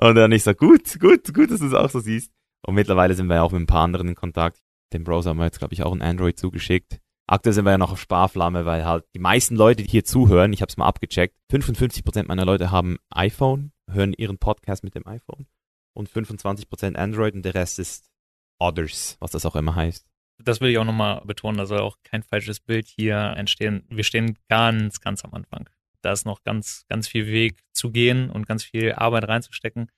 Und 0.00 0.14
dann 0.14 0.30
ich 0.30 0.44
so, 0.44 0.54
gut, 0.54 0.98
gut, 1.00 1.34
gut, 1.34 1.50
dass 1.50 1.58
du 1.58 1.66
es 1.66 1.74
auch 1.74 1.90
so 1.90 1.98
siehst. 1.98 2.30
Und 2.64 2.74
mittlerweile 2.74 3.14
sind 3.14 3.26
wir 3.26 3.42
auch 3.42 3.50
mit 3.50 3.62
ein 3.62 3.66
paar 3.66 3.82
anderen 3.82 4.08
in 4.08 4.14
Kontakt. 4.14 4.62
Dem 4.92 5.02
Browser 5.02 5.30
haben 5.30 5.38
wir 5.38 5.44
jetzt, 5.44 5.58
glaube 5.58 5.74
ich, 5.74 5.82
auch 5.82 5.92
ein 5.92 6.00
Android 6.00 6.38
zugeschickt. 6.38 7.00
Aktuell 7.28 7.52
sind 7.52 7.64
wir 7.64 7.72
ja 7.72 7.78
noch 7.78 7.90
auf 7.90 8.00
Sparflamme, 8.00 8.66
weil 8.66 8.84
halt 8.84 9.04
die 9.14 9.18
meisten 9.18 9.56
Leute, 9.56 9.82
die 9.82 9.90
hier 9.90 10.04
zuhören, 10.04 10.52
ich 10.52 10.62
habe 10.62 10.70
es 10.70 10.76
mal 10.76 10.86
abgecheckt, 10.86 11.36
55% 11.52 12.28
meiner 12.28 12.44
Leute 12.44 12.70
haben 12.70 12.98
iPhone, 13.10 13.72
hören 13.90 14.12
ihren 14.12 14.38
Podcast 14.38 14.84
mit 14.84 14.94
dem 14.94 15.06
iPhone 15.06 15.46
und 15.94 16.10
25% 16.10 16.94
Android 16.94 17.34
und 17.34 17.42
der 17.42 17.54
Rest 17.54 17.78
ist 17.78 18.10
Others, 18.58 19.16
was 19.20 19.32
das 19.32 19.46
auch 19.46 19.56
immer 19.56 19.74
heißt. 19.74 20.06
Das 20.38 20.60
will 20.60 20.70
ich 20.70 20.78
auch 20.78 20.84
nochmal 20.84 21.22
betonen, 21.24 21.58
da 21.58 21.66
soll 21.66 21.80
auch 21.80 21.96
kein 22.02 22.22
falsches 22.22 22.60
Bild 22.60 22.86
hier 22.86 23.16
entstehen. 23.36 23.84
Wir 23.88 24.04
stehen 24.04 24.38
ganz, 24.48 25.00
ganz 25.00 25.24
am 25.24 25.32
Anfang. 25.32 25.68
Da 26.02 26.12
ist 26.12 26.26
noch 26.26 26.42
ganz, 26.44 26.84
ganz 26.88 27.08
viel 27.08 27.26
Weg 27.26 27.62
zu 27.72 27.90
gehen 27.90 28.30
und 28.30 28.46
ganz 28.46 28.62
viel 28.62 28.92
Arbeit 28.92 29.28
reinzustecken. 29.28 29.90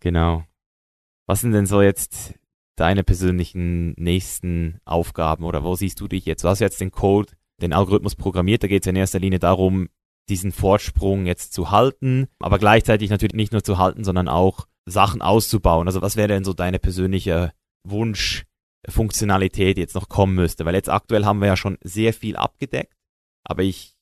Genau. 0.00 0.44
Was 1.26 1.40
sind 1.40 1.52
denn 1.52 1.66
so 1.66 1.80
jetzt 1.80 2.34
deine 2.76 3.04
persönlichen 3.04 3.92
nächsten 3.92 4.80
Aufgaben 4.84 5.44
oder 5.44 5.62
wo 5.62 5.74
siehst 5.74 6.00
du 6.00 6.08
dich 6.08 6.24
jetzt? 6.26 6.44
Du 6.44 6.48
hast 6.48 6.60
jetzt 6.60 6.80
den 6.80 6.90
Code, 6.90 7.32
den 7.60 7.72
Algorithmus 7.72 8.16
programmiert, 8.16 8.62
da 8.62 8.68
geht 8.68 8.82
es 8.82 8.88
in 8.88 8.96
erster 8.96 9.18
Linie 9.20 9.38
darum, 9.38 9.88
diesen 10.28 10.52
Vorsprung 10.52 11.26
jetzt 11.26 11.52
zu 11.52 11.70
halten, 11.70 12.28
aber 12.38 12.58
gleichzeitig 12.58 13.10
natürlich 13.10 13.34
nicht 13.34 13.52
nur 13.52 13.64
zu 13.64 13.78
halten, 13.78 14.04
sondern 14.04 14.28
auch 14.28 14.66
Sachen 14.86 15.22
auszubauen. 15.22 15.86
Also 15.86 16.02
was 16.02 16.16
wäre 16.16 16.28
denn 16.28 16.44
so 16.44 16.52
deine 16.52 16.78
persönliche 16.78 17.52
Wunschfunktionalität 17.84 19.78
jetzt 19.78 19.94
noch 19.94 20.08
kommen 20.08 20.34
müsste? 20.34 20.64
Weil 20.64 20.74
jetzt 20.74 20.90
aktuell 20.90 21.24
haben 21.24 21.40
wir 21.40 21.48
ja 21.48 21.56
schon 21.56 21.78
sehr 21.82 22.12
viel 22.12 22.36
abgedeckt, 22.36 22.94
aber 23.44 23.62
ich 23.62 23.94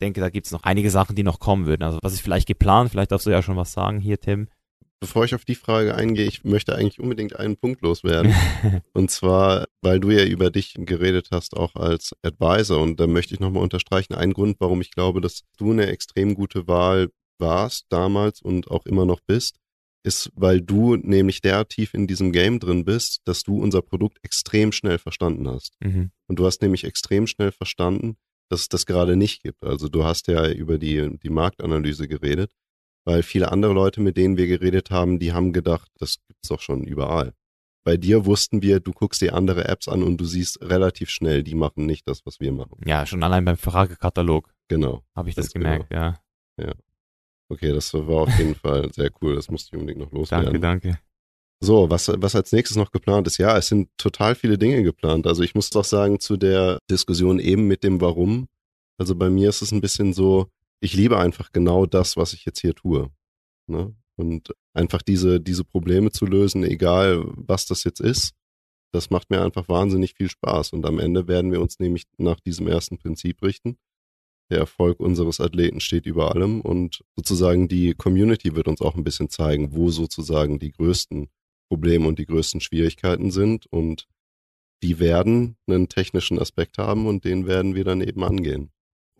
denke, 0.00 0.20
da 0.20 0.30
gibt 0.30 0.46
es 0.46 0.52
noch 0.52 0.64
einige 0.64 0.90
Sachen, 0.90 1.16
die 1.16 1.22
noch 1.22 1.38
kommen 1.38 1.66
würden. 1.66 1.84
Also 1.84 1.98
was 2.02 2.12
ist 2.12 2.20
vielleicht 2.20 2.48
geplant? 2.48 2.90
Vielleicht 2.90 3.12
darfst 3.12 3.26
du 3.26 3.30
ja 3.30 3.42
schon 3.42 3.56
was 3.56 3.72
sagen 3.72 4.00
hier, 4.00 4.20
Tim. 4.20 4.48
Bevor 5.02 5.24
ich 5.24 5.34
auf 5.34 5.44
die 5.44 5.56
Frage 5.56 5.96
eingehe, 5.96 6.26
ich 6.26 6.44
möchte 6.44 6.76
eigentlich 6.76 7.00
unbedingt 7.00 7.34
einen 7.34 7.56
Punkt 7.56 7.80
loswerden. 7.80 8.32
und 8.92 9.10
zwar, 9.10 9.66
weil 9.80 9.98
du 9.98 10.10
ja 10.10 10.24
über 10.24 10.52
dich 10.52 10.74
geredet 10.78 11.30
hast, 11.32 11.56
auch 11.56 11.74
als 11.74 12.14
Advisor. 12.22 12.80
Und 12.80 13.00
da 13.00 13.08
möchte 13.08 13.34
ich 13.34 13.40
nochmal 13.40 13.64
unterstreichen, 13.64 14.14
ein 14.14 14.32
Grund, 14.32 14.58
warum 14.60 14.80
ich 14.80 14.92
glaube, 14.92 15.20
dass 15.20 15.42
du 15.56 15.72
eine 15.72 15.88
extrem 15.88 16.36
gute 16.36 16.68
Wahl 16.68 17.08
warst 17.40 17.86
damals 17.88 18.42
und 18.42 18.70
auch 18.70 18.86
immer 18.86 19.04
noch 19.04 19.18
bist, 19.26 19.56
ist, 20.04 20.30
weil 20.36 20.60
du 20.60 20.94
nämlich 20.94 21.40
der 21.40 21.66
tief 21.66 21.94
in 21.94 22.06
diesem 22.06 22.30
Game 22.30 22.60
drin 22.60 22.84
bist, 22.84 23.22
dass 23.24 23.42
du 23.42 23.60
unser 23.60 23.82
Produkt 23.82 24.18
extrem 24.22 24.70
schnell 24.70 24.98
verstanden 24.98 25.48
hast. 25.48 25.74
Mhm. 25.80 26.12
Und 26.28 26.38
du 26.38 26.46
hast 26.46 26.62
nämlich 26.62 26.84
extrem 26.84 27.26
schnell 27.26 27.50
verstanden, 27.50 28.18
dass 28.48 28.60
es 28.60 28.68
das 28.68 28.86
gerade 28.86 29.16
nicht 29.16 29.42
gibt. 29.42 29.64
Also 29.64 29.88
du 29.88 30.04
hast 30.04 30.28
ja 30.28 30.48
über 30.48 30.78
die, 30.78 31.18
die 31.18 31.30
Marktanalyse 31.30 32.06
geredet, 32.06 32.52
weil 33.04 33.22
viele 33.22 33.50
andere 33.52 33.72
Leute, 33.72 34.00
mit 34.00 34.16
denen 34.16 34.36
wir 34.36 34.46
geredet 34.46 34.90
haben, 34.90 35.18
die 35.18 35.32
haben 35.32 35.52
gedacht, 35.52 35.90
das 35.98 36.18
gibt's 36.28 36.48
doch 36.48 36.60
schon 36.60 36.84
überall. 36.84 37.32
Bei 37.84 37.96
dir 37.96 38.26
wussten 38.26 38.62
wir, 38.62 38.78
du 38.78 38.92
guckst 38.92 39.20
dir 39.22 39.34
andere 39.34 39.66
Apps 39.66 39.88
an 39.88 40.02
und 40.02 40.18
du 40.18 40.24
siehst 40.24 40.62
relativ 40.62 41.10
schnell, 41.10 41.42
die 41.42 41.56
machen 41.56 41.86
nicht 41.86 42.08
das, 42.08 42.24
was 42.24 42.38
wir 42.38 42.52
machen. 42.52 42.78
Ja, 42.86 43.06
schon 43.06 43.22
allein 43.22 43.44
beim 43.44 43.56
Fragekatalog 43.56 44.52
Genau. 44.68 45.02
habe 45.16 45.28
ich 45.28 45.34
das 45.34 45.52
genau. 45.52 45.64
gemerkt, 45.64 45.92
ja. 45.92 46.18
Okay, 47.48 47.72
das 47.72 47.92
war 47.92 48.22
auf 48.22 48.38
jeden 48.38 48.54
Fall 48.54 48.90
sehr 48.94 49.10
cool. 49.20 49.34
Das 49.34 49.50
musste 49.50 49.68
ich 49.68 49.80
unbedingt 49.80 50.02
noch 50.02 50.12
loswerden. 50.12 50.58
Danke, 50.60 50.88
danke. 50.88 50.98
So, 51.60 51.90
was, 51.90 52.08
was 52.08 52.34
als 52.34 52.50
nächstes 52.50 52.76
noch 52.76 52.90
geplant 52.90 53.26
ist? 53.26 53.36
Ja, 53.38 53.56
es 53.58 53.68
sind 53.68 53.90
total 53.98 54.34
viele 54.34 54.56
Dinge 54.56 54.82
geplant. 54.82 55.26
Also 55.26 55.42
ich 55.42 55.54
muss 55.54 55.68
doch 55.70 55.84
sagen, 55.84 56.18
zu 56.18 56.36
der 56.36 56.78
Diskussion 56.90 57.38
eben 57.38 57.68
mit 57.68 57.84
dem 57.84 58.00
Warum. 58.00 58.48
Also 58.98 59.14
bei 59.14 59.28
mir 59.28 59.50
ist 59.50 59.60
es 59.60 59.70
ein 59.70 59.80
bisschen 59.82 60.12
so, 60.12 60.48
ich 60.82 60.94
liebe 60.94 61.18
einfach 61.18 61.52
genau 61.52 61.86
das, 61.86 62.16
was 62.16 62.32
ich 62.32 62.44
jetzt 62.44 62.60
hier 62.60 62.74
tue. 62.74 63.10
Ne? 63.68 63.94
Und 64.16 64.52
einfach 64.74 65.00
diese, 65.00 65.40
diese 65.40 65.64
Probleme 65.64 66.10
zu 66.10 66.26
lösen, 66.26 66.64
egal 66.64 67.22
was 67.24 67.66
das 67.66 67.84
jetzt 67.84 68.00
ist, 68.00 68.34
das 68.92 69.08
macht 69.08 69.30
mir 69.30 69.42
einfach 69.42 69.68
wahnsinnig 69.68 70.14
viel 70.14 70.28
Spaß. 70.28 70.72
Und 70.72 70.84
am 70.84 70.98
Ende 70.98 71.28
werden 71.28 71.52
wir 71.52 71.62
uns 71.62 71.78
nämlich 71.78 72.04
nach 72.18 72.40
diesem 72.40 72.66
ersten 72.66 72.98
Prinzip 72.98 73.42
richten. 73.42 73.78
Der 74.50 74.58
Erfolg 74.58 75.00
unseres 75.00 75.40
Athleten 75.40 75.80
steht 75.80 76.04
über 76.04 76.34
allem 76.34 76.60
und 76.60 77.02
sozusagen 77.16 77.68
die 77.68 77.94
Community 77.94 78.54
wird 78.54 78.68
uns 78.68 78.82
auch 78.82 78.96
ein 78.96 79.04
bisschen 79.04 79.30
zeigen, 79.30 79.72
wo 79.72 79.90
sozusagen 79.90 80.58
die 80.58 80.72
größten 80.72 81.30
Probleme 81.70 82.06
und 82.06 82.18
die 82.18 82.26
größten 82.26 82.60
Schwierigkeiten 82.60 83.30
sind 83.30 83.66
und 83.66 84.08
die 84.82 84.98
werden 84.98 85.56
einen 85.66 85.88
technischen 85.88 86.38
Aspekt 86.38 86.76
haben 86.76 87.06
und 87.06 87.24
den 87.24 87.46
werden 87.46 87.76
wir 87.76 87.84
dann 87.84 88.02
eben 88.02 88.24
angehen. 88.24 88.72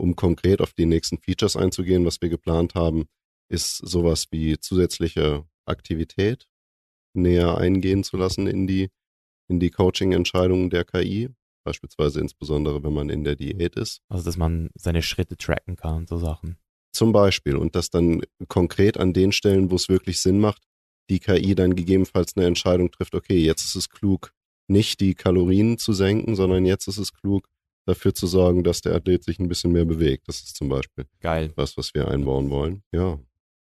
Um 0.03 0.17
konkret 0.17 0.61
auf 0.61 0.73
die 0.73 0.85
nächsten 0.85 1.19
Features 1.19 1.55
einzugehen, 1.55 2.05
was 2.05 2.21
wir 2.21 2.29
geplant 2.29 2.75
haben, 2.75 3.05
ist 3.49 3.77
sowas 3.77 4.27
wie 4.33 4.59
zusätzliche 4.59 5.47
Aktivität 5.65 6.49
näher 7.15 7.57
eingehen 7.57 8.03
zu 8.03 8.17
lassen 8.17 8.49
in 8.49 8.67
die, 8.67 8.91
in 9.47 9.61
die 9.61 9.71
Coaching-Entscheidungen 9.71 10.71
der 10.71 10.85
KI, 10.85 11.29
beispielsweise 11.65 12.19
insbesondere, 12.19 12.83
wenn 12.83 12.93
man 12.93 13.11
in 13.11 13.23
der 13.23 13.37
Diät 13.37 13.77
ist. 13.77 14.01
Also, 14.09 14.25
dass 14.25 14.37
man 14.37 14.71
seine 14.75 15.03
Schritte 15.03 15.37
tracken 15.37 15.77
kann, 15.77 16.09
so 16.09 16.17
Sachen. 16.17 16.57
Zum 16.91 17.13
Beispiel. 17.13 17.55
Und 17.55 17.77
das 17.77 17.89
dann 17.89 18.23
konkret 18.49 18.99
an 18.99 19.13
den 19.13 19.31
Stellen, 19.31 19.71
wo 19.71 19.77
es 19.77 19.89
wirklich 19.89 20.21
Sinn 20.21 20.41
macht, 20.41 20.65
die 21.11 21.21
KI 21.21 21.55
dann 21.55 21.77
gegebenenfalls 21.77 22.37
eine 22.37 22.47
Entscheidung 22.47 22.91
trifft, 22.91 23.15
okay, 23.15 23.39
jetzt 23.39 23.65
ist 23.65 23.77
es 23.77 23.89
klug, 23.89 24.33
nicht 24.67 24.99
die 24.99 25.15
Kalorien 25.15 25.79
zu 25.79 25.93
senken, 25.93 26.35
sondern 26.35 26.67
jetzt 26.67 26.89
ist 26.89 26.99
es 26.99 27.13
klug, 27.13 27.49
dafür 27.87 28.15
zu 28.15 28.27
sorgen, 28.27 28.65
dass 28.65 28.81
der 28.81 28.95
Athlet 28.95 29.25
sich 29.25 29.39
ein 29.39 29.49
bisschen 29.49 29.73
mehr 29.73 29.85
bewegt. 29.85 30.29
Das 30.29 30.41
ist 30.41 30.57
zum 30.57 30.69
Beispiel 30.69 31.07
Geil. 31.21 31.53
was, 31.57 31.77
was 31.77 31.95
wir 31.95 32.09
einbauen 32.09 32.51
wollen. 32.51 32.83
Ja. 32.93 33.19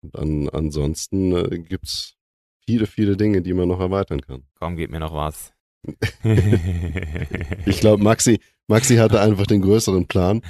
Und 0.02 0.16
an, 0.16 0.48
ansonsten 0.48 1.32
äh, 1.32 1.58
gibt's 1.58 2.16
viele, 2.64 2.86
viele 2.86 3.16
Dinge, 3.16 3.42
die 3.42 3.52
man 3.54 3.68
noch 3.68 3.80
erweitern 3.80 4.20
kann. 4.20 4.44
Komm, 4.54 4.76
gib 4.76 4.90
mir 4.90 5.00
noch 5.00 5.14
was. 5.14 5.52
Ich 7.66 7.80
glaube, 7.80 8.02
Maxi, 8.02 8.40
Maxi 8.66 8.96
hatte 8.96 9.20
einfach 9.20 9.46
den 9.46 9.62
größeren 9.62 10.06
Plan. 10.06 10.42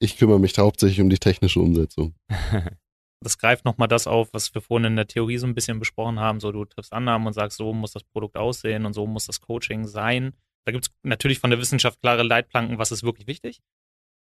Ich 0.00 0.16
kümmere 0.16 0.40
mich 0.40 0.56
hauptsächlich 0.58 1.00
um 1.00 1.10
die 1.10 1.18
technische 1.18 1.60
Umsetzung. 1.60 2.14
Das 3.24 3.38
greift 3.38 3.64
nochmal 3.64 3.86
das 3.86 4.08
auf, 4.08 4.30
was 4.32 4.52
wir 4.52 4.60
vorhin 4.60 4.86
in 4.86 4.96
der 4.96 5.06
Theorie 5.06 5.38
so 5.38 5.46
ein 5.46 5.54
bisschen 5.54 5.78
besprochen 5.78 6.18
haben. 6.18 6.40
So, 6.40 6.50
du 6.50 6.64
triffst 6.64 6.92
Annahmen 6.92 7.26
und 7.26 7.32
sagst, 7.32 7.56
so 7.56 7.72
muss 7.72 7.92
das 7.92 8.02
Produkt 8.02 8.36
aussehen 8.36 8.84
und 8.84 8.94
so 8.94 9.06
muss 9.06 9.26
das 9.26 9.40
Coaching 9.40 9.86
sein. 9.86 10.32
Da 10.64 10.72
gibt 10.72 10.86
es 10.86 10.92
natürlich 11.02 11.38
von 11.38 11.50
der 11.50 11.58
Wissenschaft 11.58 12.00
klare 12.00 12.22
Leitplanken, 12.22 12.78
was 12.78 12.92
ist 12.92 13.02
wirklich 13.02 13.26
wichtig. 13.26 13.60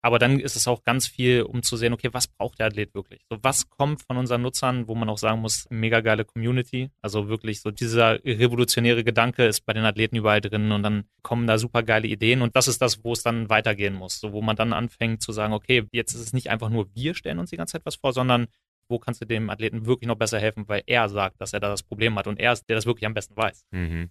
Aber 0.03 0.21
dann 0.21 0.39
ist 0.39 0.55
es 0.55 0.69
auch 0.69 0.85
ganz 0.85 1.09
viel, 1.09 1.43
um 1.43 1.65
zu 1.65 1.77
sehen, 1.77 1.93
okay, 1.93 2.11
was 2.13 2.29
braucht 2.29 2.61
der 2.61 2.67
Athlet 2.67 2.95
wirklich? 2.95 3.25
So, 3.29 3.39
was 3.43 3.69
kommt 3.71 4.03
von 4.03 4.17
unseren 4.17 4.43
Nutzern, 4.43 4.87
wo 4.87 4.95
man 4.95 5.09
auch 5.09 5.19
sagen 5.19 5.41
muss, 5.41 5.67
mega 5.69 6.01
geile 6.01 6.25
Community. 6.25 6.91
Also 7.03 7.29
wirklich 7.29 7.61
so 7.61 7.73
dieser 7.73 8.25
revolutionäre 8.25 9.03
Gedanke 9.03 9.47
ist 9.47 9.63
bei 9.63 9.73
den 9.73 9.85
Athleten 9.85 10.15
überall 10.15 10.41
drin 10.41 10.71
und 10.71 10.85
dann 10.85 11.09
kommen 11.23 11.49
da 11.49 11.59
super 11.59 11.83
geile 11.83 12.07
Ideen 12.07 12.43
und 12.43 12.55
das 12.55 12.69
ist 12.69 12.81
das, 12.81 13.03
wo 13.03 13.15
es 13.15 13.25
dann 13.25 13.49
weitergehen 13.49 13.95
muss. 13.95 14.21
So, 14.21 14.33
wo 14.33 14.43
man 14.43 14.55
dann 14.55 14.73
anfängt 14.73 15.23
zu 15.23 15.33
sagen, 15.33 15.53
okay, 15.53 15.89
jetzt 15.91 16.15
ist 16.15 16.21
es 16.21 16.33
nicht 16.33 16.51
einfach 16.51 16.69
nur 16.69 16.87
wir 16.95 17.15
stellen 17.15 17.41
uns 17.41 17.51
die 17.51 17.57
ganze 17.57 17.73
Zeit 17.73 17.83
was 17.85 17.97
vor, 17.97 18.13
sondern 18.13 18.47
wo 18.89 19.01
kannst 19.01 19.21
du 19.23 19.27
dem 19.27 19.51
Athleten 19.51 19.87
wirklich 19.87 20.07
noch 20.07 20.15
besser 20.15 20.39
helfen, 20.39 20.69
weil 20.69 20.85
er 20.87 21.09
sagt, 21.09 21.41
dass 21.41 21.53
er 21.53 21.59
da 21.59 21.69
das 21.69 21.83
Problem 21.83 22.17
hat 22.17 22.29
und 22.29 22.39
er 22.39 22.53
ist, 22.53 22.69
der 22.69 22.77
das 22.77 22.87
wirklich 22.87 23.07
am 23.07 23.15
besten 23.15 23.37
weiß. 23.37 23.65
mhm. 23.73 24.11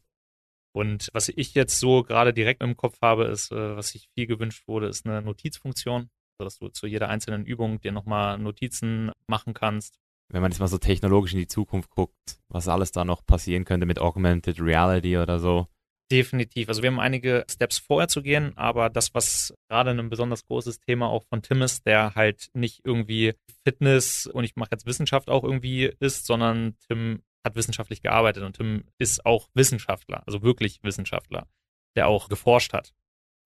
Und 0.75 1.09
was 1.13 1.29
ich 1.29 1.53
jetzt 1.53 1.79
so 1.79 2.03
gerade 2.03 2.33
direkt 2.33 2.61
im 2.61 2.75
Kopf 2.75 2.97
habe, 3.01 3.25
ist, 3.25 3.49
äh, 3.53 3.77
was 3.77 3.89
sich 3.89 4.09
viel 4.13 4.27
gewünscht 4.27 4.67
wurde, 4.67 4.87
ist 4.87 5.05
eine 5.05 5.21
Notizfunktion, 5.21 6.09
also 6.37 6.43
dass 6.43 6.59
du 6.59 6.67
zu 6.67 6.85
jeder 6.85 7.07
einzelnen 7.07 7.45
Übung 7.45 7.79
dir 7.79 7.93
nochmal 7.93 8.37
Notizen 8.37 9.09
machen 9.25 9.53
kannst. 9.53 10.01
Wenn 10.27 10.41
man 10.41 10.51
jetzt 10.51 10.59
mal 10.59 10.67
so 10.67 10.77
technologisch 10.77 11.31
in 11.31 11.39
die 11.39 11.47
Zukunft 11.47 11.91
guckt, 11.91 12.41
was 12.49 12.67
alles 12.67 12.91
da 12.91 13.05
noch 13.05 13.25
passieren 13.25 13.63
könnte 13.63 13.85
mit 13.85 13.99
Augmented 13.99 14.59
Reality 14.59 15.17
oder 15.17 15.39
so. 15.39 15.67
Definitiv. 16.11 16.67
Also 16.67 16.83
wir 16.83 16.91
haben 16.91 16.99
einige 16.99 17.45
Steps 17.49 17.77
vorher 17.77 18.09
zu 18.09 18.21
gehen, 18.21 18.51
aber 18.57 18.89
das, 18.89 19.13
was 19.13 19.53
gerade 19.69 19.91
ein 19.91 20.09
besonders 20.09 20.45
großes 20.45 20.81
Thema 20.81 21.07
auch 21.07 21.23
von 21.23 21.41
Tim 21.41 21.61
ist, 21.61 21.85
der 21.85 22.15
halt 22.15 22.49
nicht 22.53 22.81
irgendwie 22.83 23.33
Fitness 23.63 24.27
und 24.27 24.43
ich 24.43 24.57
mache 24.57 24.71
jetzt 24.73 24.85
Wissenschaft 24.85 25.29
auch 25.29 25.45
irgendwie 25.45 25.89
ist, 26.01 26.25
sondern 26.25 26.75
Tim 26.89 27.21
hat 27.45 27.55
wissenschaftlich 27.55 28.01
gearbeitet 28.01 28.43
und 28.43 28.57
Tim 28.57 28.83
ist 28.97 29.25
auch 29.25 29.47
Wissenschaftler, 29.53 30.23
also 30.25 30.41
wirklich 30.41 30.83
Wissenschaftler, 30.83 31.47
der 31.95 32.07
auch 32.07 32.27
geforscht 32.27 32.73
hat. 32.73 32.93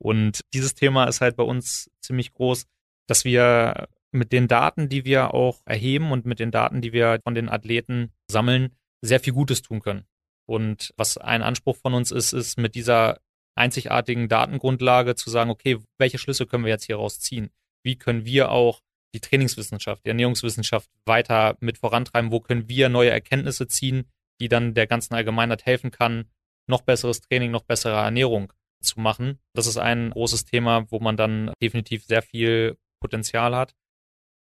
Und 0.01 0.41
dieses 0.53 0.73
Thema 0.73 1.05
ist 1.05 1.21
halt 1.21 1.35
bei 1.35 1.43
uns 1.43 1.91
ziemlich 2.01 2.33
groß, 2.33 2.65
dass 3.07 3.25
wir 3.25 3.89
mit 4.11 4.31
den 4.31 4.47
Daten, 4.47 4.89
die 4.89 5.05
wir 5.05 5.33
auch 5.33 5.61
erheben 5.65 6.11
und 6.11 6.25
mit 6.25 6.39
den 6.39 6.51
Daten, 6.51 6.81
die 6.81 6.93
wir 6.93 7.19
von 7.23 7.35
den 7.35 7.49
Athleten 7.49 8.13
sammeln, 8.31 8.75
sehr 9.01 9.19
viel 9.19 9.33
Gutes 9.33 9.61
tun 9.61 9.81
können. 9.81 10.05
Und 10.47 10.93
was 10.97 11.17
ein 11.17 11.43
Anspruch 11.43 11.75
von 11.75 11.93
uns 11.93 12.11
ist, 12.11 12.33
ist 12.33 12.57
mit 12.57 12.73
dieser 12.75 13.19
einzigartigen 13.55 14.29
Datengrundlage 14.29 15.15
zu 15.15 15.29
sagen, 15.29 15.49
okay, 15.49 15.77
welche 15.99 16.17
Schlüsse 16.17 16.47
können 16.47 16.63
wir 16.63 16.71
jetzt 16.71 16.85
hier 16.85 16.95
rausziehen? 16.95 17.51
Wie 17.83 17.97
können 17.97 18.25
wir 18.25 18.51
auch 18.51 18.81
die 19.13 19.19
Trainingswissenschaft, 19.19 20.05
die 20.05 20.09
Ernährungswissenschaft 20.09 20.89
weiter 21.05 21.57
mit 21.59 21.77
vorantreiben? 21.77 22.31
Wo 22.31 22.39
können 22.39 22.69
wir 22.69 22.89
neue 22.89 23.09
Erkenntnisse 23.09 23.67
ziehen, 23.67 24.09
die 24.39 24.47
dann 24.47 24.73
der 24.73 24.87
ganzen 24.87 25.13
Allgemeinheit 25.13 25.65
helfen 25.65 25.91
kann, 25.91 26.29
noch 26.67 26.81
besseres 26.81 27.21
Training, 27.21 27.51
noch 27.51 27.63
bessere 27.63 27.97
Ernährung 27.97 28.53
zu 28.81 28.99
machen. 28.99 29.39
Das 29.53 29.67
ist 29.67 29.77
ein 29.77 30.11
großes 30.11 30.45
Thema, 30.45 30.89
wo 30.89 30.99
man 30.99 31.17
dann 31.17 31.51
definitiv 31.61 32.05
sehr 32.05 32.21
viel 32.21 32.77
Potenzial 33.01 33.55
hat. 33.55 33.75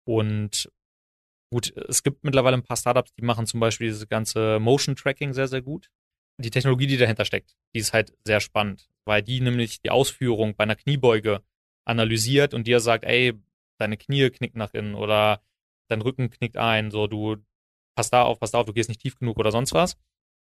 Und 0.05 0.69
gut, 1.51 1.73
es 1.75 2.03
gibt 2.03 2.23
mittlerweile 2.23 2.57
ein 2.57 2.63
paar 2.63 2.77
Startups, 2.77 3.13
die 3.13 3.23
machen 3.23 3.47
zum 3.47 3.59
Beispiel 3.59 3.87
dieses 3.87 4.07
ganze 4.07 4.59
Motion 4.59 4.95
Tracking 4.95 5.33
sehr, 5.33 5.47
sehr 5.47 5.61
gut. 5.61 5.89
Die 6.37 6.51
Technologie, 6.51 6.87
die 6.87 6.97
dahinter 6.97 7.25
steckt, 7.25 7.57
die 7.73 7.79
ist 7.79 7.93
halt 7.93 8.13
sehr 8.23 8.39
spannend, 8.39 8.89
weil 9.05 9.21
die 9.21 9.41
nämlich 9.41 9.81
die 9.81 9.89
Ausführung 9.89 10.55
bei 10.55 10.63
einer 10.63 10.75
Kniebeuge 10.75 11.41
analysiert 11.85 12.53
und 12.53 12.65
dir 12.65 12.79
sagt, 12.79 13.03
ey, 13.03 13.33
deine 13.79 13.97
Knie 13.97 14.29
knickt 14.29 14.55
nach 14.55 14.73
innen 14.73 14.95
oder 14.95 15.41
dein 15.89 16.01
Rücken 16.01 16.29
knickt 16.29 16.57
ein, 16.57 16.91
so 16.91 17.07
du 17.07 17.37
pass 17.95 18.09
da 18.09 18.23
auf, 18.23 18.39
pass 18.39 18.51
da 18.51 18.59
auf, 18.59 18.65
du 18.65 18.73
gehst 18.73 18.89
nicht 18.89 19.01
tief 19.01 19.15
genug 19.15 19.37
oder 19.37 19.51
sonst 19.51 19.73
was. 19.73 19.97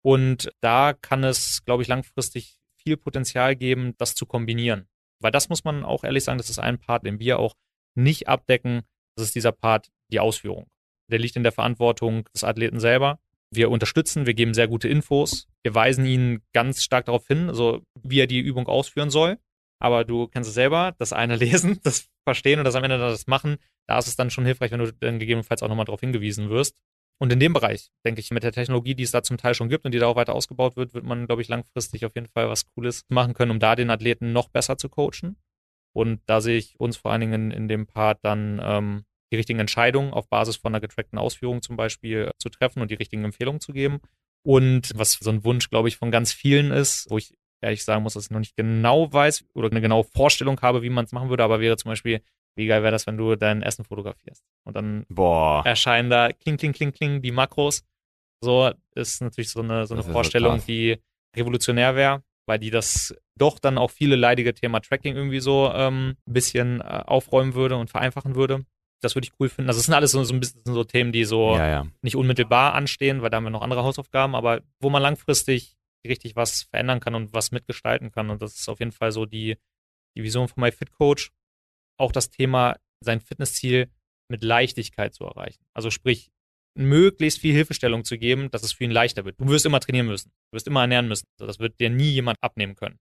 Und 0.01 0.51
da 0.61 0.93
kann 0.93 1.23
es, 1.23 1.63
glaube 1.65 1.83
ich, 1.83 1.89
langfristig 1.89 2.59
viel 2.77 2.97
Potenzial 2.97 3.55
geben, 3.55 3.95
das 3.97 4.15
zu 4.15 4.25
kombinieren. 4.25 4.87
Weil 5.21 5.31
das 5.31 5.49
muss 5.49 5.63
man 5.63 5.83
auch 5.83 6.03
ehrlich 6.03 6.23
sagen, 6.23 6.37
das 6.37 6.49
ist 6.49 6.59
ein 6.59 6.79
Part, 6.79 7.05
den 7.05 7.19
wir 7.19 7.39
auch 7.39 7.55
nicht 7.95 8.27
abdecken. 8.27 8.83
Das 9.15 9.25
ist 9.25 9.35
dieser 9.35 9.51
Part, 9.51 9.89
die 10.11 10.19
Ausführung. 10.19 10.69
Der 11.11 11.19
liegt 11.19 11.35
in 11.35 11.43
der 11.43 11.51
Verantwortung 11.51 12.25
des 12.33 12.43
Athleten 12.43 12.79
selber. 12.79 13.19
Wir 13.51 13.71
unterstützen, 13.71 14.25
wir 14.25 14.35
geben 14.35 14.53
sehr 14.53 14.67
gute 14.67 14.87
Infos. 14.87 15.47
Wir 15.63 15.73
weisen 15.73 16.05
ihn 16.05 16.41
ganz 16.53 16.83
stark 16.83 17.05
darauf 17.05 17.27
hin, 17.27 17.49
also 17.49 17.81
wie 18.01 18.19
er 18.19 18.27
die 18.27 18.39
Übung 18.39 18.67
ausführen 18.67 19.09
soll. 19.09 19.39
Aber 19.81 20.05
du 20.05 20.27
kennst 20.27 20.49
es 20.49 20.53
selber, 20.53 20.93
das 20.97 21.13
eine 21.13 21.35
lesen, 21.37 21.79
das 21.83 22.09
verstehen 22.23 22.59
und 22.59 22.65
das 22.65 22.75
am 22.75 22.83
Ende 22.83 22.97
das 22.97 23.27
machen. 23.27 23.57
Da 23.87 23.97
ist 23.97 24.07
es 24.07 24.15
dann 24.15 24.29
schon 24.29 24.45
hilfreich, 24.45 24.71
wenn 24.71 24.79
du 24.79 24.91
dann 24.93 25.19
gegebenenfalls 25.19 25.63
auch 25.63 25.67
nochmal 25.67 25.85
darauf 25.85 25.99
hingewiesen 25.99 26.49
wirst. 26.49 26.77
Und 27.21 27.33
in 27.33 27.39
dem 27.39 27.51
Bereich, 27.51 27.91
denke 28.05 28.21
ich, 28.21 28.31
mit 28.31 28.43
der 28.43 28.53
Technologie, 28.53 28.95
die 28.95 29.03
es 29.03 29.11
da 29.11 29.21
zum 29.23 29.37
Teil 29.37 29.53
schon 29.53 29.67
gibt 29.67 29.85
und 29.85 29.93
die 29.93 29.99
da 29.99 30.07
auch 30.07 30.15
weiter 30.15 30.33
ausgebaut 30.33 30.77
wird, 30.77 30.93
wird 30.93 31.03
man, 31.03 31.25
glaube 31.25 31.41
ich, 31.41 31.49
langfristig 31.49 32.05
auf 32.05 32.15
jeden 32.15 32.27
Fall 32.27 32.47
was 32.47 32.65
Cooles 32.69 33.03
machen 33.09 33.33
können, 33.33 33.51
um 33.51 33.59
da 33.59 33.75
den 33.75 33.89
Athleten 33.89 34.31
noch 34.31 34.47
besser 34.47 34.77
zu 34.77 34.87
coachen. 34.87 35.35
Und 35.93 36.21
da 36.27 36.39
sehe 36.39 36.57
ich 36.57 36.79
uns 36.79 36.95
vor 36.95 37.11
allen 37.11 37.21
Dingen 37.21 37.51
in 37.51 37.67
dem 37.67 37.87
Part 37.87 38.19
dann 38.21 38.61
ähm, 38.63 39.05
die 39.31 39.35
richtigen 39.35 39.59
Entscheidungen 39.59 40.13
auf 40.13 40.29
Basis 40.29 40.55
von 40.55 40.71
einer 40.71 40.79
getrackten 40.79 41.19
Ausführung 41.19 41.61
zum 41.61 41.75
Beispiel 41.75 42.31
zu 42.37 42.49
treffen 42.49 42.81
und 42.81 42.89
die 42.89 42.95
richtigen 42.95 43.25
Empfehlungen 43.25 43.59
zu 43.59 43.73
geben. 43.73 43.99
Und 44.43 44.91
was 44.95 45.13
so 45.13 45.29
ein 45.29 45.43
Wunsch, 45.43 45.69
glaube 45.69 45.89
ich, 45.89 45.97
von 45.97 46.11
ganz 46.11 46.31
vielen 46.31 46.71
ist, 46.71 47.07
wo 47.09 47.17
ich 47.17 47.35
ehrlich 47.61 47.83
sagen 47.83 48.03
muss, 48.03 48.13
dass 48.13 48.25
ich 48.25 48.31
noch 48.31 48.39
nicht 48.39 48.55
genau 48.55 49.11
weiß 49.11 49.45
oder 49.53 49.69
eine 49.69 49.81
genaue 49.81 50.03
Vorstellung 50.03 50.59
habe, 50.61 50.81
wie 50.81 50.89
man 50.89 51.05
es 51.05 51.11
machen 51.11 51.29
würde, 51.29 51.43
aber 51.43 51.59
wäre 51.59 51.77
zum 51.77 51.89
Beispiel, 51.89 52.21
wie 52.55 52.67
geil 52.67 52.81
wäre 52.81 52.91
das, 52.91 53.07
wenn 53.07 53.17
du 53.17 53.35
dein 53.35 53.61
Essen 53.61 53.85
fotografierst 53.85 54.43
und 54.65 54.75
dann 54.75 55.05
Boah. 55.09 55.63
erscheinen 55.65 56.09
da 56.09 56.31
kling, 56.31 56.57
kling, 56.57 56.73
kling, 56.73 56.91
kling 56.91 57.21
die 57.21 57.31
Makros. 57.31 57.83
So 58.41 58.71
ist 58.95 59.21
natürlich 59.21 59.49
so 59.51 59.61
eine, 59.61 59.85
so 59.85 59.93
eine 59.93 60.03
so 60.03 60.11
Vorstellung, 60.11 60.55
krass. 60.55 60.65
die 60.65 60.97
revolutionär 61.35 61.95
wäre, 61.95 62.23
weil 62.47 62.59
die 62.59 62.69
das 62.69 63.15
doch 63.37 63.59
dann 63.59 63.77
auch 63.77 63.91
viele 63.91 64.15
leidige 64.15 64.53
Thema 64.53 64.79
Tracking 64.79 65.15
irgendwie 65.15 65.39
so 65.39 65.71
ähm, 65.73 66.15
ein 66.27 66.33
bisschen 66.33 66.81
äh, 66.81 67.03
aufräumen 67.05 67.53
würde 67.53 67.77
und 67.77 67.89
vereinfachen 67.89 68.35
würde. 68.35 68.65
Das 69.01 69.15
würde 69.15 69.27
ich 69.27 69.33
cool 69.39 69.47
finden. 69.47 69.69
Also 69.69 69.79
das 69.79 69.85
sind 69.85 69.95
alles 69.95 70.11
so, 70.11 70.21
so 70.23 70.33
ein 70.33 70.39
bisschen 70.41 70.61
so 70.65 70.83
Themen, 70.83 71.11
die 71.13 71.23
so 71.23 71.55
Ja, 71.55 71.67
ja. 71.67 71.87
nicht 72.01 72.17
unmittelbar 72.17 72.73
anstehen, 72.73 73.21
weil 73.21 73.29
da 73.29 73.37
haben 73.37 73.45
wir 73.45 73.49
noch 73.49 73.61
andere 73.61 73.83
Hausaufgaben, 73.83 74.35
aber 74.35 74.61
wo 74.81 74.89
man 74.89 75.01
langfristig 75.01 75.77
richtig 76.07 76.35
was 76.35 76.63
verändern 76.63 76.99
kann 76.99 77.15
und 77.15 77.33
was 77.33 77.51
mitgestalten 77.51 78.11
kann. 78.11 78.29
Und 78.29 78.41
das 78.41 78.55
ist 78.55 78.69
auf 78.69 78.79
jeden 78.79 78.91
Fall 78.91 79.11
so 79.11 79.25
die, 79.25 79.57
die 80.15 80.23
Vision 80.23 80.47
von 80.47 80.61
MyFitCoach. 80.61 81.29
Auch 81.97 82.11
das 82.11 82.29
Thema, 82.29 82.77
sein 83.03 83.19
Fitnessziel 83.19 83.91
mit 84.29 84.43
Leichtigkeit 84.43 85.13
zu 85.13 85.25
erreichen. 85.25 85.65
Also 85.73 85.89
sprich, 85.89 86.31
möglichst 86.77 87.39
viel 87.39 87.53
Hilfestellung 87.53 88.05
zu 88.05 88.17
geben, 88.17 88.49
dass 88.51 88.63
es 88.63 88.71
für 88.71 88.83
ihn 88.83 88.91
leichter 88.91 89.25
wird. 89.25 89.39
Du 89.39 89.47
wirst 89.47 89.65
immer 89.65 89.79
trainieren 89.79 90.07
müssen. 90.07 90.31
Du 90.51 90.55
wirst 90.55 90.67
immer 90.67 90.81
ernähren 90.81 91.07
müssen. 91.07 91.27
Also 91.37 91.47
Das 91.47 91.59
wird 91.59 91.79
dir 91.79 91.89
nie 91.89 92.11
jemand 92.11 92.37
abnehmen 92.41 92.75
können. 92.75 92.99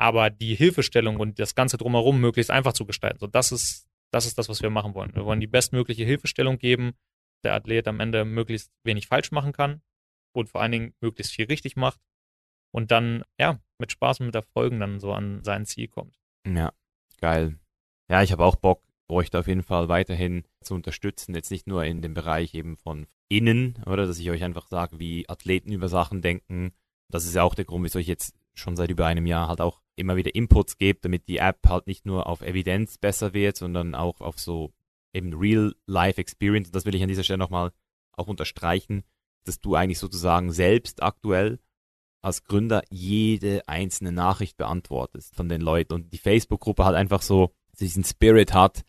Aber 0.00 0.30
die 0.30 0.54
Hilfestellung 0.54 1.18
und 1.18 1.38
das 1.38 1.54
Ganze 1.54 1.76
drumherum 1.76 2.20
möglichst 2.20 2.50
einfach 2.50 2.72
zu 2.72 2.86
gestalten, 2.86 3.18
so 3.18 3.26
das 3.26 3.50
ist, 3.50 3.88
das 4.12 4.26
ist 4.26 4.38
das, 4.38 4.48
was 4.48 4.62
wir 4.62 4.70
machen 4.70 4.94
wollen. 4.94 5.14
Wir 5.14 5.24
wollen 5.24 5.40
die 5.40 5.48
bestmögliche 5.48 6.04
Hilfestellung 6.04 6.58
geben, 6.58 6.92
der 7.44 7.54
Athlet 7.54 7.88
am 7.88 7.98
Ende 7.98 8.24
möglichst 8.24 8.70
wenig 8.84 9.08
falsch 9.08 9.32
machen 9.32 9.52
kann 9.52 9.82
und 10.32 10.48
vor 10.48 10.62
allen 10.62 10.72
Dingen 10.72 10.94
möglichst 11.00 11.32
viel 11.32 11.46
richtig 11.46 11.74
macht 11.74 11.98
und 12.70 12.90
dann, 12.90 13.22
ja, 13.38 13.60
mit 13.78 13.92
Spaß 13.92 14.20
und 14.20 14.26
mit 14.26 14.34
Erfolgen 14.34 14.80
dann 14.80 15.00
so 15.00 15.12
an 15.12 15.42
sein 15.44 15.66
Ziel 15.66 15.88
kommt. 15.88 16.18
Ja, 16.46 16.72
geil. 17.20 17.58
Ja, 18.10 18.22
ich 18.22 18.32
habe 18.32 18.44
auch 18.44 18.56
Bock, 18.56 18.82
euch 19.08 19.30
da 19.30 19.40
auf 19.40 19.48
jeden 19.48 19.62
Fall 19.62 19.88
weiterhin 19.88 20.44
zu 20.62 20.74
unterstützen. 20.74 21.34
Jetzt 21.34 21.50
nicht 21.50 21.66
nur 21.66 21.84
in 21.84 22.02
dem 22.02 22.14
Bereich 22.14 22.54
eben 22.54 22.76
von 22.76 23.06
innen, 23.28 23.82
oder 23.86 24.06
dass 24.06 24.18
ich 24.18 24.30
euch 24.30 24.42
einfach 24.42 24.66
sage, 24.68 24.98
wie 24.98 25.28
Athleten 25.28 25.72
über 25.72 25.88
Sachen 25.88 26.22
denken. 26.22 26.72
Das 27.10 27.24
ist 27.24 27.34
ja 27.34 27.42
auch 27.42 27.54
der 27.54 27.64
Grund, 27.64 27.84
wieso 27.84 27.98
ich 27.98 28.06
jetzt 28.06 28.34
schon 28.54 28.76
seit 28.76 28.90
über 28.90 29.06
einem 29.06 29.26
Jahr 29.26 29.48
halt 29.48 29.60
auch 29.60 29.82
immer 29.96 30.16
wieder 30.16 30.34
Inputs 30.34 30.78
gebe, 30.78 31.00
damit 31.00 31.28
die 31.28 31.38
App 31.38 31.60
halt 31.66 31.86
nicht 31.86 32.06
nur 32.06 32.26
auf 32.26 32.42
Evidenz 32.42 32.98
besser 32.98 33.34
wird, 33.34 33.56
sondern 33.56 33.94
auch 33.94 34.20
auf 34.20 34.38
so 34.38 34.72
eben 35.12 35.32
Real-Life-Experience. 35.34 36.70
Das 36.70 36.84
will 36.84 36.94
ich 36.94 37.02
an 37.02 37.08
dieser 37.08 37.24
Stelle 37.24 37.38
nochmal 37.38 37.72
auch 38.12 38.26
unterstreichen, 38.26 39.04
dass 39.44 39.60
du 39.60 39.74
eigentlich 39.74 39.98
sozusagen 39.98 40.52
selbst 40.52 41.02
aktuell 41.02 41.58
als 42.28 42.44
Gründer 42.44 42.82
jede 42.90 43.66
einzelne 43.68 44.12
Nachricht 44.12 44.56
beantwortest 44.56 45.34
von 45.34 45.48
den 45.48 45.60
Leuten. 45.60 45.92
Und 45.94 46.12
die 46.12 46.18
Facebook-Gruppe 46.18 46.84
halt 46.84 46.96
einfach 46.96 47.22
so 47.22 47.52
diesen 47.80 48.04
Spirit 48.04 48.54
hat, 48.54 48.84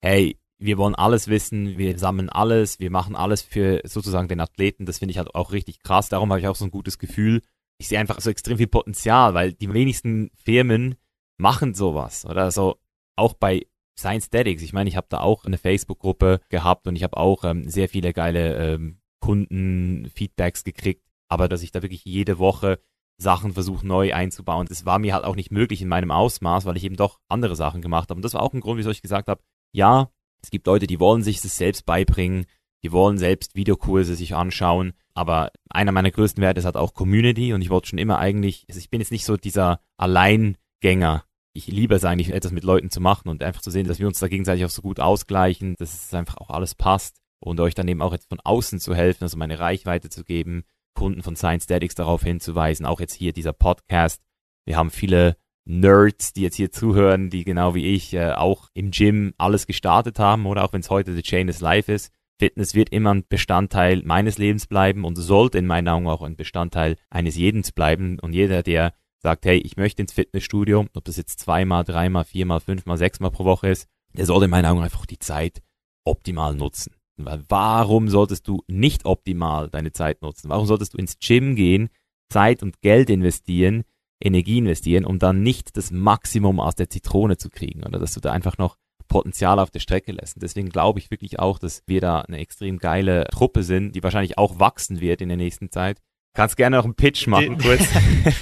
hey, 0.00 0.38
wir 0.58 0.78
wollen 0.78 0.94
alles 0.94 1.28
wissen, 1.28 1.76
wir 1.76 1.98
sammeln 1.98 2.30
alles, 2.30 2.80
wir 2.80 2.90
machen 2.90 3.14
alles 3.14 3.42
für 3.42 3.82
sozusagen 3.84 4.28
den 4.28 4.40
Athleten, 4.40 4.86
das 4.86 4.98
finde 4.98 5.12
ich 5.12 5.18
halt 5.18 5.34
auch 5.34 5.52
richtig 5.52 5.82
krass, 5.82 6.08
darum 6.08 6.30
habe 6.30 6.40
ich 6.40 6.48
auch 6.48 6.56
so 6.56 6.64
ein 6.64 6.70
gutes 6.70 6.98
Gefühl. 6.98 7.42
Ich 7.78 7.88
sehe 7.88 7.98
einfach 7.98 8.20
so 8.20 8.30
extrem 8.30 8.56
viel 8.56 8.66
Potenzial, 8.66 9.34
weil 9.34 9.52
die 9.52 9.72
wenigsten 9.72 10.30
Firmen 10.34 10.94
machen 11.36 11.74
sowas 11.74 12.24
oder? 12.24 12.50
So 12.50 12.76
auch 13.16 13.34
bei 13.34 13.66
Science 13.98 14.26
Statics. 14.26 14.62
Ich 14.62 14.72
meine, 14.72 14.88
ich 14.88 14.96
habe 14.96 15.06
da 15.10 15.20
auch 15.20 15.44
eine 15.44 15.58
Facebook-Gruppe 15.58 16.40
gehabt 16.48 16.86
und 16.86 16.96
ich 16.96 17.02
habe 17.02 17.16
auch 17.16 17.44
ähm, 17.44 17.68
sehr 17.68 17.88
viele 17.88 18.12
geile 18.12 18.56
ähm, 18.56 19.00
Kunden-Feedbacks 19.20 20.64
gekriegt, 20.64 21.02
aber 21.28 21.48
dass 21.48 21.62
ich 21.62 21.72
da 21.72 21.82
wirklich 21.82 22.04
jede 22.04 22.38
Woche 22.38 22.78
Sachen 23.18 23.54
versuche 23.54 23.86
neu 23.86 24.12
einzubauen, 24.12 24.66
das 24.68 24.84
war 24.84 24.98
mir 24.98 25.14
halt 25.14 25.24
auch 25.24 25.36
nicht 25.36 25.50
möglich 25.50 25.80
in 25.80 25.88
meinem 25.88 26.10
Ausmaß, 26.10 26.66
weil 26.66 26.76
ich 26.76 26.84
eben 26.84 26.96
doch 26.96 27.18
andere 27.28 27.56
Sachen 27.56 27.80
gemacht 27.80 28.10
habe. 28.10 28.18
Und 28.18 28.24
das 28.24 28.34
war 28.34 28.42
auch 28.42 28.52
ein 28.52 28.60
Grund, 28.60 28.78
wieso 28.78 28.90
ich 28.90 29.02
gesagt 29.02 29.28
habe, 29.28 29.42
ja, 29.72 30.10
es 30.42 30.50
gibt 30.50 30.66
Leute, 30.66 30.86
die 30.86 31.00
wollen 31.00 31.22
sich 31.22 31.40
das 31.40 31.56
selbst 31.56 31.86
beibringen, 31.86 32.46
die 32.82 32.92
wollen 32.92 33.18
selbst 33.18 33.56
Videokurse 33.56 34.14
sich 34.14 34.34
anschauen, 34.34 34.92
aber 35.14 35.50
einer 35.70 35.92
meiner 35.92 36.10
größten 36.10 36.42
Werte 36.42 36.58
ist 36.58 36.66
halt 36.66 36.76
auch 36.76 36.92
Community 36.92 37.54
und 37.54 37.62
ich 37.62 37.70
wollte 37.70 37.88
schon 37.88 37.98
immer 37.98 38.18
eigentlich, 38.18 38.66
also 38.68 38.78
ich 38.78 38.90
bin 38.90 39.00
jetzt 39.00 39.12
nicht 39.12 39.24
so 39.24 39.36
dieser 39.36 39.80
Alleingänger. 39.96 41.24
Ich 41.54 41.68
liebe 41.68 41.94
es 41.94 42.04
eigentlich, 42.04 42.32
etwas 42.34 42.52
mit 42.52 42.64
Leuten 42.64 42.90
zu 42.90 43.00
machen 43.00 43.30
und 43.30 43.42
einfach 43.42 43.62
zu 43.62 43.70
sehen, 43.70 43.88
dass 43.88 43.98
wir 43.98 44.06
uns 44.06 44.18
da 44.18 44.28
gegenseitig 44.28 44.66
auch 44.66 44.70
so 44.70 44.82
gut 44.82 45.00
ausgleichen, 45.00 45.74
dass 45.78 45.94
es 45.94 46.12
einfach 46.12 46.36
auch 46.36 46.50
alles 46.50 46.74
passt 46.74 47.16
und 47.40 47.58
euch 47.60 47.74
dann 47.74 47.88
eben 47.88 48.02
auch 48.02 48.12
jetzt 48.12 48.28
von 48.28 48.40
außen 48.40 48.78
zu 48.78 48.94
helfen, 48.94 49.24
also 49.24 49.38
meine 49.38 49.58
Reichweite 49.58 50.10
zu 50.10 50.22
geben, 50.22 50.64
Kunden 50.96 51.22
von 51.22 51.36
Science 51.36 51.64
Statics 51.64 51.94
darauf 51.94 52.22
hinzuweisen, 52.24 52.86
auch 52.86 52.98
jetzt 52.98 53.14
hier 53.14 53.32
dieser 53.32 53.52
Podcast. 53.52 54.20
Wir 54.64 54.76
haben 54.76 54.90
viele 54.90 55.36
Nerds, 55.64 56.32
die 56.32 56.42
jetzt 56.42 56.56
hier 56.56 56.72
zuhören, 56.72 57.30
die 57.30 57.44
genau 57.44 57.74
wie 57.74 57.94
ich 57.94 58.14
äh, 58.14 58.32
auch 58.32 58.68
im 58.74 58.90
Gym 58.90 59.34
alles 59.36 59.66
gestartet 59.66 60.18
haben 60.18 60.46
oder 60.46 60.64
auch 60.64 60.72
wenn 60.72 60.80
es 60.80 60.90
heute 60.90 61.12
The 61.12 61.22
Chain 61.22 61.48
is 61.48 61.60
Life 61.60 61.92
ist. 61.92 62.12
Fitness 62.38 62.74
wird 62.74 62.90
immer 62.90 63.14
ein 63.14 63.24
Bestandteil 63.28 64.02
meines 64.04 64.38
Lebens 64.38 64.66
bleiben 64.66 65.04
und 65.04 65.16
sollte 65.16 65.58
in 65.58 65.66
meinen 65.66 65.88
Augen 65.88 66.08
auch 66.08 66.22
ein 66.22 66.36
Bestandteil 66.36 66.96
eines 67.10 67.36
jeden 67.36 67.62
bleiben. 67.74 68.18
Und 68.20 68.32
jeder, 68.32 68.62
der 68.62 68.92
sagt, 69.18 69.46
hey, 69.46 69.58
ich 69.58 69.76
möchte 69.76 70.02
ins 70.02 70.12
Fitnessstudio, 70.12 70.86
ob 70.94 71.04
das 71.04 71.16
jetzt 71.16 71.40
zweimal, 71.40 71.84
dreimal, 71.84 72.24
viermal, 72.24 72.60
fünfmal, 72.60 72.98
sechsmal 72.98 73.30
pro 73.30 73.44
Woche 73.44 73.68
ist, 73.68 73.88
der 74.12 74.26
sollte 74.26 74.44
in 74.44 74.50
meinen 74.50 74.66
Augen 74.66 74.82
einfach 74.82 75.06
die 75.06 75.18
Zeit 75.18 75.62
optimal 76.04 76.54
nutzen. 76.54 76.95
Weil 77.24 77.44
warum 77.48 78.08
solltest 78.08 78.46
du 78.48 78.62
nicht 78.66 79.04
optimal 79.04 79.68
deine 79.70 79.92
Zeit 79.92 80.22
nutzen? 80.22 80.50
Warum 80.50 80.66
solltest 80.66 80.94
du 80.94 80.98
ins 80.98 81.18
Gym 81.18 81.56
gehen, 81.56 81.88
Zeit 82.28 82.62
und 82.62 82.80
Geld 82.82 83.10
investieren, 83.10 83.84
Energie 84.20 84.58
investieren, 84.58 85.04
um 85.04 85.18
dann 85.18 85.42
nicht 85.42 85.76
das 85.76 85.90
Maximum 85.90 86.60
aus 86.60 86.74
der 86.74 86.90
Zitrone 86.90 87.36
zu 87.36 87.50
kriegen 87.50 87.84
oder 87.84 87.98
dass 87.98 88.14
du 88.14 88.20
da 88.20 88.32
einfach 88.32 88.58
noch 88.58 88.76
Potenzial 89.08 89.58
auf 89.58 89.70
der 89.70 89.80
Strecke 89.80 90.12
lässt. 90.12 90.36
Und 90.36 90.42
deswegen 90.42 90.68
glaube 90.68 90.98
ich 90.98 91.10
wirklich 91.10 91.38
auch, 91.38 91.58
dass 91.58 91.82
wir 91.86 92.00
da 92.00 92.22
eine 92.22 92.38
extrem 92.38 92.78
geile 92.78 93.26
Truppe 93.30 93.62
sind, 93.62 93.94
die 93.94 94.02
wahrscheinlich 94.02 94.36
auch 94.38 94.58
wachsen 94.58 95.00
wird 95.00 95.20
in 95.20 95.28
der 95.28 95.36
nächsten 95.36 95.70
Zeit. 95.70 96.00
Kannst 96.34 96.56
gerne 96.56 96.76
noch 96.76 96.84
einen 96.84 96.94
Pitch 96.94 97.26
machen, 97.26 97.58
kurz. 97.58 97.82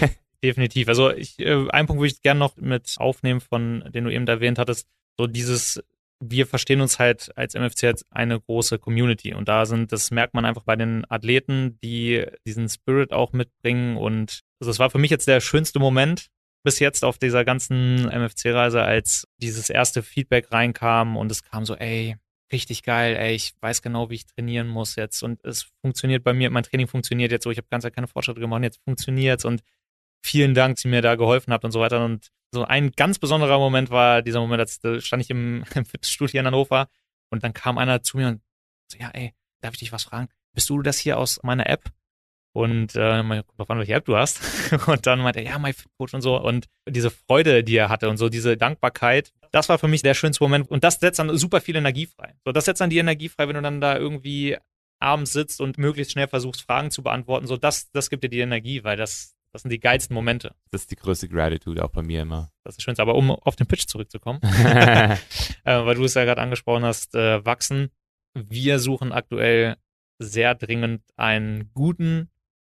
Definitiv. 0.43 0.89
Also 0.89 1.11
ich, 1.11 1.39
äh, 1.39 1.69
einen 1.71 1.87
Punkt 1.87 2.01
würde 2.01 2.13
ich 2.13 2.23
gerne 2.23 2.41
noch 2.41 2.57
mit 2.57 2.95
aufnehmen, 2.99 3.41
von 3.41 3.85
den 3.93 4.05
du 4.05 4.13
eben 4.13 4.27
erwähnt 4.27 4.59
hattest, 4.59 4.89
so 5.19 5.27
dieses, 5.27 5.83
wir 6.31 6.47
verstehen 6.47 6.81
uns 6.81 6.99
halt 6.99 7.31
als 7.37 7.55
MFC 7.55 7.85
als 7.85 8.05
eine 8.11 8.41
große 8.41 8.79
Community. 8.79 9.35
Und 9.35 9.49
da 9.49 9.67
sind, 9.67 9.93
das 9.93 10.11
merkt 10.11 10.35
man 10.35 10.45
einfach 10.45 10.65
bei 10.65 10.77
den 10.77 11.05
Athleten, 11.09 11.79
die 11.83 12.25
diesen 12.47 12.69
Spirit 12.69 13.13
auch 13.13 13.33
mitbringen. 13.33 13.97
Und 13.97 14.41
also 14.61 14.71
es 14.71 14.79
war 14.79 14.91
für 14.91 14.99
mich 14.99 15.11
jetzt 15.11 15.29
der 15.29 15.41
schönste 15.41 15.79
Moment 15.79 16.29
bis 16.65 16.79
jetzt 16.79 17.05
auf 17.05 17.19
dieser 17.19 17.45
ganzen 17.45 18.09
MFC-Reise, 18.09 18.83
als 18.83 19.29
dieses 19.37 19.69
erste 19.69 20.03
Feedback 20.03 20.51
reinkam 20.51 21.17
und 21.17 21.31
es 21.31 21.43
kam 21.43 21.67
so, 21.67 21.77
ey, 21.77 22.17
richtig 22.53 22.83
geil, 22.83 23.17
ey, 23.17 23.35
ich 23.35 23.55
weiß 23.61 23.83
genau, 23.83 24.09
wie 24.09 24.15
ich 24.15 24.27
trainieren 24.27 24.69
muss 24.69 24.97
jetzt. 24.97 25.23
Und 25.23 25.45
es 25.45 25.71
funktioniert 25.83 26.25
bei 26.25 26.33
mir, 26.33 26.51
mein 26.51 26.63
Training 26.63 26.89
funktioniert 26.89 27.33
jetzt 27.33 27.45
so, 27.45 27.51
ich 27.51 27.59
habe 27.59 27.69
ganz 27.71 27.85
keine 27.93 28.09
Fortschritte 28.09 28.41
gemacht, 28.41 28.63
jetzt 28.63 28.81
funktioniert's. 28.85 29.45
Und 29.45 29.63
vielen 30.25 30.55
Dank, 30.55 30.77
dass 30.77 30.85
ihr 30.85 30.91
mir 30.91 31.03
da 31.03 31.15
geholfen 31.17 31.53
habt 31.53 31.65
und 31.65 31.71
so 31.71 31.81
weiter. 31.81 32.05
Und 32.05 32.29
so 32.53 32.65
ein 32.65 32.93
ganz 32.93 33.19
besonderer 33.19 33.59
Moment 33.59 33.91
war 33.91 34.23
dieser 34.23 34.41
Moment, 34.41 34.61
als 34.61 34.81
da 34.81 35.01
stand 35.01 35.23
ich 35.23 35.31
im, 35.31 35.65
im 35.75 35.85
Fitnessstudio 35.85 36.41
in 36.41 36.47
Hannover 36.47 36.89
und 37.31 37.45
dann 37.45 37.53
kam 37.53 37.79
einer 37.79 38.03
zu 38.03 38.17
mir 38.17 38.29
und 38.29 38.41
so, 38.91 38.99
ja, 38.99 39.11
ey, 39.13 39.35
darf 39.61 39.75
ich 39.75 39.81
dich 39.81 39.93
was 39.93 40.05
fragen? 40.05 40.29
Bist 40.55 40.71
du 40.71 40.83
das 40.83 40.99
hier 40.99 41.19
aus 41.19 41.41
meiner 41.43 41.69
App? 41.69 41.85
Und 42.53 42.95
äh, 42.95 43.43
drauf 43.57 43.69
an, 43.69 43.79
welche 43.79 43.95
App 43.95 44.05
du 44.05 44.17
hast. 44.17 44.41
und 44.87 45.07
dann 45.07 45.19
meinte 45.19 45.41
er, 45.41 45.47
ja, 45.47 45.59
MyFitCoach 45.59 46.15
und 46.15 46.23
so. 46.23 46.41
Und 46.41 46.69
diese 46.89 47.11
Freude, 47.11 47.65
die 47.65 47.77
er 47.77 47.89
hatte 47.89 48.09
und 48.09 48.17
so 48.17 48.29
diese 48.29 48.57
Dankbarkeit, 48.57 49.33
das 49.51 49.69
war 49.69 49.79
für 49.79 49.89
mich 49.89 50.03
der 50.03 50.15
schönste 50.15 50.45
Moment. 50.45 50.71
Und 50.71 50.85
das 50.85 51.01
setzt 51.01 51.19
dann 51.19 51.37
super 51.37 51.61
viel 51.61 51.75
Energie 51.75 52.07
frei. 52.07 52.37
So, 52.45 52.53
das 52.53 52.67
setzt 52.67 52.81
dann 52.81 52.91
die 52.91 52.99
Energie 52.99 53.29
frei, 53.29 53.49
wenn 53.49 53.57
du 53.57 53.63
dann 53.63 53.81
da 53.81 53.99
irgendwie 53.99 54.57
abends 55.01 55.33
sitzt 55.33 55.61
und 55.61 55.79
möglichst 55.79 56.13
schnell 56.13 56.29
versuchst, 56.29 56.63
Fragen 56.63 56.93
zu 56.93 57.03
beantworten. 57.03 57.49
So, 57.49 57.57
das, 57.57 57.91
das 57.91 58.09
gibt 58.09 58.23
dir 58.23 58.31
die 58.31 58.39
Energie, 58.39 58.85
weil 58.85 58.97
das, 58.97 59.34
das 59.55 59.63
sind 59.63 59.71
die 59.71 59.79
geilsten 59.79 60.15
Momente. 60.15 60.57
Das 60.73 60.81
ist 60.81 60.91
die 60.91 60.97
größte 60.97 61.29
Gratitude 61.29 61.85
auch 61.85 61.91
bei 61.91 62.03
mir 62.03 62.23
immer. 62.23 62.51
Das 62.65 62.77
ist 62.77 62.83
Schönste. 62.83 63.03
Aber 63.03 63.15
um 63.15 63.31
auf 63.31 63.55
den 63.55 63.69
Pitch 63.69 63.87
zurückzukommen, 63.87 64.41
äh, 64.43 65.17
weil 65.65 65.95
du 65.95 66.03
es 66.03 66.15
ja 66.15 66.25
gerade 66.25 66.41
angesprochen 66.41 66.85
hast, 66.85 67.15
äh, 67.15 67.45
wachsen. 67.45 67.91
Wir 68.35 68.81
suchen 68.81 69.13
aktuell 69.13 69.77
sehr 70.19 70.57
dringend 70.57 71.03
einen 71.17 71.71
guten, 71.73 72.31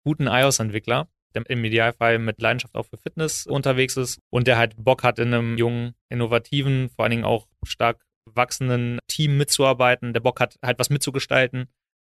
guten 0.05 0.29
iOS-Entwickler, 0.29 1.09
der 1.35 1.51
im 1.51 1.65
Idealfall 1.65 2.21
mit 2.21 2.41
Leidenschaft 2.41 2.77
auch 2.77 2.87
für 2.87 2.97
Fitness 2.97 3.45
unterwegs 3.45 3.97
ist 3.97 4.21
und 4.31 4.47
der 4.47 4.57
halt 4.57 4.77
Bock 4.77 5.03
hat, 5.03 5.19
in 5.19 5.35
einem 5.35 5.59
jungen, 5.59 5.97
innovativen, 6.09 6.91
vor 6.91 7.05
allen 7.05 7.11
Dingen 7.11 7.25
auch 7.25 7.49
stark 7.65 8.07
wachsenden 8.25 9.01
Team 9.09 9.37
mitzuarbeiten, 9.37 10.13
der 10.13 10.21
Bock 10.21 10.39
hat, 10.39 10.61
halt 10.63 10.79
was 10.79 10.91
mitzugestalten. 10.91 11.67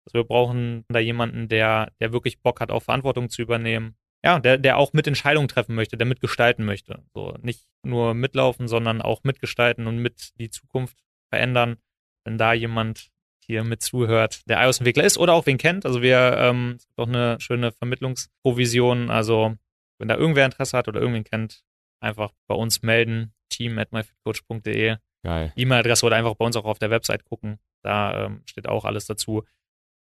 Also 0.04 0.18
wir 0.18 0.24
brauchen 0.24 0.84
da 0.88 0.98
jemanden, 0.98 1.48
der, 1.48 1.92
der 1.98 2.12
wirklich 2.12 2.42
Bock 2.42 2.60
hat, 2.60 2.70
auch 2.70 2.82
Verantwortung 2.82 3.30
zu 3.30 3.40
übernehmen. 3.40 3.96
Ja, 4.22 4.38
der, 4.38 4.58
der 4.58 4.76
auch 4.76 4.92
mit 4.92 5.06
Entscheidungen 5.06 5.48
treffen 5.48 5.74
möchte, 5.74 5.96
der 5.96 6.06
mitgestalten 6.06 6.64
möchte. 6.64 7.02
So 7.14 7.36
nicht 7.40 7.66
nur 7.82 8.14
mitlaufen, 8.14 8.68
sondern 8.68 9.00
auch 9.00 9.24
mitgestalten 9.24 9.86
und 9.86 9.98
mit 9.98 10.38
die 10.38 10.50
Zukunft 10.50 10.98
verändern. 11.30 11.78
Wenn 12.24 12.36
da 12.36 12.52
jemand 12.52 13.10
hier 13.46 13.64
mit 13.64 13.82
zuhört, 13.82 14.42
der 14.46 14.62
iOS-Entwickler 14.62 15.04
ist 15.04 15.18
oder 15.18 15.32
auch 15.32 15.46
wen 15.46 15.58
kennt. 15.58 15.86
Also 15.86 16.02
wir, 16.02 16.36
ähm, 16.36 16.74
es 16.78 16.86
gibt 16.86 16.98
auch 16.98 17.08
eine 17.08 17.40
schöne 17.40 17.72
Vermittlungsprovision. 17.72 19.10
Also 19.10 19.56
wenn 19.98 20.08
da 20.08 20.16
irgendwer 20.16 20.44
Interesse 20.44 20.76
hat 20.76 20.86
oder 20.88 21.00
irgendwen 21.00 21.24
kennt, 21.24 21.62
einfach 22.00 22.32
bei 22.46 22.54
uns 22.54 22.82
melden. 22.82 23.32
Team 23.48 23.78
at 23.78 23.90
myfitcoach.de. 23.92 24.96
Geil. 25.22 25.52
E-Mail-Adresse 25.56 26.06
oder 26.06 26.16
einfach 26.16 26.34
bei 26.34 26.44
uns 26.44 26.56
auch 26.56 26.64
auf 26.64 26.78
der 26.78 26.90
Website 26.90 27.24
gucken. 27.24 27.58
Da 27.82 28.26
ähm, 28.26 28.42
steht 28.46 28.68
auch 28.68 28.84
alles 28.84 29.06
dazu. 29.06 29.44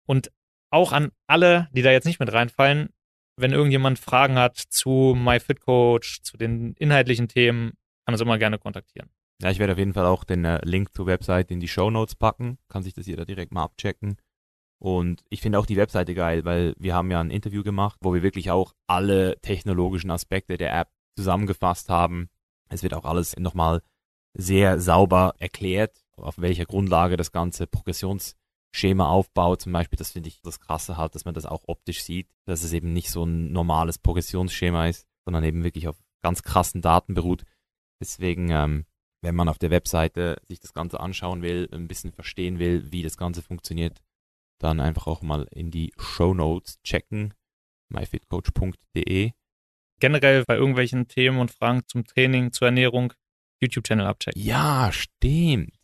Und 0.07 0.31
auch 0.71 0.93
an 0.93 1.13
alle, 1.27 1.69
die 1.73 1.83
da 1.83 1.91
jetzt 1.91 2.05
nicht 2.05 2.21
mit 2.21 2.33
reinfallen, 2.33 2.91
wenn 3.39 3.53
irgendjemand 3.53 3.99
Fragen 3.99 4.39
hat 4.39 4.57
zu 4.57 5.15
MyFitCoach, 5.17 6.21
zu 6.23 6.37
den 6.37 6.75
inhaltlichen 6.75 7.29
Themen, 7.29 7.73
kann 8.05 8.15
uns 8.15 8.21
immer 8.21 8.39
gerne 8.39 8.59
kontaktieren. 8.59 9.11
Ja, 9.41 9.51
ich 9.51 9.59
werde 9.59 9.75
auf 9.75 9.79
jeden 9.79 9.95
Fall 9.95 10.07
auch 10.07 10.25
den 10.25 10.45
äh, 10.45 10.61
Link 10.65 10.93
zur 10.93 11.07
Website 11.07 11.51
in 11.51 11.61
die 11.61 11.69
Show 11.69 11.91
Notes 11.91 12.17
packen. 12.17 12.59
Kann 12.69 12.83
sich 12.83 12.93
das 12.93 13.07
jeder 13.07 13.25
direkt 13.25 13.53
mal 13.53 13.63
abchecken. 13.63 14.17
Und 14.81 15.23
ich 15.29 15.41
finde 15.41 15.59
auch 15.59 15.67
die 15.67 15.77
Webseite 15.77 16.15
geil, 16.15 16.45
weil 16.45 16.75
wir 16.79 16.95
haben 16.95 17.11
ja 17.11 17.21
ein 17.21 17.31
Interview 17.31 17.63
gemacht, 17.63 17.99
wo 18.01 18.15
wir 18.15 18.23
wirklich 18.23 18.51
auch 18.51 18.75
alle 18.87 19.41
technologischen 19.41 20.11
Aspekte 20.11 20.57
der 20.57 20.77
App 20.77 20.89
zusammengefasst 21.17 21.89
haben. 21.89 22.29
Es 22.69 22.83
wird 22.83 22.95
auch 22.95 23.05
alles 23.05 23.37
nochmal 23.37 23.83
sehr 24.35 24.81
sauber 24.81 25.35
erklärt, 25.39 26.05
auf 26.17 26.39
welcher 26.39 26.65
Grundlage 26.65 27.17
das 27.17 27.33
ganze 27.33 27.67
Progressionsschema 27.67 28.38
aufbaut. 29.01 29.63
Zum 29.63 29.73
Beispiel, 29.73 29.97
das 29.97 30.13
finde 30.13 30.29
ich 30.29 30.41
das 30.43 30.61
Krasse 30.61 30.97
halt, 30.97 31.15
dass 31.15 31.25
man 31.25 31.35
das 31.35 31.47
auch 31.47 31.65
optisch 31.67 32.03
sieht, 32.03 32.29
dass 32.47 32.63
es 32.63 32.73
eben 32.73 32.93
nicht 32.93 33.11
so 33.11 33.25
ein 33.25 33.53
normales 33.53 33.99
Progressionsschema 33.99 34.87
ist, 34.89 35.07
sondern 35.25 35.45
eben 35.45 35.65
wirklich 35.65 35.89
auf 35.89 35.97
ganz 36.23 36.43
krassen 36.43 36.81
Daten 36.83 37.15
beruht. 37.15 37.45
Deswegen, 38.01 38.51
ähm, 38.51 38.87
wenn 39.23 39.35
man 39.35 39.49
auf 39.49 39.59
der 39.59 39.71
Webseite 39.71 40.41
sich 40.47 40.61
das 40.61 40.73
Ganze 40.73 41.01
anschauen 41.01 41.43
will, 41.43 41.69
ein 41.73 41.89
bisschen 41.89 42.13
verstehen 42.13 42.59
will, 42.59 42.93
wie 42.93 43.03
das 43.03 43.17
Ganze 43.17 43.43
funktioniert, 43.43 44.01
dann 44.59 44.81
einfach 44.81 45.07
auch 45.07 45.23
mal 45.23 45.47
in 45.51 45.71
die 45.71 45.93
Show 45.97 46.35
Notes 46.35 46.81
checken, 46.83 47.35
myfitcoach.de. 47.89 49.33
Generell 50.01 50.45
bei 50.47 50.57
irgendwelchen 50.57 51.09
Themen 51.09 51.41
und 51.41 51.51
Fragen 51.51 51.83
zum 51.87 52.05
Training, 52.05 52.53
zur 52.53 52.69
Ernährung, 52.69 53.13
YouTube-Channel 53.61 54.07
abchecken. 54.07 54.41
Ja, 54.41 54.91
stimmt. 54.93 55.78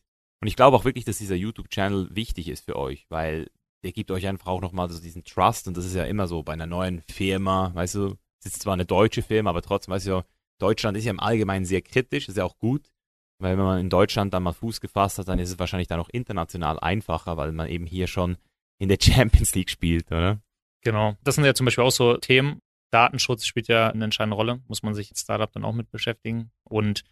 Und 0.44 0.48
ich 0.48 0.56
glaube 0.56 0.76
auch 0.76 0.84
wirklich, 0.84 1.06
dass 1.06 1.16
dieser 1.16 1.36
YouTube-Channel 1.36 2.08
wichtig 2.14 2.48
ist 2.48 2.66
für 2.66 2.76
euch, 2.76 3.06
weil 3.08 3.50
der 3.82 3.92
gibt 3.92 4.10
euch 4.10 4.26
einfach 4.26 4.48
auch 4.48 4.60
nochmal 4.60 4.90
so 4.90 5.00
diesen 5.00 5.24
Trust 5.24 5.66
und 5.68 5.74
das 5.74 5.86
ist 5.86 5.94
ja 5.94 6.04
immer 6.04 6.26
so 6.26 6.42
bei 6.42 6.52
einer 6.52 6.66
neuen 6.66 7.00
Firma, 7.00 7.70
weißt 7.72 7.94
du, 7.94 8.18
es 8.40 8.52
ist 8.52 8.60
zwar 8.60 8.74
eine 8.74 8.84
deutsche 8.84 9.22
Firma, 9.22 9.48
aber 9.48 9.62
trotzdem, 9.62 9.94
weißt 9.94 10.06
du, 10.06 10.22
Deutschland 10.58 10.98
ist 10.98 11.06
ja 11.06 11.12
im 11.12 11.18
Allgemeinen 11.18 11.64
sehr 11.64 11.80
kritisch, 11.80 12.28
ist 12.28 12.36
ja 12.36 12.44
auch 12.44 12.58
gut, 12.58 12.92
weil 13.38 13.56
wenn 13.56 13.64
man 13.64 13.80
in 13.80 13.88
Deutschland 13.88 14.34
dann 14.34 14.42
mal 14.42 14.52
Fuß 14.52 14.82
gefasst 14.82 15.18
hat, 15.18 15.28
dann 15.28 15.38
ist 15.38 15.48
es 15.48 15.58
wahrscheinlich 15.58 15.88
dann 15.88 15.98
auch 15.98 16.10
international 16.10 16.78
einfacher, 16.78 17.38
weil 17.38 17.52
man 17.52 17.70
eben 17.70 17.86
hier 17.86 18.06
schon 18.06 18.36
in 18.78 18.90
der 18.90 18.98
Champions 19.00 19.54
League 19.54 19.70
spielt, 19.70 20.12
oder? 20.12 20.42
Genau. 20.82 21.16
Das 21.24 21.36
sind 21.36 21.46
ja 21.46 21.54
zum 21.54 21.64
Beispiel 21.64 21.84
auch 21.84 21.90
so 21.90 22.18
Themen. 22.18 22.60
Datenschutz 22.90 23.46
spielt 23.46 23.68
ja 23.68 23.88
eine 23.88 24.04
entscheidende 24.04 24.36
Rolle, 24.36 24.60
muss 24.68 24.82
man 24.82 24.94
sich 24.94 25.10
als 25.10 25.22
Startup 25.22 25.50
dann 25.50 25.64
auch 25.64 25.72
mit 25.72 25.90
beschäftigen. 25.90 26.50
Und 26.64 27.02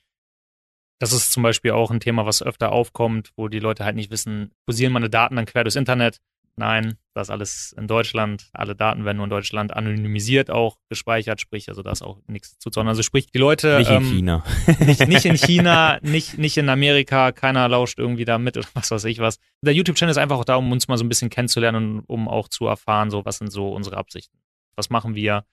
das 1.02 1.12
ist 1.12 1.32
zum 1.32 1.42
Beispiel 1.42 1.72
auch 1.72 1.90
ein 1.90 1.98
Thema, 1.98 2.26
was 2.26 2.44
öfter 2.44 2.70
aufkommt, 2.70 3.32
wo 3.34 3.48
die 3.48 3.58
Leute 3.58 3.84
halt 3.84 3.96
nicht 3.96 4.12
wissen, 4.12 4.52
posieren 4.66 4.92
meine 4.92 5.10
Daten 5.10 5.34
dann 5.34 5.46
quer 5.46 5.64
durchs 5.64 5.74
Internet? 5.74 6.18
Nein, 6.54 6.96
das 7.12 7.26
ist 7.26 7.30
alles 7.30 7.74
in 7.76 7.88
Deutschland. 7.88 8.50
Alle 8.52 8.76
Daten 8.76 9.04
werden 9.04 9.16
nur 9.16 9.24
in 9.24 9.30
Deutschland 9.30 9.74
anonymisiert 9.74 10.48
auch 10.48 10.76
gespeichert, 10.88 11.40
sprich, 11.40 11.68
also 11.68 11.82
da 11.82 11.90
ist 11.90 12.02
auch 12.02 12.20
nichts 12.28 12.56
zu 12.60 12.70
tun. 12.70 12.86
Also 12.86 13.02
sprich, 13.02 13.26
die 13.32 13.38
Leute. 13.38 13.78
Nicht 13.78 13.90
in 13.90 13.96
ähm, 13.96 14.04
China. 14.04 14.44
nicht, 14.78 15.08
nicht 15.08 15.24
in 15.24 15.36
China, 15.36 15.98
nicht, 16.02 16.38
nicht 16.38 16.56
in 16.56 16.68
Amerika, 16.68 17.32
keiner 17.32 17.68
lauscht 17.68 17.98
irgendwie 17.98 18.24
da 18.24 18.38
mit 18.38 18.56
oder 18.56 18.68
was 18.74 18.92
weiß 18.92 19.04
ich 19.06 19.18
was. 19.18 19.40
Der 19.60 19.74
YouTube-Channel 19.74 20.12
ist 20.12 20.18
einfach 20.18 20.38
auch 20.38 20.44
da, 20.44 20.54
um 20.54 20.70
uns 20.70 20.86
mal 20.86 20.98
so 20.98 21.04
ein 21.04 21.08
bisschen 21.08 21.30
kennenzulernen 21.30 21.98
und 21.98 22.04
um 22.06 22.28
auch 22.28 22.46
zu 22.46 22.66
erfahren, 22.66 23.10
so 23.10 23.24
was 23.24 23.38
sind 23.38 23.50
so 23.50 23.72
unsere 23.72 23.96
Absichten. 23.96 24.38
Was 24.76 24.88
machen 24.88 25.16
wir? 25.16 25.46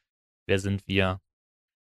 Wer 0.46 0.60
sind 0.60 0.84
wir? 0.86 1.22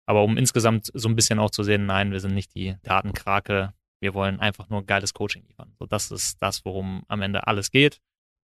Aber 0.07 0.25
um 0.25 0.37
insgesamt 0.37 0.91
so 0.93 1.09
ein 1.09 1.17
bisschen 1.17 1.39
auch 1.39 1.51
zu 1.51 1.63
sehen, 1.63 1.87
nein, 1.87 2.11
wir 2.13 2.21
sind 2.21 2.35
nicht 2.35 2.55
die 2.55 2.77
Datenkrake. 2.83 3.73
Wir 4.01 4.15
wollen 4.15 4.41
einfach 4.41 4.69
nur 4.69 4.85
geiles 4.85 5.15
Coaching 5.15 5.45
liefern. 5.47 5.75
So, 5.79 5.87
das 5.87 6.11
ist 6.11 6.43
das, 6.43 6.65
worum 6.65 7.05
am 7.09 7.23
Ende 7.23 7.47
alles 7.47 7.71
geht. 7.71 8.01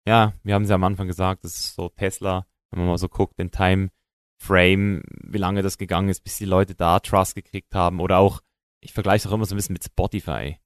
Ja, 0.07 0.33
wir 0.43 0.55
haben 0.55 0.63
es 0.63 0.69
ja 0.69 0.75
am 0.75 0.83
Anfang 0.83 1.07
gesagt, 1.07 1.43
das 1.43 1.55
ist 1.57 1.75
so 1.75 1.89
Tesla, 1.89 2.45
wenn 2.71 2.79
man 2.79 2.87
mal 2.89 2.97
so 2.97 3.07
guckt, 3.07 3.39
den 3.39 3.51
Time 3.51 3.89
Frame, 4.41 5.03
wie 5.23 5.37
lange 5.37 5.61
das 5.61 5.77
gegangen 5.77 6.09
ist, 6.09 6.23
bis 6.23 6.37
die 6.37 6.45
Leute 6.45 6.75
da 6.75 6.99
Trust 6.99 7.35
gekriegt 7.35 7.73
haben. 7.73 8.01
Oder 8.01 8.17
auch, 8.17 8.41
ich 8.81 8.91
vergleiche 8.91 9.27
es 9.27 9.31
auch 9.31 9.35
immer 9.35 9.45
so 9.45 9.55
ein 9.55 9.57
bisschen 9.57 9.73
mit 9.73 9.85
Spotify. 9.85 10.57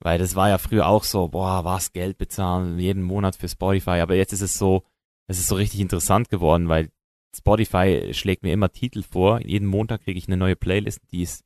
Weil 0.00 0.18
das 0.18 0.36
war 0.36 0.48
ja 0.48 0.58
früher 0.58 0.86
auch 0.86 1.02
so, 1.02 1.26
boah, 1.28 1.64
was, 1.64 1.92
Geld 1.92 2.18
bezahlen, 2.18 2.78
jeden 2.78 3.02
Monat 3.02 3.34
für 3.34 3.48
Spotify. 3.48 4.00
Aber 4.00 4.14
jetzt 4.14 4.32
ist 4.32 4.42
es 4.42 4.54
so, 4.54 4.84
es 5.26 5.38
ist 5.38 5.48
so 5.48 5.56
richtig 5.56 5.80
interessant 5.80 6.28
geworden, 6.28 6.68
weil 6.68 6.90
Spotify 7.36 8.12
schlägt 8.12 8.42
mir 8.42 8.52
immer 8.52 8.72
Titel 8.72 9.02
vor. 9.02 9.40
Jeden 9.40 9.66
Montag 9.66 10.02
kriege 10.02 10.18
ich 10.18 10.28
eine 10.28 10.36
neue 10.36 10.56
Playlist, 10.56 11.00
die 11.10 11.22
ist 11.22 11.44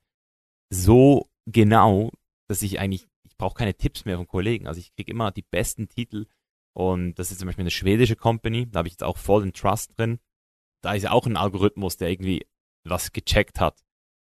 so 0.71 1.29
genau, 1.47 2.11
dass 2.49 2.63
ich 2.63 2.79
eigentlich, 2.81 3.09
ich 3.25 3.37
brauche 3.37 3.55
keine 3.55 3.75
Tipps 3.75 4.05
mehr 4.05 4.17
von 4.17 4.27
Kollegen. 4.27 4.67
Also 4.67 4.81
ich 4.81 4.95
kriege 4.95 5.11
immer 5.11 5.31
die 5.31 5.43
besten 5.43 5.89
Titel. 5.89 6.27
Und 6.75 7.15
das 7.17 7.31
ist 7.31 7.39
zum 7.39 7.47
Beispiel 7.47 7.65
eine 7.65 7.71
schwedische 7.71 8.17
Company, 8.17 8.67
da 8.71 8.79
habe 8.79 8.89
ich 8.89 8.95
jetzt 8.95 9.05
auch 9.05 9.19
voll 9.19 9.43
den 9.43 9.53
Trust 9.53 9.99
drin. 9.99 10.19
Da 10.83 10.95
ist 10.95 11.03
ja 11.03 11.11
auch 11.11 11.27
ein 11.27 11.37
Algorithmus, 11.37 11.97
der 11.97 12.11
irgendwie 12.11 12.47
was 12.85 13.13
gecheckt 13.13 13.61
hat. 13.61 13.79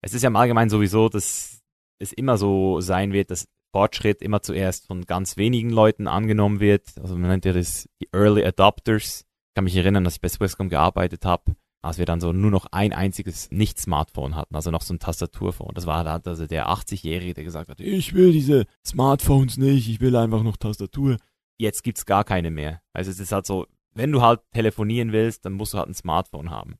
Es 0.01 0.13
ist 0.13 0.21
ja 0.21 0.27
im 0.27 0.35
Allgemeinen 0.35 0.69
sowieso, 0.69 1.09
dass 1.09 1.61
es 1.99 2.13
immer 2.13 2.37
so 2.37 2.79
sein 2.79 3.11
wird, 3.11 3.31
dass 3.31 3.47
Fortschritt 3.73 4.21
immer 4.21 4.41
zuerst 4.41 4.87
von 4.87 5.05
ganz 5.05 5.37
wenigen 5.37 5.69
Leuten 5.69 6.07
angenommen 6.07 6.59
wird. 6.59 6.97
Also 6.99 7.17
man 7.17 7.29
nennt 7.29 7.45
ja 7.45 7.53
das 7.53 7.89
die 8.01 8.09
Early 8.13 8.45
Adopters. 8.45 9.25
Ich 9.57 9.59
kann 9.59 9.63
mich 9.63 9.75
erinnern, 9.75 10.03
dass 10.03 10.13
ich 10.13 10.21
bei 10.21 10.29
Swisscom 10.29 10.69
gearbeitet 10.69 11.25
habe, 11.25 11.55
als 11.81 11.97
wir 11.97 12.05
dann 12.05 12.21
so 12.21 12.31
nur 12.31 12.51
noch 12.51 12.67
ein 12.67 12.93
einziges 12.93 13.49
Nicht-Smartphone 13.49 14.35
hatten, 14.35 14.53
also 14.53 14.69
noch 14.69 14.83
so 14.83 14.93
ein 14.93 14.99
Tastaturphone. 14.99 15.73
Das 15.73 15.87
war 15.87 16.03
da 16.03 16.21
also 16.23 16.45
der 16.45 16.69
80-Jährige, 16.69 17.33
der 17.33 17.43
gesagt 17.43 17.67
hat, 17.67 17.79
ich 17.79 18.13
will 18.13 18.31
diese 18.31 18.67
Smartphones 18.85 19.57
nicht, 19.57 19.89
ich 19.89 19.99
will 19.99 20.15
einfach 20.15 20.43
noch 20.43 20.57
Tastatur. 20.57 21.17
Jetzt 21.57 21.81
gibt's 21.81 22.05
gar 22.05 22.23
keine 22.23 22.51
mehr. 22.51 22.83
Also 22.93 23.09
es 23.09 23.19
ist 23.19 23.31
halt 23.31 23.47
so, 23.47 23.65
wenn 23.95 24.11
du 24.11 24.21
halt 24.21 24.41
telefonieren 24.51 25.11
willst, 25.11 25.43
dann 25.43 25.53
musst 25.53 25.73
du 25.73 25.79
halt 25.79 25.89
ein 25.89 25.95
Smartphone 25.95 26.51
haben. 26.51 26.75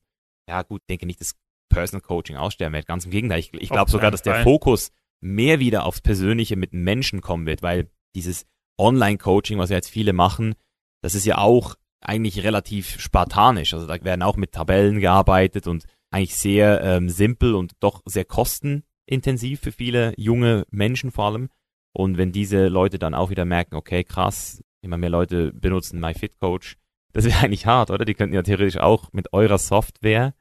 Ja 0.47 0.61
gut, 0.61 0.83
denke 0.87 1.07
nicht, 1.07 1.19
dass 1.19 1.33
Personal 1.69 2.01
Coaching 2.01 2.35
aussterben 2.35 2.75
wird. 2.75 2.85
Ganz 2.85 3.05
im 3.05 3.11
Gegenteil. 3.11 3.39
Ich, 3.39 3.51
ich 3.55 3.69
glaube 3.69 3.89
sogar, 3.89 4.11
dass 4.11 4.21
der. 4.21 4.43
Fokus 4.43 4.91
mehr 5.19 5.59
wieder 5.59 5.83
aufs 5.87 6.01
Persönliche 6.01 6.57
mit 6.57 6.73
Menschen 6.73 7.21
kommen 7.21 7.47
wird, 7.47 7.63
weil 7.63 7.89
dieses 8.13 8.45
Online-Coaching, 8.79 9.57
was 9.57 9.71
ja 9.71 9.77
jetzt 9.77 9.89
viele 9.89 10.13
machen, 10.13 10.53
das 11.01 11.15
ist 11.15 11.25
ja 11.25 11.39
auch 11.39 11.75
eigentlich 12.07 12.43
relativ 12.43 12.99
spartanisch. 12.99 13.73
Also 13.73 13.85
da 13.85 14.03
werden 14.03 14.23
auch 14.23 14.37
mit 14.37 14.53
Tabellen 14.53 14.99
gearbeitet 14.99 15.67
und 15.67 15.85
eigentlich 16.09 16.35
sehr 16.35 16.81
ähm, 16.81 17.09
simpel 17.09 17.53
und 17.53 17.73
doch 17.79 18.01
sehr 18.05 18.25
kostenintensiv 18.25 19.59
für 19.59 19.71
viele 19.71 20.13
junge 20.17 20.65
Menschen 20.71 21.11
vor 21.11 21.25
allem. 21.25 21.49
Und 21.93 22.17
wenn 22.17 22.31
diese 22.31 22.67
Leute 22.67 22.99
dann 22.99 23.13
auch 23.13 23.29
wieder 23.29 23.45
merken, 23.45 23.75
okay, 23.75 24.03
krass, 24.03 24.63
immer 24.81 24.97
mehr 24.97 25.09
Leute 25.09 25.51
benutzen 25.53 25.99
MyFitCoach, 25.99 26.75
das 27.13 27.25
wäre 27.25 27.39
eigentlich 27.39 27.65
hart, 27.65 27.89
oder? 27.89 28.05
Die 28.05 28.13
könnten 28.13 28.35
ja 28.35 28.43
theoretisch 28.43 28.77
auch 28.77 29.11
mit 29.11 29.33
eurer 29.33 29.57
Software 29.57 30.33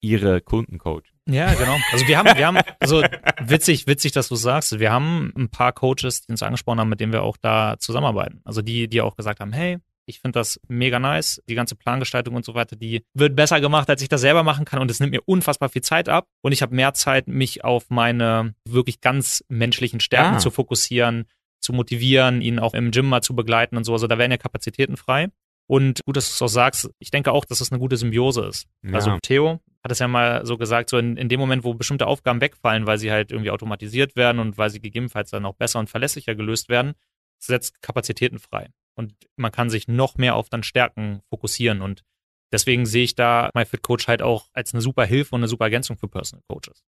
ihre 0.00 0.40
Kunden 0.40 0.78
coachen. 0.78 1.14
Ja, 1.26 1.54
genau. 1.54 1.76
Also 1.92 2.06
wir 2.06 2.18
haben, 2.18 2.36
wir 2.36 2.46
haben, 2.46 2.58
also 2.80 3.02
witzig, 3.40 3.86
witzig, 3.86 4.12
dass 4.12 4.28
du 4.28 4.34
sagst, 4.34 4.78
wir 4.78 4.92
haben 4.92 5.32
ein 5.36 5.48
paar 5.48 5.72
Coaches, 5.72 6.22
die 6.22 6.32
uns 6.32 6.42
angesprochen 6.42 6.80
haben, 6.80 6.88
mit 6.88 7.00
denen 7.00 7.12
wir 7.12 7.22
auch 7.22 7.36
da 7.36 7.76
zusammenarbeiten. 7.78 8.40
Also 8.44 8.62
die, 8.62 8.88
die 8.88 9.00
auch 9.00 9.16
gesagt 9.16 9.40
haben, 9.40 9.52
hey, 9.52 9.78
ich 10.06 10.20
finde 10.20 10.38
das 10.38 10.60
mega 10.68 10.98
nice. 10.98 11.42
Die 11.48 11.54
ganze 11.54 11.76
Plangestaltung 11.76 12.34
und 12.34 12.44
so 12.44 12.54
weiter, 12.54 12.76
die 12.76 13.04
wird 13.14 13.34
besser 13.36 13.60
gemacht, 13.60 13.88
als 13.90 14.02
ich 14.02 14.08
das 14.08 14.20
selber 14.20 14.42
machen 14.42 14.64
kann. 14.64 14.80
Und 14.80 14.90
es 14.90 15.00
nimmt 15.00 15.12
mir 15.12 15.22
unfassbar 15.24 15.68
viel 15.68 15.82
Zeit 15.82 16.08
ab. 16.08 16.26
Und 16.42 16.52
ich 16.52 16.62
habe 16.62 16.74
mehr 16.74 16.94
Zeit, 16.94 17.26
mich 17.28 17.64
auf 17.64 17.90
meine 17.90 18.54
wirklich 18.68 19.00
ganz 19.00 19.44
menschlichen 19.48 20.00
Stärken 20.00 20.36
Ah. 20.36 20.38
zu 20.38 20.50
fokussieren, 20.50 21.24
zu 21.60 21.72
motivieren, 21.72 22.42
ihn 22.42 22.58
auch 22.58 22.74
im 22.74 22.90
Gym 22.90 23.06
mal 23.06 23.22
zu 23.22 23.34
begleiten 23.34 23.76
und 23.76 23.84
so. 23.84 23.92
Also 23.92 24.06
da 24.06 24.18
werden 24.18 24.30
ja 24.30 24.36
Kapazitäten 24.36 24.96
frei. 24.96 25.28
Und 25.66 26.04
gut, 26.04 26.16
dass 26.18 26.28
du 26.28 26.32
es 26.34 26.42
auch 26.42 26.52
sagst, 26.54 26.90
ich 26.98 27.10
denke 27.10 27.32
auch, 27.32 27.46
dass 27.46 27.62
es 27.62 27.72
eine 27.72 27.78
gute 27.78 27.96
Symbiose 27.96 28.42
ist. 28.42 28.66
Ja. 28.82 28.92
Also 28.92 29.16
Theo 29.22 29.60
hat 29.82 29.90
es 29.90 29.98
ja 29.98 30.08
mal 30.08 30.44
so 30.44 30.58
gesagt, 30.58 30.90
so 30.90 30.98
in, 30.98 31.16
in 31.16 31.30
dem 31.30 31.40
Moment, 31.40 31.64
wo 31.64 31.72
bestimmte 31.72 32.06
Aufgaben 32.06 32.42
wegfallen, 32.42 32.86
weil 32.86 32.98
sie 32.98 33.10
halt 33.10 33.32
irgendwie 33.32 33.50
automatisiert 33.50 34.14
werden 34.16 34.38
und 34.40 34.58
weil 34.58 34.68
sie 34.68 34.80
gegebenenfalls 34.80 35.30
dann 35.30 35.46
auch 35.46 35.54
besser 35.54 35.78
und 35.78 35.88
verlässlicher 35.88 36.34
gelöst 36.34 36.68
werden, 36.68 36.92
setzt 37.38 37.80
Kapazitäten 37.80 38.38
frei. 38.38 38.68
Und 38.96 39.14
man 39.36 39.52
kann 39.52 39.70
sich 39.70 39.88
noch 39.88 40.16
mehr 40.16 40.36
auf 40.36 40.48
dann 40.48 40.62
Stärken 40.62 41.20
fokussieren. 41.28 41.82
Und 41.82 42.04
deswegen 42.52 42.86
sehe 42.86 43.04
ich 43.04 43.14
da 43.14 43.50
MyFitCoach 43.54 44.06
halt 44.08 44.22
auch 44.22 44.48
als 44.52 44.72
eine 44.72 44.80
super 44.80 45.04
Hilfe 45.04 45.34
und 45.34 45.40
eine 45.40 45.48
super 45.48 45.64
Ergänzung 45.64 45.96
für 45.96 46.08
Personal 46.08 46.42
Coaches. 46.48 46.84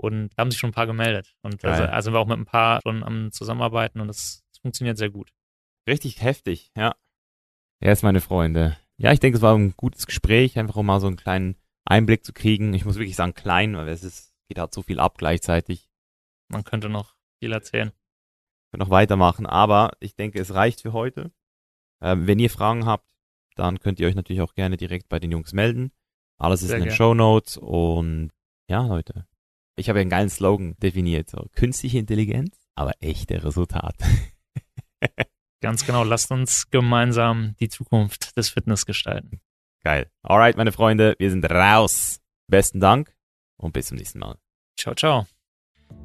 Und 0.00 0.30
da 0.36 0.42
haben 0.42 0.50
sich 0.50 0.60
schon 0.60 0.70
ein 0.70 0.74
paar 0.74 0.86
gemeldet. 0.86 1.34
Und 1.42 1.62
da 1.64 1.68
Geil. 1.68 1.76
sind- 1.78 1.90
also 1.90 2.06
sind 2.06 2.14
wir 2.14 2.20
auch 2.20 2.26
mit 2.28 2.38
ein 2.38 2.44
paar 2.44 2.80
schon 2.82 3.02
am 3.02 3.32
Zusammenarbeiten 3.32 4.00
und 4.00 4.06
das, 4.08 4.44
das 4.52 4.60
funktioniert 4.60 4.96
sehr 4.98 5.10
gut. 5.10 5.32
Richtig 5.88 6.22
heftig, 6.22 6.70
ja. 6.76 6.94
Jetzt, 7.80 8.02
meine 8.02 8.20
Freunde. 8.20 8.76
Ja, 8.96 9.12
ich 9.12 9.20
denke, 9.20 9.36
es 9.36 9.42
war 9.42 9.56
ein 9.56 9.74
gutes 9.76 10.06
Gespräch, 10.06 10.58
einfach 10.58 10.76
um 10.76 10.86
mal 10.86 11.00
so 11.00 11.06
einen 11.06 11.16
kleinen 11.16 11.56
Einblick 11.84 12.24
zu 12.24 12.32
kriegen. 12.32 12.74
Ich 12.74 12.84
muss 12.84 12.96
wirklich 12.96 13.16
sagen, 13.16 13.34
klein, 13.34 13.76
weil 13.76 13.88
es 13.88 14.04
ist, 14.04 14.34
geht 14.48 14.58
halt 14.58 14.74
so 14.74 14.82
viel 14.82 15.00
ab 15.00 15.18
gleichzeitig. 15.18 15.88
Man 16.48 16.64
könnte 16.64 16.88
noch 16.88 17.14
viel 17.42 17.52
erzählen. 17.52 17.92
Ich 18.72 18.78
noch 18.78 18.90
weitermachen, 18.90 19.46
aber 19.46 19.92
ich 20.00 20.14
denke, 20.14 20.38
es 20.40 20.52
reicht 20.52 20.82
für 20.82 20.92
heute. 20.92 21.32
Ähm, 22.00 22.26
wenn 22.26 22.38
ihr 22.38 22.50
Fragen 22.50 22.86
habt, 22.86 23.10
dann 23.54 23.80
könnt 23.80 24.00
ihr 24.00 24.06
euch 24.06 24.14
natürlich 24.14 24.42
auch 24.42 24.54
gerne 24.54 24.76
direkt 24.76 25.08
bei 25.08 25.18
den 25.18 25.32
Jungs 25.32 25.52
melden. 25.52 25.92
Alles 26.36 26.62
ist 26.62 26.68
Sehr 26.68 26.78
in 26.78 26.84
den. 26.84 26.92
Show 26.92 27.14
Notes 27.14 27.56
und 27.56 28.30
ja, 28.68 28.86
Leute. 28.86 29.26
Ich 29.76 29.88
habe 29.88 29.98
ja 29.98 30.02
einen 30.02 30.10
geilen 30.10 30.30
Slogan 30.30 30.74
definiert. 30.82 31.30
So, 31.30 31.46
künstliche 31.54 31.98
Intelligenz, 31.98 32.56
aber 32.74 32.92
echte 33.00 33.42
Resultate. 33.42 34.04
Ganz 35.60 35.84
genau, 35.84 36.04
lasst 36.04 36.30
uns 36.30 36.70
gemeinsam 36.70 37.54
die 37.58 37.68
Zukunft 37.68 38.36
des 38.36 38.50
Fitness 38.50 38.86
gestalten. 38.86 39.40
Geil. 39.82 40.10
Alright, 40.22 40.56
meine 40.56 40.72
Freunde, 40.72 41.16
wir 41.18 41.30
sind 41.30 41.44
raus. 41.50 42.20
Besten 42.46 42.80
Dank 42.80 43.14
und 43.56 43.72
bis 43.72 43.86
zum 43.86 43.96
nächsten 43.96 44.20
Mal. 44.20 44.36
Ciao, 44.76 44.94
ciao. 44.94 45.26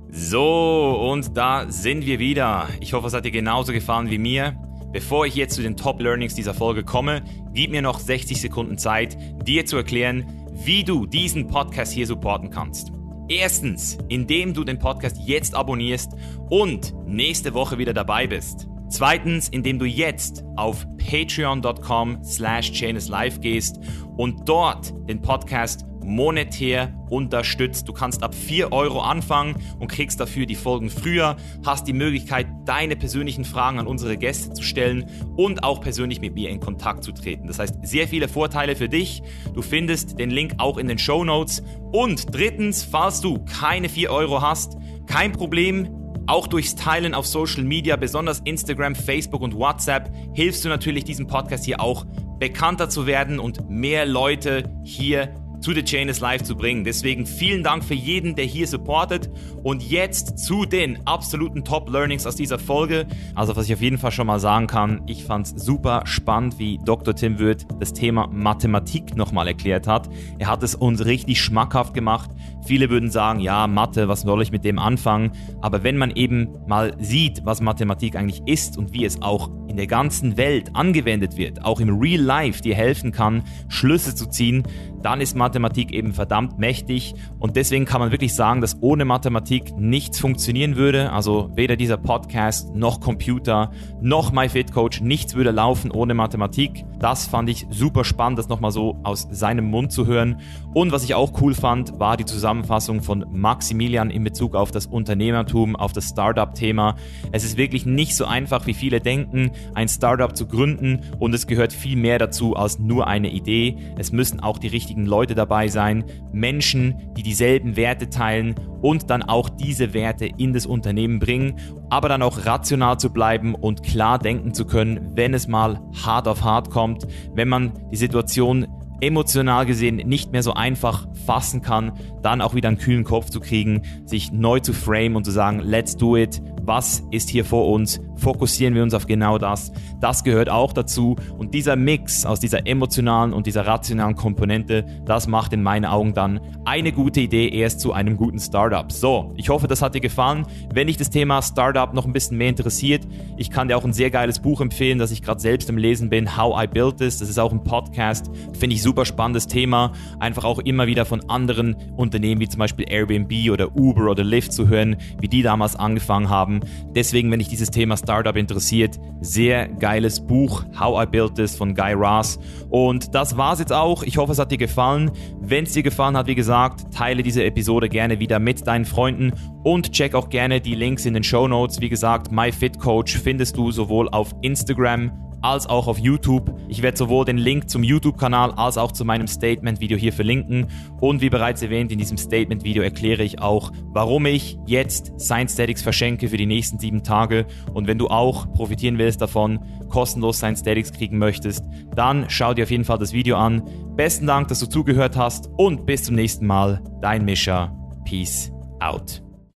So, 0.09 1.09
und 1.11 1.35
da 1.35 1.69
sind 1.69 2.05
wir 2.05 2.19
wieder. 2.19 2.69
Ich 2.79 2.93
hoffe, 2.93 3.07
es 3.07 3.13
hat 3.13 3.25
dir 3.25 3.31
genauso 3.31 3.73
gefallen 3.73 4.09
wie 4.09 4.17
mir. 4.17 4.72
Bevor 4.93 5.25
ich 5.25 5.33
jetzt 5.33 5.55
zu 5.55 5.63
den 5.63 5.75
Top 5.75 5.99
Learnings 5.99 6.35
dieser 6.35 6.53
Folge 6.53 6.83
komme, 6.83 7.23
gib 7.51 7.71
mir 7.71 7.81
noch 7.81 7.99
60 7.99 8.39
Sekunden 8.39 8.77
Zeit, 8.77 9.17
dir 9.45 9.65
zu 9.65 9.75
erklären, 9.75 10.23
wie 10.53 10.83
du 10.83 11.07
diesen 11.07 11.47
Podcast 11.47 11.91
hier 11.91 12.05
supporten 12.05 12.51
kannst. 12.51 12.91
Erstens, 13.27 13.97
indem 14.07 14.53
du 14.53 14.63
den 14.63 14.77
Podcast 14.77 15.17
jetzt 15.25 15.55
abonnierst 15.55 16.11
und 16.51 16.93
nächste 17.07 17.55
Woche 17.55 17.79
wieder 17.79 17.93
dabei 17.93 18.27
bist. 18.27 18.67
Zweitens, 18.87 19.49
indem 19.49 19.79
du 19.79 19.85
jetzt 19.85 20.43
auf 20.57 20.85
patreon.com 20.97 22.23
slash 22.23 22.79
live 22.81 23.41
gehst 23.41 23.79
und 24.15 24.47
dort 24.47 24.93
den 25.09 25.23
Podcast 25.23 25.85
monetär 26.03 26.93
unterstützt. 27.09 27.87
Du 27.87 27.93
kannst 27.93 28.23
ab 28.23 28.33
4 28.33 28.71
Euro 28.71 29.01
anfangen 29.01 29.55
und 29.79 29.87
kriegst 29.87 30.19
dafür 30.19 30.45
die 30.45 30.55
Folgen 30.55 30.89
früher, 30.89 31.37
hast 31.65 31.87
die 31.87 31.93
Möglichkeit, 31.93 32.47
deine 32.65 32.95
persönlichen 32.95 33.45
Fragen 33.45 33.79
an 33.79 33.87
unsere 33.87 34.17
Gäste 34.17 34.53
zu 34.53 34.63
stellen 34.63 35.09
und 35.35 35.63
auch 35.63 35.81
persönlich 35.81 36.21
mit 36.21 36.33
mir 36.33 36.49
in 36.49 36.59
Kontakt 36.59 37.03
zu 37.03 37.11
treten. 37.11 37.47
Das 37.47 37.59
heißt, 37.59 37.85
sehr 37.85 38.07
viele 38.07 38.27
Vorteile 38.27 38.75
für 38.75 38.89
dich. 38.89 39.21
Du 39.53 39.61
findest 39.61 40.19
den 40.19 40.29
Link 40.29 40.55
auch 40.57 40.77
in 40.77 40.87
den 40.87 40.97
Show 40.97 41.23
Notes. 41.23 41.63
Und 41.91 42.33
drittens, 42.33 42.83
falls 42.83 43.21
du 43.21 43.43
keine 43.45 43.89
4 43.89 44.11
Euro 44.11 44.41
hast, 44.41 44.77
kein 45.05 45.31
Problem. 45.31 45.89
Auch 46.25 46.47
durchs 46.47 46.75
Teilen 46.75 47.13
auf 47.13 47.27
Social 47.27 47.63
Media, 47.63 47.97
besonders 47.97 48.39
Instagram, 48.45 48.95
Facebook 48.95 49.41
und 49.41 49.55
WhatsApp, 49.55 50.09
hilfst 50.33 50.63
du 50.63 50.69
natürlich 50.69 51.03
diesem 51.03 51.27
Podcast 51.27 51.65
hier 51.65 51.81
auch 51.81 52.05
bekannter 52.39 52.87
zu 52.89 53.05
werden 53.05 53.39
und 53.39 53.69
mehr 53.69 54.05
Leute 54.05 54.63
hier 54.83 55.35
zu 55.63 55.73
The 55.73 55.81
Chain 55.81 56.09
is 56.09 56.19
Live 56.19 56.43
zu 56.43 56.57
bringen. 56.57 56.83
Deswegen 56.83 57.25
vielen 57.25 57.63
Dank 57.63 57.85
für 57.85 57.93
jeden, 57.93 58.35
der 58.35 58.43
hier 58.43 58.67
supportet. 58.67 59.29
Und 59.63 59.81
jetzt 59.81 60.37
zu 60.37 60.65
den 60.65 61.07
absoluten 61.07 61.63
Top 61.63 61.89
Learnings 61.89 62.27
aus 62.27 62.35
dieser 62.35 62.59
Folge. 62.59 63.07
Also 63.33 63.55
was 63.55 63.67
ich 63.67 63.73
auf 63.73 63.81
jeden 63.81 63.97
Fall 63.97 64.11
schon 64.11 64.27
mal 64.27 64.41
sagen 64.41 64.67
kann, 64.67 65.03
ich 65.07 65.23
fand 65.23 65.47
es 65.47 65.63
super 65.63 66.01
spannend, 66.03 66.59
wie 66.59 66.79
Dr. 66.83 67.15
Tim 67.15 67.39
Wirth 67.39 67.65
das 67.79 67.93
Thema 67.93 68.27
Mathematik 68.27 69.15
nochmal 69.15 69.47
erklärt 69.47 69.87
hat. 69.87 70.09
Er 70.37 70.47
hat 70.47 70.63
es 70.63 70.75
uns 70.75 71.05
richtig 71.05 71.41
schmackhaft 71.41 71.93
gemacht. 71.93 72.29
Viele 72.65 72.89
würden 72.89 73.09
sagen, 73.09 73.39
ja, 73.39 73.65
Mathe, 73.67 74.09
was 74.09 74.21
soll 74.21 74.41
ich 74.41 74.51
mit 74.51 74.65
dem 74.65 74.79
anfangen? 74.79 75.31
Aber 75.61 75.83
wenn 75.83 75.97
man 75.97 76.11
eben 76.11 76.49
mal 76.67 76.93
sieht, 76.99 77.45
was 77.45 77.61
Mathematik 77.61 78.17
eigentlich 78.17 78.41
ist 78.45 78.77
und 78.77 78.91
wie 78.91 79.05
es 79.05 79.21
auch 79.21 79.49
in 79.67 79.77
der 79.77 79.87
ganzen 79.87 80.37
Welt 80.37 80.75
angewendet 80.75 81.35
wird, 81.35 81.65
auch 81.65 81.79
im 81.79 81.97
Real 81.99 82.21
Life 82.21 82.61
dir 82.61 82.75
helfen 82.75 83.11
kann, 83.11 83.43
Schlüsse 83.69 84.13
zu 84.13 84.27
ziehen, 84.27 84.63
dann 85.03 85.21
ist 85.21 85.35
Mathematik 85.35 85.91
eben 85.91 86.13
verdammt 86.13 86.59
mächtig 86.59 87.13
und 87.39 87.55
deswegen 87.55 87.85
kann 87.85 88.01
man 88.01 88.11
wirklich 88.11 88.33
sagen, 88.33 88.61
dass 88.61 88.81
ohne 88.81 89.05
Mathematik 89.05 89.77
nichts 89.77 90.19
funktionieren 90.19 90.75
würde. 90.75 91.11
Also 91.11 91.51
weder 91.55 91.75
dieser 91.75 91.97
Podcast 91.97 92.73
noch 92.75 92.99
Computer 92.99 93.71
noch 94.01 94.31
MyFitCoach, 94.31 95.01
nichts 95.01 95.35
würde 95.35 95.51
laufen 95.51 95.91
ohne 95.91 96.13
Mathematik. 96.13 96.85
Das 96.99 97.27
fand 97.27 97.49
ich 97.49 97.67
super 97.69 98.03
spannend, 98.03 98.39
das 98.39 98.49
nochmal 98.49 98.71
so 98.71 98.99
aus 99.03 99.27
seinem 99.29 99.65
Mund 99.65 99.91
zu 99.91 100.07
hören. 100.07 100.39
Und 100.73 100.91
was 100.91 101.03
ich 101.03 101.15
auch 101.15 101.41
cool 101.41 101.53
fand, 101.53 101.99
war 101.99 102.17
die 102.17 102.25
Zusammenfassung 102.25 103.01
von 103.01 103.25
Maximilian 103.31 104.09
in 104.09 104.23
Bezug 104.23 104.55
auf 104.55 104.71
das 104.71 104.85
Unternehmertum, 104.85 105.75
auf 105.75 105.93
das 105.93 106.09
Startup-Thema. 106.09 106.95
Es 107.31 107.43
ist 107.43 107.57
wirklich 107.57 107.85
nicht 107.85 108.15
so 108.15 108.25
einfach, 108.25 108.67
wie 108.67 108.73
viele 108.73 109.01
denken, 109.01 109.51
ein 109.73 109.89
Startup 109.89 110.35
zu 110.35 110.47
gründen 110.47 111.01
und 111.19 111.33
es 111.33 111.47
gehört 111.47 111.73
viel 111.73 111.97
mehr 111.97 112.19
dazu 112.19 112.55
als 112.55 112.79
nur 112.79 113.07
eine 113.07 113.29
Idee. 113.29 113.77
Es 113.97 114.11
müssen 114.11 114.39
auch 114.39 114.57
die 114.57 114.67
richtigen 114.67 114.92
Leute 115.01 115.35
dabei 115.35 115.67
sein, 115.67 116.03
Menschen, 116.31 117.11
die 117.17 117.23
dieselben 117.23 117.75
Werte 117.75 118.09
teilen 118.09 118.55
und 118.81 119.09
dann 119.09 119.23
auch 119.23 119.49
diese 119.49 119.93
Werte 119.93 120.25
in 120.25 120.53
das 120.53 120.65
Unternehmen 120.65 121.19
bringen, 121.19 121.55
aber 121.89 122.09
dann 122.09 122.21
auch 122.21 122.45
rational 122.45 122.99
zu 122.99 123.11
bleiben 123.11 123.55
und 123.55 123.83
klar 123.83 124.19
denken 124.19 124.53
zu 124.53 124.65
können, 124.65 125.11
wenn 125.15 125.33
es 125.33 125.47
mal 125.47 125.79
hart 126.03 126.27
auf 126.27 126.43
hart 126.43 126.69
kommt, 126.69 127.07
wenn 127.33 127.49
man 127.49 127.73
die 127.91 127.97
Situation 127.97 128.67
emotional 129.01 129.65
gesehen 129.65 129.97
nicht 129.97 130.31
mehr 130.31 130.43
so 130.43 130.53
einfach 130.53 131.07
fassen 131.25 131.61
kann, 131.61 131.91
dann 132.21 132.41
auch 132.41 132.55
wieder 132.55 132.69
einen 132.69 132.77
kühlen 132.77 133.03
Kopf 133.03 133.29
zu 133.29 133.39
kriegen, 133.39 133.81
sich 134.05 134.31
neu 134.31 134.59
zu 134.59 134.73
frame 134.73 135.17
und 135.17 135.25
zu 135.25 135.31
sagen, 135.31 135.59
let's 135.59 135.97
do 135.97 136.15
it, 136.15 136.41
was 136.65 137.03
ist 137.11 137.29
hier 137.29 137.45
vor 137.45 137.69
uns, 137.69 137.99
fokussieren 138.15 138.73
wir 138.73 138.83
uns 138.83 138.93
auf 138.93 139.05
genau 139.05 139.37
das. 139.37 139.71
Das 139.99 140.23
gehört 140.23 140.49
auch 140.49 140.73
dazu 140.73 141.15
und 141.37 141.53
dieser 141.53 141.75
Mix 141.75 142.25
aus 142.25 142.39
dieser 142.39 142.65
emotionalen 142.67 143.33
und 143.33 143.47
dieser 143.47 143.67
rationalen 143.67 144.15
Komponente, 144.15 144.85
das 145.05 145.27
macht 145.27 145.53
in 145.53 145.61
meinen 145.61 145.85
Augen 145.85 146.13
dann 146.13 146.39
eine 146.65 146.91
gute 146.91 147.21
Idee 147.21 147.49
erst 147.49 147.79
zu 147.81 147.93
einem 147.93 148.15
guten 148.15 148.39
Startup. 148.39 148.91
So, 148.91 149.33
ich 149.35 149.49
hoffe, 149.49 149.67
das 149.67 149.81
hat 149.81 149.95
dir 149.95 150.01
gefallen. 150.01 150.45
Wenn 150.73 150.87
dich 150.87 150.97
das 150.97 151.09
Thema 151.09 151.41
Startup 151.41 151.93
noch 151.93 152.05
ein 152.05 152.13
bisschen 152.13 152.37
mehr 152.37 152.49
interessiert, 152.49 153.05
ich 153.37 153.49
kann 153.49 153.67
dir 153.67 153.77
auch 153.77 153.83
ein 153.83 153.93
sehr 153.93 154.09
geiles 154.09 154.39
Buch 154.39 154.61
empfehlen, 154.61 154.99
das 154.99 155.11
ich 155.11 155.21
gerade 155.21 155.41
selbst 155.41 155.69
im 155.69 155.77
Lesen 155.77 156.09
bin, 156.09 156.37
How 156.37 156.63
I 156.63 156.67
Built 156.67 156.97
This. 156.97 157.17
Das 157.19 157.29
ist 157.29 157.39
auch 157.39 157.51
ein 157.51 157.63
Podcast, 157.63 158.31
finde 158.57 158.75
ich 158.75 158.81
super 158.81 159.05
spannendes 159.05 159.47
Thema. 159.47 159.91
Einfach 160.19 160.45
auch 160.45 160.59
immer 160.59 160.87
wieder 160.87 161.05
von 161.05 161.29
anderen 161.29 161.75
Unternehmen 161.97 162.39
wie 162.39 162.47
zum 162.47 162.59
Beispiel 162.59 162.85
Airbnb 162.89 163.51
oder 163.51 163.75
Uber 163.75 164.09
oder 164.11 164.23
Lyft 164.23 164.53
zu 164.53 164.67
hören, 164.67 164.95
wie 165.19 165.27
die 165.27 165.41
damals 165.41 165.75
angefangen 165.75 166.29
haben. 166.53 166.61
Deswegen, 166.95 167.31
wenn 167.31 167.39
dich 167.39 167.49
dieses 167.49 167.69
Thema 167.71 167.97
Startup 167.97 168.35
interessiert, 168.35 168.99
sehr 169.21 169.67
geiles 169.67 170.25
Buch, 170.25 170.63
How 170.79 171.03
I 171.03 171.05
Built 171.09 171.35
This 171.35 171.55
von 171.55 171.75
Guy 171.75 171.93
Raz. 171.93 172.39
Und 172.69 173.15
das 173.15 173.37
war's 173.37 173.59
jetzt 173.59 173.73
auch. 173.73 174.03
Ich 174.03 174.17
hoffe, 174.17 174.31
es 174.31 174.39
hat 174.39 174.51
dir 174.51 174.57
gefallen. 174.57 175.11
Wenn 175.39 175.65
es 175.65 175.73
dir 175.73 175.83
gefallen 175.83 176.17
hat, 176.17 176.27
wie 176.27 176.35
gesagt, 176.35 176.93
teile 176.93 177.23
diese 177.23 177.43
Episode 177.43 177.89
gerne 177.89 178.19
wieder 178.19 178.39
mit 178.39 178.65
deinen 178.67 178.85
Freunden 178.85 179.33
und 179.63 179.91
check 179.91 180.15
auch 180.15 180.29
gerne 180.29 180.61
die 180.61 180.75
Links 180.75 181.05
in 181.05 181.13
den 181.13 181.23
Show 181.23 181.47
Notes. 181.47 181.79
Wie 181.81 181.89
gesagt, 181.89 182.31
MyFitCoach 182.31 183.17
findest 183.23 183.57
du 183.57 183.71
sowohl 183.71 184.09
auf 184.09 184.33
Instagram 184.41 185.11
als 185.43 185.67
auch 185.67 185.87
auf 185.87 185.99
YouTube. 185.99 186.55
Ich 186.67 186.81
werde 186.81 186.97
sowohl 186.97 187.25
den 187.25 187.37
Link 187.37 187.69
zum 187.69 187.83
YouTube-Kanal 187.83 188.51
als 188.51 188.77
auch 188.77 188.91
zu 188.91 189.05
meinem 189.05 189.27
Statement-Video 189.27 189.97
hier 189.97 190.13
verlinken. 190.13 190.67
Und 190.99 191.21
wie 191.21 191.29
bereits 191.29 191.61
erwähnt, 191.61 191.91
in 191.91 191.99
diesem 191.99 192.17
Statement-Video 192.17 192.81
erkläre 192.81 193.23
ich 193.23 193.41
auch, 193.41 193.71
warum 193.91 194.25
ich 194.25 194.57
jetzt 194.65 195.19
Science 195.19 195.53
Statics 195.53 195.81
verschenke 195.81 196.29
für 196.29 196.37
die 196.37 196.45
nächsten 196.45 196.79
sieben 196.79 197.03
Tage. 197.03 197.45
Und 197.73 197.87
wenn 197.87 197.97
du 197.97 198.07
auch 198.07 198.51
profitieren 198.53 198.97
willst 198.97 199.21
davon, 199.21 199.59
kostenlos 199.89 200.37
Science 200.37 200.61
Statics 200.61 200.91
kriegen 200.91 201.17
möchtest, 201.17 201.63
dann 201.95 202.25
schau 202.29 202.53
dir 202.53 202.63
auf 202.63 202.71
jeden 202.71 202.85
Fall 202.85 202.97
das 202.97 203.13
Video 203.13 203.37
an. 203.37 203.63
Besten 203.95 204.25
Dank, 204.25 204.47
dass 204.47 204.59
du 204.59 204.65
zugehört 204.67 205.17
hast 205.17 205.49
und 205.57 205.85
bis 205.85 206.03
zum 206.03 206.15
nächsten 206.15 206.47
Mal. 206.47 206.81
Dein 207.01 207.25
Mischa. 207.25 207.75
Peace 208.05 208.51
out. 208.79 209.22